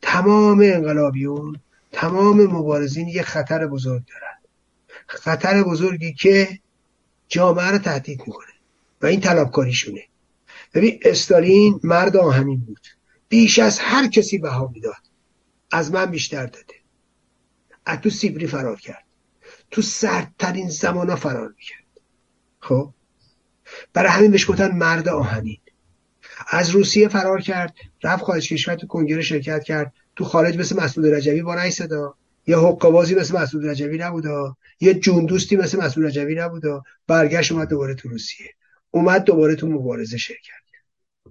تمام 0.01 0.59
انقلابیون 0.59 1.59
تمام 1.91 2.43
مبارزین 2.43 3.07
یه 3.07 3.21
خطر 3.21 3.67
بزرگ 3.67 4.03
دارن. 4.05 4.37
خطر 5.07 5.63
بزرگی 5.63 6.13
که 6.13 6.59
جامعه 7.27 7.71
رو 7.71 7.77
تهدید 7.77 8.19
می‌کنه 8.19 8.53
و 9.01 9.05
این 9.05 9.19
طلبکاریشونه. 9.19 10.07
ببین 10.73 10.99
استالین 11.01 11.79
مرد 11.83 12.17
آهنین 12.17 12.59
بود. 12.59 12.87
بیش 13.29 13.59
از 13.59 13.79
هر 13.79 14.07
کسی 14.07 14.37
بها 14.37 14.67
می‌داد. 14.67 15.03
از 15.71 15.91
من 15.91 16.05
بیشتر 16.05 16.45
داده. 16.45 16.75
از 17.85 17.99
تو 17.99 18.09
سیبری 18.09 18.47
فرار 18.47 18.79
کرد. 18.79 19.03
تو 19.71 19.81
سردترین 19.81 20.69
زمان 20.69 21.09
ها 21.09 21.15
فرار 21.15 21.53
می‌کرد. 21.57 21.83
خب؟ 22.59 22.93
برای 23.93 24.09
همین 24.09 24.31
بهش 24.31 24.49
گفتن 24.49 24.71
مرد 24.71 25.09
آهنین. 25.09 25.57
از 26.47 26.69
روسیه 26.69 27.07
فرار 27.07 27.41
کرد 27.41 27.75
رفت 28.03 28.23
خارج 28.23 28.49
کشور 28.49 28.75
تو 28.75 28.87
کنگره 28.87 29.21
شرکت 29.21 29.63
کرد. 29.63 29.93
تو 30.15 30.23
خارج 30.23 30.57
مثل 30.57 30.83
مسعود 30.83 31.07
رجوی 31.07 31.41
با 31.41 31.69
صدا. 31.69 32.15
یه 32.47 32.57
حقابازی 32.57 33.15
مثل 33.15 33.37
مسعود 33.37 33.67
رجوی 33.67 33.97
نبودا. 33.97 34.57
یه 34.79 34.93
جون 34.93 35.25
دوستی 35.25 35.55
مثل 35.55 35.79
مسعود 35.79 36.05
رجوی 36.05 36.35
نبودا. 36.35 36.83
برگشت 37.07 37.51
اومد 37.51 37.69
دوباره 37.69 37.95
تو 37.95 38.09
روسیه. 38.09 38.49
اومد 38.91 39.23
دوباره 39.23 39.55
تو 39.55 39.67
مبارزه 39.67 40.17
شرکت 40.17 40.53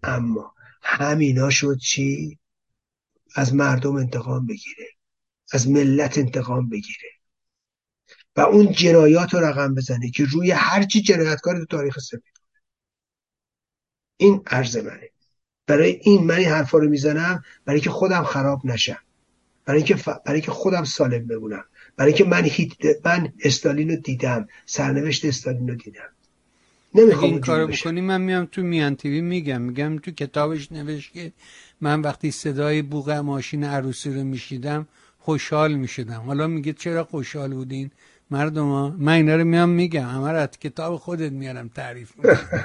اما 0.03 0.55
همینا 0.83 1.51
شد 1.51 1.79
چی؟ 1.79 2.39
از 3.35 3.55
مردم 3.55 3.97
انتقام 3.97 4.47
بگیره. 4.47 4.87
از 5.53 5.69
ملت 5.69 6.19
انتقام 6.19 6.69
بگیره. 6.69 7.09
و 8.37 8.41
اون 8.41 8.73
جنایات 8.73 9.35
رو 9.35 9.41
رقم 9.41 9.75
بزنه 9.75 10.11
که 10.11 10.25
روی 10.25 10.51
هرچی 10.51 11.03
جنایتکار 11.03 11.59
تو 11.59 11.65
تاریخ 11.65 11.99
این 14.23 14.41
عرض 14.47 14.77
منه. 14.77 15.09
برای 15.67 16.01
این 16.03 16.25
من 16.25 16.35
این 16.35 16.49
حرفا 16.49 16.79
رو 16.79 16.89
می‌زنم 16.89 17.43
برای 17.65 17.81
که 17.81 17.91
خودم 17.91 18.25
خراب 18.25 18.61
نشم. 18.67 18.99
برای 19.65 19.83
اینکه 19.83 20.05
برای 20.27 20.41
که 20.41 20.51
خودم 20.51 20.85
سالم 20.85 21.27
بمونم. 21.27 21.65
برای 21.97 22.13
که 22.13 22.25
من 22.25 22.45
هیت 22.45 22.73
من 23.05 23.33
استالین 23.45 23.91
رو 23.91 23.97
دیدم. 23.97 24.49
سرنوشت 24.67 25.25
استالین 25.25 25.69
رو 25.69 25.75
دیدم. 25.75 26.11
نمی‌خوام 26.95 27.31
این 27.31 27.41
کارو 27.41 27.67
بکنی 27.67 28.01
من 28.01 28.21
میام 28.21 28.49
تو 28.53 28.63
میان 28.63 28.97
تیوی 28.97 29.21
میگم. 29.21 29.63
میگم 29.63 29.99
تو 29.99 30.11
کتابش 30.11 30.73
نوشت 30.73 31.13
که 31.13 31.33
من 31.81 32.01
وقتی 32.01 32.31
صدای 32.31 32.83
بوغ 32.83 33.11
ماشین 33.11 33.65
عروسی 33.65 34.15
رو 34.15 34.25
میشیدم 34.25 34.89
خوشحال 35.19 35.75
می‌شدم. 35.75 36.21
حالا 36.21 36.47
میگه 36.47 36.73
چرا 36.73 37.05
خوشحال 37.05 37.55
بودین؟ 37.55 37.91
مردم 38.33 38.65
ها 38.65 38.95
من 38.99 39.13
اینا 39.13 39.37
رو 39.37 39.45
میام 39.45 39.69
میگم 39.69 40.09
همه 40.09 40.33
رو 40.33 40.47
کتاب 40.47 40.97
خودت 40.97 41.33
میارم 41.33 41.69
تعریف 41.69 42.13
می‌کنم. 42.17 42.61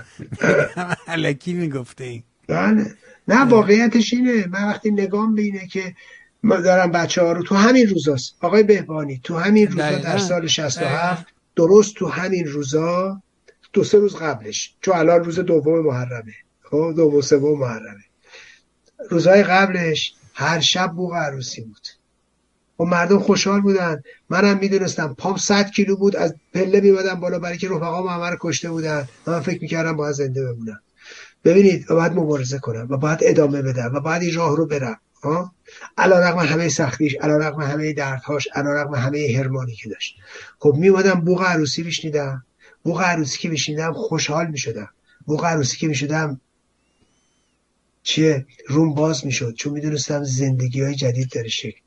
علکی 1.08 1.54
می‌گفته 1.54 2.04
این. 2.04 2.24
بله. 2.48 2.86
نه 3.28 3.46
واقعیتش 3.46 4.14
اینه. 4.14 4.48
من 4.48 4.68
وقتی 4.68 4.92
نگام 4.92 5.36
به 5.36 5.42
اینه 5.42 5.68
که 5.68 5.96
ما 6.44 6.56
دارم 6.56 6.92
بچه 6.92 7.22
ها 7.22 7.32
رو 7.32 7.44
تو 7.44 7.56
همین 7.56 7.88
روزاست. 7.88 8.36
آقای 8.42 8.64
بهبانی 8.64 9.22
تو 9.24 9.38
همین 9.38 9.68
روزا 9.68 9.98
در 9.98 10.18
سال 10.18 10.48
67 10.48 11.26
درست 11.56 11.96
تو 11.96 12.08
همین 12.08 12.48
روزا 12.48 13.22
دو 13.74 13.84
سه 13.84 13.98
روز 13.98 14.16
قبلش. 14.16 14.76
چون 14.82 14.96
الان 14.96 15.24
روز 15.24 15.40
دوم 15.40 15.86
محرمه. 15.86 16.34
خب 16.64 16.94
دوم 16.96 17.22
سوم 17.22 17.60
محرمه. 17.60 18.04
روزهای 19.10 19.44
قبلش 19.44 20.14
هر 20.34 20.60
شب 20.60 20.92
بوق 20.92 21.14
عروسی 21.14 21.62
بود. 21.62 21.88
و 22.80 22.84
مردم 22.84 23.20
خوشحال 23.20 23.62
بودن. 23.62 24.04
منم 24.30 24.58
می‌دونستم 24.58 25.16
پام 25.18 25.38
100 25.38 25.72
کیلو 25.72 25.96
بود 25.96 26.16
از 26.16 26.36
پله 26.54 26.82
میمدم 26.82 27.20
بالا 27.20 27.40
برای 27.40 27.58
که 27.58 27.70
رفقا 27.70 28.10
همه 28.10 28.30
رو 28.30 28.38
کشته 28.40 28.70
بودن. 28.70 29.08
من 29.28 29.40
فکر 29.40 29.62
می‌کردم 29.62 29.96
باید 29.96 30.16
زنده 30.16 30.54
بمونم. 30.54 30.80
ببینید 31.44 31.92
و 31.92 31.96
باید 31.96 32.12
مبارزه 32.12 32.60
کنم 32.60 32.88
و 32.90 32.98
باید 32.98 33.20
ادامه 33.22 33.62
بدم 33.62 33.92
و 33.96 34.00
باید 34.00 34.22
این 34.22 34.34
راه 34.34 34.58
رو 34.58 34.66
برم. 34.66 35.00
علا 35.98 36.20
رقم 36.20 36.40
همه 36.40 36.70
سختیش 36.70 37.16
علا 37.16 37.38
رقم 37.38 37.62
همه 37.62 37.94
دردهاش 37.94 38.48
علا 38.54 38.74
رقم 38.74 38.96
همه 38.96 39.36
هرمانی 39.38 39.76
که 39.76 39.90
داشت. 39.90 40.16
خب 40.60 40.76
میومدم 40.78 41.14
بوغ 41.14 41.44
عروسی 41.44 41.84
بشنیدم 41.84 42.46
بوغ 42.84 43.02
عروسی 43.02 43.40
که 43.40 43.50
بشنیدم 43.50 43.94
خوشحال 43.94 44.48
می‌شدم. 44.48 44.90
بوغ 45.26 45.46
عروسی 45.46 45.78
که 45.78 45.88
می‌شدم 45.88 46.42
چیه؟ 48.04 48.46
روم 48.68 48.94
باز 48.94 49.26
می‌شد 49.26 49.54
چون 49.54 49.74
می‌دونستم 49.74 50.24
زندگی 50.24 50.84
های 50.84 50.96
جدید 50.96 51.30
داره 51.30 51.50
شکل 51.50 51.80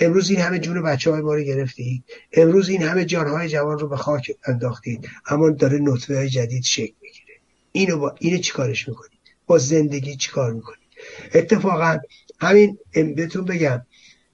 امروز 0.00 0.30
این 0.30 0.40
همه 0.40 0.58
جون 0.58 0.82
بچه 0.82 1.10
های 1.10 1.20
ما 1.20 1.34
رو 1.34 1.42
گرفتید 1.42 2.04
امروز 2.32 2.68
این 2.68 2.82
همه 2.82 3.04
جانهای 3.04 3.48
جوان 3.48 3.78
رو 3.78 3.88
به 3.88 3.96
خاک 3.96 4.30
انداختید 4.46 5.08
اما 5.26 5.50
داره 5.50 5.78
نطفه 5.78 6.16
های 6.16 6.28
جدید 6.28 6.62
شکل 6.62 6.94
می‌گیره. 7.02 7.34
اینو 7.72 7.98
با 7.98 8.14
اینو 8.18 8.38
چیکارش 8.38 8.88
می‌کنید؟ 8.88 9.20
با 9.46 9.58
زندگی 9.58 10.16
چیکار 10.16 10.52
می‌کنید؟ 10.52 10.88
اتفاقا 11.34 11.98
همین 12.40 12.78
بهتون 12.92 13.44
بگم. 13.44 13.82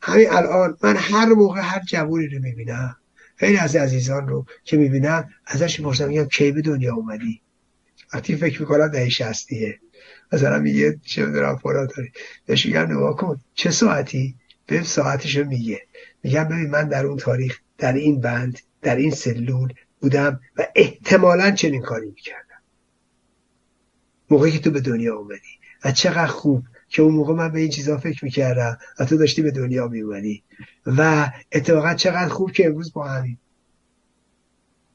همین 0.03 0.31
الان 0.31 0.77
من 0.83 0.97
هر 0.97 1.27
موقع 1.27 1.61
هر 1.61 1.81
جوونی 1.89 2.27
رو 2.27 2.43
می‌بینم 2.43 2.97
خیلی 3.37 3.57
از 3.57 3.77
عزیزان 3.77 4.29
رو 4.29 4.47
که 4.65 4.77
می‌بینم 4.77 5.29
ازش 5.47 5.81
می‌پرسم 5.81 6.09
میگم 6.09 6.25
کی 6.25 6.53
به 6.53 6.63
دنیا 6.63 6.95
اومدی؟ 6.95 7.41
وقتی 8.15 8.37
فکر 8.37 8.61
می‌کنم 8.61 8.89
دهی 8.89 9.11
شستیه 9.11 9.79
مثلا 10.33 10.59
میگه 10.59 11.01
چه 11.05 11.27
می‌دونم 11.27 11.57
فلان 11.57 11.89
داری 11.97 12.13
بهش 12.47 12.67
میگم 12.67 12.93
نگاه 12.93 13.41
چه 13.55 13.71
ساعتی؟ 13.71 14.35
به 14.67 14.83
ساعتشو 14.83 15.45
میگه. 15.45 15.83
میگم 16.23 16.45
ببین 16.45 16.71
من 16.71 16.89
در 16.89 17.07
اون 17.07 17.17
تاریخ 17.17 17.61
در 17.79 17.93
این 17.93 18.21
بند 18.21 18.59
در 18.83 18.97
این 18.97 19.11
سلول 19.11 19.73
بودم 20.01 20.41
و 20.57 20.67
احتمالا 20.77 21.51
چنین 21.51 21.83
کاری 21.83 22.11
می‌کردم. 22.11 22.63
موقعی 24.31 24.53
که 24.53 24.59
تو 24.59 24.71
به 24.71 24.81
دنیا 24.81 25.17
اومدی 25.17 25.59
و 25.85 25.93
چقدر 25.93 26.27
خوب 26.27 26.65
که 26.89 27.03
اون 27.03 27.15
موقع 27.15 27.35
من 27.35 27.53
به 27.53 27.61
این 27.61 27.71
چیزا 27.71 27.99
فکر 27.99 28.25
می‌کردم 28.25 28.79
و 29.01 29.05
تو 29.05 29.17
داشتی 29.17 29.43
به 29.43 29.51
دنیا 29.51 29.89
میومدی 29.89 30.43
و 30.87 31.31
اتفاقا 31.53 31.95
چقدر 31.95 32.29
خوب 32.29 32.53
که 32.53 32.67
امروز 32.67 32.93
با 32.93 33.09
همین 33.09 33.39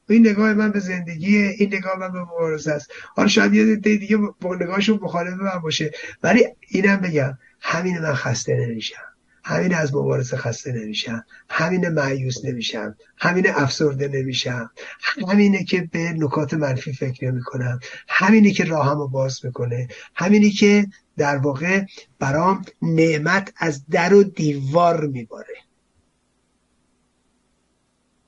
این 0.08 0.28
نگاه 0.28 0.54
من 0.54 0.70
به 0.70 0.80
زندگی 0.80 1.38
این 1.38 1.74
نگاه 1.74 1.98
من 1.98 2.12
به 2.12 2.20
مبارزه 2.20 2.72
است. 2.72 2.92
حالا 3.16 3.28
شاید 3.28 3.54
یه 3.54 3.76
دیگه 3.76 4.16
با 4.16 4.54
نگاهشون 4.54 4.98
مخالف 5.02 5.32
من 5.32 5.58
باشه. 5.58 5.92
ولی 6.22 6.46
اینم 6.68 6.96
بگم 6.96 7.38
همین 7.60 7.98
من 7.98 8.14
خسته 8.14 8.56
نمیشم. 8.56 9.09
همین 9.44 9.74
از 9.74 9.94
مبارزه 9.94 10.36
خسته 10.36 10.72
نمیشم 10.72 11.24
همین 11.48 11.88
معیوس 11.88 12.44
نمیشم 12.44 12.96
همین 13.16 13.50
افسرده 13.50 14.08
نمیشم 14.08 14.70
همینه 15.00 15.64
که 15.64 15.88
به 15.92 16.12
نکات 16.12 16.54
منفی 16.54 16.92
فکر 16.92 17.30
نمی 17.30 17.42
کنم 17.42 17.80
همینی 18.08 18.52
که 18.52 18.64
راهمو 18.64 19.08
باز 19.08 19.44
می‌کنه 19.44 19.88
همینی 20.14 20.50
که 20.50 20.86
در 21.16 21.36
واقع 21.36 21.84
برام 22.18 22.64
نعمت 22.82 23.52
از 23.56 23.86
در 23.86 24.14
و 24.14 24.22
دیوار 24.22 25.06
میباره. 25.06 25.54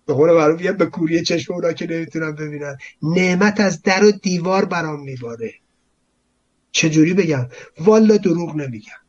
به 0.07 0.15
قول 0.15 0.33
معروف 0.33 0.63
یه 0.63 0.73
به 0.73 0.87
کوری 0.87 1.23
چشم 1.23 1.55
اونا 1.55 1.73
که 1.73 1.87
نمی‌تونم 1.87 2.35
ببینن 2.35 2.77
نعمت 3.03 3.61
از 3.61 3.83
در 3.83 4.05
و 4.05 4.11
دیوار 4.11 4.65
برام 4.65 5.01
میباره. 5.01 5.55
چجوری 6.73 7.15
بگم؟ 7.15 7.49
والا 7.81 8.17
دروغ 8.17 8.57
نمیگم. 8.57 9.02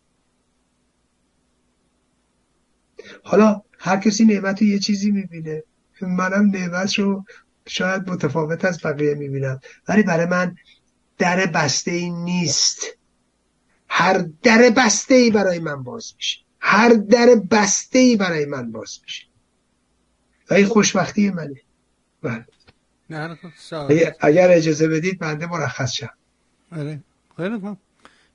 حالا 3.24 3.62
هر 3.80 3.98
کسی 3.98 4.26
نعمت 4.26 4.62
رو 4.62 4.68
یه 4.68 4.80
چیزی 4.80 5.12
می‌بینه. 5.12 5.64
منم 6.02 6.50
نعمت 6.50 7.00
رو 7.00 7.26
شاید 7.68 8.10
متفاوت 8.10 8.66
از 8.66 8.80
بقیه 8.84 9.16
می‌بینم. 9.16 9.60
ولی 9.88 10.04
برای 10.04 10.26
من 10.26 10.56
در 11.18 11.46
بسته 11.46 11.92
ای 11.92 12.10
نیست. 12.10 12.82
هر 13.88 14.26
در 14.44 14.70
بسته 14.78 15.16
ای 15.16 15.32
برای 15.32 15.60
من 15.60 15.84
باز 15.84 16.14
میشه. 16.18 16.40
هر 16.60 16.90
در 16.90 17.36
بسته 17.52 18.00
ای 18.00 18.16
برای 18.16 18.46
من 18.46 18.72
باز 18.72 19.00
میشه. 19.04 19.24
و 20.50 20.54
این 20.54 20.66
خوشبختی 20.66 21.30
منه. 21.30 21.62
بله. 22.22 22.46
اگر 24.20 24.52
اجازه 24.52 24.88
بدید 24.88 25.20
بنده 25.20 25.48
مرخص 25.48 25.92
شم. 25.92 26.10
آره. 26.72 27.00
خیلی 27.38 27.78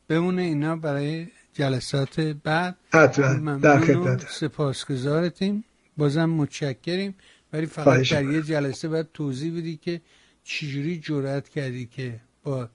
بمونه 0.08 0.42
اینا 0.42 0.76
برای 0.76 1.26
جلسات 1.58 2.20
بعد. 2.20 2.76
حتما. 2.92 3.54
در 3.56 4.18
سپاسگزارتیم. 4.28 5.64
بازم 5.96 6.24
متشکریم. 6.30 7.14
ولی 7.52 7.66
فقط 7.66 8.10
در 8.10 8.24
یه 8.24 8.42
جلسه 8.42 8.88
باید 8.88 9.06
توضیح 9.14 9.52
بدی 9.52 9.76
که 9.76 10.00
چجوری 10.44 10.98
جرأت 10.98 11.48
کردی 11.48 11.86
که 11.86 12.20
با 12.42 12.68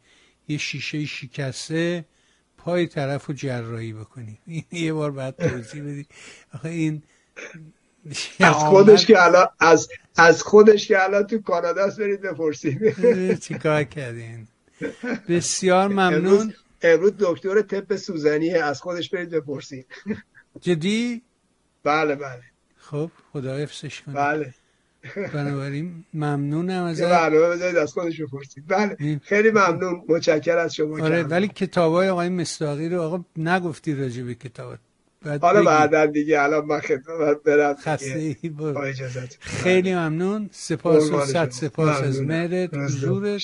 یه 0.48 0.58
شیشه 0.58 1.06
شکسته 1.06 2.06
پای 2.58 2.88
طرف 2.88 3.26
رو 3.26 3.34
جراحی 3.34 3.94
بکنی. 3.94 4.40
این 4.48 4.64
یه 4.72 4.94
بار 4.94 5.12
بعد 5.12 5.50
توضیح 5.50 5.84
بدی. 5.84 6.06
آخه 6.53 6.70
این 6.70 7.03
از 8.40 8.56
خودش 8.56 9.06
که 9.06 9.24
الان 9.24 9.48
از 9.60 9.90
از 10.16 10.42
خودش 10.42 10.88
که 10.88 11.03
الان 11.03 11.28
تو 11.28 11.42
کانادا 11.42 11.84
است 11.84 12.00
برید 12.00 12.22
بپرسید. 12.22 13.40
چیکار 13.40 13.84
کردین؟ 13.84 14.48
بسیار 15.30 15.88
ممنون. 16.00 16.53
امروز 16.84 17.12
دکتر 17.20 17.62
تپ 17.62 17.95
سوزنی 17.95 18.50
از 18.53 18.82
خودش 18.82 19.10
برید 19.10 19.30
بپرسید. 19.30 19.86
جدی؟ 20.62 21.22
بله 21.84 22.16
بله. 22.16 22.42
خب 22.78 23.12
خدا 23.34 23.58
حفظش 23.58 24.02
کنه. 24.02 24.16
بله. 24.16 24.53
بنابراین 25.34 26.03
ممنونم 26.14 26.84
از 26.84 27.02
برنامه 27.02 27.50
بذارید 27.50 27.78
از 27.78 27.94
خودش 27.94 28.22
بپرسید. 28.22 28.64
بله 28.68 29.20
خیلی 29.24 29.50
ممنون. 29.50 30.06
متشکر 30.10 30.58
از 30.58 30.76
شما 30.76 31.03
آره 31.03 31.24
ولی 31.24 31.48
کتابای 31.48 32.10
آقای 32.10 32.30
مستاقی 32.30 32.90
رو 32.90 33.02
آقا 33.02 33.26
نگفتی 33.38 33.95
راجع 33.95 34.24
به 34.24 34.36
کتابات 34.36 34.80
حالا 35.42 35.64
بعدا 35.64 36.06
دیگه. 36.06 36.42
الان 36.42 36.66
من 36.66 36.80
خدمت 36.80 37.44
برم 37.45 37.76
خسته 37.76 38.20
ای 38.20 38.36
خیلی 39.40 39.95
ممنون. 39.95 40.50
سپاس 40.52 41.12
و 41.12 41.26
صد 41.26 41.50
سپاس 41.50 42.02
از 42.02 42.22
مهرت 42.22 42.74
حضورت. 42.74 43.42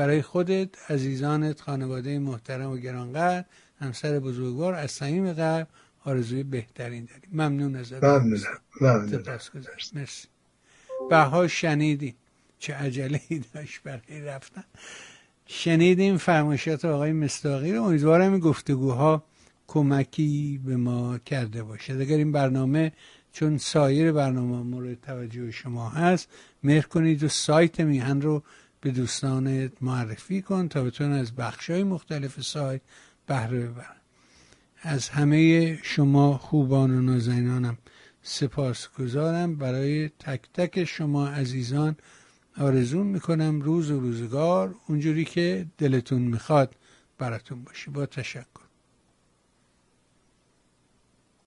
برای 0.00 0.22
خودت 0.22 0.90
عزیزانت 0.90 1.60
خانواده 1.60 2.18
محترم 2.18 2.70
و 2.70 2.76
گرانقدر 2.76 3.44
همسر 3.80 4.18
بزرگوار 4.18 4.74
از 4.74 4.90
صمیم 4.90 5.32
قلب 5.32 5.68
آرزوی 6.04 6.42
بهترین 6.42 7.04
داریم 7.04 7.30
ممنون 7.32 7.76
ازت 7.76 8.04
ممنونم. 8.04 8.42
ممنون 8.80 9.24
مرسی. 9.94 10.28
بها 11.10 11.48
شنیدیم 11.48 12.14
چه 12.58 12.74
عجله 12.74 13.20
ای 13.28 13.42
داشت 13.54 13.82
برای 13.82 14.20
رفتن. 14.20 14.64
شنیدیم 15.46 16.16
فرمایشات 16.16 16.84
آقای 16.84 17.12
مستاقی 17.12 17.72
رو؟ 17.72 17.82
امیدوارم 17.82 18.32
این 18.32 18.40
گفتگوها 18.40 19.24
کمکی 19.66 20.60
به 20.64 20.76
ما 20.76 21.18
کرده 21.18 21.62
باشه. 21.62 21.92
اگر 21.92 22.16
این 22.16 22.32
برنامه 22.32 22.92
چون 23.32 23.58
سایر 23.58 24.12
برنامه 24.12 24.62
مورد 24.62 25.00
توجه 25.00 25.50
شما 25.50 25.88
هست 25.88 26.28
مهر 26.62 26.82
کنید 26.82 27.24
و 27.24 27.28
سایت 27.28 27.80
میهن 27.80 28.20
رو 28.20 28.42
به 28.80 28.90
دوستانت 28.90 29.72
معرفی 29.80 30.42
کن 30.42 30.68
تا 30.68 30.84
بتونن 30.84 31.12
از 31.12 31.32
های 31.68 31.84
مختلف 31.84 32.40
سایت 32.40 32.80
بهره 33.26 33.60
ببرن. 33.60 33.96
از 34.82 35.08
همه 35.08 35.78
شما 35.82 36.38
خوبان 36.38 36.90
و 36.90 37.02
نازنینانم 37.02 37.78
سپاس 38.22 38.88
گذارم 38.98 39.56
برای 39.56 40.08
تک 40.08 40.40
تک 40.54 40.84
شما 40.84 41.28
عزیزان 41.28 41.96
آرزو 42.56 43.04
می‌کنم 43.04 43.60
روز 43.60 43.90
و 43.90 44.00
روزگار 44.00 44.74
اونجوری 44.86 45.24
که 45.24 45.66
دلتون 45.78 46.22
می‌خواد 46.22 46.76
براتون 47.18 47.64
باشه. 47.64 47.90
با 47.90 48.06
تشکر. 48.06 48.49